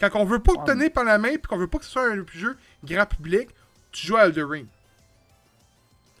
Quand 0.00 0.10
on 0.14 0.24
veut 0.24 0.38
pas 0.38 0.52
te 0.54 0.70
tenir 0.70 0.92
par 0.92 1.04
la 1.04 1.18
main 1.18 1.30
et 1.30 1.38
qu'on 1.38 1.56
veut 1.56 1.66
pas 1.66 1.78
que 1.78 1.84
ce 1.84 1.90
soit 1.90 2.10
un 2.12 2.24
jeu 2.32 2.56
grand 2.84 3.06
public, 3.06 3.48
tu 3.90 4.06
joues 4.06 4.16
à 4.16 4.26
Elden 4.26 4.44
Ring. 4.44 4.66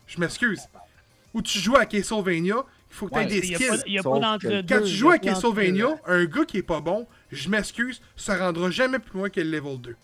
Je 0.06 0.18
m'excuse. 0.18 0.62
Ou 1.34 1.42
tu 1.42 1.58
joues 1.58 1.76
à 1.76 1.86
Castlevania, 1.86 2.56
il 2.90 2.94
faut 2.94 3.06
que 3.06 3.14
tu 3.14 3.18
aies 3.20 3.24
Ouais, 3.24 3.40
des 3.40 3.42
skills. 3.42 4.00
Quand 4.02 4.80
tu 4.82 4.86
joues 4.88 5.10
à 5.10 5.18
Castlevania, 5.18 5.88
un 6.06 6.24
gars 6.24 6.44
qui 6.44 6.56
est 6.58 6.62
pas 6.62 6.80
bon, 6.80 7.06
je 7.30 7.48
m'excuse, 7.48 8.00
se 8.16 8.32
rendra 8.32 8.70
jamais 8.70 8.98
plus 8.98 9.18
loin 9.18 9.28
que 9.30 9.40
le 9.40 9.50
level 9.50 9.78
2. 9.80 9.96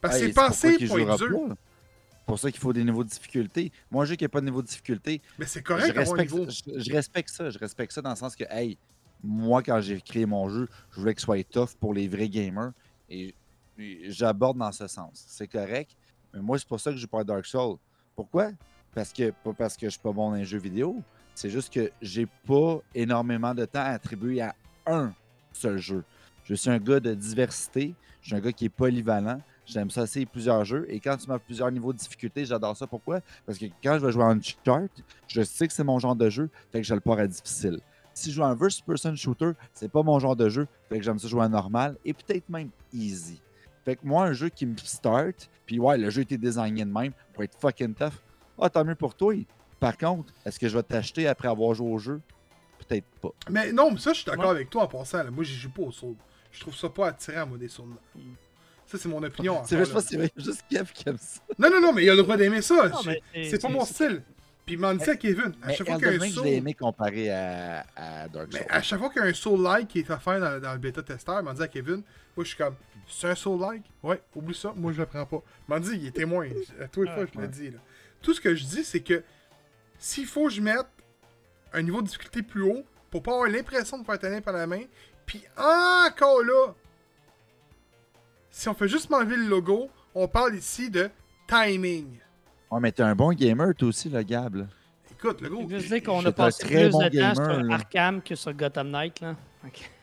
Parce 0.00 0.18
que 0.18 0.26
c'est 0.26 0.32
pensé 0.32 0.86
pour 0.86 0.98
être 0.98 1.18
dur. 1.18 1.38
C'est 1.48 2.26
pour 2.26 2.38
ça 2.38 2.50
qu'il 2.50 2.60
faut 2.60 2.72
des 2.72 2.82
niveaux 2.84 3.04
de 3.04 3.08
difficulté. 3.10 3.70
Moi, 3.90 4.02
un 4.02 4.06
jeu 4.06 4.16
qui 4.16 4.24
n'a 4.24 4.28
pas 4.30 4.40
de 4.40 4.46
niveau 4.46 4.62
de 4.62 4.66
difficulté, 4.66 5.20
Mais 5.38 5.44
c'est 5.44 5.58
je 5.60 5.64
correct 5.64 5.94
un 5.94 6.00
respecte, 6.00 6.32
niveau. 6.32 6.50
je, 6.50 6.80
je 6.80 6.92
respecte 6.92 7.28
ça. 7.28 7.50
Je 7.50 7.58
respecte 7.58 7.92
ça 7.92 8.00
dans 8.00 8.10
le 8.10 8.16
sens 8.16 8.34
que, 8.34 8.44
hey, 8.48 8.78
moi, 9.24 9.62
quand 9.62 9.80
j'ai 9.80 10.00
créé 10.00 10.26
mon 10.26 10.48
jeu, 10.48 10.68
je 10.92 11.00
voulais 11.00 11.14
qu'il 11.14 11.24
soit 11.24 11.42
tough 11.48 11.70
pour 11.80 11.94
les 11.94 12.06
vrais 12.06 12.28
gamers. 12.28 12.72
Et, 13.08 13.34
j'aborde 14.06 14.58
dans 14.58 14.70
ce 14.70 14.86
sens. 14.86 15.24
C'est 15.26 15.48
correct. 15.48 15.96
Mais 16.32 16.40
moi, 16.40 16.58
c'est 16.58 16.68
pour 16.68 16.78
ça 16.78 16.90
que 16.90 16.96
je 16.96 17.02
joue 17.02 17.08
pas 17.08 17.24
Dark 17.24 17.44
Souls. 17.44 17.76
Pourquoi? 18.14 18.50
Parce 18.94 19.12
que, 19.12 19.30
pas 19.30 19.52
parce 19.52 19.76
que 19.76 19.86
je 19.86 19.90
suis 19.90 20.00
pas 20.00 20.12
bon 20.12 20.30
dans 20.30 20.36
les 20.36 20.44
jeux 20.44 20.58
vidéo. 20.58 21.02
C'est 21.34 21.50
juste 21.50 21.72
que 21.72 21.90
j'ai 22.00 22.26
pas 22.26 22.78
énormément 22.94 23.52
de 23.52 23.64
temps 23.64 23.80
à 23.80 23.90
attribuer 23.90 24.42
à 24.42 24.54
un 24.86 25.12
seul 25.52 25.78
jeu. 25.78 26.04
Je 26.44 26.54
suis 26.54 26.70
un 26.70 26.78
gars 26.78 27.00
de 27.00 27.14
diversité. 27.14 27.94
Je 28.20 28.28
suis 28.28 28.36
un 28.36 28.40
gars 28.40 28.52
qui 28.52 28.66
est 28.66 28.68
polyvalent. 28.68 29.40
J'aime 29.66 29.90
ça 29.90 30.02
essayer 30.02 30.26
plusieurs 30.26 30.64
jeux. 30.64 30.86
Et 30.88 31.00
quand 31.00 31.16
tu 31.16 31.26
m'as 31.26 31.38
plusieurs 31.38 31.72
niveaux 31.72 31.92
de 31.92 31.98
difficulté, 31.98 32.44
j'adore 32.44 32.76
ça. 32.76 32.86
Pourquoi? 32.86 33.20
Parce 33.44 33.58
que 33.58 33.66
quand 33.82 33.98
je 33.98 34.06
vais 34.06 34.12
jouer 34.12 34.24
à 34.24 34.28
Uncharted, 34.28 34.90
je 35.26 35.42
sais 35.42 35.66
que 35.66 35.72
c'est 35.72 35.84
mon 35.84 35.98
genre 35.98 36.14
de 36.14 36.30
jeu, 36.30 36.48
fait 36.70 36.80
que 36.80 36.86
je 36.86 36.94
le 36.94 37.00
pars 37.00 37.18
à 37.18 37.26
difficile. 37.26 37.80
Si 38.14 38.30
je 38.30 38.36
joue 38.36 38.44
à 38.44 38.48
un 38.48 38.56
first-person 38.56 39.16
shooter, 39.16 39.50
c'est 39.72 39.90
pas 39.90 40.02
mon 40.02 40.18
genre 40.18 40.36
de 40.36 40.48
jeu, 40.48 40.66
fait 40.88 40.98
que 40.98 41.04
j'aime 41.04 41.18
ça 41.18 41.28
jouer 41.28 41.42
à 41.42 41.48
normal 41.48 41.96
et 42.04 42.12
peut-être 42.14 42.48
même 42.48 42.70
easy. 42.92 43.40
Fait 43.84 43.96
que 43.96 44.06
moi, 44.06 44.24
un 44.26 44.32
jeu 44.32 44.48
qui 44.48 44.64
me 44.66 44.76
start, 44.78 45.50
puis 45.66 45.78
ouais, 45.78 45.98
le 45.98 46.08
jeu 46.10 46.22
était 46.22 46.38
designé 46.38 46.84
de 46.84 46.90
même 46.90 47.12
pour 47.32 47.42
être 47.44 47.58
fucking 47.58 47.92
tough. 47.94 48.12
Ah, 48.60 48.70
tant 48.70 48.84
mieux 48.84 48.94
pour 48.94 49.14
toi. 49.14 49.34
Par 49.80 49.98
contre, 49.98 50.32
est-ce 50.46 50.58
que 50.58 50.68
je 50.68 50.76
vais 50.76 50.82
t'acheter 50.82 51.26
après 51.26 51.48
avoir 51.48 51.74
joué 51.74 51.90
au 51.90 51.98
jeu? 51.98 52.20
Peut-être 52.78 53.04
pas. 53.20 53.30
Mais 53.50 53.72
non, 53.72 53.90
mais 53.90 53.98
ça, 53.98 54.12
je 54.12 54.18
suis 54.20 54.26
d'accord 54.26 54.44
Ouais. 54.46 54.50
avec 54.52 54.70
toi 54.70 54.84
en 54.84 54.86
passant. 54.86 55.18
là. 55.18 55.30
Moi, 55.30 55.44
j'y 55.44 55.54
joue 55.56 55.70
pas 55.70 55.82
au 55.82 55.92
Soul. 55.92 56.14
Je 56.52 56.60
trouve 56.60 56.74
ça 56.74 56.88
pas 56.88 57.08
attirant, 57.08 57.46
moi, 57.46 57.58
des 57.58 57.68
Souls. 57.68 57.88
Mm. 58.14 58.20
Ça, 58.86 58.98
c'est 58.98 59.08
mon 59.08 59.22
opinion. 59.22 59.62
C'est 59.64 59.76
vrai, 59.76 59.84
je 59.86 59.90
pense 59.92 60.04
que 60.04 60.10
c'est 60.10 60.32
juste 60.36 60.64
Kev 60.70 60.92
qui 60.92 61.08
aime 61.08 61.16
ça. 61.18 61.40
Non, 61.58 61.68
non, 61.70 61.80
non, 61.80 61.92
mais 61.92 62.04
il 62.04 62.10
a 62.10 62.14
le 62.14 62.22
droit 62.22 62.36
d'aimer 62.36 62.62
ça. 62.62 62.90
C'est 63.34 63.60
pas 63.60 63.68
mon 63.68 63.84
style. 63.84 64.22
Puis 64.66 64.76
il 64.76 64.80
m'en 64.80 64.94
dit 64.94 65.08
à 65.10 65.16
Kevin. 65.16 65.52
À 65.62 65.72
chaque 65.74 65.86
fois 65.86 65.96
qu'il 65.96 66.06
y 66.06 66.08
a 66.08 66.12
Elden 66.12 66.20
un 66.20 66.24
Ring, 66.24 66.32
je 66.34 66.40
l'ai 66.40 66.48
Soul. 66.50 66.58
aimé 66.58 66.74
comparé 66.74 67.30
à, 67.30 67.84
à 67.94 68.28
Dark 68.28 68.50
Souls. 68.50 68.60
Mais 68.62 68.66
à 68.72 68.80
chaque 68.82 68.98
fois 68.98 69.10
qu'il 69.10 69.20
y 69.22 69.24
a 69.24 69.28
un 69.28 69.34
Soul-like 69.34 69.88
qui 69.88 69.98
est 69.98 70.10
offert 70.10 70.40
dans, 70.40 70.58
dans 70.60 70.72
le 70.72 70.78
bêta-testeur, 70.78 71.40
il 71.40 71.44
m'a 71.44 71.52
dit 71.52 71.62
à 71.62 71.68
Kevin, 71.68 72.02
moi 72.36 72.44
je 72.44 72.44
suis 72.44 72.56
comme, 72.56 72.74
c'est 73.06 73.28
un 73.28 73.34
Soul-like? 73.34 73.82
Ouais, 74.02 74.22
oublie 74.34 74.54
ça, 74.54 74.72
moi 74.74 74.92
je 74.92 75.00
le 75.00 75.06
prends 75.06 75.26
pas. 75.26 75.42
Il 75.76 75.80
dit, 75.80 75.90
il 75.96 76.06
est 76.06 76.10
témoin, 76.12 76.48
à 76.80 76.88
tous 76.88 77.02
les 77.02 77.10
Ah, 77.10 77.14
fois 77.14 77.26
je 77.34 77.40
le 77.40 77.48
dis. 77.48 77.70
Là. 77.70 77.78
Tout 78.22 78.32
ce 78.32 78.40
que 78.40 78.54
je 78.54 78.64
dis, 78.64 78.84
c'est 78.84 79.00
que 79.00 79.22
s'il 79.98 80.26
faut 80.26 80.44
que 80.46 80.52
je 80.52 80.62
mette 80.62 80.86
un 81.74 81.82
niveau 81.82 82.00
de 82.00 82.06
difficulté 82.06 82.42
plus 82.42 82.62
haut 82.62 82.84
pour 83.10 83.22
pas 83.22 83.32
avoir 83.32 83.48
l'impression 83.50 83.98
de 83.98 84.04
faire 84.06 84.18
tenir 84.18 84.40
par 84.40 84.54
la 84.54 84.66
main, 84.66 84.82
puis 85.26 85.44
encore 85.58 86.42
là, 86.42 86.72
si 88.50 88.68
on 88.68 88.74
fait 88.74 88.88
juste 88.88 89.10
m'enlever 89.10 89.36
le 89.36 89.46
logo, 89.46 89.90
on 90.14 90.26
parle 90.28 90.54
ici 90.54 90.88
de 90.88 91.10
timing. 91.48 92.18
Ouais, 92.74 92.80
mais 92.80 92.90
t'es 92.90 93.02
un 93.04 93.14
bon 93.14 93.32
gamer, 93.32 93.72
toi 93.76 93.88
aussi, 93.88 94.08
le 94.08 94.20
Gab. 94.22 94.56
là. 94.56 94.64
Écoute, 95.12 95.40
le 95.40 95.48
gros. 95.48 95.68
Je 95.70 95.78
sais 95.78 96.00
qu'on 96.02 96.24
a 96.24 96.28
un 96.28 96.32
passé 96.32 96.64
très 96.64 96.82
plus 96.84 96.90
bon 96.90 96.98
de 96.98 97.04
temps 97.04 97.10
gamer, 97.12 97.34
sur 97.54 97.62
là. 97.62 97.74
Arkham 97.74 98.20
que 98.20 98.34
sur 98.34 98.52
Gotham 98.52 98.90
Knight. 98.90 99.20
Là. 99.20 99.36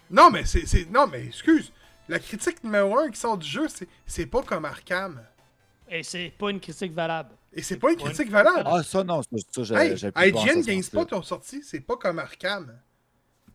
Non, 0.09 0.29
mais 0.31 0.45
c'est. 0.45 0.65
c'est- 0.65 0.89
Non, 0.89 1.05
mais 1.05 1.25
excuse. 1.25 1.71
La 2.07 2.17
critique 2.19 2.63
numéro 2.63 2.97
1 2.97 3.09
qui 3.11 3.19
sort 3.19 3.37
du 3.37 3.47
jeu, 3.47 3.67
c'est, 3.67 3.87
c'est 4.05 4.25
pas 4.25 4.41
comme 4.41 4.63
Arkham. 4.65 5.21
Et 5.89 6.01
c'est 6.03 6.33
pas 6.37 6.49
une 6.49 6.59
critique 6.61 6.93
valable. 6.93 7.31
Et 7.53 7.61
c'est 7.61 7.77
pas 7.77 7.91
une 7.91 7.97
critique 7.97 8.29
valable. 8.31 8.63
Ah, 8.65 8.81
ça, 8.83 9.03
non, 9.03 9.21
ça, 9.21 9.29
ça 9.51 9.63
j'ai 9.63 9.75
hey, 9.75 10.29
IGN 10.29 10.61
ce 10.63 10.67
GameSpot 10.67 11.13
ont 11.13 11.21
sorti, 11.21 11.61
c'est 11.63 11.81
pas 11.81 11.97
comme 11.97 12.19
Arkham. 12.19 12.73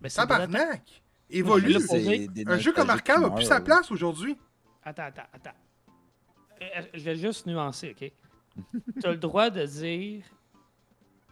Mais 0.00 0.10
c'est 0.10 0.20
Gotham- 0.20 0.52
Tabarnak! 0.52 0.82
Évolue. 1.30 1.76
Un 2.46 2.58
jeu 2.58 2.72
comme 2.72 2.90
Arkham 2.90 3.24
a 3.24 3.30
plus 3.30 3.44
sa 3.44 3.60
place 3.60 3.90
aujourd'hui. 3.90 4.36
Attends, 4.84 5.04
attends, 5.04 5.22
attends. 5.32 5.56
Euh, 6.62 6.82
Je 6.94 7.00
vais 7.02 7.16
juste 7.16 7.46
nuancer, 7.46 7.94
OK? 7.98 8.12
tu 9.00 9.06
as 9.06 9.10
le 9.10 9.18
droit 9.18 9.50
de 9.50 9.64
dire. 9.64 10.24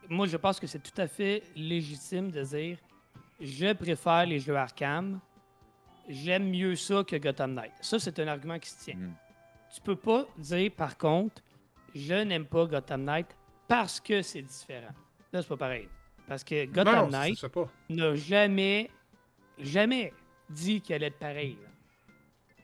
Moi, 0.09 0.27
je 0.27 0.37
pense 0.37 0.61
que 0.61 0.67
c'est 0.67 0.83
tout 0.83 1.01
à 1.01 1.07
fait 1.07 1.43
légitime 1.57 2.31
de 2.31 2.43
dire 2.43 2.79
je 3.41 3.73
préfère 3.73 4.27
les 4.27 4.39
jeux 4.39 4.57
Arkham. 4.57 5.21
J'aime 6.09 6.51
mieux 6.51 6.77
ça 6.77 7.03
que 7.03 7.17
Gotham 7.17 7.55
Knight. 7.55 7.73
Ça, 7.81 7.99
c'est 7.99 8.19
un 8.19 8.29
argument 8.29 8.59
qui 8.59 8.69
se 8.69 8.85
tient. 8.85 8.97
Mm. 8.97 9.15
Tu 9.75 9.81
peux 9.81 9.97
pas 9.97 10.27
dire, 10.37 10.71
par 10.71 10.99
contre, 10.99 11.43
je 11.95 12.15
n'aime 12.15 12.45
pas 12.45 12.67
Gotham 12.67 13.05
Knight 13.05 13.27
parce 13.67 14.01
que 14.01 14.21
c'est 14.23 14.43
différent. 14.43 14.93
Là, 15.33 15.43
c'est 15.43 15.49
pas 15.49 15.57
pareil. 15.57 15.89
Parce 16.27 16.45
que 16.45 16.67
Gotham 16.67 17.11
non, 17.11 17.19
Knight 17.19 17.45
n'a 17.89 18.15
jamais, 18.15 18.91
jamais 19.59 20.13
dit 20.49 20.81
qu'il 20.81 20.95
allait 20.95 21.07
être 21.07 21.19
pareil. 21.19 21.59
là. 21.63 21.69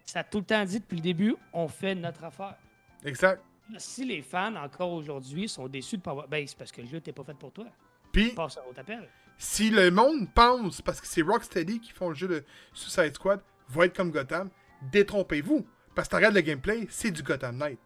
Ça 0.05 0.21
a 0.21 0.25
tout 0.25 0.39
le 0.39 0.45
temps 0.45 0.65
dit 0.65 0.81
depuis 0.81 0.97
le 0.97 1.03
début, 1.03 1.37
on 1.53 1.69
fait 1.69 1.95
notre 1.95 2.25
affaire. 2.25 2.57
Exact. 3.05 3.43
Si 3.79 4.05
les 4.05 4.23
fans, 4.23 4.55
encore 4.57 4.93
aujourd'hui, 4.93 5.49
sont 5.49 5.69
déçus 5.69 5.97
de 5.99 6.03
pas 6.03 6.11
avoir... 6.13 6.29
Ben, 6.29 6.47
c'est 6.47 6.57
parce 6.59 6.73
que 6.73 6.81
le 6.81 6.87
jeu 6.87 6.97
n'était 6.97 7.13
pas 7.13 7.25
fait 7.25 7.37
pour 7.37 7.53
toi. 7.53 7.67
Puis, 8.13 8.31
Passe 8.33 8.57
à 8.59 8.67
autre 8.69 8.81
appel. 8.81 9.09
si 9.39 9.71
le 9.71 9.91
monde 9.91 10.29
pense, 10.35 10.83
parce 10.83 11.01
que 11.01 11.07
c'est 11.07 11.23
Rocksteady 11.23 11.81
qui 11.81 11.93
font 11.93 12.09
le 12.09 12.15
jeu 12.15 12.29
de 12.29 12.45
Suicide 12.73 13.15
Squad, 13.15 13.41
va 13.69 13.87
être 13.87 13.97
comme 13.97 14.11
Gotham, 14.11 14.51
détrompez-vous. 14.91 15.67
Parce 15.95 16.09
que 16.09 16.13
tu 16.13 16.17
regardes 16.17 16.35
le 16.35 16.41
gameplay, 16.41 16.87
c'est 16.91 17.11
du 17.11 17.23
Gotham 17.23 17.57
Knight. 17.57 17.79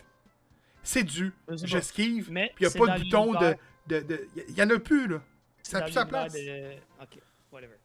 C'est 0.82 1.02
du 1.02 1.32
j'esquive, 1.48 2.30
Mais 2.30 2.52
puis 2.54 2.66
il 2.66 2.68
n'y 2.68 2.74
a 2.74 2.86
pas 2.86 2.98
de 2.98 3.02
bouton 3.04 3.32
de. 3.32 3.38
l'univers- 3.38 3.58
de, 3.86 4.00
de- 4.00 4.28
y 4.56 4.62
en 4.62 4.70
a 4.70 4.78
plus, 4.78 5.06
là. 5.08 5.22
Ça 5.62 5.78
a 5.78 5.82
plus 5.82 5.92
sa 5.92 6.04
place. 6.06 6.32
de- 6.34 6.72
OK, 7.02 7.18
whatever. 7.52 7.76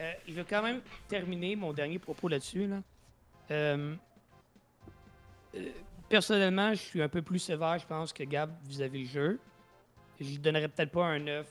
Euh, 0.00 0.12
je 0.28 0.34
vais 0.34 0.44
quand 0.44 0.62
même 0.62 0.82
terminer 1.08 1.56
mon 1.56 1.72
dernier 1.72 1.98
propos 1.98 2.28
là-dessus. 2.28 2.66
Là. 2.66 2.82
Euh, 3.50 3.94
euh, 5.54 5.70
personnellement, 6.08 6.70
je 6.70 6.80
suis 6.80 7.02
un 7.02 7.08
peu 7.08 7.22
plus 7.22 7.38
sévère, 7.38 7.78
je 7.78 7.86
pense, 7.86 8.12
que 8.12 8.22
Gab 8.24 8.50
vis-à-vis 8.64 9.02
le 9.02 9.08
jeu. 9.08 9.40
Je 10.20 10.38
donnerais 10.38 10.68
peut-être 10.68 10.92
pas 10.92 11.04
un 11.04 11.18
9.2, 11.18 11.44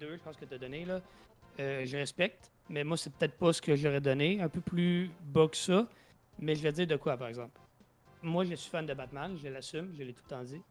je 0.00 0.22
pense 0.22 0.36
que 0.36 0.44
tu 0.44 0.54
as 0.54 0.58
donné. 0.58 0.84
Là. 0.84 1.00
Euh, 1.60 1.84
je 1.84 1.96
respecte, 1.96 2.50
mais 2.68 2.84
moi, 2.84 2.96
c'est 2.96 3.12
peut-être 3.12 3.36
pas 3.36 3.52
ce 3.52 3.60
que 3.60 3.74
j'aurais 3.76 4.00
donné. 4.00 4.40
Un 4.40 4.48
peu 4.48 4.60
plus 4.60 5.10
bas 5.22 5.48
que 5.48 5.56
ça. 5.56 5.86
Mais 6.38 6.54
je 6.54 6.62
vais 6.62 6.72
dire 6.72 6.86
de 6.86 6.96
quoi, 6.96 7.16
par 7.16 7.28
exemple. 7.28 7.60
moi, 8.22 8.44
je 8.44 8.54
suis 8.54 8.70
fan 8.70 8.86
de 8.86 8.94
Batman, 8.94 9.36
je 9.36 9.48
l'assume, 9.48 9.92
je 9.92 10.02
l'ai 10.02 10.12
tout 10.12 10.22
le 10.24 10.30
temps 10.30 10.44
dit. 10.44 10.62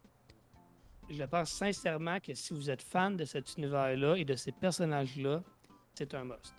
Je 1.09 1.23
pense 1.23 1.51
sincèrement 1.51 2.19
que 2.19 2.34
si 2.34 2.53
vous 2.53 2.69
êtes 2.69 2.81
fan 2.81 3.15
de 3.15 3.26
cet 3.26 3.55
univers-là 3.57 4.15
et 4.15 4.26
de 4.26 4.35
ces 4.35 4.51
personnages-là, 4.51 5.41
c'est 5.93 6.14
un 6.14 6.26
must. 6.26 6.53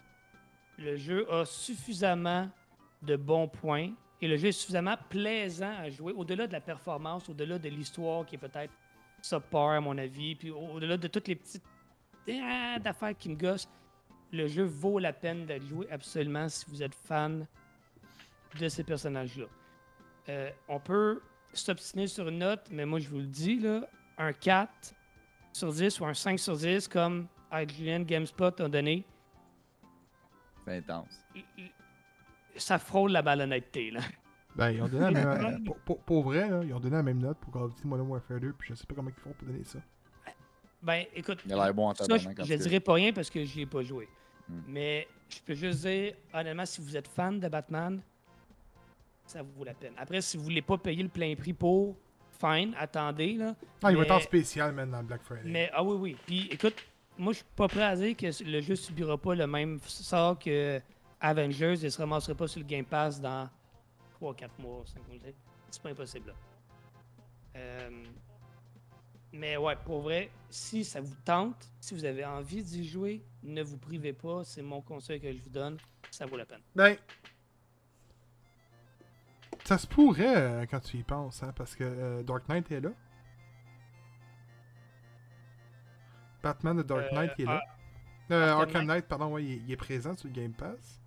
Le 0.79 0.97
jeu 0.97 1.31
a 1.33 1.45
suffisamment 1.45 2.49
de 3.03 3.17
bons 3.17 3.49
points 3.49 3.93
et 4.21 4.29
le 4.29 4.37
jeu 4.37 4.49
est 4.49 4.53
suffisamment 4.53 4.97
plaisant 5.09 5.75
à 5.79 5.91
jouer, 5.91 6.13
au-delà 6.13 6.47
de 6.47 6.53
la 6.53 6.61
performance, 6.61 7.29
au-delà 7.29 7.59
de 7.59 7.69
l'histoire 7.69 8.27
qui 8.27 8.35
est 8.35 8.39
peut-être 8.39 8.73
subpar 9.23 9.71
à 9.71 9.81
mon 9.81 9.97
avis, 9.99 10.35
puis 10.35 10.51
au- 10.51 10.75
au-delà 10.75 10.97
de 10.97 11.09
toutes 11.09 11.29
les 11.29 11.37
petites 11.37 11.63
ah, 12.43 12.79
d'affaires 12.79 13.17
qui 13.17 13.29
me 13.29 13.37
gossent. 13.37 13.69
Le 14.33 14.47
jeu 14.47 14.65
vaut 14.65 14.99
la 14.99 15.13
peine 15.13 15.47
d'être 15.47 15.65
joué 15.67 15.91
absolument 15.91 16.49
si 16.49 16.65
vous 16.69 16.83
êtes 16.83 16.95
fan 16.95 17.47
de 18.61 18.69
ces 18.69 18.85
personnages-là. 18.85 19.47
Euh, 20.29 20.51
on 20.69 20.79
peut 20.81 21.23
s'obstiner 21.55 22.07
sur 22.07 22.29
une 22.29 22.39
note, 22.39 22.67
mais 22.71 22.85
moi 22.85 22.99
je 22.99 23.09
vous 23.09 23.19
le 23.19 23.27
dis, 23.27 23.59
là, 23.59 23.89
un 24.19 24.33
4 24.33 24.95
sur 25.53 25.73
10 25.73 26.01
ou 26.01 26.05
un 26.05 26.13
5 26.15 26.39
sur 26.39 26.57
10 26.57 26.87
comme 26.89 27.27
IGN 27.51 28.03
GameSpot 28.05 28.61
a 28.61 28.69
donné, 28.69 29.05
C'est 30.67 30.77
intense. 30.79 31.25
Ça 32.59 32.79
frôle 32.79 33.13
la 33.13 33.23
malhonnêteté. 33.23 33.91
Là. 33.91 34.01
Ben, 34.57 34.71
ils 34.71 34.83
ont 34.83 34.89
donné 34.89 35.05
la 35.05 35.11
même... 35.11 35.45
euh, 35.55 35.65
pour, 35.65 35.79
pour- 35.79 35.99
pour 36.01 36.23
vrai, 36.25 36.49
là, 36.49 36.63
ils 36.65 36.73
ont 36.75 36.81
donné 36.81 36.97
la 36.97 37.03
même 37.03 37.19
note 37.19 37.39
pour 37.39 37.53
Call 37.53 37.63
of 37.63 37.75
Duty 37.75 37.87
Modern 37.87 38.09
Warfare 38.09 38.41
2, 38.41 38.53
puis 38.59 38.69
je 38.71 38.75
sais 38.75 38.87
pas 38.87 38.95
comment 38.95 39.11
ils 39.11 39.21
font 39.21 39.33
pour 39.33 39.47
donner 39.47 39.65
ça. 39.65 39.79
Ben, 40.83 41.05
écoute, 41.15 41.41
Il 41.45 41.53
a 41.53 41.57
l'air 41.57 41.75
bon 41.75 41.89
en 41.89 41.95
ça, 41.95 42.05
je, 42.17 42.29
je 42.45 42.55
dirais 42.55 42.81
pas 42.81 42.95
rien 42.95 43.13
parce 43.13 43.31
que 43.31 43.45
j'y 43.45 43.63
ai 43.63 43.67
pas 43.67 43.83
joué. 43.83 44.09
Hmm. 44.49 44.61
Mais 44.69 45.09
je 45.29 45.41
peux 45.45 45.55
juste 45.55 45.81
dire, 45.81 46.15
honnêtement, 46.33 46.67
si 46.67 46.81
vous 46.81 46.97
êtes 46.97 47.09
fan 47.09 47.41
de 47.41 47.49
Batman, 47.49 48.01
ça 49.27 49.43
vous 49.43 49.53
vaut 49.59 49.65
la 49.65 49.75
peine. 49.75 49.93
Après, 49.97 50.21
si 50.21 50.37
vous 50.37 50.45
voulez 50.45 50.63
pas 50.63 50.79
payer 50.79 51.03
le 51.03 51.09
plein 51.09 51.35
prix 51.35 51.53
pour, 51.53 51.97
fine, 52.41 52.75
attendez. 52.79 53.35
Là. 53.35 53.55
Ah, 53.83 53.91
il 53.91 53.97
va 53.97 54.05
être 54.05 54.11
en 54.13 54.21
spécial, 54.21 54.73
man, 54.73 54.91
dans 54.91 55.01
le 55.01 55.07
Black 55.07 55.23
Friday. 55.23 55.43
Mais 55.45 55.71
ah 55.73 55.83
oui, 55.83 55.97
oui. 56.01 56.17
Puis 56.27 56.49
écoute, 56.51 56.77
moi 57.19 57.33
je 57.33 57.39
suis 57.39 57.47
pas 57.57 57.69
prêt 57.69 57.83
à 57.83 57.97
dire 57.97 58.17
que 58.17 58.27
le 58.45 58.61
jeu 58.61 58.77
subira 58.77 59.19
pas 59.19 59.35
le 59.35 59.47
même 59.47 59.79
sort 59.85 60.39
que 60.39 60.81
Avengers 61.21 61.85
et 61.85 61.91
se 61.91 61.99
ramasserait 61.99 62.35
pas 62.35 62.47
sur 62.49 62.61
le 62.61 62.67
Game 62.67 62.85
Pass 62.85 63.21
dans 63.21 63.49
3-4 64.21 64.49
mois, 64.59 64.83
5 64.87 65.07
mois. 65.09 65.17
C'est 65.71 65.83
pas 65.83 65.91
impossible. 65.91 66.29
là. 66.29 66.35
Euh, 67.57 68.05
mais 69.33 69.57
ouais, 69.57 69.77
pour 69.85 70.01
vrai, 70.01 70.31
si 70.49 70.85
ça 70.85 71.01
vous 71.01 71.15
tente, 71.25 71.71
si 71.81 71.95
vous 71.95 72.05
avez 72.05 72.25
envie 72.25 72.63
d'y 72.63 72.89
jouer, 72.89 73.23
ne 73.43 73.63
vous 73.63 73.77
privez 73.77 74.13
pas. 74.13 74.45
C'est 74.45 74.63
mon 74.63 74.81
conseil 74.81 75.21
que 75.21 75.31
je 75.33 75.43
vous 75.43 75.51
donne. 75.51 75.77
Ça 76.11 76.25
vaut 76.27 76.37
la 76.37 76.47
peine. 76.47 76.63
Ben. 76.75 76.97
Ça 79.65 79.77
se 79.77 79.87
pourrait 79.87 80.37
euh, 80.37 80.67
quand 80.67 80.81
tu 80.81 80.97
y 80.97 81.03
penses, 81.03 81.43
hein, 81.43 81.53
parce 81.55 81.75
que 81.75 81.85
euh, 81.85 82.23
Dark 82.23 82.49
Knight 82.49 82.71
est 82.73 82.81
là. 82.81 82.91
Batman 86.43 86.77
de 86.77 86.83
Dark 86.83 87.13
Knight 87.13 87.33
est 87.39 87.45
là. 87.45 87.61
ah, 88.31 88.35
Arkham 88.35 88.61
Arkham 88.61 88.87
Knight. 88.87 89.07
Pardon, 89.07 89.33
ouais, 89.33 89.45
il, 89.45 89.53
est- 89.53 89.57
il 89.67 89.73
est 89.73 89.77
présent 89.77 90.15
sur 90.17 90.29
le 90.29 90.35
Game 90.35 90.53
Pass. 90.53 90.98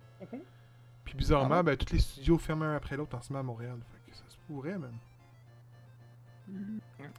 Puis 1.04 1.14
bizarrement, 1.14 1.56
Ah 1.56 1.62
ben, 1.62 1.76
tous 1.76 1.92
les 1.92 1.98
studios 2.00 2.38
ferment 2.38 2.64
un 2.66 2.76
après 2.76 2.96
l'autre 2.96 3.16
en 3.16 3.22
ce 3.22 3.32
moment 3.32 3.40
à 3.40 3.42
Montréal. 3.42 3.78
Fait 3.92 4.10
que 4.10 4.16
ça 4.16 4.22
se 4.28 4.36
pourrait, 4.46 4.78
man. 4.78 4.94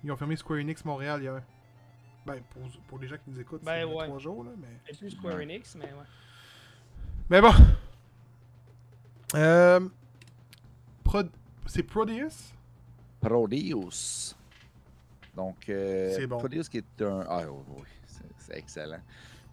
Ils 0.03 0.11
ont 0.11 0.15
fermé 0.17 0.35
Square 0.35 0.59
Enix 0.59 0.83
Montréal 0.85 1.21
hier. 1.21 1.41
Ben, 2.25 2.41
pour, 2.51 2.61
pour 2.87 2.99
les 2.99 3.07
gens 3.07 3.17
qui 3.17 3.29
nous 3.31 3.39
écoutent, 3.39 3.63
Ben, 3.63 3.85
c'est 3.87 3.93
ouais. 3.93 4.05
trois 4.05 4.19
jours, 4.19 4.43
là, 4.45 4.51
mais... 4.57 4.67
C'est 4.85 4.97
plus 4.97 5.11
Square 5.11 5.35
Ouais. 5.35 5.43
Enix, 5.43 5.75
mais 5.75 5.85
ouais. 5.85 6.05
Mais 7.29 7.41
bon. 7.41 7.51
Euh, 9.35 9.89
Prod- 11.03 11.29
C'est 11.65 11.83
Prodeus? 11.83 12.53
Prodeus. 13.19 14.35
Donc, 15.35 15.67
euh, 15.69 16.13
C'est 16.15 16.27
bon. 16.27 16.37
Prodeus 16.37 16.63
qui 16.69 16.77
est 16.77 17.01
un. 17.01 17.25
Ah 17.27 17.41
oui, 17.49 17.63
oui, 17.77 17.87
c'est- 18.05 18.23
c'est 18.37 18.57
excellent. 18.57 19.01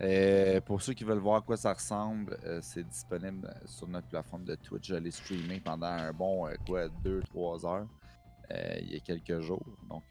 Euh, 0.02 0.60
pour 0.62 0.80
ceux 0.80 0.94
qui 0.94 1.04
veulent 1.04 1.18
voir 1.18 1.36
à 1.36 1.40
quoi 1.42 1.56
ça 1.58 1.74
ressemble, 1.74 2.38
euh, 2.44 2.60
c'est 2.62 2.82
disponible 2.88 3.46
euh, 3.46 3.66
sur 3.66 3.86
notre 3.86 4.06
plateforme 4.08 4.44
de 4.44 4.54
Twitch. 4.54 4.88
Je 4.88 4.94
l'ai 4.94 5.10
streamé 5.10 5.60
pendant 5.60 5.88
un 5.88 6.12
bon, 6.12 6.46
quoi, 6.66 6.86
2-3 7.04 7.66
heures 7.66 7.86
il 8.80 8.92
y 8.92 8.96
a 8.96 9.00
quelques 9.00 9.40
jours. 9.40 9.64
Donc, 9.88 10.02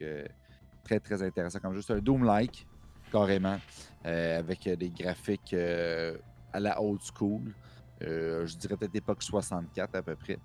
très, 0.86 1.00
très 1.02 1.22
intéressant 1.22 1.60
comme 1.60 1.74
juste 1.76 1.92
un 1.92 1.98
Doom-like, 2.00 2.66
carrément, 3.12 3.58
avec 4.06 4.64
des 4.64 4.90
graphiques 4.90 5.54
à 5.54 6.60
la 6.62 6.82
old 6.82 7.02
school. 7.02 7.54
Je 8.00 8.56
dirais 8.56 8.78
peut-être 8.78 8.96
époque 8.96 9.22
64 9.22 9.96
à 9.96 10.02
peu 10.02 10.16
près. 10.16 10.38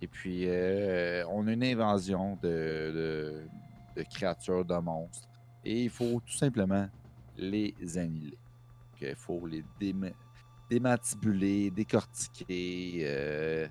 Et 0.00 0.06
puis, 0.06 0.44
on 1.28 1.48
a 1.48 1.52
une 1.52 1.64
invasion 1.64 2.38
de, 2.40 2.48
de- 2.48 3.42
de 3.96 4.02
créatures, 4.04 4.64
de 4.64 4.76
monstres. 4.76 5.28
Et 5.64 5.82
il 5.82 5.90
faut 5.90 6.20
tout 6.24 6.36
simplement 6.36 6.88
les 7.36 7.74
annihiler. 7.98 8.38
Donc, 8.94 9.08
Il 9.10 9.16
faut 9.16 9.46
les 9.46 9.64
déma- 9.80 10.14
démantibuler, 10.70 11.70
décortiquer, 11.70 13.00
euh, 13.02 13.68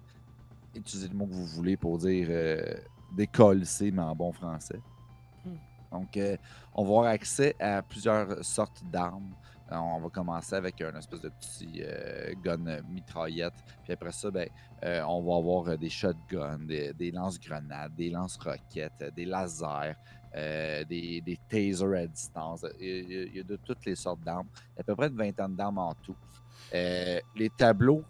utiliser 0.76 1.08
le 1.08 1.16
mot 1.16 1.26
que 1.28 1.34
vous 1.34 1.45
voulez 1.45 1.78
pour 1.78 1.98
dire 1.98 2.28
euh, 2.30 2.76
décoller, 3.16 3.64
mais 3.91 4.02
en 4.02 4.16
bon 4.16 4.32
français. 4.32 4.80
Hmm. 5.45 5.56
Donc, 5.91 6.18
euh, 6.18 6.38
on 6.74 6.84
va 6.84 6.90
avoir 6.90 7.06
accès 7.06 7.56
à 7.60 7.82
plusieurs 7.82 8.44
sortes 8.44 8.84
d'armes. 8.91 9.34
Euh, 9.72 9.78
On 9.78 10.02
va 10.02 10.10
commencer 10.10 10.56
avec 10.56 10.82
un 10.82 10.94
espèce 10.98 11.22
de 11.22 11.30
petit 11.30 11.82
euh, 11.84 12.34
gun 12.44 12.68
euh, 12.68 12.82
mitraillette. 12.90 13.54
Puis 13.84 13.94
après 13.94 14.12
ça, 14.12 14.30
ben, 14.30 14.50
euh, 14.84 15.02
on 15.08 15.24
va 15.24 15.38
avoir 15.38 15.70
euh, 15.70 15.78
des 15.78 15.90
shotguns, 15.90 16.60
des, 16.60 16.94
des 16.94 17.12
lance-grenades, 17.12 17.95
des 17.95 18.10
lance-roquettes, 18.10 19.02
euh, 19.02 19.12
des 19.12 19.26
lasers, 19.26 19.95
euh, 20.35 20.84
des, 20.85 21.22
des 21.22 21.39
tasers 21.49 21.93
à 21.93 22.07
distance. 22.07 22.65
Il 22.80 23.35
y 23.35 23.39
a, 23.39 23.43
de 23.43 23.55
toutes 23.57 23.85
les 23.85 23.95
sortes 23.95 24.22
d'armes. 24.22 24.47
À 24.77 24.84
peu 24.84 24.95
près 24.95 25.07
une 25.07 25.18
vingtaine 25.18 25.55
d'armes 25.55 25.77
en 25.77 25.93
tout. 25.95 26.15
Euh, 26.73 27.19
les 27.35 27.49
tableaux 27.49 28.03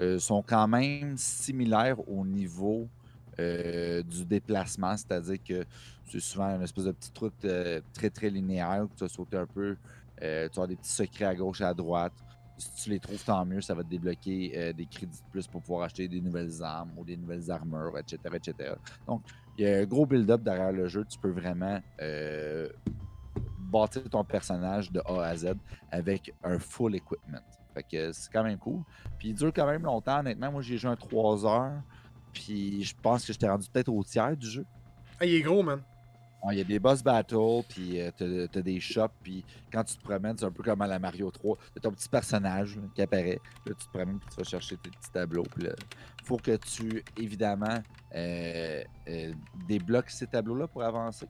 euh, 0.00 0.18
sont 0.18 0.42
quand 0.42 0.68
même 0.68 1.16
similaires 1.16 2.08
au 2.08 2.24
niveau 2.24 2.88
du 3.36 4.24
déplacement, 4.24 4.96
c'est-à-dire 4.96 5.38
que 5.42 5.64
c'est 6.08 6.20
souvent 6.20 6.54
une 6.54 6.62
espèce 6.62 6.84
de 6.84 6.92
petite 6.92 7.18
route 7.18 7.44
euh, 7.44 7.80
très 7.92 8.08
très 8.08 8.30
linéaire 8.30 8.84
où 8.84 8.88
tu 8.96 9.02
vas 9.02 9.08
sauter 9.08 9.36
un 9.36 9.46
peu. 9.46 9.76
tu 10.20 10.24
avoir 10.24 10.68
des 10.68 10.76
petits 10.76 10.92
secrets 10.92 11.24
à 11.24 11.34
gauche 11.34 11.60
et 11.60 11.64
à 11.64 11.74
droite. 11.74 12.12
Si 12.56 12.84
tu 12.84 12.90
les 12.90 13.00
trouves, 13.00 13.24
tant 13.24 13.44
mieux, 13.44 13.60
ça 13.60 13.74
va 13.74 13.82
te 13.82 13.88
débloquer 13.88 14.72
des 14.72 14.86
crédits 14.86 15.18
de 15.18 15.30
plus 15.32 15.48
pour 15.48 15.62
pouvoir 15.62 15.86
acheter 15.86 16.06
des 16.06 16.20
nouvelles 16.20 16.62
armes 16.62 16.92
ou 16.96 17.04
des 17.04 17.16
nouvelles 17.16 17.50
armures, 17.50 17.98
etc. 17.98 18.18
etc. 18.34 18.74
Donc, 19.04 19.22
il 19.56 19.64
y 19.64 19.68
a 19.68 19.78
un 19.78 19.84
gros 19.84 20.06
build-up 20.06 20.42
derrière 20.42 20.72
le 20.72 20.88
jeu. 20.88 21.04
Tu 21.08 21.18
peux 21.18 21.30
vraiment 21.30 21.80
euh, 22.00 22.68
bâtir 23.58 24.08
ton 24.10 24.24
personnage 24.24 24.90
de 24.90 25.00
A 25.06 25.24
à 25.24 25.36
Z 25.36 25.54
avec 25.90 26.32
un 26.42 26.58
full 26.58 26.96
equipment. 26.96 27.40
Fait 27.74 27.82
que 27.82 28.12
c'est 28.12 28.32
quand 28.32 28.44
même 28.44 28.58
cool. 28.58 28.82
Puis 29.18 29.28
il 29.28 29.34
dure 29.34 29.52
quand 29.52 29.66
même 29.66 29.82
longtemps, 29.82 30.20
honnêtement. 30.20 30.52
Moi, 30.52 30.62
j'ai 30.62 30.78
joué 30.78 30.90
un 30.90 30.96
3 30.96 31.46
heures. 31.46 31.82
Puis 32.32 32.82
je 32.82 32.94
pense 33.00 33.26
que 33.26 33.32
j'étais 33.32 33.48
rendu 33.48 33.68
peut-être 33.68 33.88
au 33.88 34.02
tiers 34.02 34.36
du 34.36 34.46
jeu. 34.46 34.66
Ah, 35.20 35.24
il 35.24 35.34
est 35.34 35.42
gros, 35.42 35.62
man. 35.62 35.80
Il 36.52 36.58
y 36.58 36.60
a 36.60 36.64
des 36.64 36.78
boss 36.78 37.02
battles, 37.02 37.62
puis 37.68 38.00
euh, 38.00 38.10
t'as 38.52 38.60
des 38.60 38.78
shops, 38.80 39.12
puis 39.22 39.44
quand 39.72 39.82
tu 39.84 39.96
te 39.96 40.02
promènes, 40.02 40.36
c'est 40.36 40.44
un 40.44 40.50
peu 40.50 40.62
comme 40.62 40.82
à 40.82 40.86
la 40.86 40.98
Mario 40.98 41.30
3. 41.30 41.56
T'as 41.74 41.80
ton 41.80 41.90
petit 41.90 42.08
personnage 42.08 42.78
qui 42.94 43.02
apparaît. 43.02 43.40
Là, 43.66 43.72
tu 43.78 43.86
te 43.86 43.90
promènes, 43.90 44.18
puis 44.18 44.28
tu 44.30 44.36
vas 44.36 44.44
chercher 44.44 44.76
tes 44.76 44.90
petits 44.90 45.10
tableaux. 45.10 45.46
Là, 45.56 45.70
faut 46.24 46.36
que 46.36 46.56
tu, 46.56 47.02
évidemment, 47.16 47.82
euh, 48.14 48.82
euh, 49.08 49.32
débloques 49.68 50.10
ces 50.10 50.26
tableaux-là 50.26 50.66
pour 50.66 50.82
avancer. 50.82 51.28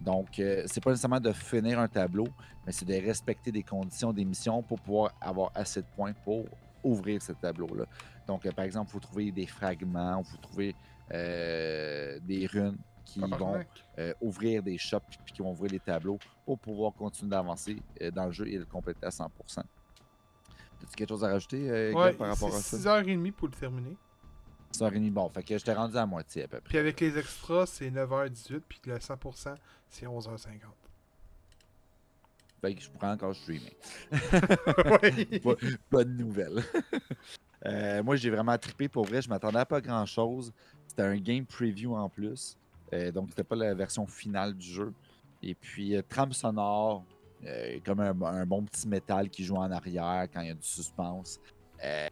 Donc, 0.00 0.38
euh, 0.38 0.62
c'est 0.66 0.82
pas 0.82 0.90
nécessairement 0.90 1.20
de 1.20 1.32
finir 1.32 1.78
un 1.78 1.88
tableau, 1.88 2.26
mais 2.64 2.72
c'est 2.72 2.86
de 2.86 2.94
respecter 2.94 3.52
des 3.52 3.62
conditions 3.62 4.12
d'émission 4.12 4.62
pour 4.62 4.80
pouvoir 4.80 5.12
avoir 5.20 5.50
assez 5.54 5.82
de 5.82 5.86
points 5.94 6.14
pour 6.24 6.46
ouvrir 6.82 7.20
ce 7.20 7.32
tableau-là. 7.32 7.84
Donc, 8.26 8.50
par 8.54 8.64
exemple, 8.64 8.88
il 8.90 8.92
faut 8.92 9.00
trouver 9.00 9.30
des 9.30 9.46
fragments, 9.46 10.22
il 10.32 10.40
trouver 10.40 10.74
euh, 11.12 12.18
des 12.22 12.46
runes 12.46 12.78
qui 13.12 13.20
vont 13.20 13.64
euh, 13.98 14.14
ouvrir 14.20 14.62
des 14.62 14.78
shops 14.78 15.00
puis 15.24 15.32
qui 15.34 15.42
vont 15.42 15.52
ouvrir 15.52 15.72
les 15.72 15.80
tableaux 15.80 16.18
pour 16.44 16.58
pouvoir 16.58 16.92
continuer 16.92 17.30
d'avancer 17.30 17.76
euh, 18.00 18.10
dans 18.10 18.26
le 18.26 18.32
jeu 18.32 18.46
et 18.48 18.58
le 18.58 18.64
compléter 18.64 19.04
à 19.06 19.10
100%. 19.10 19.28
As-tu 19.58 19.66
quelque 20.96 21.08
chose 21.08 21.24
à 21.24 21.28
rajouter 21.28 21.70
euh, 21.70 21.92
Gab, 21.92 22.16
par 22.16 22.28
rapport 22.28 22.54
à 22.54 22.60
ça? 22.60 22.76
6h30 22.76 23.32
pour 23.32 23.48
le 23.48 23.54
terminer. 23.54 23.96
6h30, 24.72 25.10
bon, 25.10 25.28
fait 25.28 25.42
que 25.42 25.58
j'étais 25.58 25.72
rendu 25.74 25.96
à 25.96 26.06
moitié 26.06 26.44
à 26.44 26.48
peu 26.48 26.60
près. 26.60 26.68
Puis 26.68 26.78
avec 26.78 27.00
les 27.00 27.18
extras, 27.18 27.66
c'est 27.66 27.90
9h18, 27.90 28.60
puis 28.60 28.80
le 28.86 28.96
100%, 28.98 29.54
c'est 29.88 30.06
11h50. 30.06 30.48
Fait 32.60 32.74
que 32.74 32.82
je 32.82 32.90
pourrais 32.90 33.08
encore 33.08 33.34
streamer. 33.34 33.76
Pas- 35.42 35.54
Bonne 35.90 36.16
nouvelle. 36.16 36.62
Euh, 37.66 38.02
moi, 38.02 38.16
j'ai 38.16 38.30
vraiment 38.30 38.56
trippé 38.58 38.88
pour 38.88 39.04
vrai. 39.06 39.22
Je 39.22 39.28
m'attendais 39.28 39.58
à 39.58 39.66
pas 39.66 39.80
grand 39.80 40.04
chose. 40.06 40.52
C'était 40.86 41.02
un 41.02 41.16
game 41.16 41.46
preview 41.46 41.94
en 41.94 42.08
plus. 42.08 42.56
Euh, 42.92 43.12
donc, 43.12 43.28
c'était 43.30 43.44
pas 43.44 43.56
la 43.56 43.74
version 43.74 44.06
finale 44.06 44.54
du 44.54 44.66
jeu. 44.66 44.92
Et 45.42 45.54
puis, 45.54 45.96
euh, 45.96 46.02
trame 46.08 46.32
sonore, 46.32 47.04
euh, 47.46 47.78
comme 47.84 48.00
un, 48.00 48.20
un 48.22 48.46
bon 48.46 48.62
petit 48.64 48.86
métal 48.86 49.30
qui 49.30 49.44
joue 49.44 49.56
en 49.56 49.70
arrière 49.70 50.26
quand 50.32 50.40
il 50.40 50.48
y 50.48 50.50
a 50.50 50.54
du 50.54 50.66
suspense. 50.66 51.40
Euh, 51.82 52.08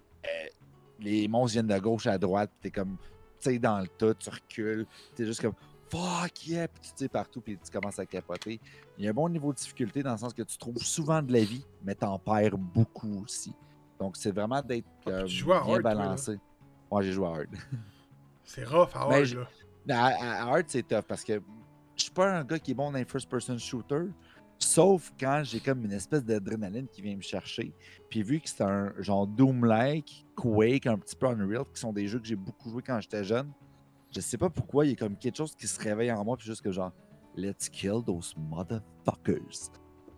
les 1.00 1.28
monstres 1.28 1.52
viennent 1.52 1.66
de 1.66 1.78
gauche 1.78 2.06
à 2.06 2.16
droite. 2.18 2.50
T'es 2.60 2.70
comme. 2.70 2.96
sais 3.38 3.58
dans 3.58 3.80
le 3.80 3.88
tas, 3.88 4.14
tu 4.14 4.30
recules, 4.30 4.86
t'es 5.14 5.26
juste 5.26 5.40
comme 5.42 5.54
fuck 5.90 6.46
yeah, 6.46 6.68
puis 6.68 6.82
tu 6.82 6.92
tires 6.92 7.10
partout, 7.10 7.40
puis 7.40 7.58
tu 7.58 7.70
commences 7.70 7.98
à 7.98 8.06
capoter. 8.06 8.60
Il 8.98 9.04
y 9.04 9.06
a 9.06 9.10
un 9.10 9.14
bon 9.14 9.28
niveau 9.28 9.52
de 9.52 9.58
difficulté 9.58 10.02
dans 10.02 10.12
le 10.12 10.18
sens 10.18 10.34
que 10.34 10.42
tu 10.42 10.58
trouves 10.58 10.78
souvent 10.78 11.22
de 11.22 11.32
la 11.32 11.40
vie, 11.40 11.64
mais 11.82 11.94
t'en 11.94 12.18
perds 12.18 12.58
beaucoup 12.58 13.22
aussi. 13.24 13.54
Donc 13.98 14.16
c'est 14.16 14.30
vraiment 14.30 14.60
d'être 14.62 14.86
Ah, 15.06 15.24
tu 15.24 15.44
bien 15.44 15.56
hard, 15.56 15.82
balancé. 15.82 16.38
Moi 16.90 17.02
j'ai 17.02 17.12
joué 17.12 17.26
à 17.26 17.30
hard. 17.30 17.48
C'est 18.44 18.64
rough 18.64 18.90
à 18.94 19.08
Mais 19.08 19.14
hard, 19.16 19.34
là. 19.34 19.48
À, 19.88 20.52
à- 20.54 20.62
c'est 20.66 20.86
tough 20.86 21.02
parce 21.08 21.24
que 21.24 21.40
je 21.96 22.02
suis 22.02 22.12
pas 22.12 22.38
un 22.38 22.44
gars 22.44 22.58
qui 22.58 22.72
est 22.72 22.74
bon 22.74 22.90
dans 22.92 22.98
les 22.98 23.04
first-person 23.04 23.58
shooter. 23.58 24.06
Sauf 24.60 25.12
quand 25.18 25.42
j'ai 25.44 25.60
comme 25.60 25.84
une 25.84 25.92
espèce 25.92 26.24
d'adrénaline 26.24 26.88
qui 26.88 27.00
vient 27.00 27.16
me 27.16 27.22
chercher. 27.22 27.72
Puis 28.10 28.22
vu 28.22 28.40
que 28.40 28.48
c'est 28.48 28.62
un 28.64 28.92
genre 28.98 29.26
Doom-like, 29.26 30.26
Quake, 30.34 30.86
un 30.86 30.98
petit 30.98 31.14
peu 31.14 31.26
Unreal, 31.28 31.64
qui 31.72 31.80
sont 31.80 31.92
des 31.92 32.08
jeux 32.08 32.18
que 32.18 32.26
j'ai 32.26 32.36
beaucoup 32.36 32.70
joué 32.70 32.82
quand 32.82 33.00
j'étais 33.00 33.22
jeune, 33.22 33.50
je 34.14 34.20
sais 34.20 34.36
pas 34.38 34.50
pourquoi, 34.50 34.84
il 34.84 34.90
y 34.90 34.92
a 34.94 34.96
comme 34.96 35.16
quelque 35.16 35.36
chose 35.36 35.54
qui 35.54 35.66
se 35.68 35.78
réveille 35.80 36.10
en 36.10 36.24
moi, 36.24 36.36
puis 36.36 36.46
juste 36.46 36.62
que 36.62 36.72
genre, 36.72 36.92
let's 37.36 37.68
kill 37.68 38.02
those 38.04 38.34
motherfuckers. 38.36 39.70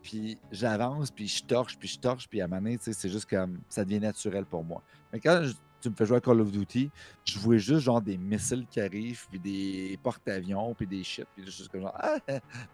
Puis 0.03 0.39
j'avance, 0.51 1.11
puis 1.11 1.29
je 1.29 1.45
torche, 1.45 1.77
puis 1.79 1.89
je 1.89 1.99
torche, 1.99 2.27
puis 2.29 2.41
à 2.41 2.45
un 2.45 2.49
moment 2.49 2.63
donné, 2.63 2.79
c'est 2.81 3.09
juste 3.11 3.29
comme, 3.29 3.61
ça 3.69 3.85
devient 3.85 4.01
naturel 4.01 4.47
pour 4.47 4.65
moi. 4.65 4.83
Mais 5.13 5.21
quand 5.21 5.43
je- 5.43 5.53
tu 5.81 5.91
me 5.91 5.95
fais 5.95 6.07
jouer 6.07 6.17
à 6.19 6.21
Call 6.21 6.41
of 6.41 6.51
Duty, 6.51 6.91
je 7.25 7.39
voyais 7.39 7.59
juste 7.61 7.81
genre 7.81 8.01
des 8.03 8.17
missiles 8.19 8.67
qui 8.71 8.81
arrivent, 8.81 9.27
puis 9.29 9.39
des 9.39 9.99
porte-avions, 10.03 10.75
puis 10.75 10.87
des 10.87 11.03
shit, 11.03 11.27
puis 11.35 11.45
juste 11.45 11.69
comme 11.69 11.83
genre, 11.83 11.95
ah, 11.97 12.17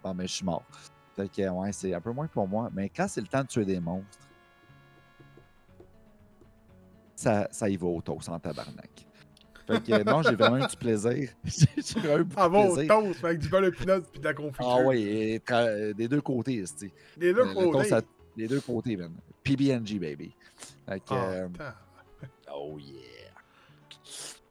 bon, 0.02 0.14
mais 0.14 0.26
je 0.26 0.32
suis 0.34 0.44
mort. 0.44 0.64
Fait 1.14 1.28
que, 1.30 1.48
ouais, 1.48 1.72
c'est 1.72 1.94
un 1.94 2.00
peu 2.00 2.12
moins 2.12 2.26
pour 2.26 2.46
moi. 2.46 2.68
Mais 2.74 2.88
quand 2.90 3.06
c'est 3.08 3.20
le 3.22 3.26
temps 3.26 3.42
de 3.42 3.46
tuer 3.46 3.64
des 3.64 3.80
monstres, 3.80 4.18
ça, 7.14 7.48
ça 7.50 7.68
y 7.68 7.76
va 7.76 7.86
au 7.86 8.00
toast 8.02 8.28
en 8.28 8.38
tabarnak. 8.38 9.06
Fait 9.66 9.82
que, 9.82 10.02
non, 10.04 10.22
j'ai 10.22 10.36
vraiment 10.36 10.58
eu 10.64 10.68
du 10.68 10.76
plaisir. 10.76 11.30
j'ai 11.44 12.00
vraiment 12.00 12.18
eu 12.18 12.24
beaucoup 12.24 12.40
Ah 12.40 12.48
bon, 12.48 12.74
plaisir. 12.74 12.94
toast 12.94 13.24
avec 13.24 13.38
du 13.40 13.48
beurre 13.48 13.62
de 13.62 13.70
pinot 13.70 14.00
puis 14.02 14.20
de 14.20 14.24
la 14.24 14.34
confiture. 14.34 14.68
Ah 14.68 14.82
oui, 14.84 15.40
tra- 15.44 15.92
des 15.94 16.06
deux 16.08 16.20
côtés, 16.20 16.64
c'est 16.66 16.92
Les 17.16 17.32
deux 17.32 17.44
le 17.44 17.54
côtés. 17.54 17.90
Les 18.36 18.46
deux 18.46 18.60
côtés, 18.60 18.96
man. 18.96 19.12
PBNG, 19.42 19.98
baby. 19.98 20.34
Fait 20.86 21.00
que, 21.00 21.04
Ah, 21.10 21.24
euh. 21.30 21.48
Oh 22.52 22.78
yeah! 22.78 23.30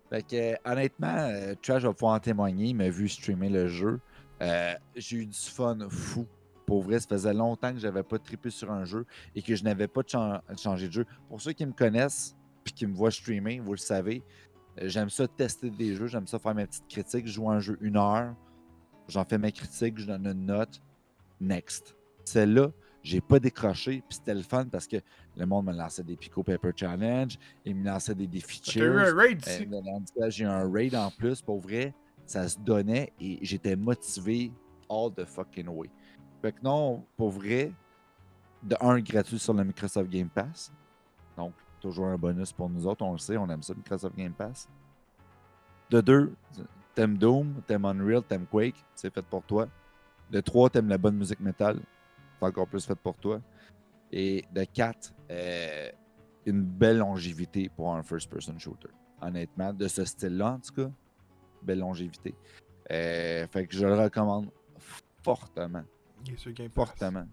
Fait 0.10 0.22
que, 0.22 0.70
honnêtement, 0.70 1.16
euh, 1.18 1.56
Trash 1.62 1.84
va 1.84 1.94
pouvoir 1.94 2.16
en 2.16 2.20
témoigner. 2.20 2.68
Il 2.68 2.76
m'a 2.76 2.90
vu 2.90 3.10
streamer 3.10 3.50
le 3.50 3.68
jeu. 3.68 4.00
Euh, 4.42 4.74
J'ai 4.96 5.18
eu 5.18 5.26
du 5.26 5.38
fun 5.38 5.78
fou. 5.90 6.28
Pour 6.66 6.82
vrai, 6.84 7.00
ça 7.00 7.08
faisait 7.08 7.34
longtemps 7.34 7.72
que 7.74 7.80
j'avais 7.80 8.04
pas 8.04 8.18
trippé 8.18 8.50
sur 8.50 8.72
un 8.72 8.86
jeu 8.86 9.06
et 9.36 9.42
que 9.42 9.56
je 9.56 9.64
n'avais 9.64 9.88
pas 9.88 10.02
chan- 10.06 10.42
changé 10.58 10.88
de 10.88 10.94
jeu. 10.94 11.06
Pour 11.30 11.40
ceux 11.40 11.54
qui 11.54 11.66
me 11.66 11.72
connaissent 11.74 12.36
puis 12.64 12.74
qui 12.74 12.88
me 12.88 12.94
voient 12.96 13.12
streamer, 13.12 13.60
vous 13.60 13.72
le 13.74 13.78
savez, 13.78 14.24
euh, 14.82 14.88
j'aime 14.90 15.10
ça 15.10 15.28
tester 15.28 15.70
des 15.70 15.96
jeux, 15.96 16.08
j'aime 16.08 16.26
ça 16.28 16.40
faire 16.40 16.56
mes 16.56 16.66
petites 16.66 16.88
critiques. 16.88 17.28
Je 17.28 17.34
joue 17.34 17.50
un 17.52 17.60
jeu 17.60 17.78
une 17.82 17.98
heure, 17.98 18.34
j'en 19.08 19.24
fais 19.26 19.38
mes 19.38 19.52
critiques, 19.52 19.98
je 20.00 20.08
donne 20.08 20.26
une 20.26 20.46
note. 20.48 20.82
Next. 21.40 21.96
Celle-là, 22.26 22.72
j'ai 23.06 23.22
pas 23.22 23.40
décroché, 23.40 24.02
puis 24.08 24.18
c'était 24.18 24.34
le 24.34 24.42
fun 24.42 24.66
parce 24.66 24.88
que 24.88 24.98
le 25.38 25.46
monde 25.46 25.68
me 25.68 25.74
lançait 25.74 26.02
des 26.02 26.16
Pico 26.16 26.42
Paper 26.42 26.72
Challenge, 26.76 27.38
il 27.64 27.76
me 27.76 27.86
lançait 27.86 28.16
des 28.16 28.26
défis 28.26 28.62
T'as 28.62 28.80
eu 28.80 28.98
un 28.98 29.16
raid 29.16 29.44
Euh, 29.48 29.52
ici. 29.52 29.68
j'ai 30.30 30.44
eu 30.44 30.48
un 30.48 30.72
raid 30.72 30.96
en 30.96 31.12
plus, 31.12 31.40
pour 31.40 31.60
vrai, 31.60 31.94
ça 32.26 32.48
se 32.50 32.58
donnait 32.58 33.14
et 33.22 33.38
j'étais 33.44 33.76
motivé 33.76 34.52
all 34.90 35.14
the 35.14 35.24
fucking 35.24 35.68
way. 35.68 35.88
Fait 36.42 36.52
que 36.52 36.62
non, 36.64 37.06
pour 37.16 37.30
vrai, 37.30 37.72
de 38.64 38.76
un, 38.82 39.00
gratuit 39.00 39.38
sur 39.38 39.54
le 39.54 39.64
Microsoft 39.64 40.10
Game 40.10 40.30
Pass. 40.30 40.72
Donc, 41.38 41.54
toujours 41.80 42.08
un 42.08 42.18
bonus 42.18 42.52
pour 42.52 42.70
nous 42.72 42.88
autres, 42.88 43.06
on 43.06 43.12
le 43.12 43.20
sait, 43.20 43.38
on 43.38 43.48
aime 43.52 43.62
ça, 43.62 43.76
Microsoft 43.76 44.16
Game 44.18 44.34
Pass. 44.34 44.68
De 45.92 46.02
deux, 46.02 46.34
t'aimes 46.96 47.20
Doom, 47.20 47.62
t'aimes 47.68 47.86
Unreal, 47.86 48.24
t'aimes 48.24 48.48
Quake, 48.48 48.84
c'est 48.96 49.14
fait 49.14 49.22
pour 49.22 49.44
toi. 49.44 49.68
De 50.32 50.42
trois, 50.42 50.72
t'aimes 50.72 50.90
la 50.90 50.98
bonne 50.98 51.16
musique 51.16 51.40
métal, 51.40 51.80
c'est 52.40 52.46
encore 52.46 52.68
plus 52.68 52.86
fait 52.86 52.96
pour 52.96 53.18
toi. 53.18 53.42
Et 54.12 54.46
de 54.54 54.64
quatre, 54.64 55.14
euh, 55.32 55.92
une 56.46 56.64
belle 56.64 57.00
longévité 57.00 57.70
pour 57.70 57.94
un 57.94 58.04
first-person 58.04 58.58
shooter. 58.60 58.90
Honnêtement, 59.22 59.74
de 59.74 59.88
ce 59.88 60.06
style-là, 60.06 60.54
en 60.54 60.60
tout 60.60 60.74
cas, 60.74 60.92
belle 61.62 61.80
longévité. 61.80 62.36
Euh, 62.92 63.48
fait 63.48 63.66
que 63.66 63.76
je 63.76 63.86
le 63.86 63.96
recommande 63.96 64.52
fortement, 65.24 65.84
est 66.28 66.38
sur 66.38 66.52
Game 66.52 66.70
Pass. 66.70 66.88
fortement, 66.88 67.28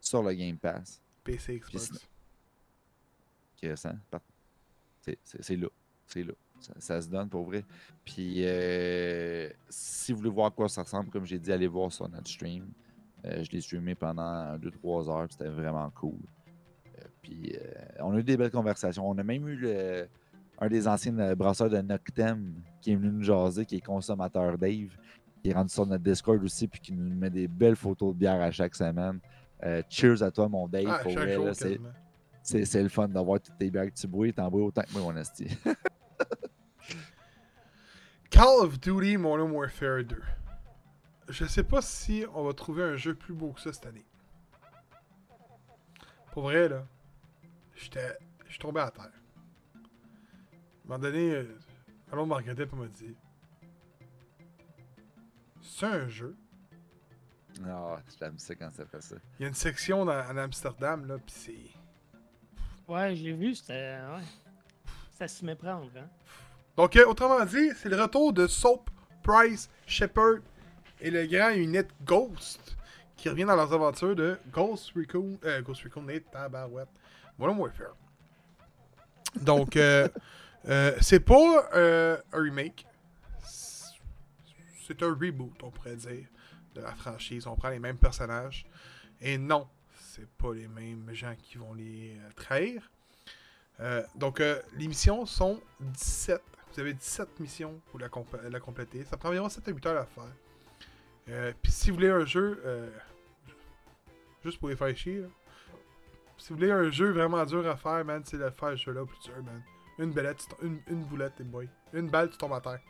sur 0.00 0.22
le 0.22 0.34
Game 0.34 0.58
Pass. 0.58 1.00
PC, 1.22 1.60
Xbox. 1.60 2.08
c'est 5.24 5.56
là. 5.56 5.68
C'est 6.06 6.24
là. 6.24 6.32
Ça, 6.58 6.74
ça 6.78 7.00
se 7.00 7.08
donne 7.08 7.28
pour 7.28 7.44
vrai. 7.44 7.64
Puis, 8.04 8.44
euh, 8.44 9.48
si 9.68 10.12
vous 10.12 10.18
voulez 10.18 10.30
voir 10.30 10.48
à 10.48 10.50
quoi 10.50 10.68
ça 10.68 10.82
ressemble, 10.82 11.08
comme 11.10 11.24
j'ai 11.24 11.38
dit, 11.38 11.52
allez 11.52 11.66
voir 11.68 11.90
sur 11.92 12.08
notre 12.08 12.28
stream. 12.28 12.70
Euh, 13.26 13.44
je 13.44 13.50
l'ai 13.50 13.60
streamé 13.60 13.94
pendant 13.94 14.56
2-3 14.56 15.10
heures, 15.10 15.26
c'était 15.30 15.48
vraiment 15.50 15.90
cool. 15.90 16.18
Euh, 16.98 17.02
puis, 17.22 17.54
euh, 17.54 17.58
on 18.00 18.14
a 18.14 18.18
eu 18.18 18.22
des 18.24 18.36
belles 18.36 18.50
conversations. 18.50 19.08
On 19.08 19.16
a 19.18 19.22
même 19.22 19.46
eu 19.48 19.56
le- 19.56 20.08
un 20.58 20.68
des 20.68 20.86
anciens 20.88 21.34
brasseurs 21.34 21.70
de 21.70 21.78
Noctem 21.80 22.54
qui 22.80 22.92
est 22.92 22.96
venu 22.96 23.10
nous 23.12 23.22
jaser, 23.22 23.64
qui 23.66 23.76
est 23.76 23.80
consommateur 23.80 24.56
Dave, 24.58 24.96
qui 25.42 25.50
est 25.50 25.54
rendu 25.54 25.70
sur 25.72 25.86
notre 25.86 26.02
Discord 26.04 26.42
aussi, 26.44 26.68
puis 26.68 26.80
qui 26.80 26.92
nous 26.92 27.14
met 27.14 27.30
des 27.30 27.48
belles 27.48 27.76
photos 27.76 28.12
de 28.14 28.18
bière 28.18 28.40
à 28.40 28.50
chaque 28.50 28.74
semaine. 28.74 29.20
Cheers 29.88 30.22
à 30.22 30.30
toi, 30.30 30.48
mon 30.48 30.68
Dave. 30.68 30.86
Ah, 30.88 30.98
pour 31.02 31.12
chaque 31.12 31.22
vrai, 31.24 31.34
jour, 31.34 31.46
là, 31.46 31.54
c'est- 31.54 31.68
quasiment. 31.70 31.88
c'est 32.42 32.64
c'est 32.64 32.82
le 32.82 32.88
fun 32.88 33.08
d'avoir 33.08 33.40
toutes 33.40 33.56
tes 33.58 33.70
bières 33.70 33.86
que 33.86 33.94
tu 33.98 34.06
bois. 34.06 34.32
T'en 34.32 34.50
bois 34.50 34.64
autant 34.64 34.82
que 34.82 34.92
moi, 34.92 35.02
mon 35.02 35.16
esti. 35.18 35.46
Call 38.30 38.64
of 38.64 38.78
Duty 38.80 39.16
Modern 39.16 39.50
Warfare 39.50 40.04
2. 40.04 40.22
Je 41.30 41.44
sais 41.44 41.62
pas 41.64 41.80
si 41.80 42.24
on 42.34 42.44
va 42.44 42.52
trouver 42.54 42.82
un 42.82 42.96
jeu 42.96 43.14
plus 43.14 43.32
beau 43.34 43.52
que 43.52 43.60
ça 43.60 43.72
cette 43.72 43.86
année. 43.86 44.04
Pour 46.32 46.44
vrai, 46.44 46.68
là, 46.68 46.84
j'étais. 47.76 48.16
Je 48.46 48.50
suis 48.50 48.58
tombé 48.58 48.80
à 48.80 48.90
terre. 48.90 49.04
À 49.04 49.78
un 49.78 49.80
moment 50.88 50.98
donné, 50.98 51.30
euh, 51.34 51.56
ma 52.08 52.12
blonde 52.14 52.28
m'a 52.30 52.36
regardé 52.36 52.64
et 52.64 52.76
m'a 52.76 52.86
dit 52.88 53.14
C'est 55.62 55.86
un 55.86 56.08
jeu. 56.08 56.36
Ah, 57.66 58.00
j'aime 58.18 58.38
ça 58.38 58.54
quand 58.54 58.70
ça 58.72 58.86
fait 58.86 59.00
ça. 59.02 59.16
Il 59.38 59.42
y 59.42 59.44
a 59.44 59.48
une 59.48 59.54
section 59.54 60.04
dans- 60.04 60.12
en 60.28 60.36
Amsterdam, 60.36 61.06
là, 61.06 61.18
pis 61.18 61.32
c'est. 61.32 62.92
Ouais, 62.92 63.14
je 63.14 63.22
l'ai 63.24 63.32
vu, 63.32 63.54
c'était. 63.54 63.98
Ouais. 64.00 64.22
Ça 65.12 65.28
se 65.28 65.44
méprendre, 65.44 65.90
hein. 65.96 66.08
Donc, 66.76 66.96
euh, 66.96 67.06
autrement 67.06 67.44
dit, 67.44 67.70
c'est 67.76 67.88
le 67.88 68.00
retour 68.00 68.32
de 68.32 68.46
Soap, 68.46 68.88
Price, 69.22 69.68
Shepard 69.86 70.38
et 71.00 71.10
le 71.10 71.26
grand 71.26 71.50
unit 71.50 71.86
Ghost 72.04 72.76
qui 73.16 73.28
revient 73.28 73.44
dans 73.44 73.56
leurs 73.56 73.72
aventures 73.72 74.16
de 74.16 74.38
Ghost 74.50 74.92
Recon, 74.96 75.38
euh, 75.44 75.60
Ghost 75.62 75.82
Recon 75.82 76.02
Nate 76.02 76.30
Tabarouette, 76.30 76.88
Modern 77.38 77.58
Warfare. 77.58 77.94
Donc, 79.36 79.76
euh, 79.76 80.08
euh, 80.68 80.96
c'est 81.00 81.20
pas 81.20 81.68
euh, 81.74 82.16
un 82.32 82.42
remake, 82.42 82.86
c'est 83.42 85.02
un 85.02 85.14
reboot, 85.14 85.62
on 85.62 85.70
pourrait 85.70 85.96
dire, 85.96 86.26
de 86.74 86.80
la 86.80 86.94
franchise. 86.94 87.46
On 87.46 87.56
prend 87.56 87.70
les 87.70 87.78
mêmes 87.78 87.98
personnages. 87.98 88.66
Et 89.20 89.38
non, 89.38 89.68
c'est 89.98 90.28
pas 90.28 90.52
les 90.52 90.66
mêmes 90.66 91.10
gens 91.12 91.34
qui 91.36 91.58
vont 91.58 91.74
les 91.74 92.16
trahir. 92.34 92.90
Donc, 94.14 94.40
les 94.40 94.88
missions 94.88 95.24
sont 95.24 95.60
17. 95.80 96.42
Vous 96.72 96.80
avez 96.80 96.92
17 96.92 97.40
missions 97.40 97.80
pour 97.90 97.98
la, 97.98 98.08
la 98.48 98.60
compléter. 98.60 99.04
Ça 99.04 99.16
prend 99.16 99.30
environ 99.30 99.48
7 99.48 99.68
à 99.68 99.70
8 99.70 99.86
heures 99.86 100.02
à 100.02 100.06
faire. 100.06 100.32
Euh, 101.28 101.52
Puis 101.62 101.70
si 101.72 101.90
vous 101.90 101.96
voulez 101.96 102.10
un 102.10 102.24
jeu, 102.24 102.60
euh, 102.64 102.88
juste 104.44 104.58
pour 104.58 104.68
les 104.68 104.76
faire 104.76 104.96
chier, 104.96 105.20
là, 105.20 105.28
si 106.38 106.48
vous 106.50 106.56
voulez 106.58 106.70
un 106.72 106.90
jeu 106.90 107.10
vraiment 107.12 107.44
dur 107.44 107.68
à 107.68 107.76
faire, 107.76 108.04
man, 108.04 108.22
c'est 108.24 108.38
de 108.38 108.48
faire 108.50 108.70
ce 108.70 108.76
jeu-là 108.76 109.04
plus 109.04 109.18
dur, 109.24 109.42
man. 109.44 109.62
Une 109.98 110.12
belette, 110.12 110.46
une, 110.62 110.80
une 110.88 111.04
boulette, 111.04 111.34
t'es 111.36 111.44
boy. 111.44 111.68
Une 111.92 112.08
balle, 112.08 112.30
tu 112.30 112.38
tombes 112.38 112.54
à 112.54 112.60
terre. 112.60 112.80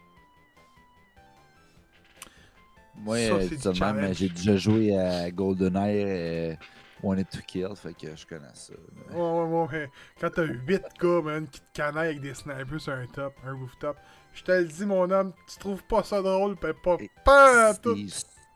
Moi, 2.95 3.17
euh, 3.17 4.13
j'ai 4.13 4.29
déjà 4.29 4.57
joué 4.57 4.97
à 4.97 5.31
GoldenEye 5.31 6.05
euh, 6.07 6.55
Wanted 7.03 7.29
to 7.31 7.39
Kill, 7.47 7.75
fait 7.75 7.95
que 7.95 8.15
je 8.15 8.27
connais 8.27 8.47
ça. 8.55 8.75
Ouais, 9.11 9.17
ouais, 9.17 9.43
ouais, 9.45 9.69
ouais. 9.69 9.91
Quand 10.21 10.31
t'as 10.31 10.45
8 10.45 10.83
gars, 11.01 11.21
man, 11.23 11.49
qui 11.49 11.61
te 11.61 11.67
canaillent 11.73 12.11
avec 12.11 12.21
des 12.21 12.35
snipers 12.35 12.81
sur 12.81 12.93
un 12.93 13.07
top, 13.07 13.35
un 13.45 13.55
rooftop, 13.55 13.97
je 14.33 14.43
te 14.43 14.53
le 14.53 14.65
dis, 14.65 14.87
mon 14.87 15.11
homme, 15.11 15.33
tu 15.51 15.59
trouves 15.59 15.83
pas 15.85 16.03
ça 16.03 16.23
drôle, 16.23 16.57
pis 16.57 16.67
pas, 16.83 16.97
pas 17.25 17.75
tout. 17.75 17.97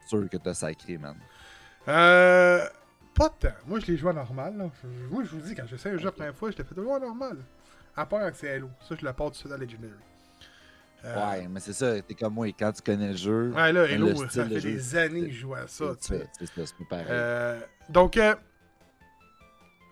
Sûr 0.07 0.29
que 0.31 0.37
t'as 0.37 0.55
sacré, 0.55 0.99
man. 0.99 1.17
Euh. 1.89 2.67
Pas 3.15 3.29
tant. 3.29 3.49
Moi, 3.67 3.79
je 3.81 3.87
l'ai 3.87 3.97
joué 3.97 4.11
en 4.11 4.15
normal. 4.15 4.57
Là. 4.57 4.71
Moi, 5.11 5.23
je 5.25 5.31
vous 5.31 5.41
dis, 5.41 5.55
quand 5.55 5.67
j'essaie 5.67 5.91
un 5.91 5.99
jeu 5.99 6.05
la 6.07 6.13
première 6.13 6.35
fois, 6.35 6.51
je 6.51 6.57
l'ai 6.57 6.65
fait 6.65 6.75
toujours 6.75 6.93
en 6.93 7.01
normal. 7.01 7.39
À 7.97 8.07
part 8.07 8.21
quand 8.21 8.31
c'est 8.35 8.51
Halo. 8.51 8.69
Ça, 8.89 8.97
je 8.99 9.05
la 9.05 9.13
porte 9.13 9.35
tout 9.35 9.41
suite 9.41 9.53
à 9.53 9.57
Legendary. 9.57 9.93
Euh, 11.05 11.31
Ouais, 11.31 11.47
mais 11.49 11.61
c'est 11.61 11.75
ça, 11.75 12.01
t'es 12.01 12.15
comme 12.15 12.35
moi, 12.35 12.49
et 12.49 12.53
quand 12.55 12.73
tu 12.73 12.81
connais 12.83 13.11
le 13.11 13.17
jeu, 13.17 13.53
Ouais, 13.55 13.73
là, 13.73 13.87
le 13.87 14.15
style 14.15 14.31
ça 14.31 14.47
fait 14.47 14.59
jeu, 14.61 14.73
des 14.73 14.97
années 14.97 15.27
que 15.27 15.31
je 15.31 15.41
joue 15.41 15.55
à 15.55 15.67
ça, 15.69 15.95
tu 16.01 16.15
c'est 16.39 16.47
ça, 16.47 16.75
pareil. 16.89 17.07
Euh, 17.11 17.61
donc, 17.91 18.17
euh, 18.17 18.35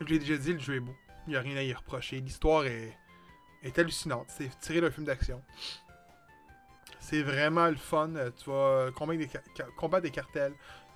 je 0.00 0.06
l'ai 0.06 0.18
déjà 0.18 0.36
dit, 0.38 0.54
le 0.54 0.59
jeu 0.59 0.76
est 0.76 0.80
beau. 0.80 0.94
Il 1.26 1.30
n'y 1.30 1.36
a 1.36 1.40
rien 1.40 1.56
à 1.59 1.62
y 1.62 1.72
reprocher. 1.72 2.18
L'histoire 2.20 2.64
est, 2.64 2.96
est 3.62 3.78
hallucinante. 3.78 4.26
C'est 4.28 4.51
tiré 4.60 4.80
d'un 4.80 4.90
film 4.90 5.06
d'action. 5.06 5.43
C'est 7.01 7.22
vraiment 7.22 7.68
le 7.68 7.76
fun. 7.76 8.14
Euh, 8.16 8.30
Tu 8.36 8.51
vas 8.51 8.90
combattre 8.94 10.02
des, 10.02 10.09
des 10.09 10.14
cartels, 10.14 10.55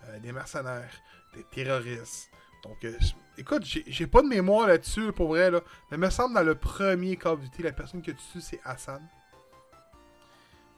euh, 0.09 0.19
des 0.21 0.33
mercenaires, 0.33 1.03
des 1.35 1.45
terroristes. 1.45 2.31
Donc, 2.63 2.85
euh, 2.85 2.97
écoute, 3.39 3.65
j'ai 3.65 4.07
pas 4.07 4.23
de 4.23 4.27
mémoire 4.27 4.67
là-dessus, 4.67 5.13
pour 5.13 5.29
vrai, 5.29 5.51
là. 5.51 5.61
Mais 5.91 5.97
il 5.97 6.01
me 6.01 6.11
semble 6.11 6.35
dans 6.35 6.43
le 6.43 6.55
premier 6.55 7.17
Call 7.17 7.35
of 7.35 7.41
Duty, 7.41 7.63
la 7.63 7.73
personne 7.73 8.03
que 8.03 8.11
tu 8.11 8.17
tues, 8.33 8.41
c'est 8.41 8.61
Hassan. 8.65 9.07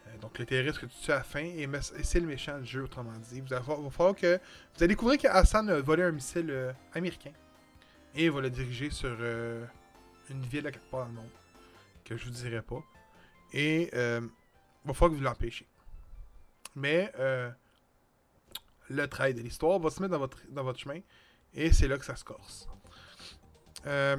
Euh, 0.07 0.19
donc, 0.19 0.39
le 0.39 0.47
terroriste 0.47 0.81
que 0.81 0.87
tu 0.87 0.97
tues 1.03 1.13
à 1.13 1.17
la 1.17 1.23
fin, 1.23 1.41
et, 1.41 1.69
c'est 2.03 2.21
le 2.21 2.27
méchant 2.27 2.59
du 2.59 2.67
jeu, 2.67 2.83
autrement 2.83 3.13
dit. 3.31 3.41
Vous 3.41 3.53
allez, 3.53 3.65
va 3.67 3.91
falloir 3.91 4.15
que. 4.15 4.37
Vous 4.37 4.85
allez 4.85 4.89
découvrir 4.89 5.19
que 5.19 5.29
Hassan 5.29 5.69
a 5.71 5.81
volé 5.81 6.03
un 6.03 6.13
missile 6.13 6.51
euh, 6.51 6.73
américain. 6.95 7.33
Et 8.15 8.25
il 8.25 8.31
va 8.31 8.41
le 8.41 8.51
diriger 8.51 8.91
sur 8.91 9.17
euh, 9.21 9.65
une 10.31 10.43
ville 10.43 10.67
à 10.67 10.73
quelque 10.73 10.91
part 10.91 11.01
dans 11.01 11.07
le 11.07 11.13
monde. 11.13 11.31
Que 12.09 12.17
je 12.17 12.25
vous 12.25 12.31
dirai 12.31 12.63
pas. 12.63 12.83
Et 13.53 13.91
euh, 13.93 14.21
va 14.87 14.95
falloir 14.95 15.11
que 15.11 15.17
vous 15.17 15.25
l'empêchiez. 15.25 15.69
Mais 16.75 17.13
euh, 17.19 17.51
le 18.89 19.07
travail 19.09 19.35
de 19.35 19.43
l'histoire 19.43 19.79
va 19.79 19.91
se 19.91 20.01
mettre 20.01 20.13
dans 20.13 20.19
votre, 20.19 20.39
dans 20.49 20.65
votre 20.65 20.79
chemin. 20.79 21.01
Et 21.53 21.71
c'est 21.71 21.87
là 21.87 21.99
que 21.99 22.07
ça 22.07 22.17
se 22.17 22.25
corse. 22.25 22.67
Euh, 23.87 24.17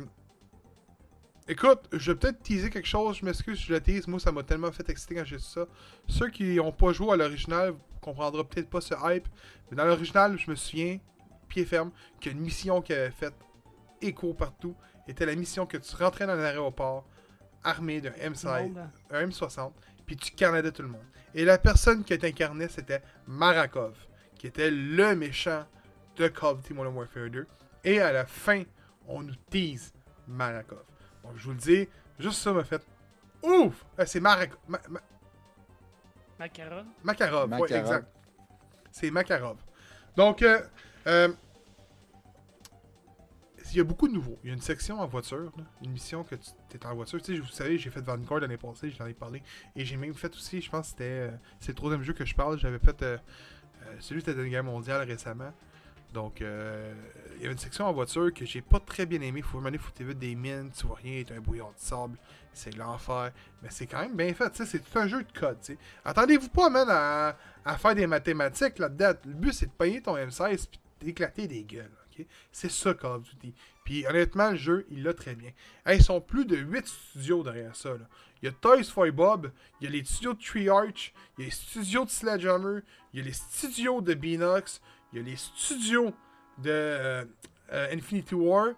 écoute, 1.48 1.80
je 1.94 2.12
vais 2.12 2.20
peut-être 2.20 2.44
teaser 2.44 2.70
quelque 2.70 2.88
chose. 2.88 3.18
Je 3.18 3.26
m'excuse 3.26 3.58
si 3.58 3.66
je 3.66 3.74
le 3.74 3.82
tease. 3.82 4.08
Moi, 4.08 4.20
ça 4.20 4.32
m'a 4.32 4.44
tellement 4.44 4.72
fait 4.72 4.88
exciter 4.88 5.16
quand 5.16 5.26
j'ai 5.26 5.40
su 5.40 5.50
ça. 5.50 5.66
Ceux 6.08 6.30
qui 6.30 6.56
n'ont 6.58 6.72
pas 6.72 6.94
joué 6.94 7.14
à 7.14 7.16
l'original 7.16 7.74
comprendront 8.02 8.44
peut-être 8.44 8.70
pas 8.70 8.82
ce 8.82 8.94
hype. 9.02 9.28
Mais 9.72 9.78
dans 9.78 9.86
l'original, 9.86 10.38
je 10.38 10.52
me 10.52 10.56
souviens, 10.56 11.00
pied 11.48 11.66
ferme, 11.66 11.92
qu'il 12.20 12.32
y 12.32 12.36
a 12.36 12.38
une 12.38 12.44
mission 12.44 12.84
qui 12.84 12.94
avait 12.94 13.10
fait 13.10 13.34
écho 14.00 14.36
partout. 14.36 14.76
Était 15.08 15.26
la 15.26 15.34
mission 15.34 15.66
que 15.66 15.78
tu 15.78 15.96
rentrais 15.96 16.28
dans 16.28 16.38
un 16.38 16.56
aéroport 17.64 17.78
armé 17.78 18.02
d'un 18.02 18.12
Tout 18.12 18.20
le 18.22 18.30
M16 18.30 18.62
monde, 18.64 18.78
hein. 18.78 18.92
un 19.12 19.26
M60, 19.28 19.72
puis 20.06 20.16
tu 20.18 20.32
carnadais 20.32 20.72
tout 20.72 20.82
le 20.82 20.88
monde. 20.90 21.04
Et 21.36 21.46
la 21.46 21.58
personne 21.58 22.04
qui 22.04 22.18
t'incarnait, 22.18 22.68
c'était 22.68 23.02
Marakov, 23.28 23.96
qui 24.36 24.48
était 24.48 24.72
le 24.72 25.16
méchant 25.16 25.66
de 26.16 26.28
Call 26.28 26.50
of 26.52 26.62
Duty 26.62 26.74
Modern 26.74 26.96
Warfare 26.96 27.30
2. 27.30 27.46
Et 27.84 28.00
à 28.02 28.12
la 28.12 28.26
fin, 28.26 28.64
on 29.08 29.22
nous 29.22 29.36
tease 29.50 29.94
Marakov. 30.28 30.84
Donc, 31.24 31.34
je 31.38 31.44
vous 31.46 31.52
le 31.52 31.58
dis, 31.58 31.88
juste 32.18 32.42
ça 32.42 32.52
m'a 32.52 32.64
fait 32.64 32.82
ouf! 33.44 33.86
Euh, 34.00 34.06
C'est 34.08 34.20
Marakov. 34.20 34.58
Ma- 34.68 34.80
ma- 34.90 35.00
Macaron. 36.40 36.86
Makarov, 37.04 37.52
ouais, 37.52 37.60
Makarov. 37.60 37.82
exact. 37.84 38.08
C'est 38.92 39.12
Makarov. 39.12 39.58
Donc, 40.16 40.42
euh, 40.42 40.62
euh, 41.08 41.30
il 43.72 43.78
y 43.78 43.80
a 43.80 43.84
beaucoup 43.84 44.08
de 44.08 44.14
nouveaux. 44.14 44.38
Il 44.44 44.50
y 44.50 44.52
a 44.52 44.56
une 44.56 44.62
section 44.62 45.00
en 45.00 45.08
voiture, 45.08 45.52
une 45.84 45.92
mission 45.92 46.24
que 46.24 46.36
tu 46.36 46.78
es 46.78 46.86
en 46.86 46.96
voiture. 46.96 47.22
Tu 47.22 47.36
sais, 47.36 47.40
vous 47.40 47.48
savez, 47.48 47.78
j'ai 47.78 47.90
fait 47.90 48.02
Vanguard 48.02 48.40
l'année 48.40 48.58
passée, 48.58 48.92
j'en 48.92 49.06
ai 49.06 49.14
parlé. 49.14 49.42
Et 49.76 49.86
j'ai 49.86 49.98
même 49.98 50.14
fait 50.14 50.34
aussi, 50.36 50.62
je 50.62 50.70
pense 50.70 50.88
que 50.88 50.92
c'était 50.92 51.04
euh, 51.04 51.32
c'est 51.60 51.70
le 51.70 51.76
troisième 51.76 52.04
jeu 52.04 52.14
que 52.14 52.26
je 52.26 52.36
parle. 52.36 52.58
J'avais 52.60 52.80
fait 52.80 53.02
euh, 53.02 53.18
euh, 53.84 53.96
celui 54.00 54.22
de 54.22 54.28
la 54.28 54.34
Deuxième 54.34 54.52
Guerre 54.52 54.64
mondiale 54.64 55.08
récemment. 55.08 55.52
Donc, 56.14 56.42
euh, 56.42 56.92
il 57.36 57.42
y 57.42 57.46
avait 57.46 57.54
une 57.54 57.60
section 57.60 57.86
en 57.86 57.94
voiture 57.94 58.34
que 58.34 58.44
j'ai 58.44 58.62
pas 58.62 58.80
très 58.80 59.06
bien 59.06 59.22
aimé. 59.22 59.42
Faut 59.42 59.60
mener, 59.60 59.78
faut 59.78 59.92
des 59.96 60.36
mines, 60.36 60.72
tu 60.76 60.88
vois 60.88 60.98
rien, 60.98 61.24
t'as 61.26 61.36
un 61.36 61.40
bouillon 61.40 61.68
de 61.68 61.78
sable, 61.78 62.18
c'est 62.52 62.76
l'enfer. 62.76 63.32
Mais 63.62 63.70
c'est 63.72 63.86
quand 63.86 64.00
même 64.00 64.16
bien 64.16 64.34
fait, 64.34 64.50
tu 64.50 64.58
sais, 64.58 64.66
c'est 64.66 64.80
tout 64.80 64.98
un 64.98 65.08
jeu 65.08 65.24
de 65.24 65.40
code. 65.40 65.58
Attendez-vous 66.04 66.50
pas, 66.50 66.70
man, 66.70 66.88
à, 66.90 67.38
à 67.64 67.78
faire 67.78 67.94
des 67.94 68.08
mathématiques 68.08 68.80
là-dedans. 68.80 69.14
Le 69.26 69.34
but, 69.34 69.54
c'est 69.54 69.68
de 69.68 69.72
payer 69.72 70.02
ton 70.02 70.16
M16 70.18 70.68
puis 70.70 70.80
d'éclater 71.00 71.48
des 71.48 71.64
gueules, 71.64 71.92
C'est 72.52 72.72
ça, 72.72 72.94
Call 72.94 73.18
of 73.18 73.24
Duty. 73.24 73.54
Puis 73.84 74.06
honnêtement, 74.08 74.52
le 74.52 74.58
jeu, 74.58 74.86
il 74.90 75.04
l'a 75.04 75.14
très 75.14 75.36
bien. 75.36 75.52
Ils 75.88 76.04
sont 76.04 76.22
plus 76.22 76.46
de 76.46 76.58
8 76.58 76.88
studios 76.88 77.44
derrière 77.44 77.76
ça, 77.76 77.90
là. 77.90 78.08
Il 78.42 78.46
y 78.46 78.50
a 78.50 78.52
Toys 78.54 78.84
for 78.84 79.12
Bob, 79.12 79.52
il 79.80 79.86
y 79.86 79.88
a 79.88 79.92
les 79.92 80.04
studios 80.06 80.34
de 80.34 80.42
Treyarch, 80.42 81.14
il 81.38 81.42
y 81.42 81.44
a 81.44 81.46
les 81.46 81.52
studios 81.52 82.06
de 82.06 82.10
Sledgehammer, 82.10 82.82
il 83.14 83.20
y 83.20 83.22
a 83.22 83.26
les 83.26 83.34
studios 83.34 84.02
de 84.02 84.14
Beanox, 84.14 84.82
il 85.12 85.20
y 85.20 85.22
a 85.22 85.26
les 85.26 85.36
studios 85.36 86.14
de 86.58 86.70
euh, 86.70 87.26
euh, 87.74 87.94
Infinity 87.94 88.36
War, 88.36 88.70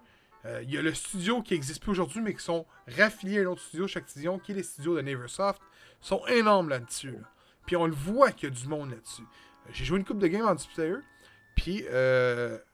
euh, 0.44 0.62
il 0.64 0.70
y 0.72 0.78
a 0.78 0.82
le 0.82 0.92
studio 0.92 1.42
qui 1.42 1.54
n'existe 1.54 1.80
plus 1.80 1.92
aujourd'hui, 1.92 2.20
mais 2.20 2.34
qui 2.34 2.42
sont 2.42 2.66
raffiliés 2.88 3.38
à 3.38 3.42
un 3.42 3.46
autre 3.46 3.62
studio, 3.62 3.86
chaque 3.86 4.06
qui 4.06 4.26
est 4.26 4.54
les 4.54 4.62
studios 4.64 4.96
de 4.96 5.02
Neversoft. 5.02 5.62
Ils 6.02 6.06
sont 6.06 6.26
énormes 6.26 6.68
là-dessus. 6.68 7.12
là. 7.12 7.30
Puis 7.64 7.76
on 7.76 7.86
le 7.86 7.94
voit 7.94 8.32
qu'il 8.32 8.48
y 8.48 8.52
a 8.52 8.54
du 8.54 8.66
monde 8.66 8.90
là-dessus. 8.90 9.22
J'ai 9.72 9.84
joué 9.84 9.98
une 9.98 10.04
coupe 10.04 10.18
de 10.18 10.26
game 10.26 10.44
en 10.44 10.56
puis 11.54 11.84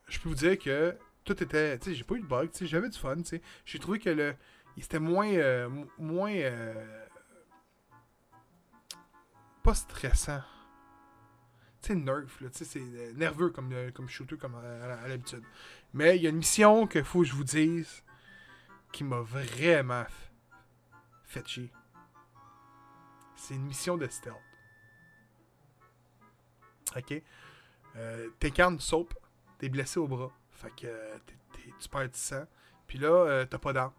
je 0.08 0.18
peux 0.18 0.28
vous 0.28 0.34
dire 0.34 0.58
que 0.58 0.96
tout 1.24 1.42
était. 1.42 1.78
Tu 1.78 1.90
sais, 1.90 1.94
j'ai 1.94 2.04
pas 2.04 2.14
eu 2.14 2.20
de 2.20 2.26
bug, 2.26 2.50
tu 2.50 2.58
sais, 2.58 2.66
j'avais 2.66 2.88
du 2.88 2.98
fun, 2.98 3.16
tu 3.16 3.24
sais. 3.24 3.42
J'ai 3.64 3.78
trouvé 3.78 3.98
que 3.98 4.10
le. 4.10 4.34
C'était 4.80 4.98
moins. 5.00 5.28
euh, 5.32 5.68
mo- 5.68 5.90
moins. 5.98 6.32
euh, 6.32 7.06
pas 9.62 9.74
stressant. 9.74 10.42
Tu 11.82 11.88
sais, 11.88 11.94
nerf, 11.94 12.26
là, 12.40 12.50
tu 12.50 12.58
sais, 12.58 12.64
c'est 12.64 12.80
euh, 12.80 13.12
nerveux 13.14 13.50
comme, 13.50 13.72
comme 13.92 14.08
shooter, 14.08 14.36
comme 14.36 14.54
à, 14.56 15.06
l'habitude. 15.08 15.42
Mais 15.92 16.16
il 16.16 16.22
y 16.22 16.26
a 16.26 16.30
une 16.30 16.38
mission 16.38 16.86
qu'il 16.86 17.04
faut 17.04 17.20
que 17.20 17.26
je 17.26 17.34
vous 17.34 17.44
dise 17.44 18.02
qui 18.92 19.04
m'a 19.04 19.20
vraiment 19.20 20.06
fait 21.24 21.46
chier. 21.46 21.70
C'est 23.36 23.54
une 23.54 23.66
mission 23.66 23.96
de 23.96 24.06
stealth. 24.08 24.36
Ok? 26.96 27.22
Euh, 27.96 28.28
T'incarnes 28.40 28.80
Soap, 28.80 29.14
t'es 29.58 29.68
blessé 29.68 29.98
au 29.98 30.08
bras. 30.08 30.30
Fait 30.52 30.70
que 30.74 30.86
euh, 30.86 31.18
tu 31.80 31.88
perds 31.88 32.08
du 32.08 32.18
sang. 32.18 32.44
Puis 32.86 32.98
là, 32.98 33.08
euh, 33.08 33.44
t'as 33.44 33.58
pas 33.58 33.72
d'arme. 33.72 33.92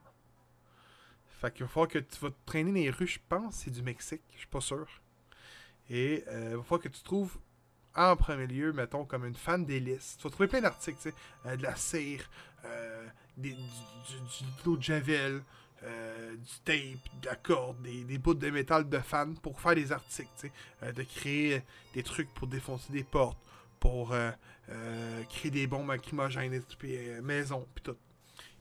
Fait 1.39 1.53
qu'il 1.53 1.65
va 1.65 1.87
que 1.87 1.99
tu 1.99 2.19
vas 2.19 2.31
te 2.31 2.45
traîner 2.45 2.71
dans 2.71 2.77
les 2.77 2.89
rues, 2.89 3.07
je 3.07 3.19
pense, 3.29 3.55
c'est 3.55 3.71
du 3.71 3.81
Mexique, 3.81 4.21
je 4.33 4.39
suis 4.39 4.47
pas 4.47 4.59
sûr. 4.59 4.87
Et 5.89 6.23
euh, 6.27 6.49
il 6.51 6.57
va 6.57 6.63
falloir 6.63 6.81
que 6.81 6.89
tu 6.89 7.01
trouves 7.01 7.37
en 7.95 8.15
premier 8.17 8.45
lieu, 8.45 8.73
mettons, 8.73 9.05
comme 9.05 9.25
une 9.25 9.35
fan 9.35 9.65
d'hélice. 9.65 10.17
Tu 10.17 10.23
vas 10.23 10.29
trouver 10.31 10.47
plein 10.47 10.61
d'articles, 10.61 10.97
tu 11.01 11.09
sais, 11.09 11.15
euh, 11.45 11.55
de 11.55 11.63
la 11.63 11.75
cire, 11.75 12.29
des, 13.37 13.51
du, 13.51 13.55
du, 13.55 14.43
de 14.43 14.65
l'eau 14.65 14.75
de 14.75 14.83
javel, 14.83 15.41
du 15.81 16.59
tape, 16.65 17.21
de 17.21 17.25
la 17.25 17.35
corde, 17.35 17.81
des, 17.83 18.03
des 18.03 18.17
bouts 18.17 18.33
de 18.33 18.49
métal 18.49 18.89
de 18.89 18.99
fan 18.99 19.37
pour 19.37 19.61
faire 19.61 19.75
des 19.75 19.93
articles, 19.93 20.29
tu 20.35 20.47
sais, 20.47 20.53
euh, 20.83 20.91
de 20.91 21.03
créer 21.03 21.63
des 21.93 22.03
trucs 22.03 22.33
pour 22.33 22.47
défoncer 22.47 22.91
des 22.91 23.05
portes, 23.05 23.39
pour 23.79 24.13
euh, 24.69 25.23
créer 25.29 25.51
des 25.51 25.67
bombes 25.67 25.89
lacrymogènes, 25.89 26.61
puis 26.77 26.95
euh, 26.95 27.21
maison, 27.21 27.65
puis 27.73 27.83
tout. 27.83 27.97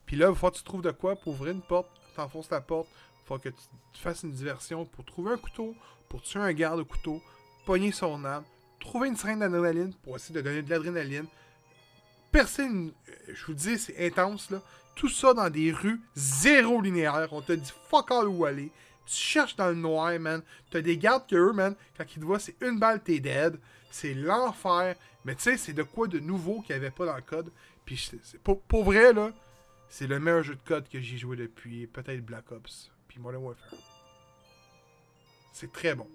Puis 0.05 0.15
là, 0.15 0.29
il 0.29 0.35
falloir 0.35 0.51
que 0.53 0.57
tu 0.57 0.63
trouves 0.63 0.81
de 0.81 0.91
quoi 0.91 1.15
pour 1.15 1.33
ouvrir 1.33 1.53
une 1.53 1.61
porte, 1.61 1.89
t'enfonces 2.15 2.49
la 2.49 2.61
porte, 2.61 2.87
falloir 3.25 3.41
que 3.41 3.49
tu, 3.49 3.61
tu 3.93 4.01
fasses 4.01 4.23
une 4.23 4.31
diversion 4.31 4.85
pour 4.85 5.05
trouver 5.05 5.33
un 5.33 5.37
couteau, 5.37 5.75
pour 6.07 6.21
tuer 6.21 6.39
un 6.39 6.53
garde 6.53 6.79
au 6.79 6.85
couteau, 6.85 7.21
pogner 7.65 7.91
son 7.91 8.25
arme, 8.25 8.43
trouver 8.79 9.09
une 9.09 9.15
seringue 9.15 9.39
d'adrénaline 9.39 9.93
pour 10.03 10.15
essayer 10.15 10.33
de 10.33 10.41
donner 10.41 10.61
de 10.63 10.69
l'adrénaline, 10.69 11.27
percer 12.31 12.63
une... 12.63 12.91
euh, 13.09 13.33
Je 13.33 13.45
vous 13.45 13.53
dis, 13.53 13.77
c'est 13.77 14.05
intense, 14.07 14.49
là. 14.49 14.61
Tout 14.95 15.09
ça 15.09 15.33
dans 15.33 15.49
des 15.49 15.71
rues 15.71 16.01
zéro 16.15 16.81
linéaires. 16.81 17.29
On 17.31 17.41
te 17.41 17.53
dit 17.53 17.71
fuck 17.89 18.11
all 18.11 18.27
où 18.27 18.43
aller. 18.43 18.69
Tu 19.05 19.15
cherches 19.15 19.55
dans 19.55 19.69
le 19.69 19.75
noir, 19.75 20.19
man. 20.19 20.41
T'as 20.71 20.81
des 20.81 20.97
gardes 20.97 21.25
que 21.25 21.35
eux, 21.37 21.53
man, 21.53 21.73
quand 21.97 22.03
ils 22.13 22.19
te 22.19 22.25
voient, 22.25 22.39
c'est 22.39 22.55
une 22.61 22.79
balle, 22.79 23.01
t'es 23.01 23.19
dead. 23.19 23.57
C'est 23.89 24.13
l'enfer. 24.13 24.95
Mais 25.25 25.35
tu 25.35 25.43
sais, 25.43 25.57
c'est 25.57 25.73
de 25.73 25.83
quoi 25.83 26.07
de 26.07 26.19
nouveau 26.19 26.61
qu'il 26.61 26.75
n'y 26.75 26.81
avait 26.81 26.91
pas 26.91 27.05
dans 27.05 27.15
le 27.15 27.21
code. 27.21 27.51
Puis 27.85 28.11
pour, 28.43 28.83
vrai, 28.83 29.13
là, 29.13 29.31
c'est 29.89 30.07
le 30.07 30.19
meilleur 30.19 30.43
jeu 30.43 30.55
de 30.55 30.67
code 30.67 30.87
que 30.87 30.99
j'ai 30.99 31.17
joué 31.17 31.35
depuis 31.35 31.87
peut-être 31.87 32.23
Black 32.23 32.51
Ops. 32.51 32.91
Puis 33.07 33.19
Modern 33.19 33.43
Warfare. 33.43 33.79
C'est 35.51 35.71
très 35.71 35.95
bon. 35.95 36.07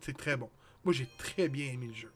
C'est 0.00 0.16
très 0.16 0.36
bon. 0.36 0.50
Moi, 0.84 0.94
j'ai 0.94 1.08
très 1.18 1.48
bien 1.48 1.72
aimé 1.72 1.88
le 1.88 1.94
jeu. 1.94 2.12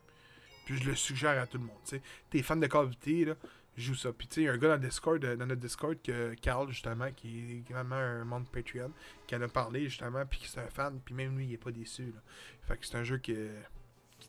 Puis 0.64 0.78
je 0.78 0.88
le 0.88 0.94
suggère 0.94 1.40
à 1.40 1.46
tout 1.46 1.58
le 1.58 1.64
monde. 1.64 1.76
tu. 1.86 2.00
T'es 2.30 2.42
fan 2.42 2.58
de 2.58 2.66
Call 2.66 2.86
of 2.86 2.90
Duty, 2.90 3.26
là, 3.26 3.34
joue 3.76 3.94
ça. 3.94 4.12
Puis 4.12 4.26
tu 4.26 4.34
sais, 4.34 4.40
il 4.42 4.44
y 4.44 4.48
a 4.48 4.52
un 4.52 4.56
gars 4.56 4.76
dans, 4.76 4.82
Discord, 4.82 5.22
euh, 5.24 5.36
dans 5.36 5.46
notre 5.46 5.60
Discord, 5.60 5.96
que 6.02 6.34
Carl, 6.34 6.68
justement, 6.70 7.10
qui 7.12 7.62
est 7.68 7.72
vraiment 7.72 7.96
un 7.96 8.24
membre 8.24 8.48
Patreon, 8.50 8.90
qui 9.26 9.36
en 9.36 9.42
a 9.42 9.48
parlé, 9.48 9.84
justement, 9.84 10.24
puis 10.26 10.40
qui 10.40 10.46
est 10.46 10.60
un 10.60 10.68
fan, 10.68 11.00
puis 11.04 11.14
même 11.14 11.36
lui, 11.36 11.46
il 11.46 11.52
est 11.52 11.58
pas 11.58 11.72
déçu. 11.72 12.06
Là. 12.06 12.22
Fait 12.62 12.76
que 12.76 12.86
c'est 12.86 12.96
un 12.96 13.04
jeu 13.04 13.18
que, 13.18 13.50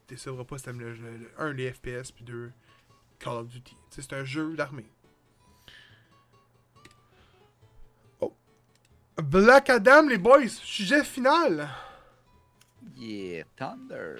décevra 0.07 0.45
pas 0.45 0.57
le, 0.67 1.31
un, 1.37 1.53
les 1.53 1.71
FPS, 1.71 2.11
puis 2.11 2.23
deux, 2.23 2.51
Call 3.19 3.37
of 3.37 3.47
Duty. 3.47 3.75
C'est 3.89 4.13
un 4.13 4.23
jeu 4.23 4.55
d'armée. 4.55 4.89
Oh. 8.21 8.33
Black 9.17 9.69
Adam, 9.69 10.07
les 10.07 10.17
boys, 10.17 10.47
sujet 10.47 11.03
final. 11.03 11.69
Yeah, 12.95 13.43
Thunder. 13.57 14.17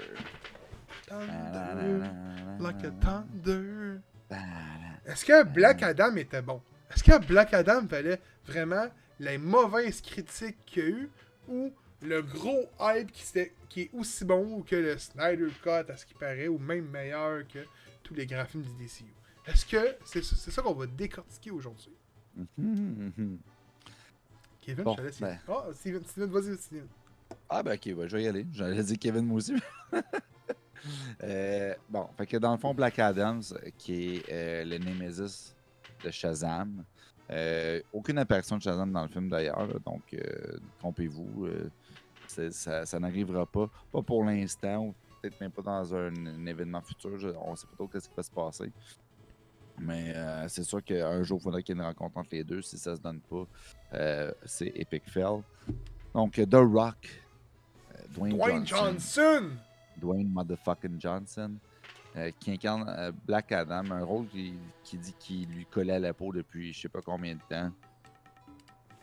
Thunder, 1.08 2.12
like 2.60 2.84
a 2.84 2.92
thunder. 3.00 4.02
Thunder. 4.28 5.00
Est-ce 5.06 5.24
que 5.24 5.44
Black 5.44 5.84
Adam 5.84 6.16
était 6.16 6.42
bon? 6.42 6.62
Est-ce 6.92 7.04
que 7.04 7.26
Black 7.26 7.54
Adam 7.54 7.86
valait 7.86 8.20
vraiment 8.46 8.88
les 9.20 9.38
mauvaises 9.38 10.02
critiques 10.02 10.58
qu'il 10.66 10.84
y 10.84 10.86
a 10.86 10.90
eu 10.90 11.10
ou 11.48 11.74
le 12.02 12.22
gros 12.22 12.70
hype 12.80 13.12
qui, 13.12 13.24
qui 13.70 13.82
est 13.84 13.90
aussi 13.94 14.26
bon 14.26 14.62
que 14.62 14.76
le 14.76 14.98
Snyder 14.98 15.48
Cut 15.64 15.70
à 15.92 15.98
ce 15.98 16.06
qui 16.06 16.14
paraît 16.14 16.48
ou 16.48 16.58
même 16.58 16.88
meilleur 16.90 17.48
que 17.48 17.60
tous 18.04 18.14
les 18.14 18.26
grands 18.26 18.46
films 18.46 18.64
du 18.64 18.86
DCU? 18.86 19.06
Est-ce 19.48 19.66
que 19.66 19.96
c'est 20.06 20.24
ça 20.52 20.62
qu'on 20.62 20.74
va 20.74 20.88
décortiquer 20.88 21.52
aujourd'hui? 21.52 21.94
Mhm, 22.58 23.12
mhm. 23.18 23.40
Kevin, 24.62 24.84
Bon, 24.84 24.94
je 24.94 24.98
te 24.98 25.02
laisse. 25.04 25.20
ben. 25.22 25.40
Oh, 25.48 25.64
Steven, 25.74 26.04
Steven, 26.06 26.30
vas-y, 26.32 26.58
Steven. 26.58 26.88
Ah, 27.50 27.62
ben 27.64 27.76
ok, 27.76 27.98
ouais, 27.98 28.10
je 28.10 28.18
vais 28.18 28.24
y 28.24 28.28
aller. 28.28 28.46
J'allais 28.52 28.84
dire 28.84 28.98
Kevin, 29.00 29.26
moi 29.26 29.38
aussi. 29.38 29.54
Euh, 31.24 31.74
bon, 31.90 32.08
fait 32.16 32.28
que 32.28 32.38
dans 32.38 32.52
le 32.52 32.60
fond, 32.60 32.76
Black 32.76 33.00
Adams, 33.00 33.42
euh, 33.54 33.70
qui 33.76 34.18
est 34.18 34.32
euh, 34.32 34.64
le 34.66 34.78
Nemesis 34.78 35.56
de 36.04 36.12
Shazam. 36.12 36.84
Euh, 37.32 37.82
aucune 37.92 38.18
apparition 38.20 38.58
de 38.58 38.62
Shazam 38.62 38.92
dans 38.92 39.02
le 39.02 39.08
film 39.08 39.30
d'ailleurs, 39.30 39.68
donc 39.82 40.04
euh, 40.14 40.58
trompez-vous, 40.80 41.46
euh, 41.46 41.70
ça, 42.52 42.86
ça 42.86 43.00
n'arrivera 43.00 43.46
pas. 43.46 43.70
Pas 43.92 44.02
pour 44.02 44.24
l'instant, 44.24 44.86
ou 44.88 44.96
peut-être 45.22 45.40
même 45.42 45.52
pas 45.52 45.62
dans 45.64 45.96
un, 45.96 46.14
un 46.28 46.46
événement 46.46 46.82
futur. 46.82 47.18
je- 47.18 47.30
on 47.30 47.56
sait 47.56 47.66
pas 47.68 47.76
trop 47.76 47.90
ce 47.94 48.08
qui 48.08 48.16
va 48.16 48.24
se 48.24 48.32
passer. 48.32 48.72
Mais 49.80 50.14
euh, 50.16 50.48
c'est 50.48 50.64
sûr 50.64 50.84
qu'un 50.84 51.22
jour, 51.24 51.40
il 51.42 51.44
faudra 51.44 51.62
qu'il 51.62 51.76
y 51.76 51.78
ait 51.78 51.82
une 51.82 51.88
rencontre 51.88 52.18
entre 52.18 52.30
les 52.32 52.44
deux. 52.44 52.62
Si 52.62 52.78
ça 52.78 52.96
se 52.96 53.02
donne 53.02 53.20
pas, 53.22 53.46
euh, 53.94 54.32
c'est 54.46 54.72
Epic 54.76 55.10
Fail. 55.10 55.42
Donc, 56.14 56.34
The 56.34 56.54
Rock, 56.56 57.10
Dwayne, 58.14 58.38
Dwayne 58.38 58.66
Johnson. 58.66 58.86
Johnson! 58.94 59.50
Dwayne 59.98 60.30
Motherfucking 60.30 61.00
Johnson, 61.02 61.56
euh, 62.18 62.32
qui 62.40 62.52
incarne 62.52 62.86
euh, 62.88 63.12
Black 63.26 63.52
Adam, 63.52 63.92
un 63.92 64.04
rôle 64.04 64.28
qui, 64.28 64.58
qui 64.84 64.98
dit 64.98 65.14
qu'il 65.20 65.50
lui 65.50 65.66
collait 65.66 65.94
à 65.94 66.00
la 66.00 66.14
peau 66.14 66.32
depuis 66.32 66.74
je 66.74 66.82
sais 66.82 66.90
pas 66.90 67.02
combien 67.02 67.36
de 67.36 67.42
temps. 67.50 67.72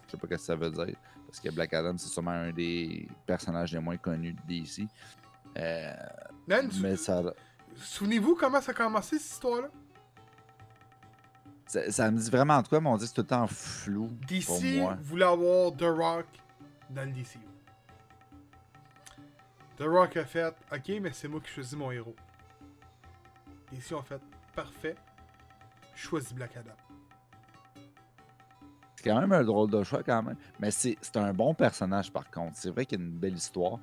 Je 0.06 0.12
sais 0.12 0.16
pas 0.16 0.26
ce 0.26 0.32
que 0.32 0.36
ça 0.38 0.56
veut 0.56 0.70
dire. 0.70 0.96
Parce 1.26 1.40
que 1.40 1.50
Black 1.50 1.72
Adam, 1.74 1.96
c'est 1.96 2.08
sûrement 2.08 2.30
un 2.32 2.52
des 2.52 3.08
personnages 3.26 3.72
les 3.72 3.80
moins 3.80 3.96
connus 3.96 4.34
de 4.34 4.40
DC. 4.46 4.86
Euh, 5.58 5.92
mais 6.46 6.96
ça, 6.96 7.22
souvenez-vous 7.76 8.34
comment 8.34 8.60
ça 8.60 8.72
a 8.72 8.74
commencé 8.74 9.18
cette 9.18 9.32
histoire-là? 9.32 9.68
ça, 11.72 11.90
ça 11.90 12.10
me 12.10 12.18
dit 12.18 12.30
vraiment 12.30 12.54
en 12.54 12.62
tout 12.62 12.70
cas, 12.70 12.80
mais 12.80 12.88
on 12.88 12.96
dit 12.96 13.04
que 13.04 13.08
c'est 13.08 13.14
tout 13.14 13.22
le 13.22 13.26
temps 13.26 13.46
flou 13.46 14.08
pour 14.08 14.58
DC 14.60 14.78
moi. 14.78 14.98
voulait 15.00 15.24
avoir 15.24 15.72
The 15.74 15.84
Rock 15.84 16.26
dans 16.90 17.04
le 17.04 17.12
DCU. 17.12 17.38
The 19.78 19.84
Rock 19.84 20.16
a 20.18 20.24
fait 20.26 20.54
Ok, 20.70 20.92
mais 21.00 21.12
c'est 21.12 21.28
moi 21.28 21.40
qui 21.40 21.50
choisis 21.50 21.72
mon 21.72 21.90
héros. 21.90 22.14
DC 23.72 23.92
ont 23.92 24.02
fait 24.02 24.20
Parfait. 24.54 24.94
Je 25.94 26.02
choisis 26.02 26.32
Black 26.32 26.56
Adam. 26.56 26.72
C'est 28.96 29.10
quand 29.10 29.20
même 29.20 29.32
un 29.32 29.42
drôle 29.42 29.70
de 29.70 29.82
choix 29.82 30.02
quand 30.02 30.22
même. 30.22 30.36
Mais 30.60 30.70
c'est 30.70 30.96
un 31.16 31.32
bon 31.32 31.54
personnage 31.54 32.12
par 32.12 32.30
contre. 32.30 32.56
C'est 32.56 32.70
vrai 32.70 32.86
qu'il 32.86 33.00
y 33.00 33.02
a 33.02 33.04
une 33.04 33.12
belle 33.12 33.34
histoire. 33.34 33.78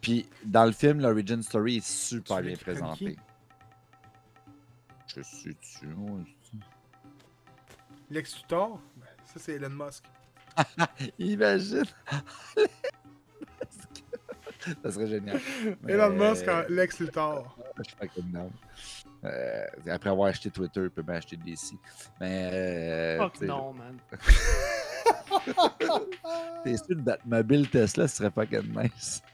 Puis 0.00 0.28
dans 0.44 0.64
le 0.64 0.72
film, 0.72 1.00
l'origin 1.00 1.42
story 1.42 1.76
est 1.78 1.86
super 1.86 2.38
Tu 2.38 2.42
bien 2.44 2.54
comme 2.54 2.62
présentée. 2.64 3.16
Je 5.14 5.20
suis 5.22 5.56
c'est- 5.60 5.86
Lex 8.10 8.36
Luthor, 8.36 8.80
ben, 8.96 9.06
ça 9.24 9.38
c'est 9.38 9.52
Elon 9.54 9.70
Musk. 9.70 10.04
Imagine! 11.18 11.84
ça 14.82 14.90
serait 14.90 15.06
génial. 15.06 15.40
Mais- 15.82 15.92
Elon 15.92 16.10
Musk 16.10 16.48
en 16.48 16.62
Lex 16.68 17.00
Luthor. 17.00 17.56
Je 17.78 17.82
suis 17.84 17.96
fucking 17.96 18.32
down. 18.32 18.50
Euh, 19.24 19.66
après 19.90 20.10
avoir 20.10 20.28
acheté 20.28 20.50
Twitter, 20.50 20.82
il 20.84 20.90
peut 20.90 21.02
bien 21.02 21.16
acheter 21.16 21.36
DC. 21.36 21.74
Mais. 22.20 22.50
Euh, 22.52 23.18
Fuck 23.18 23.40
non, 23.42 23.72
man. 23.72 23.98
T'es 26.64 26.76
sûr 26.76 26.86
que 26.88 26.94
Batmobile 26.94 27.68
Tesla 27.68 28.08
serait 28.08 28.30
fucking 28.30 28.72
nice? 28.74 29.22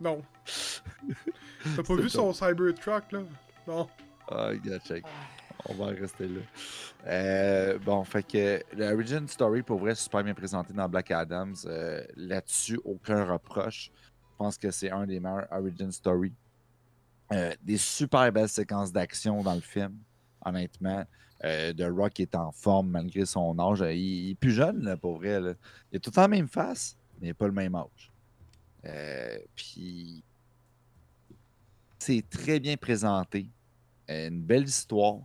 Non. 0.00 0.20
T'as 1.76 1.82
pas 1.84 1.94
vu 1.94 2.08
son 2.08 2.32
Cybertruck 2.32 3.12
là? 3.12 3.20
Non. 3.68 3.88
Ah, 4.28 4.50
gars, 4.56 4.80
check. 4.80 5.04
On 5.68 5.74
va 5.74 5.84
en 5.84 5.94
rester 5.94 6.26
là. 6.26 6.40
Euh, 7.06 7.78
bon, 7.78 8.02
fait 8.02 8.24
que 8.24 8.60
l'origin 8.76 9.28
story, 9.28 9.62
pour 9.62 9.78
vrai, 9.78 9.94
super 9.94 10.24
bien 10.24 10.34
présenté 10.34 10.72
dans 10.72 10.88
Black 10.88 11.12
Adams. 11.12 11.54
Euh, 11.66 12.02
Là-dessus, 12.16 12.80
aucun 12.84 13.24
reproche. 13.24 13.92
Je 13.94 14.36
pense 14.38 14.58
que 14.58 14.72
c'est 14.72 14.90
un 14.90 15.06
des 15.06 15.20
meilleurs 15.20 15.46
origin 15.52 15.92
story. 15.92 16.32
Euh, 17.32 17.54
des 17.62 17.78
super 17.78 18.30
belles 18.30 18.48
séquences 18.48 18.92
d'action 18.92 19.42
dans 19.42 19.54
le 19.54 19.60
film, 19.60 19.96
honnêtement. 20.44 21.04
Euh, 21.44 21.72
The 21.72 21.84
Rock 21.90 22.20
est 22.20 22.34
en 22.34 22.52
forme 22.52 22.90
malgré 22.90 23.24
son 23.24 23.58
âge. 23.58 23.82
Euh, 23.82 23.92
Il, 23.92 24.30
est 24.30 24.34
plus 24.34 24.52
jeune, 24.52 24.96
pour 25.00 25.16
vrai. 25.16 25.40
Il 25.90 25.96
a 25.96 26.00
tout 26.00 26.10
le 26.10 26.14
temps 26.14 26.20
la 26.22 26.28
même 26.28 26.48
face, 26.48 26.96
mais 27.20 27.28
il 27.28 27.30
n'a 27.30 27.34
pas 27.34 27.46
le 27.46 27.52
même 27.52 27.74
âge. 27.74 28.12
Euh, 28.84 29.38
Puis, 29.56 30.22
c'est 31.98 32.24
très 32.28 32.60
bien 32.60 32.76
présenté. 32.76 33.48
Euh, 34.10 34.28
Une 34.28 34.42
belle 34.42 34.64
histoire. 34.64 35.18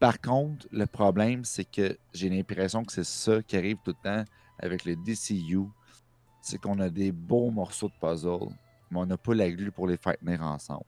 Par 0.00 0.20
contre, 0.20 0.66
le 0.70 0.86
problème, 0.86 1.44
c'est 1.44 1.64
que 1.64 1.96
j'ai 2.12 2.28
l'impression 2.28 2.84
que 2.84 2.92
c'est 2.92 3.04
ça 3.04 3.42
qui 3.42 3.56
arrive 3.56 3.78
tout 3.84 3.94
le 4.02 4.02
temps 4.02 4.24
avec 4.58 4.84
le 4.84 4.96
DCU. 4.96 5.68
C'est 6.40 6.58
qu'on 6.58 6.78
a 6.80 6.90
des 6.90 7.10
beaux 7.10 7.50
morceaux 7.50 7.88
de 7.88 7.94
puzzle, 8.00 8.54
mais 8.90 8.98
on 8.98 9.06
n'a 9.06 9.16
pas 9.16 9.34
la 9.34 9.50
glue 9.50 9.70
pour 9.70 9.86
les 9.86 9.96
faire 9.96 10.18
tenir 10.18 10.42
ensemble. 10.42 10.84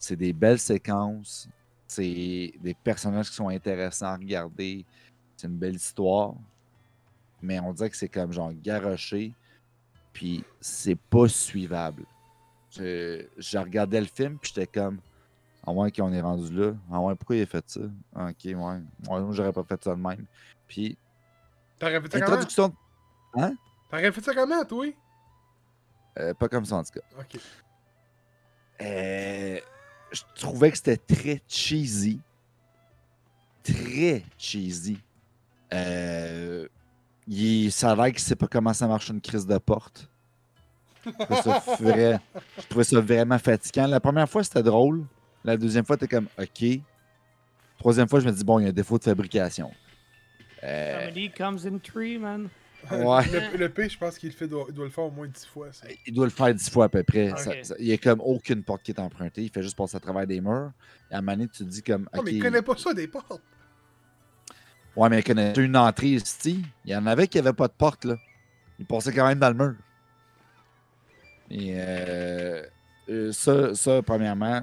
C'est 0.00 0.16
des 0.16 0.32
belles 0.32 0.58
séquences, 0.58 1.46
c'est 1.86 2.52
des 2.60 2.74
personnages 2.82 3.28
qui 3.28 3.36
sont 3.36 3.48
intéressants 3.48 4.06
à 4.06 4.16
regarder, 4.16 4.84
c'est 5.36 5.46
une 5.46 5.58
belle 5.58 5.76
histoire, 5.76 6.34
mais 7.42 7.60
on 7.60 7.72
dirait 7.72 7.90
que 7.90 7.96
c'est 7.96 8.08
comme 8.08 8.32
genre 8.32 8.52
garoché, 8.52 9.32
puis 10.12 10.42
c'est 10.60 10.98
pas 10.98 11.28
suivable. 11.28 12.04
Je, 12.72 13.26
je 13.36 13.58
regardais 13.58 14.00
le 14.00 14.06
film, 14.06 14.38
puis 14.38 14.52
j'étais 14.54 14.66
comme, 14.80 14.98
ah 15.66 15.72
ouais, 15.72 15.92
qu'on 15.92 16.12
est 16.12 16.20
rendu 16.22 16.50
là. 16.54 16.72
Ah 16.90 17.00
ouais, 17.00 17.14
pourquoi 17.14 17.36
il 17.36 17.42
a 17.42 17.46
fait 17.46 17.68
ça? 17.68 17.80
Ok, 18.16 18.36
ouais. 18.44 18.54
Ouais, 18.54 18.82
moi, 19.06 19.28
j'aurais 19.32 19.52
pas 19.52 19.64
fait 19.64 19.84
ça 19.84 19.94
de 19.94 20.00
même. 20.00 20.24
Puis, 20.66 20.96
T'aurais 21.78 22.00
fait 22.00 22.12
ça 22.12 22.20
comment? 22.20 22.32
introduction. 22.32 22.74
T'aurais 23.90 24.12
fait 24.12 24.20
ça 24.22 24.34
comment, 24.34 24.64
toi? 24.64 24.86
euh, 26.18 26.34
pas 26.34 26.48
comme 26.48 26.64
ça, 26.64 26.76
en 26.76 26.82
tout 26.82 26.92
cas. 26.92 27.20
Ok. 27.20 27.38
Euh, 28.82 29.60
je 30.12 30.22
trouvais 30.34 30.70
que 30.70 30.76
c'était 30.76 30.96
très 30.96 31.42
cheesy. 31.48 32.20
Très 33.62 34.24
cheesy. 34.38 34.98
Euh, 35.72 36.66
il, 37.26 37.70
l'air 37.94 38.06
qu'il 38.06 38.18
sait 38.18 38.36
pas 38.36 38.48
comment 38.48 38.72
ça 38.72 38.86
marche 38.88 39.08
une 39.10 39.20
crise 39.20 39.46
de 39.46 39.58
porte. 39.58 40.08
Je 41.06 41.10
trouvais 41.10 41.42
ça, 41.42 41.62
vrai- 41.80 42.20
je 42.58 42.66
trouvais 42.66 42.84
ça 42.84 43.00
vraiment 43.00 43.38
fatigant. 43.38 43.86
La 43.86 44.00
première 44.00 44.28
fois, 44.28 44.42
c'était 44.42 44.62
drôle. 44.62 45.04
La 45.44 45.56
deuxième 45.56 45.84
fois, 45.84 45.96
t'es 45.96 46.08
comme 46.08 46.26
OK. 46.38 46.64
Troisième 47.78 48.08
fois, 48.08 48.20
je 48.20 48.26
me 48.26 48.32
dis, 48.32 48.44
bon, 48.44 48.58
il 48.58 48.64
y 48.64 48.66
a 48.66 48.68
un 48.70 48.72
défaut 48.72 48.98
de 48.98 49.04
fabrication. 49.04 49.70
Euh, 50.62 51.00
Comedy 51.06 51.30
comes 51.30 51.58
in 51.66 51.78
three, 51.78 52.18
man. 52.18 52.48
Ouais. 52.90 53.24
le, 53.52 53.56
le 53.58 53.68
P, 53.68 53.88
je 53.88 53.98
pense 53.98 54.18
qu'il 54.18 54.32
fait, 54.32 54.48
doit, 54.48 54.66
le 54.74 54.88
faire 54.88 55.04
au 55.04 55.10
moins 55.10 55.26
10 55.28 55.46
fois. 55.46 55.68
ça. 55.72 55.86
il 56.06 56.14
doit 56.14 56.24
le 56.26 56.30
faire 56.30 56.54
dix 56.54 56.70
fois 56.70 56.86
à 56.86 56.88
peu 56.88 57.02
près. 57.02 57.30
Ok. 57.30 57.38
Ça- 57.38 57.52
ça- 57.62 57.74
il 57.78 57.86
n'y 57.86 57.92
a 57.92 57.98
comme 57.98 58.20
aucune 58.20 58.62
porte 58.62 58.82
qui 58.82 58.90
est 58.92 59.00
empruntée. 59.00 59.42
Il 59.42 59.50
fait 59.50 59.62
juste 59.62 59.76
passer 59.76 59.96
à 59.96 60.00
travers 60.00 60.26
des 60.26 60.40
murs. 60.40 60.72
Et 61.10 61.14
à 61.14 61.18
un 61.18 61.20
moment 61.20 61.32
donné, 61.36 61.48
tu 61.48 61.58
te 61.64 61.68
dis 61.68 61.82
comme. 61.82 62.08
Non, 62.14 62.22
mais 62.22 62.32
il 62.32 62.42
connaît 62.42 62.62
pas 62.62 62.76
ça 62.76 62.92
des 62.94 63.06
portes. 63.08 63.42
Ouais, 64.96 65.08
mais 65.08 65.20
il 65.20 65.24
connaît 65.24 65.52
une 65.54 65.76
entrée 65.76 66.08
ici. 66.08 66.64
Il 66.84 66.90
y 66.90 66.96
en 66.96 67.06
avait 67.06 67.28
qui 67.28 67.38
n'avaient 67.38 67.52
pas 67.52 67.68
de 67.68 67.72
porte, 67.72 68.04
là. 68.04 68.16
Il 68.78 68.86
passait 68.86 69.12
quand 69.12 69.26
même 69.26 69.38
dans 69.38 69.50
le 69.50 69.54
mur. 69.54 69.74
Et 71.50 71.72
euh, 71.76 72.62
euh, 73.08 73.32
ça, 73.32 73.74
ça, 73.74 74.02
premièrement, 74.02 74.62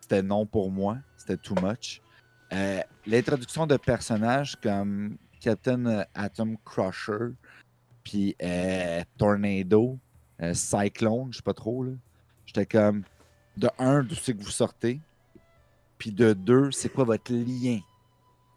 c'était 0.00 0.22
non 0.22 0.46
pour 0.46 0.70
moi. 0.70 0.98
C'était 1.16 1.36
too 1.36 1.54
much. 1.62 2.00
Euh, 2.52 2.80
L'introduction 3.06 3.66
de 3.66 3.76
personnages 3.76 4.56
comme 4.62 5.16
Captain 5.46 6.04
Atom 6.12 6.56
Crusher, 6.64 7.28
puis 8.02 8.34
euh, 8.42 9.04
Tornado, 9.16 9.96
euh, 10.42 10.52
Cyclone, 10.54 11.28
je 11.32 11.36
sais 11.36 11.42
pas 11.44 11.54
trop, 11.54 11.84
là. 11.84 11.92
J'étais 12.46 12.66
comme, 12.66 13.04
de 13.56 13.68
un, 13.78 14.02
d'où 14.02 14.16
c'est 14.16 14.34
que 14.36 14.42
vous 14.42 14.50
sortez? 14.50 15.00
Puis 15.98 16.10
de 16.10 16.32
deux, 16.32 16.72
c'est 16.72 16.88
quoi 16.88 17.04
votre 17.04 17.32
lien 17.32 17.78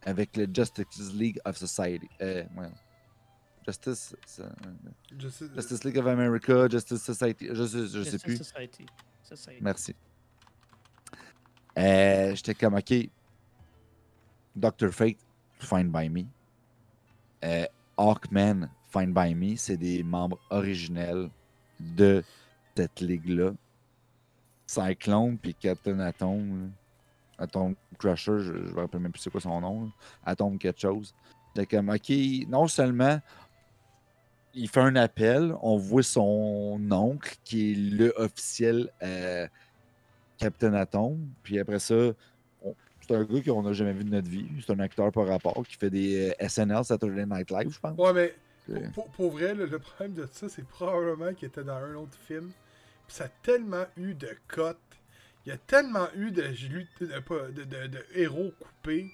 avec 0.03 0.35
le 0.35 0.47
Justice 0.51 1.13
League 1.13 1.39
of 1.45 1.57
Society? 1.57 2.09
Euh. 2.21 2.43
Justice, 3.67 4.15
League 5.83 5.97
of 5.99 6.07
America, 6.07 6.67
Justice 6.67 7.03
Society, 7.03 7.49
je, 7.51 7.67
sais- 7.67 7.77
je 7.85 8.01
sais 8.03 8.11
Justice 8.11 8.23
plus. 8.23 8.37
Society. 8.37 8.85
Society. 9.21 9.59
Merci. 9.61 9.95
Euh, 11.77 12.33
J'étais 12.33 12.55
comme, 12.55 12.73
OK, 12.73 12.93
Dr. 14.55 14.89
Fate, 14.91 15.17
Fine 15.59 15.91
by 15.91 16.09
Me. 16.09 16.23
Euh, 17.43 17.65
Hawkman, 17.97 18.69
Fine 18.91 19.13
by 19.13 19.35
Me, 19.35 19.55
c'est 19.55 19.77
des 19.77 20.03
membres 20.03 20.39
originels 20.49 21.29
de 21.79 22.23
cette 22.75 23.01
ligue-là. 23.01 23.51
Cyclone 24.65 25.37
puis 25.37 25.53
Captain 25.55 25.99
Atom. 25.99 26.71
Atom 27.37 27.75
Crusher, 27.97 28.39
je 28.39 28.51
ne 28.51 28.71
me 28.71 28.81
rappelle 28.81 28.99
même 28.99 29.11
plus 29.11 29.21
c'est 29.21 29.29
quoi 29.29 29.41
son 29.41 29.61
nom. 29.61 29.91
Atom 30.25 30.57
quelque 30.57 30.79
chose. 30.79 31.13
J'étais 31.55 31.77
comme, 31.77 31.89
OK, 31.89 32.11
non 32.47 32.67
seulement 32.67 33.19
il 34.53 34.67
fait 34.67 34.81
un 34.81 34.95
appel, 34.95 35.55
on 35.61 35.77
voit 35.77 36.03
son 36.03 36.79
oncle 36.91 37.35
qui 37.43 37.71
est 37.71 37.75
le 37.75 38.13
officiel 38.17 38.89
euh, 39.03 39.47
Captain 40.37 40.73
Atom, 40.73 41.17
puis 41.43 41.59
après 41.59 41.79
ça, 41.79 41.95
c'est 43.09 43.15
un 43.15 43.23
gars 43.23 43.41
qu'on 43.41 43.63
n'a 43.63 43.73
jamais 43.73 43.91
vu 43.93 44.03
de 44.05 44.09
notre 44.11 44.29
vie. 44.29 44.45
C'est 44.65 44.71
un 44.73 44.79
acteur 44.79 45.11
par 45.11 45.27
rapport 45.27 45.61
qui 45.67 45.75
fait 45.75 45.89
des 45.89 46.29
euh, 46.39 46.47
SNL, 46.47 46.83
Saturday 46.85 47.25
Night 47.25 47.51
Live, 47.51 47.71
je 47.73 47.79
pense. 47.79 47.97
Ouais, 47.97 48.13
mais 48.13 48.35
Pour, 48.93 49.09
pour 49.09 49.31
vrai, 49.31 49.53
le, 49.53 49.65
le 49.65 49.79
problème 49.79 50.13
de 50.13 50.27
ça, 50.31 50.47
c'est 50.47 50.65
probablement 50.65 51.33
qu'il 51.33 51.47
était 51.47 51.63
dans 51.63 51.73
un 51.75 51.95
autre 51.95 52.17
film. 52.27 52.51
Puis 53.07 53.15
ça 53.17 53.25
a 53.25 53.29
tellement 53.43 53.85
eu 53.97 54.13
de 54.13 54.29
cotes. 54.47 54.77
Il 55.45 55.49
y 55.49 55.51
a 55.51 55.57
tellement 55.57 56.07
eu 56.15 56.31
de, 56.31 56.43
de, 56.43 57.51
de, 57.51 57.63
de- 57.63 57.87
de 57.87 58.05
héros 58.13 58.51
coupés 58.59 59.09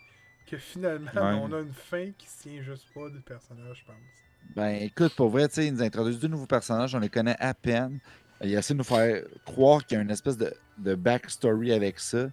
que 0.46 0.58
finalement, 0.58 1.12
Ouais. 1.16 1.40
on 1.42 1.54
a 1.54 1.60
une 1.62 1.74
fin 1.74 2.12
qui 2.18 2.28
se 2.28 2.44
tient 2.44 2.62
juste 2.62 2.88
pas 2.94 3.10
du 3.10 3.20
personnage, 3.22 3.80
je 3.80 3.86
pense. 3.86 4.56
Ben 4.56 4.76
écoute, 4.82 5.16
pour 5.16 5.30
vrai, 5.30 5.48
tu 5.48 5.56
sais, 5.56 5.68
ils 5.68 5.74
nous 5.74 5.82
introduisent 5.82 6.20
deux 6.20 6.28
nouveaux 6.28 6.46
personnages, 6.46 6.94
on 6.94 7.00
les 7.00 7.10
connaît 7.10 7.36
à 7.40 7.54
peine. 7.54 8.00
Il 8.44 8.54
essaie 8.54 8.74
de 8.74 8.80
nous 8.80 8.84
faire 8.84 9.24
croire 9.46 9.84
qu'il 9.86 9.96
y 9.96 10.00
a 10.00 10.04
une 10.04 10.12
espèce 10.12 10.38
de, 10.38 10.54
de 10.78 10.94
backstory 10.96 11.72
avec 11.72 12.00
ça. 12.00 12.28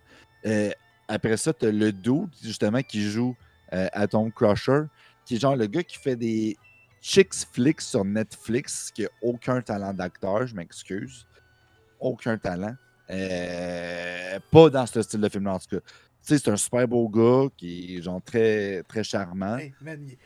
Euh, 0.44 0.70
après 1.12 1.36
ça, 1.36 1.52
t'as 1.52 1.70
le 1.70 1.92
dude, 1.92 2.30
justement, 2.42 2.82
qui 2.82 3.02
joue 3.02 3.36
euh, 3.74 3.86
Atom 3.92 4.32
Crusher, 4.32 4.84
qui 5.26 5.36
est 5.36 5.38
genre 5.38 5.56
le 5.56 5.66
gars 5.66 5.82
qui 5.82 5.98
fait 5.98 6.16
des 6.16 6.56
chicks 7.02 7.34
flicks 7.52 7.82
sur 7.82 8.02
Netflix, 8.02 8.90
qui 8.94 9.04
a 9.04 9.08
aucun 9.20 9.60
talent 9.60 9.92
d'acteur, 9.92 10.46
je 10.46 10.54
m'excuse. 10.54 11.26
Aucun 12.00 12.38
talent. 12.38 12.74
Euh, 13.10 14.38
pas 14.50 14.70
dans 14.70 14.86
ce 14.86 15.02
style 15.02 15.20
de 15.20 15.28
film-là, 15.28 15.54
en 15.54 15.58
tout 15.58 15.76
cas. 15.76 15.80
Tu 15.80 15.84
sais, 16.22 16.38
c'est 16.38 16.50
un 16.50 16.56
super 16.56 16.88
beau 16.88 17.08
gars 17.10 17.48
qui 17.58 17.96
est 17.96 18.02
genre 18.02 18.22
très, 18.22 18.82
très 18.84 19.04
charmant. 19.04 19.58
Hey, 19.58 19.74
man, 19.82 20.00
il, 20.08 20.16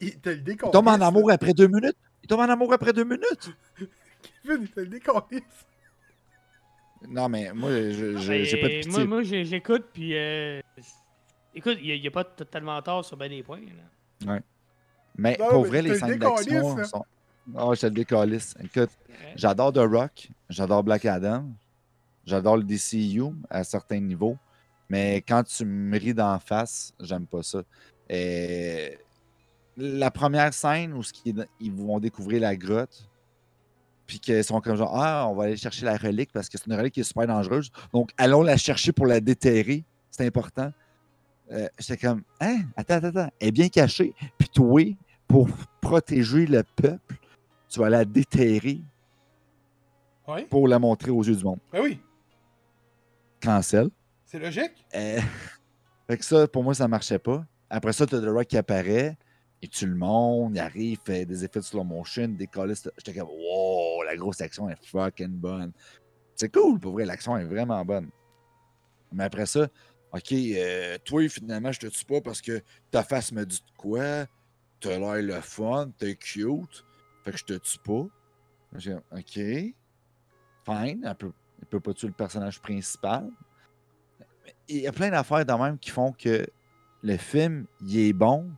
il, 0.00 0.08
il. 0.24 0.42
Il 0.46 0.56
tombe 0.56 0.88
en 0.88 1.00
amour 1.00 1.32
après 1.32 1.52
deux 1.52 1.66
minutes. 1.66 1.96
Il 2.22 2.28
tombe 2.28 2.40
en 2.40 2.48
amour 2.48 2.72
après 2.72 2.92
deux 2.92 3.04
minutes. 3.04 3.50
Kevin, 4.44 4.62
il 4.62 4.70
t'a 4.70 4.80
le 4.82 4.86
décollé. 4.86 5.42
Non, 7.06 7.28
mais 7.28 7.52
moi, 7.52 7.70
je- 7.70 8.16
je- 8.18 8.44
j'ai 8.44 8.60
pas 8.60 8.68
de 8.68 8.80
pitié. 8.82 9.04
Moi, 9.06 9.22
j'écoute, 9.22 9.84
puis. 9.92 10.16
euh, 10.16 10.60
écoute, 11.54 11.78
il 11.82 12.00
n'y 12.00 12.06
a, 12.06 12.10
pas 12.10 12.24
totalement 12.24 12.80
tort 12.82 13.04
sur 13.04 13.16
ben 13.16 13.28
des 13.30 13.42
points. 13.42 13.60
Là. 14.26 14.40
Mais 15.16 15.36
Non, 15.38 15.48
pour 15.50 15.62
mais 15.62 15.68
vrai, 15.68 15.82
les 15.82 15.90
le 15.90 15.98
scènes 15.98 16.18
d'action 16.18 16.76
là. 16.76 16.84
sont. 16.84 17.04
Oh, 17.56 17.74
je 17.74 17.80
te 17.80 17.86
le 17.86 17.92
décalisse. 17.92 18.54
Écoute, 18.62 18.90
Ouais. 19.08 19.32
j'adore 19.36 19.72
The 19.72 19.78
Rock, 19.78 20.28
j'adore 20.50 20.84
Black 20.84 21.04
Adam, 21.06 21.44
j'adore 22.26 22.56
le 22.58 22.62
DCU 22.62 23.22
à 23.48 23.64
certains 23.64 24.00
niveaux. 24.00 24.36
Mais 24.90 25.16
quand 25.26 25.42
tu 25.44 25.64
me 25.64 25.98
ris 25.98 26.14
d'en 26.14 26.38
face, 26.38 26.92
j'aime 27.00 27.26
pas 27.26 27.42
ça. 27.42 27.62
Et 28.08 28.96
la 29.76 30.10
première 30.10 30.52
scène 30.54 30.92
où 30.94 31.02
ils 31.60 31.72
vont 31.72 31.98
découvrir 32.00 32.40
la 32.42 32.56
grotte, 32.56 33.08
puis 34.08 34.18
qu'ils 34.18 34.42
sont 34.42 34.60
comme 34.60 34.74
genre, 34.74 34.92
ah, 35.00 35.28
on 35.28 35.34
va 35.36 35.44
aller 35.44 35.56
chercher 35.56 35.84
la 35.84 35.96
relique 35.96 36.32
parce 36.32 36.48
que 36.48 36.58
c'est 36.58 36.66
une 36.66 36.74
relique 36.74 36.94
qui 36.94 37.00
est 37.00 37.04
super 37.04 37.26
dangereuse. 37.28 37.70
Donc, 37.92 38.10
allons 38.16 38.42
la 38.42 38.56
chercher 38.56 38.90
pour 38.90 39.06
la 39.06 39.20
déterrer. 39.20 39.84
C'est 40.10 40.26
important. 40.26 40.72
Euh, 41.52 41.68
J'étais 41.78 42.08
comme, 42.08 42.22
hein, 42.40 42.62
attends, 42.76 42.94
attends, 42.94 43.08
attends. 43.08 43.30
Elle 43.38 43.48
est 43.48 43.52
bien 43.52 43.68
cachée. 43.68 44.12
Puis 44.38 44.48
toi, 44.48 44.82
pour 45.28 45.46
protéger 45.80 46.46
le 46.46 46.62
peuple, 46.74 47.16
tu 47.68 47.78
vas 47.78 47.88
la 47.90 48.04
déterrer 48.04 48.80
Ouais. 50.26 50.44
pour 50.44 50.66
la 50.68 50.78
montrer 50.78 51.10
aux 51.10 51.22
yeux 51.22 51.36
du 51.36 51.44
monde. 51.44 51.58
Ben 51.72 51.80
oui, 51.82 52.00
Cancel. 53.42 53.88
c'est 54.26 54.38
logique. 54.38 54.84
Euh, 54.94 55.20
fait 56.06 56.18
que 56.18 56.24
ça, 56.24 56.46
pour 56.48 56.62
moi, 56.62 56.74
ça 56.74 56.86
marchait 56.88 57.18
pas. 57.18 57.44
Après 57.70 57.92
ça, 57.92 58.06
t'as 58.06 58.20
The 58.20 58.24
Rock 58.26 58.46
qui 58.46 58.56
apparaît, 58.58 59.16
il 59.62 59.68
tue 59.70 59.86
le 59.86 59.94
monde, 59.94 60.52
il 60.56 60.58
arrive, 60.60 60.98
fait 61.04 61.24
des 61.24 61.44
effets 61.44 61.60
de 61.60 61.64
slow 61.64 61.82
motion, 61.84 62.28
décolle. 62.28 62.74
J'étais 62.98 63.18
comme, 63.18 63.28
wow, 63.28 63.97
la 64.08 64.16
grosse 64.16 64.40
action 64.40 64.68
est 64.68 64.84
fucking 64.84 65.28
bonne. 65.28 65.72
C'est 66.34 66.52
cool, 66.52 66.78
pour 66.78 66.92
vrai, 66.92 67.04
l'action 67.04 67.36
est 67.36 67.44
vraiment 67.44 67.84
bonne. 67.84 68.10
Mais 69.12 69.24
après 69.24 69.46
ça, 69.46 69.68
ok, 70.12 70.32
euh, 70.32 70.98
toi, 71.04 71.28
finalement, 71.28 71.72
je 71.72 71.80
te 71.80 71.86
tue 71.86 72.04
pas 72.04 72.20
parce 72.20 72.40
que 72.40 72.62
ta 72.90 73.02
face 73.02 73.32
me 73.32 73.44
dit 73.44 73.60
de 73.60 73.76
quoi, 73.76 74.26
t'as 74.80 74.98
l'air 74.98 75.22
le 75.22 75.40
fun, 75.40 75.90
t'es 75.98 76.14
cute, 76.14 76.84
fait 77.24 77.32
que 77.32 77.38
je 77.38 77.44
te 77.44 77.54
tue 77.54 77.78
pas. 77.78 78.06
Ok, 79.12 79.32
fine, 79.32 79.74
elle 80.66 81.14
peut, 81.18 81.32
peut 81.70 81.80
pas 81.80 81.94
tuer 81.94 82.08
le 82.08 82.14
personnage 82.14 82.60
principal 82.60 83.30
il 84.68 84.78
y 84.78 84.86
a 84.86 84.92
plein 84.92 85.10
d'affaires 85.10 85.44
de 85.44 85.52
même 85.52 85.78
qui 85.78 85.90
font 85.90 86.12
que 86.12 86.46
le 87.02 87.16
film, 87.16 87.66
il 87.80 87.98
est 87.98 88.12
bon, 88.12 88.50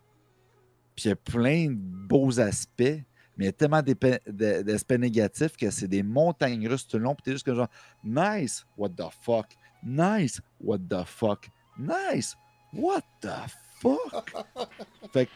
puis 0.96 1.06
il 1.06 1.08
y 1.08 1.12
a 1.12 1.16
plein 1.16 1.68
de 1.68 1.74
beaux 1.74 2.40
aspects, 2.40 3.02
mais 3.40 3.46
il 3.46 3.48
y 3.48 3.48
a 3.48 3.52
tellement 3.52 3.80
d'aspects 3.82 4.92
négatifs 4.92 5.56
que 5.56 5.70
c'est 5.70 5.88
des 5.88 6.02
montagnes 6.02 6.68
russes 6.68 6.86
tout 6.86 6.98
le 6.98 7.04
long, 7.04 7.14
puis 7.14 7.22
t'es 7.22 7.32
juste 7.32 7.46
comme 7.46 7.56
genre, 7.56 7.70
nice, 8.04 8.66
what 8.76 8.90
the 8.90 9.04
fuck, 9.22 9.46
nice, 9.82 10.42
what 10.60 10.76
the 10.76 11.02
fuck, 11.06 11.48
nice, 11.78 12.36
what 12.70 13.00
the 13.22 13.30
fuck. 13.80 14.30
fait 15.14 15.24
que 15.24 15.30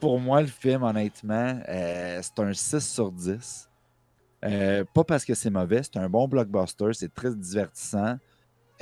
pour 0.00 0.18
moi, 0.18 0.40
le 0.40 0.48
film, 0.48 0.82
honnêtement, 0.82 1.60
euh, 1.68 2.20
c'est 2.20 2.40
un 2.40 2.52
6 2.52 2.80
sur 2.80 3.12
10. 3.12 3.70
Euh, 4.44 4.84
pas 4.92 5.04
parce 5.04 5.24
que 5.24 5.34
c'est 5.34 5.48
mauvais, 5.48 5.84
c'est 5.84 5.98
un 5.98 6.08
bon 6.08 6.26
blockbuster, 6.26 6.92
c'est 6.92 7.14
très 7.14 7.32
divertissant. 7.32 8.18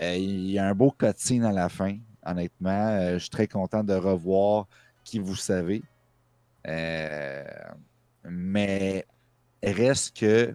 Euh, 0.00 0.16
il 0.16 0.50
y 0.50 0.58
a 0.58 0.66
un 0.66 0.74
beau 0.74 0.90
cutscene 0.90 1.44
à 1.44 1.52
la 1.52 1.68
fin, 1.68 1.98
honnêtement. 2.24 3.12
Je 3.12 3.18
suis 3.18 3.28
très 3.28 3.48
content 3.48 3.84
de 3.84 3.92
revoir 3.92 4.66
qui 5.04 5.18
vous 5.18 5.36
savez. 5.36 5.82
Euh, 6.66 7.44
mais 8.24 9.06
reste 9.62 10.16
que 10.18 10.54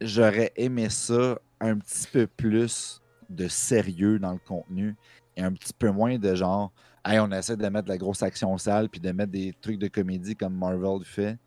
j'aurais 0.00 0.52
aimé 0.56 0.88
ça 0.90 1.38
un 1.60 1.78
petit 1.78 2.06
peu 2.12 2.26
plus 2.26 3.00
de 3.28 3.48
sérieux 3.48 4.18
dans 4.18 4.32
le 4.32 4.38
contenu 4.38 4.96
et 5.36 5.42
un 5.42 5.52
petit 5.52 5.72
peu 5.72 5.90
moins 5.90 6.18
de 6.18 6.34
genre, 6.34 6.72
hey, 7.04 7.18
on 7.18 7.30
essaie 7.32 7.56
de 7.56 7.68
mettre 7.68 7.84
de 7.84 7.90
la 7.90 7.98
grosse 7.98 8.22
action 8.22 8.56
sale 8.58 8.88
puis 8.88 9.00
de 9.00 9.10
mettre 9.12 9.32
des 9.32 9.54
trucs 9.60 9.78
de 9.78 9.88
comédie 9.88 10.36
comme 10.36 10.54
Marvel 10.56 11.04
fait. 11.04 11.38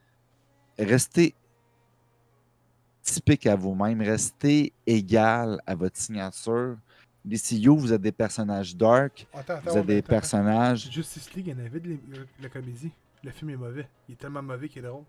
Restez 0.78 1.34
typique 3.02 3.48
à 3.48 3.56
vous-même. 3.56 4.02
Restez 4.02 4.74
égal 4.86 5.60
à 5.66 5.76
votre 5.76 5.98
signature. 5.98 6.78
Les 7.26 7.38
CEO, 7.38 7.76
vous 7.76 7.94
êtes 7.94 8.02
des 8.02 8.12
personnages 8.12 8.76
dark, 8.76 9.28
Attends, 9.34 9.54
attends. 9.54 9.72
vous 9.72 9.78
êtes 9.78 9.86
des 9.86 9.98
attends. 10.00 10.08
personnages. 10.08 10.90
Justice 10.92 11.32
League, 11.34 11.48
il 11.48 11.58
y 11.58 11.62
en 11.62 11.66
avait 11.66 11.80
de 11.80 11.98
la 12.42 12.50
comédie. 12.50 12.92
Le 13.23 13.31
film 13.31 13.52
est 13.52 13.57
mauvais. 13.57 13.88
Il 14.07 14.14
est 14.14 14.15
tellement 14.15 14.41
mauvais 14.41 14.68
qu'il 14.68 14.84
est 14.84 14.88
drôle. 14.88 15.06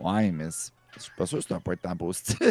Ouais, 0.00 0.30
mais 0.30 0.48
je 0.94 1.00
suis 1.00 1.12
pas 1.16 1.26
sûr 1.26 1.38
que 1.38 1.44
c'est 1.44 1.52
un 1.54 1.60
point 1.60 1.74
de 1.74 1.80
temps 1.80 1.96
positif. 1.96 2.38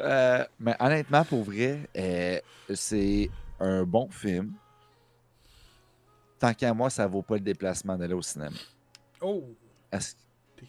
Euh, 0.00 0.44
mais 0.60 0.76
honnêtement, 0.78 1.24
pour 1.24 1.42
vrai, 1.42 1.88
euh, 1.96 2.38
c'est 2.72 3.28
un 3.58 3.82
bon 3.82 4.08
film. 4.08 4.52
Tant 6.38 6.54
qu'à 6.54 6.72
moi, 6.72 6.88
ça 6.88 7.06
vaut 7.06 7.22
pas 7.22 7.34
le 7.34 7.40
déplacement 7.40 7.96
d'aller 7.96 8.14
au 8.14 8.22
cinéma. 8.22 8.56
Oh! 9.20 9.44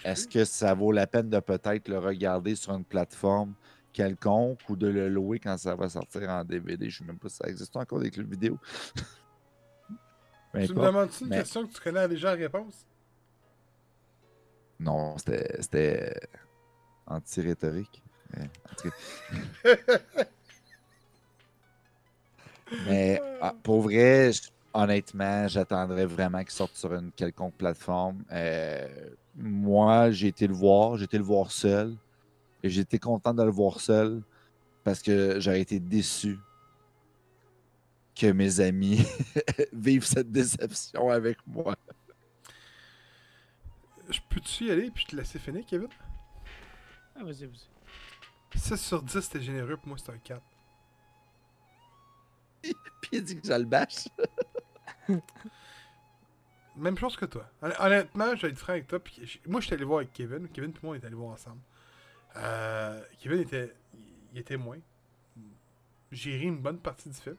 Est-ce 0.04 0.28
que 0.28 0.44
ça 0.46 0.74
vaut 0.74 0.92
la 0.92 1.06
peine 1.06 1.30
de 1.30 1.40
peut-être 1.40 1.88
le 1.88 2.00
regarder 2.00 2.56
sur 2.56 2.74
une 2.74 2.84
plateforme 2.84 3.54
quelconque 4.00 4.62
ou 4.70 4.78
de 4.78 4.88
le 4.88 5.10
louer 5.10 5.40
quand 5.40 5.58
ça 5.58 5.76
va 5.76 5.90
sortir 5.90 6.30
en 6.30 6.46
DVD? 6.46 6.90
Je 6.90 7.00
sais 7.00 7.04
même 7.04 7.18
pas 7.18 7.28
si 7.28 7.36
ça 7.36 7.50
existe 7.50 7.76
encore 7.76 8.00
des 8.00 8.10
clubs 8.12 8.30
vidéo. 8.30 8.58
Tu 10.52 10.74
me 10.74 10.84
demandes-tu 10.84 11.26
une 11.26 11.30
mais- 11.30 11.38
question 11.38 11.68
que 11.68 11.72
tu 11.72 11.80
connais 11.80 12.08
déjà 12.08 12.30
la 12.34 12.42
réponse? 12.42 12.84
Non, 14.80 15.16
c'était 15.20 16.20
anti-rhétorique. 17.06 18.02
Mais, 22.88 23.22
ah, 23.42 23.54
pour 23.62 23.82
vrai, 23.82 24.32
honnêtement, 24.74 25.48
j'attendrais 25.48 26.08
vraiment 26.08 26.40
qu'il 26.40 26.50
sorte 26.50 26.76
sur 26.76 26.96
une 26.96 27.12
quelconque 27.12 27.54
plateforme. 27.54 28.24
Euh, 28.32 28.88
moi, 29.36 30.10
j'ai 30.10 30.30
été 30.30 30.48
le 30.48 30.56
voir, 30.56 30.98
j'ai 30.98 31.06
été 31.06 31.20
le 31.20 31.24
voir 31.24 31.52
seul. 31.52 31.96
Et 32.64 32.78
été 32.80 33.00
content 33.00 33.34
de 33.34 33.44
le 33.44 33.52
voir 33.52 33.80
seul 33.80 34.22
parce 34.84 35.02
que 35.02 35.40
j'aurais 35.40 35.62
été 35.62 35.80
déçu 35.80 36.38
que 38.16 38.32
mes 38.32 38.60
amis 38.60 39.06
vivent 39.74 40.06
cette 40.06 40.32
déception 40.32 41.10
avec 41.10 41.38
moi. 41.48 41.76
Je 44.10 44.20
peux-tu 44.28 44.66
y 44.66 44.72
aller 44.72 44.92
puis 44.92 45.06
te 45.06 45.16
laisser 45.16 45.40
finir, 45.40 45.66
Kevin? 45.66 45.88
Ah, 47.16 47.24
vas-y, 47.24 47.46
vas-y. 47.46 47.70
6 48.60 48.76
sur 48.78 49.04
10, 49.04 49.22
c'était 49.22 49.42
généreux. 49.42 49.78
Pour 49.78 49.90
moi, 49.90 49.98
c'est 49.98 50.12
un 50.12 50.18
4. 50.18 50.42
Puis 52.64 53.10
il 53.14 53.24
dit 53.24 53.40
que 53.40 53.48
je 53.48 53.54
le 53.54 53.64
bâche. 53.66 54.08
Même 56.76 56.98
chose 56.98 57.16
que 57.16 57.26
toi. 57.26 57.50
Hon- 57.62 57.72
Honnêtement, 57.80 58.36
je 58.36 58.42
vais 58.44 58.50
être 58.50 58.58
franc 58.58 58.74
avec 58.74 58.88
toi. 58.88 59.00
Puis 59.00 59.40
moi, 59.48 59.62
je 59.62 59.68
suis 59.68 59.76
allé 59.76 59.84
voir 59.84 60.00
avec 60.00 60.12
Kevin. 60.14 60.48
Kevin 60.50 60.72
et 60.72 60.80
moi, 60.82 60.94
on 60.94 60.96
est 60.96 61.06
allé 61.06 61.16
voir 61.16 61.32
ensemble. 61.32 61.62
Euh, 62.38 63.02
Kevin 63.20 63.40
était, 63.40 63.74
il 64.34 64.40
était 64.40 64.58
moins. 64.58 64.80
J'ai 66.12 66.38
ri 66.38 66.46
une 66.46 66.60
bonne 66.62 66.80
partie 66.80 67.10
du 67.10 67.16
film. 67.16 67.36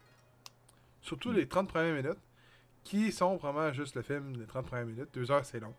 Surtout 1.01 1.33
les 1.33 1.47
30 1.49 1.69
premières 1.69 1.95
minutes. 1.95 2.19
Qui 2.85 3.13
sont 3.13 3.37
vraiment 3.37 3.73
juste 3.73 3.95
le 3.95 4.03
film 4.03 4.37
des 4.37 4.47
30 4.47 4.67
premières 4.67 4.87
minutes. 4.87 5.09
Deux 5.13 5.31
heures, 5.31 5.45
c'est 5.45 5.61
long. 5.61 5.75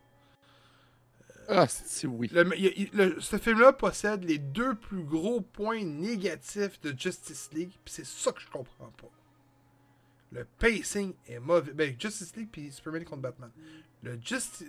Euh, 1.50 1.56
Ah, 1.64 1.68
si 1.68 2.06
oui. 2.06 2.30
Le- 2.32 2.56
il- 2.58 2.74
il- 2.78 2.90
le- 2.94 3.20
ce 3.20 3.38
film-là 3.38 3.74
possède 3.74 4.24
les 4.24 4.38
deux 4.38 4.76
plus 4.76 5.04
gros 5.04 5.42
points 5.42 5.84
négatifs 5.84 6.80
de 6.82 6.98
Justice 6.98 7.50
League, 7.54 7.72
puis 7.84 7.94
c'est 7.94 8.06
ça 8.06 8.32
que 8.32 8.40
je 8.40 8.50
comprends 8.50 8.92
pas. 8.92 9.10
Le 10.32 10.46
pacing 10.46 11.14
est 11.28 11.40
mauvais. 11.40 11.74
Ben, 11.74 11.96
Justice 12.00 12.36
League 12.36 12.50
puis 12.52 12.72
Superman 12.72 13.04
contre 13.04 13.22
Batman. 13.24 13.52
Le, 14.04 14.16
Justi- 14.18 14.68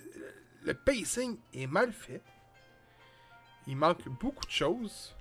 le 0.65 0.75
pacing 0.75 1.37
est 1.55 1.67
mal 1.67 1.93
fait. 1.93 2.23
Il 3.67 3.77
manque 3.77 4.09
beaucoup 4.21 4.45
de 4.45 4.51
choses. 4.51 5.15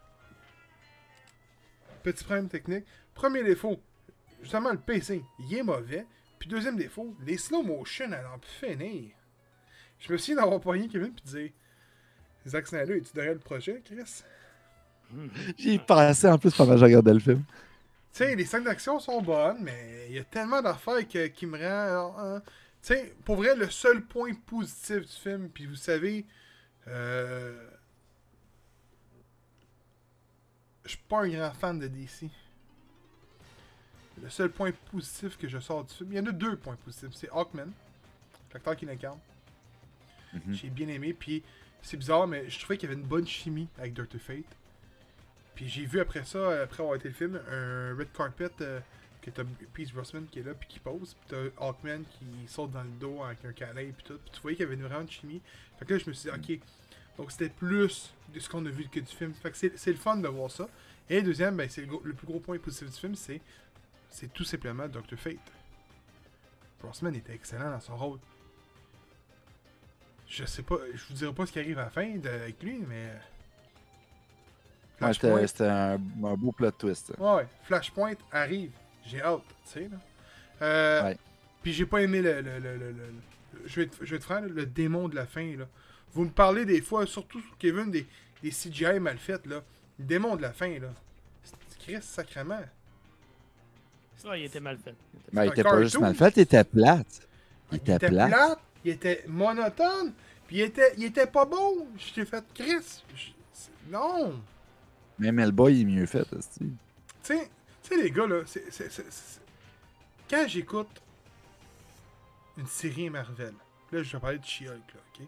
Petit 2.04 2.24
problème 2.24 2.50
technique. 2.50 2.86
Premier 3.14 3.44
défaut, 3.44 3.80
justement 4.42 4.72
le 4.72 4.80
pacing, 4.80 5.24
il 5.40 5.58
est 5.58 5.64
mauvais. 5.64 6.06
Puis 6.40 6.50
deuxième 6.50 6.76
défaut, 6.76 7.16
les 7.26 7.38
slow 7.38 7.62
motion 7.62 8.12
à 8.12 8.22
l'en 8.22 8.40
finir. 8.40 9.12
Je 10.00 10.12
me 10.12 10.18
souviens 10.18 10.38
d'avoir 10.38 10.60
poigné 10.60 10.88
Kevin 10.88 11.14
puis 11.14 11.24
dire 11.26 11.52
Zack 12.48 12.68
Snyder, 12.68 12.98
es-tu 12.98 13.14
derrière 13.14 13.34
le 13.34 13.40
projet, 13.40 13.82
Chris? 13.86 14.24
J'y 15.58 15.78
pensé 15.78 16.28
en 16.28 16.40
plus 16.40 16.54
pendant 16.56 16.74
que 16.74 16.80
je 16.80 16.86
regardais 16.86 17.14
le 17.14 17.20
film. 17.20 17.44
Tu 18.14 18.18
sais, 18.18 18.36
les 18.36 18.46
scènes 18.46 18.64
d'action 18.64 19.00
sont 19.00 19.22
bonnes, 19.22 19.60
mais 19.62 20.08
il 20.10 20.16
y 20.16 20.20
a 20.20 20.24
tellement 20.24 20.62
d'affaires 20.62 21.08
qui 21.08 21.46
me 21.46 21.58
rend. 21.58 22.20
euh, 22.20 22.40
tu 22.40 22.94
sais, 22.94 23.14
pour 23.24 23.36
vrai, 23.36 23.56
le 23.56 23.70
seul 23.70 24.02
point 24.04 24.34
positif 24.34 25.02
du 25.02 25.08
film, 25.08 25.50
puis 25.50 25.68
vous 25.68 25.76
savez, 25.76 26.26
euh, 26.88 27.70
je 30.81 30.81
suis 30.92 31.06
pas 31.08 31.22
un 31.22 31.30
grand 31.30 31.54
fan 31.54 31.80
de 31.80 31.88
DC. 31.88 32.30
Le 34.22 34.30
seul 34.30 34.52
point 34.52 34.72
positif 34.92 35.38
que 35.38 35.48
je 35.48 35.60
sors 35.60 35.84
du 35.84 35.94
film, 35.94 36.12
il 36.12 36.18
y 36.18 36.20
en 36.20 36.26
a 36.28 36.32
deux 36.32 36.56
points 36.56 36.76
positifs. 36.76 37.14
C'est 37.14 37.30
Hawkman, 37.30 37.72
l'acteur 38.54 38.76
qui 38.76 38.86
l'incarne. 38.86 39.20
Mhm. 40.34 40.54
J'ai 40.54 40.70
bien 40.70 40.88
aimé, 40.88 41.14
puis 41.14 41.44
c'est 41.82 41.98
bizarre, 41.98 42.28
mais 42.28 42.50
je 42.50 42.60
trouvais 42.60 42.78
qu'il 42.78 42.90
y 42.90 42.92
avait 42.92 43.02
une 43.02 43.08
bonne 43.08 43.28
chimie 43.28 43.68
avec 43.78 43.94
Dr. 43.94 44.20
Fate. 44.20 44.46
Puis 45.56 45.68
j'ai 45.68 45.86
vu 45.86 46.00
après 46.00 46.24
ça, 46.24 46.62
après 46.62 46.82
avoir 46.82 46.96
été 46.96 47.10
le 47.10 47.14
film, 47.14 47.40
un 47.50 47.96
red 47.98 48.12
carpet 48.14 48.52
euh, 48.62 48.80
que 49.22 49.30
t'as 49.30 49.44
Peace 49.74 49.92
Brosnan 49.94 50.24
qui 50.32 50.40
est 50.40 50.44
là, 50.44 50.54
puis 50.54 50.68
qui 50.68 50.80
pose, 50.80 51.16
puis 51.16 51.30
t'as 51.30 51.66
Hawkman 51.66 52.04
qui 52.04 52.26
saute 52.48 52.72
dans 52.72 52.84
le 52.84 52.90
dos 53.00 53.24
avec 53.24 53.44
un 53.46 53.54
câlin, 53.54 53.92
puis 53.92 54.04
tout. 54.04 54.18
Puis 54.18 54.32
tu 54.34 54.42
voyais 54.42 54.56
qu'il 54.56 54.66
y 54.66 54.68
avait 54.68 54.76
une 54.76 54.84
vraiment 54.84 55.04
de 55.04 55.12
chimie. 55.12 55.42
Fait 55.78 55.86
que 55.86 55.94
là, 55.94 56.00
je 56.00 56.10
me 56.10 56.14
suis 56.14 56.30
dit, 56.30 56.36
ok, 56.36 56.60
donc 57.22 57.31
c'était 57.31 57.49
plus 57.49 58.11
de 58.34 58.39
ce 58.39 58.49
qu'on 58.49 58.65
a 58.65 58.69
vu 58.69 58.88
que 58.88 58.99
du 58.99 59.06
film. 59.15 59.31
Fait 59.35 59.52
que 59.52 59.57
c'est 59.57 59.91
le 59.91 59.98
fun 59.98 60.18
de 60.18 60.27
voir 60.27 60.49
ça. 60.49 60.68
Et 61.07 61.18
le 61.18 61.22
deuxième, 61.22 61.56
ben, 61.56 61.69
c'est 61.69 61.81
le, 61.85 62.14
plus 62.14 62.26
gros 62.26 62.39
point 62.39 62.57
positif 62.57 62.89
du 62.89 62.98
film, 62.98 63.14
c'est 63.15 63.39
c'est 64.10 64.34
tout 64.34 64.43
simplement 64.43 64.88
Dr. 64.88 65.18
Fate. 65.18 65.35
Brosnan 66.81 67.14
était 67.14 67.34
excellent 67.35 67.69
dans 67.69 67.80
son 67.80 67.95
rôle. 67.95 68.18
Je 70.27 70.45
sais 70.45 70.64
pas, 70.64 70.77
je 70.95 71.03
vous 71.10 71.14
dirai 71.14 71.31
pas 71.34 71.45
ce 71.45 71.52
qui 71.52 71.60
arrive 71.60 71.77
à 71.77 71.84
la 71.84 71.89
fin 71.91 72.10
de- 72.18 72.27
avec 72.27 72.61
lui, 72.64 72.80
mais. 72.88 73.11
Ouais, 74.99 75.14
C'était 75.48 75.65
un, 75.65 75.93
un 75.93 76.35
beau 76.35 76.52
plot 76.52 76.72
twist. 76.72 77.14
Ouais, 77.19 77.34
ouais. 77.35 77.48
Flashpoint 77.64 78.15
arrive. 78.31 78.72
J'ai 79.06 79.22
hâte, 79.22 79.43
tu 79.65 79.72
sais. 79.72 79.89
Euh, 80.61 81.03
Ouais. 81.03 81.18
Puis 81.61 81.73
j'ai 81.73 81.85
pas 81.85 82.02
aimé 82.02 82.22
le. 82.23 82.41
le, 82.41 82.57
le, 82.60 82.95
je, 83.65 83.81
vais 83.81 83.88
te, 83.88 84.03
je 84.03 84.11
vais 84.15 84.19
te 84.19 84.26
faire 84.26 84.41
le 84.41 84.65
démon 84.65 85.07
de 85.07 85.15
la 85.15 85.27
fin, 85.27 85.56
là. 85.56 85.65
Vous 86.14 86.24
me 86.26 86.30
parlez 86.30 86.66
des 86.66 86.82
fois, 86.82 87.06
surtout 87.08 87.42
Kevin, 87.60 87.90
des, 87.92 88.06
des 88.44 88.50
CGI 88.52 89.00
mal 89.00 89.18
faites, 89.18 89.46
là. 89.46 89.64
Le 90.00 90.06
démon 90.06 90.36
de 90.36 90.42
la 90.42 90.52
fin, 90.54 90.78
là. 90.80 90.90
C'est 91.44 91.78
Chris, 91.80 92.02
sacrément. 92.02 92.60
Ça, 94.18 94.38
il 94.38 94.44
était 94.46 94.60
mal 94.60 94.78
fait. 94.78 94.94
Il 95.14 95.20
était- 95.20 95.30
Mais 95.34 95.46
il 95.48 95.50
était 95.52 95.64
pas 95.64 95.82
juste 95.82 96.00
mal 96.00 96.16
fait, 96.16 96.34
il 96.38 96.42
était 96.42 96.64
plate. 96.64 97.28
Il 97.72 97.76
Il 97.76 97.78
était 97.78 97.96
était 97.96 98.10
plate. 98.10 98.30
plate, 98.30 98.60
il 98.86 98.92
était 98.92 99.24
monotone, 99.28 100.14
puis 100.48 100.58
il 100.58 100.62
était, 100.62 100.94
il 100.98 101.06
était 101.06 101.28
pas 101.28 101.46
beau. 101.46 101.88
Je 101.98 102.14
t'ai 102.14 102.26
fait 102.26 102.44
Chris. 102.54 103.02
je- 103.16 103.32
non! 103.92 104.42
Même 105.18 105.40
Hellboy 105.40 105.74
il 105.74 105.82
est 105.82 105.86
mieux 105.86 106.06
fait. 106.06 106.26
Tu 106.30 106.78
sais, 107.24 107.50
tu 107.84 107.90
sais, 107.96 108.02
les 108.02 108.12
gars, 108.12 108.28
là, 108.28 108.42
c'est, 108.46 108.72
c'est- 108.72 108.90
c'est- 108.92 109.10
c'est- 109.12 109.40
quand 110.30 110.46
j'écoute 110.48 111.02
une 112.58 112.68
série 112.68 113.10
Marvel, 113.10 113.54
là, 113.92 114.04
je 114.04 114.12
vais 114.12 114.20
parler 114.20 114.38
de 114.40 114.46
She-Hulk, 114.46 114.94
là, 114.94 115.00
ok? 115.20 115.28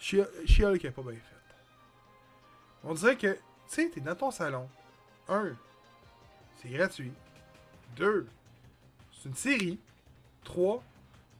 She- 0.00 0.26
She-Hulk 0.46 0.84
est 0.84 0.90
pas 0.90 1.02
bien 1.02 1.12
faite. 1.12 1.56
On 2.84 2.94
dirait 2.94 3.16
que, 3.16 3.32
tu 3.34 3.38
sais, 3.68 3.90
t'es 3.92 4.00
dans 4.00 4.14
ton 4.14 4.30
salon. 4.30 4.68
Un, 5.28 5.52
c'est 6.56 6.70
gratuit. 6.70 7.12
Deux, 7.96 8.26
c'est 9.12 9.28
une 9.28 9.34
série. 9.36 9.78
Trois, 10.44 10.82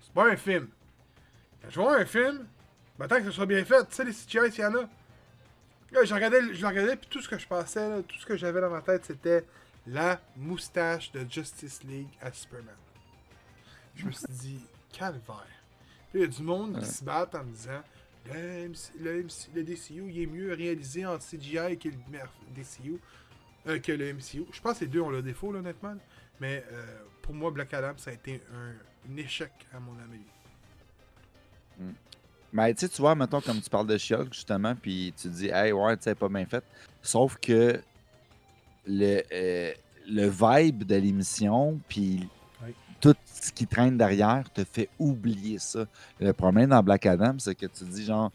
c'est 0.02 0.12
pas 0.12 0.30
un 0.30 0.36
film. 0.36 0.68
Quand 1.62 1.70
je 1.70 1.80
vois 1.80 1.96
un 1.96 2.04
film, 2.04 2.46
ben, 2.98 3.08
tant 3.08 3.16
que 3.18 3.24
ce 3.24 3.30
soit 3.30 3.46
bien 3.46 3.64
fait, 3.64 3.84
tu 3.88 3.94
sais, 3.94 4.04
les 4.04 4.12
CGI, 4.12 4.52
s'il 4.52 4.62
y 4.62 4.66
en 4.66 4.74
a. 4.74 4.82
Là, 5.92 6.04
je 6.04 6.14
regardais, 6.14 6.54
je 6.54 6.64
regardais, 6.66 6.96
puis 6.96 7.08
tout 7.08 7.20
ce 7.20 7.28
que 7.28 7.38
je 7.38 7.46
pensais, 7.46 7.88
là, 7.88 8.02
tout 8.02 8.16
ce 8.18 8.26
que 8.26 8.36
j'avais 8.36 8.60
dans 8.60 8.70
ma 8.70 8.82
tête, 8.82 9.04
c'était 9.06 9.44
la 9.86 10.20
moustache 10.36 11.10
de 11.12 11.26
Justice 11.28 11.82
League 11.84 12.10
à 12.20 12.30
Superman. 12.32 12.76
Je 13.96 14.06
me 14.06 14.12
suis 14.12 14.26
dit, 14.28 14.60
calvaire. 14.92 15.46
Puis 16.10 16.20
il 16.20 16.20
y 16.20 16.24
a 16.24 16.26
du 16.28 16.42
monde 16.42 16.78
qui 16.78 16.86
se 16.86 17.02
bat 17.02 17.28
en 17.34 17.38
me 17.44 17.52
disant, 17.52 17.82
le, 18.26 18.68
MC 18.68 18.90
le, 18.98 19.22
MC 19.22 19.48
le 19.54 19.62
DCU, 19.62 20.10
il 20.10 20.22
est 20.22 20.26
mieux 20.26 20.54
réalisé 20.54 21.06
en 21.06 21.18
CGI 21.18 21.78
que 21.78 21.88
le 21.88 21.96
DCU, 22.54 23.00
euh, 23.66 23.78
que 23.78 23.92
le 23.92 24.14
MCU. 24.14 24.46
Je 24.52 24.60
pense 24.60 24.78
que 24.78 24.84
les 24.84 24.90
deux 24.90 25.00
ont 25.00 25.10
le 25.10 25.22
défaut, 25.22 25.52
là, 25.52 25.60
honnêtement. 25.60 25.94
Mais 26.40 26.64
euh, 26.72 26.84
pour 27.22 27.34
moi, 27.34 27.50
Black 27.50 27.72
Adam, 27.74 27.92
ça 27.96 28.10
a 28.10 28.14
été 28.14 28.40
un, 28.54 29.16
échec, 29.16 29.52
à 29.72 29.80
mon 29.80 29.92
avis. 29.92 30.20
Mais 32.52 32.74
tu 32.74 32.80
sais, 32.80 32.88
tu 32.88 33.00
vois, 33.00 33.14
mettons, 33.14 33.40
comme 33.40 33.60
tu 33.60 33.70
parles 33.70 33.86
de 33.86 33.96
She-Hulk, 33.96 34.34
justement, 34.34 34.74
puis 34.74 35.14
tu 35.16 35.28
dis, 35.28 35.48
hey, 35.48 35.72
ouais, 35.72 35.96
tu 35.96 36.04
sais, 36.04 36.14
pas 36.14 36.28
bien 36.28 36.44
fait. 36.44 36.64
Sauf 37.00 37.38
que 37.40 37.80
le, 38.86 39.22
euh, 39.32 39.72
le 40.08 40.28
vibe 40.28 40.84
de 40.84 40.96
l'émission, 40.96 41.80
puis. 41.88 42.28
Tout 43.00 43.14
ce 43.24 43.50
qui 43.52 43.66
traîne 43.66 43.96
derrière 43.96 44.50
te 44.52 44.64
fait 44.64 44.88
oublier 44.98 45.58
ça. 45.58 45.86
Le 46.18 46.32
problème 46.32 46.70
dans 46.70 46.82
Black 46.82 47.06
Adam, 47.06 47.38
c'est 47.38 47.54
que 47.54 47.66
tu 47.66 47.84
dis, 47.84 48.04
genre, 48.04 48.30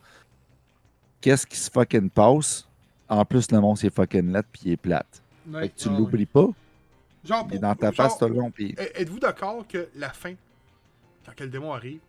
qu'est-ce 1.21 1.45
qui 1.45 1.57
se 1.57 1.69
fucking 1.69 2.09
passe? 2.09 2.67
En 3.07 3.23
plus, 3.23 3.51
le 3.51 3.59
monstre 3.59 3.85
est 3.85 3.93
fucking 3.95 4.31
laid, 4.31 4.43
puis 4.51 4.61
il 4.65 4.71
est 4.71 4.77
plate. 4.77 5.21
Fait 5.51 5.69
que 5.69 5.75
tu 5.75 5.87
Ah, 5.89 5.91
oui. 5.91 5.97
l'oublies 5.99 6.25
pas, 6.25 6.47
Genre, 7.23 7.47
pour- 7.47 7.59
dans 7.59 7.75
ta 7.75 7.91
genre, 7.91 7.95
face 7.95 8.17
tout 8.17 8.27
le 8.27 8.33
long, 8.35 8.51
Eh, 8.59 8.73
Êtes-vous 9.01 9.19
d'accord 9.19 9.67
que 9.67 9.89
la 9.95 10.09
fin, 10.09 10.33
quand 11.25 11.35
que 11.35 11.43
le 11.43 11.49
démon 11.49 11.73
arrive, 11.73 11.99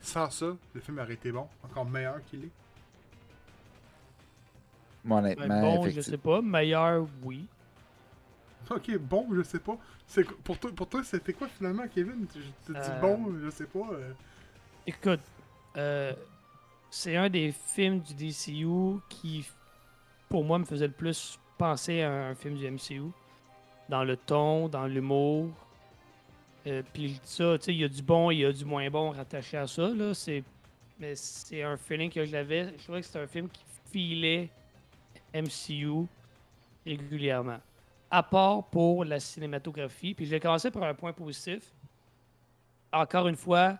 sans 0.00 0.30
ça, 0.30 0.56
le 0.74 0.80
film 0.80 0.98
aurait 0.98 1.14
été 1.14 1.32
bon, 1.32 1.48
encore 1.64 1.84
meilleur 1.86 2.24
qu'il 2.26 2.44
est? 2.44 2.50
moi, 5.04 5.20
Ouais, 5.20 5.34
honnêtement, 5.36 5.60
bon, 5.76 5.88
je 5.88 6.00
sais 6.00 6.16
pas. 6.18 6.40
Meilleur, 6.42 7.06
oui. 7.22 7.46
Ok, 8.70 8.96
bon, 8.98 9.26
je 9.34 9.42
sais 9.42 9.58
pas. 9.58 9.76
C'est 10.06 10.24
pour 10.26 10.58
toi, 10.58 10.70
pour 10.74 10.88
toi, 10.88 11.02
c'était 11.04 11.32
quoi 11.32 11.48
finalement, 11.48 11.84
Kevin? 11.92 12.26
Tu, 12.32 12.40
tu 12.66 12.72
dis 12.72 12.78
Euh, 12.78 13.00
bon, 13.00 13.34
je 13.42 13.50
sais 13.50 13.66
pas. 13.66 13.88
euh. 13.92 14.12
Écoute, 14.86 15.20
euh, 15.76 16.12
c'est 16.90 17.16
un 17.16 17.28
des 17.30 17.52
films 17.52 18.00
du 18.00 18.14
DCU 18.14 19.00
qui, 19.08 19.46
pour 20.28 20.44
moi, 20.44 20.58
me 20.58 20.64
faisait 20.64 20.86
le 20.86 20.92
plus 20.92 21.38
penser 21.58 22.02
à 22.02 22.10
un 22.28 22.34
film 22.34 22.56
du 22.56 22.70
MCU. 22.70 23.10
Dans 23.88 24.04
le 24.04 24.16
ton, 24.16 24.68
dans 24.68 24.86
l'humour. 24.86 25.50
Euh, 26.66 26.82
Puis 26.94 27.20
ça, 27.24 27.58
tu 27.58 27.64
sais, 27.66 27.74
il 27.74 27.80
y 27.80 27.84
a 27.84 27.88
du 27.88 28.02
bon, 28.02 28.30
il 28.30 28.38
y 28.38 28.44
a 28.46 28.52
du 28.52 28.64
moins 28.64 28.88
bon 28.88 29.10
rattaché 29.10 29.58
à 29.58 29.66
ça. 29.66 29.88
Là. 29.88 30.14
C'est, 30.14 30.42
mais 30.98 31.14
c'est 31.14 31.62
un 31.62 31.76
feeling 31.76 32.10
que 32.10 32.24
je 32.24 32.32
l'avais. 32.32 32.72
Je 32.78 32.82
trouvais 32.84 33.00
que 33.00 33.06
c'était 33.06 33.18
un 33.20 33.26
film 33.26 33.48
qui 33.50 33.62
filait 33.92 34.48
MCU 35.34 36.06
régulièrement. 36.86 37.58
À 38.14 38.22
part 38.22 38.62
pour 38.70 39.04
la 39.04 39.18
cinématographie. 39.18 40.14
Puis 40.14 40.26
je 40.26 40.30
vais 40.30 40.38
commencer 40.38 40.70
par 40.70 40.84
un 40.84 40.94
point 40.94 41.12
positif. 41.12 41.74
Encore 42.92 43.26
une 43.26 43.34
fois, 43.34 43.76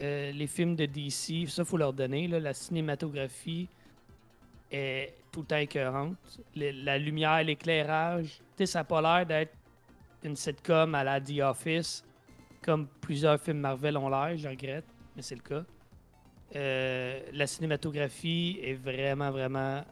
euh, 0.00 0.30
les 0.30 0.46
films 0.46 0.76
de 0.76 0.86
DC, 0.86 1.48
ça 1.48 1.64
faut 1.64 1.76
leur 1.76 1.92
donner, 1.92 2.28
la 2.28 2.54
cinématographie 2.54 3.66
est 4.70 5.14
tout 5.32 5.40
le 5.40 5.46
temps 5.46 5.56
écœurante. 5.56 6.16
La 6.54 6.98
lumière, 6.98 7.42
l'éclairage, 7.42 8.40
ça 8.64 8.78
n'a 8.78 8.84
pas 8.84 9.02
l'air 9.02 9.26
d'être 9.26 9.56
une 10.22 10.36
sitcom 10.36 10.94
à 10.94 11.02
la 11.02 11.20
The 11.20 11.40
Office, 11.40 12.04
comme 12.62 12.86
plusieurs 13.00 13.40
films 13.40 13.58
Marvel 13.58 13.96
ont 13.96 14.08
l'air, 14.08 14.36
je 14.36 14.48
regrette, 14.48 14.86
mais 15.16 15.22
c'est 15.22 15.34
le 15.34 15.42
cas. 15.42 15.64
Euh, 16.54 17.20
la 17.32 17.48
cinématographie 17.48 18.60
est 18.62 18.74
vraiment, 18.74 19.32
vraiment 19.32 19.82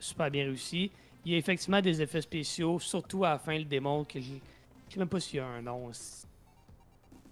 super 0.00 0.32
bien 0.32 0.46
réussie. 0.46 0.90
Il 1.24 1.32
y 1.32 1.34
a 1.34 1.38
effectivement 1.38 1.80
des 1.80 2.02
effets 2.02 2.20
spéciaux, 2.20 2.78
surtout 2.78 3.24
à 3.24 3.30
la 3.30 3.38
fin, 3.38 3.56
le 3.58 3.64
démon, 3.64 4.04
que. 4.04 4.20
Je 4.20 4.32
sais 4.88 4.98
même 4.98 5.08
pas 5.08 5.20
s'il 5.20 5.38
y 5.38 5.40
a 5.40 5.46
un 5.46 5.62
nom. 5.62 5.92
C'est- 5.92 6.26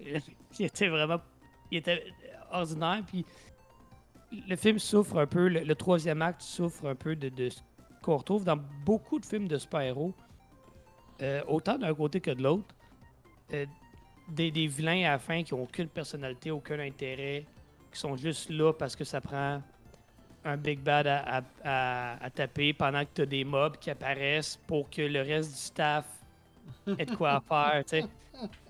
Il 0.58 0.66
était 0.66 0.88
vraiment. 0.88 1.20
Il 1.70 1.78
était 1.78 2.04
ordinaire. 2.50 3.02
Puis 3.06 3.24
le 4.48 4.56
film 4.56 4.78
souffre 4.78 5.18
un 5.18 5.26
peu, 5.26 5.48
le, 5.48 5.74
troisième 5.74 6.22
acte 6.22 6.42
souffre 6.42 6.86
un 6.86 6.94
peu 6.94 7.16
de, 7.16 7.28
de 7.28 7.50
ce 7.50 7.60
qu'on 8.02 8.16
retrouve 8.16 8.44
dans 8.44 8.58
beaucoup 8.84 9.18
de 9.18 9.26
films 9.26 9.48
de 9.48 9.58
super-héros. 9.58 10.12
Euh, 11.20 11.42
autant 11.46 11.78
d'un 11.78 11.94
côté 11.94 12.20
que 12.20 12.30
de 12.30 12.42
l'autre. 12.42 12.74
Euh, 13.52 13.66
des, 14.28 14.50
des 14.50 14.66
vilains 14.66 15.04
à 15.06 15.12
la 15.12 15.18
fin 15.18 15.42
qui 15.42 15.54
n'ont 15.54 15.62
aucune 15.62 15.88
personnalité, 15.88 16.50
aucun 16.50 16.78
intérêt, 16.78 17.44
qui 17.92 17.98
sont 17.98 18.16
juste 18.16 18.48
là 18.50 18.72
parce 18.72 18.96
que 18.96 19.04
ça 19.04 19.20
prend 19.20 19.62
un 20.44 20.56
big 20.56 20.80
bad 20.80 21.06
à, 21.06 21.38
à- 21.38 21.42
à- 21.64 22.24
à 22.24 22.30
taper 22.30 22.72
pendant 22.72 23.02
que 23.04 23.10
tu 23.14 23.22
as 23.22 23.26
des 23.26 23.44
mobs 23.44 23.76
qui 23.78 23.90
apparaissent 23.90 24.58
pour 24.66 24.88
que 24.90 25.02
le 25.02 25.20
reste 25.20 25.50
du 25.52 25.56
staff 25.58 26.04
ait 26.98 27.04
de 27.06 27.14
quoi 27.14 27.42
faire. 27.48 27.82
tu 27.86 28.00
sais. 28.00 28.04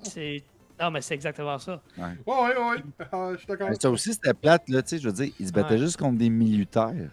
C'est... 0.02 0.42
Non, 0.80 0.90
mais 0.90 1.00
c'est 1.00 1.14
exactement 1.14 1.58
ça. 1.58 1.80
Ouais, 1.96 2.04
ouais, 2.26 2.34
ouais. 2.56 2.82
Ah, 3.12 3.30
je 3.32 3.38
suis 3.38 3.46
d'accord. 3.46 3.68
Ça 3.80 3.90
aussi, 3.90 4.12
c'était 4.12 4.34
plate, 4.34 4.68
là, 4.68 4.82
tu 4.82 4.88
sais, 4.88 4.98
je 4.98 5.06
veux 5.08 5.12
dire, 5.14 5.32
ils 5.38 5.46
se 5.46 5.52
battaient 5.52 5.74
Ouais. 5.74 5.78
juste 5.80 5.96
contre 5.96 6.18
des 6.18 6.28
militaires. 6.30 7.10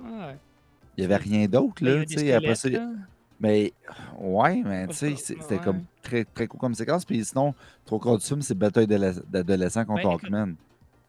Ouais. 0.00 0.36
Il 0.96 1.02
y 1.02 1.04
avait 1.04 1.16
rien 1.16 1.46
d'autre, 1.46 1.84
là, 1.84 2.04
tu 2.04 2.16
sais, 2.18 2.32
après 2.32 2.54
ça... 2.54 2.68
squelettes, 2.68 2.80
là. 2.80 2.90
Mais, 3.40 3.72
ouais, 4.18 4.62
mais 4.64 4.86
tu 4.88 4.94
sais, 4.94 5.08
Ouais. 5.08 5.16
c'était 5.16 5.58
comme 5.58 5.84
très, 6.02 6.24
très 6.24 6.46
cool 6.46 6.58
comme 6.60 6.74
séquence. 6.74 7.04
Puis 7.04 7.24
sinon, 7.24 7.54
trop 7.84 7.98
court 7.98 8.18
du 8.18 8.24
film, 8.26 8.42
c'est 8.42 8.54
bataille 8.56 8.86
d'adolesc- 8.86 9.22
d'adolescents 9.30 9.84
contre 9.84 10.02
Ben, 10.02 10.10
écoute, 10.10 10.24
Hawkman. 10.24 10.54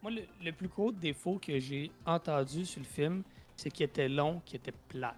Moi, 0.02 0.12
le, 0.12 0.22
le 0.44 0.52
plus 0.52 0.68
gros 0.68 0.92
défaut 0.92 1.40
que 1.46 1.60
j'ai 1.60 1.92
entendu 2.06 2.66
sur 2.66 2.80
le 2.80 2.86
film, 2.88 3.24
c'est 3.56 3.70
qu'il 3.70 3.84
était 3.86 4.08
long, 4.08 4.42
qu'il 4.46 4.58
était 4.58 4.74
plate. 4.88 5.16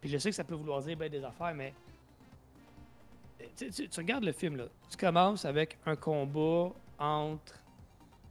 Puis 0.00 0.10
je 0.10 0.18
sais 0.18 0.30
que 0.30 0.36
ça 0.36 0.44
peut 0.44 0.54
vouloir 0.54 0.82
dire 0.82 0.96
ben 0.96 1.08
des 1.10 1.22
affaires, 1.24 1.54
mais. 1.54 1.72
euh, 3.40 3.44
Tu, 3.56 3.70
tu- 3.70 3.88
tu 3.88 4.00
regardes 4.00 4.24
le 4.24 4.32
film, 4.32 4.56
là. 4.56 4.64
Tu 4.90 4.96
commences 4.96 5.44
avec 5.44 5.78
un 5.86 5.96
combat 5.96 6.70
entre 6.98 7.54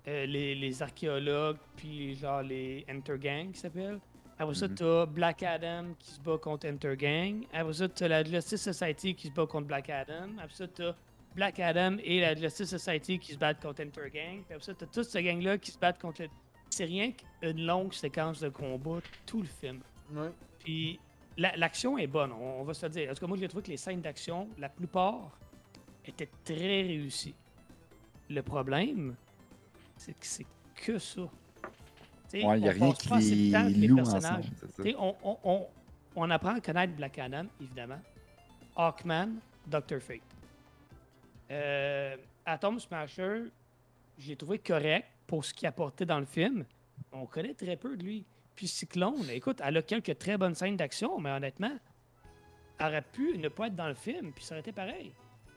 euh, 0.08 0.26
les, 0.26 0.54
les 0.56 0.82
archéologues, 0.82 1.58
puis 1.78 2.16
genre 2.16 2.42
les 2.42 2.86
Enter 2.90 3.18
Gang 3.18 3.52
qui 3.52 3.60
s'appellent. 3.60 4.00
Après 4.38 4.56
ça, 4.56 4.68
Mhm. 4.68 4.76
t'as 4.76 5.06
Black 5.06 5.44
Adam 5.44 5.86
qui 6.00 6.12
se 6.12 6.20
bat 6.20 6.38
contre 6.38 6.68
Enter 6.68 6.98
Gang. 6.98 7.46
Après 7.54 7.74
ça, 7.74 7.88
t'as 7.88 8.08
la 8.08 8.24
Justice 8.24 8.62
Society 8.64 9.16
qui 9.16 9.28
se 9.28 9.32
bat 9.34 9.46
contre 9.46 9.68
Black 9.68 9.90
Adam. 9.90 10.30
Après 10.40 10.56
ça, 10.56 10.68
t'as 10.68 10.94
Black 11.36 11.60
Adam 11.60 11.98
et 12.04 12.22
la 12.22 12.36
Justice 12.36 12.70
Society 12.70 13.18
qui 13.20 13.34
se 13.34 13.38
battent 13.38 13.62
contre 13.62 13.84
Enter 13.84 14.10
Gang. 14.14 14.44
Puis 14.44 14.54
après 14.54 14.60
ça, 14.64 14.74
t'as 14.74 14.86
toute 14.86 15.04
cette 15.06 15.24
gang-là 15.24 15.58
qui 15.58 15.72
se 15.72 15.80
battent 15.80 16.00
contre 16.00 16.22
le... 16.24 16.30
C'est 16.70 16.86
rien 16.86 17.12
qu'une 17.12 17.66
longue 17.66 17.94
séquence 17.94 18.40
de 18.40 18.50
combat, 18.50 19.00
tout 19.26 19.42
le 19.42 19.48
film. 19.48 19.80
Ouais. 20.12 20.30
Puis 20.60 21.00
la- 21.38 21.56
l'action 21.58 21.98
est 21.98 22.08
bonne, 22.08 22.32
on, 22.32 22.62
on 22.62 22.64
va 22.64 22.74
se 22.74 22.86
le 22.86 22.92
dire. 22.92 23.10
En 23.12 23.14
tout 23.14 23.22
cas, 23.22 23.28
moi, 23.28 23.38
j'ai 23.38 23.48
trouvé 23.48 23.64
que 23.64 23.72
les 23.72 23.78
scènes 23.78 24.02
d'action, 24.02 24.48
la 24.58 24.70
plupart, 24.70 25.38
étaient 26.06 26.30
très 26.44 26.56
réussies. 26.84 27.36
Le 28.30 28.42
problème, 28.42 29.16
c'est 29.98 30.14
que 30.14 30.26
c'est 30.26 30.46
que 30.76 30.98
ça. 31.00 31.22
T'sais, 32.28 32.44
Ouais, 32.46 32.58
il 32.60 32.64
n'y 32.64 32.70
a 32.70 32.72
on 32.72 32.76
rien 32.86 32.94
qui 32.94 33.08
pas 33.08 33.16
assez 33.18 33.36
de 33.48 33.52
temps 33.52 33.60
avec 33.60 33.76
les 33.78 33.88
personnages. 33.96 34.46
ensemble, 34.80 34.96
on- 35.44 35.68
on 36.16 36.30
apprend 36.32 36.56
à 36.56 36.60
connaître 36.60 36.94
Black 36.94 37.20
Adam, 37.20 37.46
évidemment. 37.62 38.00
Hawkman, 38.76 39.36
Dr. 39.68 40.00
Fate. 40.00 40.22
Euh, 41.52 42.16
Atom 42.46 42.80
Smasher, 42.80 43.44
j'ai 44.18 44.36
trouvé 44.36 44.60
correct 44.60 45.08
pour 45.28 45.44
ce 45.46 45.54
qu'il 45.54 45.68
apportait 45.68 46.06
dans 46.06 46.20
le 46.20 46.26
film. 46.26 46.66
On 47.12 47.26
connaît 47.26 47.54
très 47.54 47.76
peu 47.76 47.96
de 47.96 48.04
lui. 48.04 48.26
Puis 48.56 48.68
Cyclone, 48.68 49.30
écoute, 49.30 49.62
elle 49.64 49.78
a 49.78 49.82
quelques 49.82 50.18
très 50.18 50.38
bonnes 50.38 50.56
scènes 50.56 50.78
d'action, 50.78 51.20
mais 51.20 51.32
honnêtement, 51.32 51.76
elle 52.80 52.86
aurait 52.88 53.02
pu 53.02 53.38
ne 53.38 53.48
pas 53.50 53.68
être 53.68 53.76
dans 53.76 53.88
le 53.88 53.94
film, 53.96 54.32
puis 54.34 54.44
ça 54.44 54.56
aurait 54.56 54.62
été 54.62 54.72
pareil. 54.72 55.12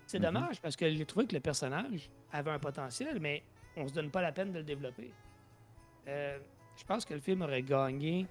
C'est 0.07 0.19
Mhm. 0.19 0.25
dommage 0.27 0.61
parce 0.61 0.77
que 0.77 0.89
j'ai 0.91 1.05
trouvé 1.05 1.27
que 1.27 1.35
le 1.35 1.41
personnage 1.41 2.09
avait 2.33 2.51
un 2.53 2.59
potentiel, 2.59 3.19
mais 3.21 3.43
on 3.77 3.87
se 3.89 3.93
donne 3.93 4.11
pas 4.11 4.23
la 4.23 4.33
peine 4.33 4.53
de 4.53 4.59
le 4.59 4.65
développer. 4.65 5.11
Euh, 6.09 6.39
je 6.77 6.85
pense 6.85 7.05
que 7.05 7.15
le 7.15 7.21
film 7.21 7.43
aurait 7.43 7.63
gagné 7.63 8.27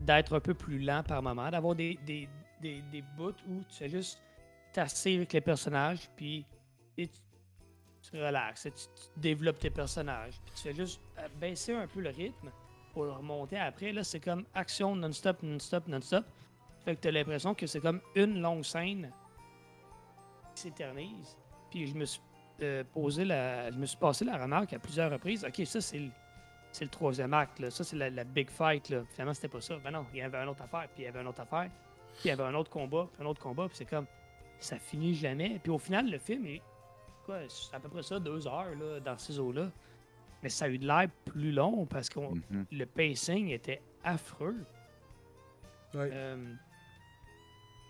d'être 0.00 0.36
un 0.36 0.40
peu 0.40 0.54
plus 0.54 0.78
lent 0.78 1.02
par 1.02 1.22
moment, 1.22 1.50
d'avoir 1.50 1.74
des, 1.74 1.98
des, 2.06 2.28
des, 2.60 2.82
des 2.90 3.02
bouts 3.16 3.34
où 3.48 3.62
tu 3.68 3.74
fais 3.76 3.88
juste 3.88 4.20
tasser 4.72 5.16
avec 5.16 5.32
les 5.32 5.40
personnages, 5.40 6.08
puis 6.16 6.46
tu, 6.96 7.08
tu 7.08 8.16
relaxes, 8.16 8.66
et 8.66 8.70
tu, 8.72 8.86
développes 9.16 9.58
tes 9.58 9.70
personnages, 9.70 10.34
puis 10.44 10.54
tu 10.56 10.62
fais 10.62 10.74
juste 10.74 11.00
euh, 11.18 11.28
baisser 11.40 11.74
un 11.74 11.86
peu 11.86 12.00
le 12.00 12.10
rythme 12.10 12.50
pour 12.92 13.04
le 13.04 13.12
remonter 13.12 13.58
après. 13.58 13.92
Là, 13.92 14.04
c'est 14.04 14.20
comme 14.20 14.44
action 14.54 14.94
non-stop, 14.94 15.42
non-stop, 15.42 15.86
non-stop. 15.88 16.24
Fait 16.84 16.96
que 16.96 17.00
tu 17.00 17.08
as 17.08 17.12
l'impression 17.12 17.54
que 17.54 17.66
c'est 17.66 17.80
comme 17.80 18.00
une 18.14 18.40
longue 18.40 18.64
scène 18.64 19.10
qui 20.54 20.62
s'éternise. 20.62 21.36
Puis 21.70 21.86
je 21.86 21.94
me 21.94 22.04
suis 22.04 22.20
euh, 22.60 22.84
posé 22.92 23.24
la. 23.24 23.70
Je 23.70 23.76
me 23.76 23.86
suis 23.86 23.96
passé 23.96 24.24
la 24.24 24.36
remarque 24.36 24.72
à 24.72 24.78
plusieurs 24.78 25.10
reprises. 25.10 25.44
OK, 25.44 25.66
ça, 25.66 25.80
c'est 25.80 25.98
le, 25.98 26.10
c'est 26.70 26.84
le 26.84 26.90
troisième 26.90 27.32
acte. 27.34 27.60
Là. 27.60 27.70
Ça, 27.70 27.84
c'est 27.84 27.96
la, 27.96 28.10
la 28.10 28.24
big 28.24 28.50
fight. 28.50 28.88
Là. 28.88 29.02
Finalement, 29.12 29.34
c'était 29.34 29.48
pas 29.48 29.60
ça. 29.60 29.76
Ben 29.78 29.90
non, 29.90 30.06
il 30.12 30.18
y 30.18 30.22
avait 30.22 30.38
une 30.38 30.48
autre 30.48 30.62
affaire, 30.62 30.88
puis 30.92 31.02
il 31.02 31.04
y 31.04 31.08
avait 31.08 31.20
une 31.20 31.28
autre 31.28 31.40
affaire, 31.40 31.70
puis 32.14 32.22
il 32.24 32.28
y 32.28 32.30
avait 32.30 32.44
un 32.44 32.54
autre 32.54 32.70
combat, 32.70 33.08
puis 33.12 33.24
un 33.24 33.26
autre 33.26 33.40
combat, 33.40 33.68
puis 33.68 33.76
c'est 33.76 33.84
comme. 33.84 34.06
Ça 34.62 34.78
finit 34.78 35.14
jamais. 35.14 35.58
Puis 35.62 35.70
au 35.72 35.78
final, 35.78 36.10
le 36.10 36.18
film 36.18 36.46
est. 36.46 36.62
Quoi, 37.26 37.40
c'est 37.48 37.74
à 37.74 37.80
peu 37.80 37.88
près 37.88 38.02
ça, 38.02 38.18
deux 38.18 38.46
heures 38.46 38.74
là, 38.78 39.00
dans 39.00 39.18
ces 39.18 39.38
eaux-là. 39.38 39.70
Mais 40.42 40.48
ça 40.48 40.64
a 40.64 40.68
eu 40.68 40.78
de 40.78 40.86
l'air 40.86 41.08
plus 41.24 41.52
long 41.52 41.86
parce 41.86 42.08
que 42.08 42.18
Mhm. 42.18 42.66
le 42.72 42.84
pacing 42.86 43.48
était 43.50 43.80
affreux. 44.02 44.56
Ouais. 45.94 46.08
Euh, 46.12 46.54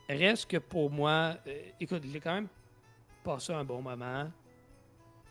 reste 0.08 0.50
que 0.50 0.56
pour 0.58 0.90
moi, 0.90 1.36
euh, 1.46 1.62
écoute, 1.80 2.02
j'ai 2.10 2.20
quand 2.20 2.34
même 2.34 2.48
passé 3.24 3.52
un 3.52 3.64
bon 3.64 3.80
moment. 3.80 4.30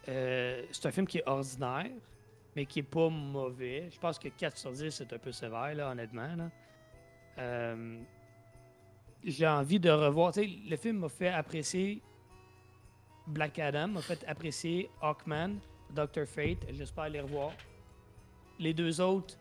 Euh, 0.08 0.66
c'est 0.72 0.88
un 0.88 0.92
film 0.92 1.06
qui 1.06 1.20
est 1.20 1.28
ordinaire, 1.28 1.92
mais 2.56 2.66
qui 2.66 2.80
est 2.80 2.84
pas 2.84 3.10
mauvais. 3.10 3.90
Je 3.92 4.00
pense 4.00 4.18
que 4.18 4.30
4 4.30 4.58
sur 4.58 4.72
10, 4.72 4.90
c'est 4.90 5.14
un 5.14 5.20
peu 5.20 5.32
sévère, 5.32 5.76
là, 5.76 5.92
honnêtement. 5.92 6.36
là. 6.36 6.50
J'ai 9.24 9.48
envie 9.48 9.80
de 9.80 9.90
revoir. 9.90 10.34
Le 10.36 10.76
film 10.76 11.00
m'a 11.00 11.10
fait 11.10 11.30
apprécier 11.30 12.02
Black 13.28 13.60
Adam, 13.60 13.88
m'a 13.90 14.02
fait 14.02 14.24
apprécier 14.28 14.90
Hawkman, 15.02 15.60
Doctor 15.92 16.26
Fate. 16.26 16.66
J'espère 16.72 17.10
les 17.10 17.22
revoir. 17.22 17.52
Les 18.60 18.74
deux 18.74 19.00
autres, 19.00 19.38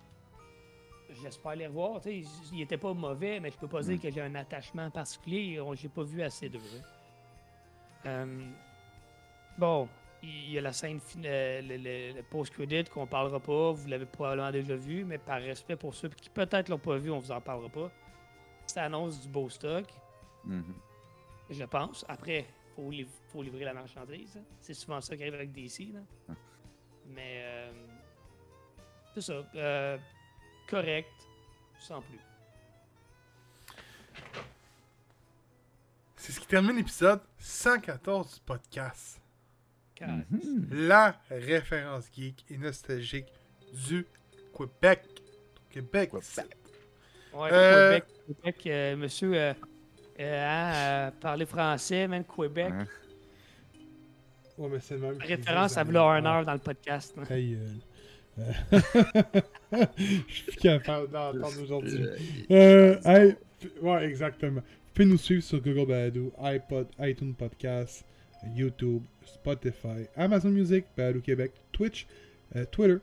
j'espère 1.22 1.56
les 1.56 1.66
revoir. 1.66 2.00
Ils 2.06 2.26
n'étaient 2.52 2.76
pas 2.78 2.92
mauvais, 2.92 3.40
mais 3.40 3.50
je 3.50 3.56
peux 3.56 3.68
pas 3.68 3.82
dire 3.82 4.00
que 4.00 4.10
j'ai 4.10 4.20
un 4.20 4.34
attachement 4.34 4.90
particulier. 4.90 5.60
J'ai 5.74 5.88
pas 5.88 6.02
vu 6.04 6.22
assez 6.22 6.48
de 6.48 6.58
vrai. 6.58 6.80
Euh, 8.06 8.46
bon, 9.58 9.88
il 10.22 10.52
y 10.52 10.58
a 10.58 10.60
la 10.62 10.72
scène 10.72 11.00
fin- 11.00 11.22
euh, 11.24 11.60
le, 11.62 11.76
le- 11.76 12.16
le 12.16 12.22
post-credit 12.22 12.84
qu'on 12.84 13.06
parlera 13.06 13.40
pas. 13.40 13.72
Vous 13.72 13.88
l'avez 13.88 14.06
probablement 14.06 14.50
déjà 14.50 14.76
vu, 14.76 15.04
mais 15.04 15.18
par 15.18 15.40
respect 15.40 15.76
pour 15.76 15.94
ceux 15.94 16.08
qui 16.10 16.28
peut-être 16.30 16.68
l'ont 16.68 16.78
pas 16.78 16.96
vu, 16.96 17.10
on 17.10 17.18
vous 17.18 17.32
en 17.32 17.40
parlera 17.40 17.68
pas. 17.70 17.90
Ça 18.70 18.84
annonce 18.84 19.20
du 19.20 19.28
beau 19.28 19.48
stock, 19.50 19.84
Mhm. 20.44 20.74
je 21.50 21.64
pense. 21.64 22.04
Après, 22.08 22.46
faut, 22.76 22.88
liv- 22.90 23.08
faut 23.32 23.42
livrer 23.42 23.64
la 23.64 23.74
marchandise. 23.74 24.36
hein. 24.36 24.42
C'est 24.60 24.74
souvent 24.74 25.00
ça 25.00 25.16
qui 25.16 25.22
arrive 25.22 25.34
avec 25.34 25.52
DC. 25.52 25.92
là. 25.92 26.00
Ah. 26.28 26.32
Mais 27.08 27.40
euh, 27.44 27.72
c'est 29.14 29.22
ça. 29.22 29.42
euh, 29.56 29.98
correct, 30.68 31.10
sans 31.80 32.00
plus. 32.00 32.20
C'est 36.16 36.32
ce 36.32 36.38
qui 36.40 36.46
termine 36.46 36.76
l'épisode 36.76 37.20
114 37.38 38.34
du 38.34 38.40
podcast. 38.40 39.20
Mhm. 40.00 40.68
La 40.70 41.20
référence 41.28 42.08
geek 42.14 42.44
et 42.48 42.56
nostalgique 42.56 43.26
du 43.88 44.06
Québec. 44.56 45.02
Québec. 45.70 46.10
Québec. 46.10 46.56
Ouais, 47.34 47.48
Euh, 47.52 47.92
Québec, 48.00 48.04
Québec, 48.26 48.56
euh, 48.66 48.96
monsieur, 48.96 49.32
euh, 49.34 49.52
euh, 50.20 50.46
hein, 50.46 50.72
euh, 50.74 51.10
parler 51.20 51.46
français, 51.46 52.06
même 52.08 52.24
Québec. 52.24 52.72
Ouais. 52.72 52.84
Ouais, 54.58 54.68
mais 54.72 54.80
c'est 54.80 54.94
le 54.94 55.00
même. 55.00 55.18
Référence 55.18 55.76
à 55.78 55.84
v'là 55.84 56.02
un 56.02 56.26
heure 56.26 56.44
dans 56.44 56.52
le 56.52 56.58
podcast. 56.58 57.14
hein. 57.18 57.24
Euh, 57.30 57.56
Je 60.28 60.34
suis 60.34 60.44
plus 60.44 60.56
capable 60.56 61.10
d'entendre 61.10 61.62
aujourd'hui. 61.62 62.04
Hey, 62.48 63.36
ouais, 63.82 64.04
exactement. 64.06 64.60
Vous 64.60 64.94
pouvez 64.94 65.06
nous 65.06 65.18
suivre 65.18 65.42
sur 65.42 65.60
Google 65.60 65.86
Balado, 65.86 66.32
iPod, 66.42 66.88
iTunes 67.00 67.34
Podcast, 67.34 68.04
YouTube, 68.54 69.02
Spotify, 69.24 70.06
Amazon 70.16 70.50
Music, 70.50 70.84
Balado 70.96 71.20
Québec, 71.20 71.52
Twitch, 71.72 72.06
euh, 72.56 72.64
Twitter, 72.70 72.96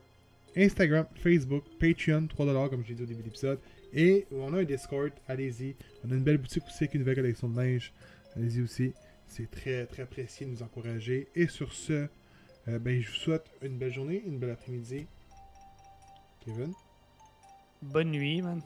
Instagram, 0.55 1.05
Facebook, 1.15 1.63
Patreon, 1.79 2.27
3$ 2.27 2.69
comme 2.69 2.83
je 2.83 2.89
l'ai 2.89 2.95
dit 2.95 3.03
au 3.03 3.05
début 3.05 3.21
de 3.21 3.25
l'épisode. 3.25 3.59
Et 3.93 4.27
on 4.31 4.53
a 4.53 4.59
un 4.59 4.63
Discord, 4.63 5.11
allez-y. 5.27 5.75
On 6.03 6.11
a 6.11 6.15
une 6.15 6.23
belle 6.23 6.37
boutique 6.37 6.63
aussi 6.65 6.83
avec 6.83 6.93
une 6.93 7.01
nouvelle 7.01 7.15
collection 7.15 7.49
de 7.49 7.57
linge. 7.57 7.93
Allez-y 8.35 8.61
aussi. 8.61 8.93
C'est 9.27 9.49
très 9.49 9.85
très 9.85 10.03
apprécié 10.03 10.45
de 10.45 10.51
nous 10.51 10.63
encourager. 10.63 11.27
Et 11.35 11.47
sur 11.47 11.73
ce, 11.73 12.07
euh, 12.67 12.79
ben, 12.79 13.01
je 13.01 13.07
vous 13.07 13.15
souhaite 13.15 13.45
une 13.61 13.77
belle 13.77 13.93
journée, 13.93 14.23
une 14.25 14.39
belle 14.39 14.51
après-midi. 14.51 15.07
Kevin? 16.45 16.73
Bonne 17.81 18.11
nuit, 18.11 18.41
man. 18.41 18.61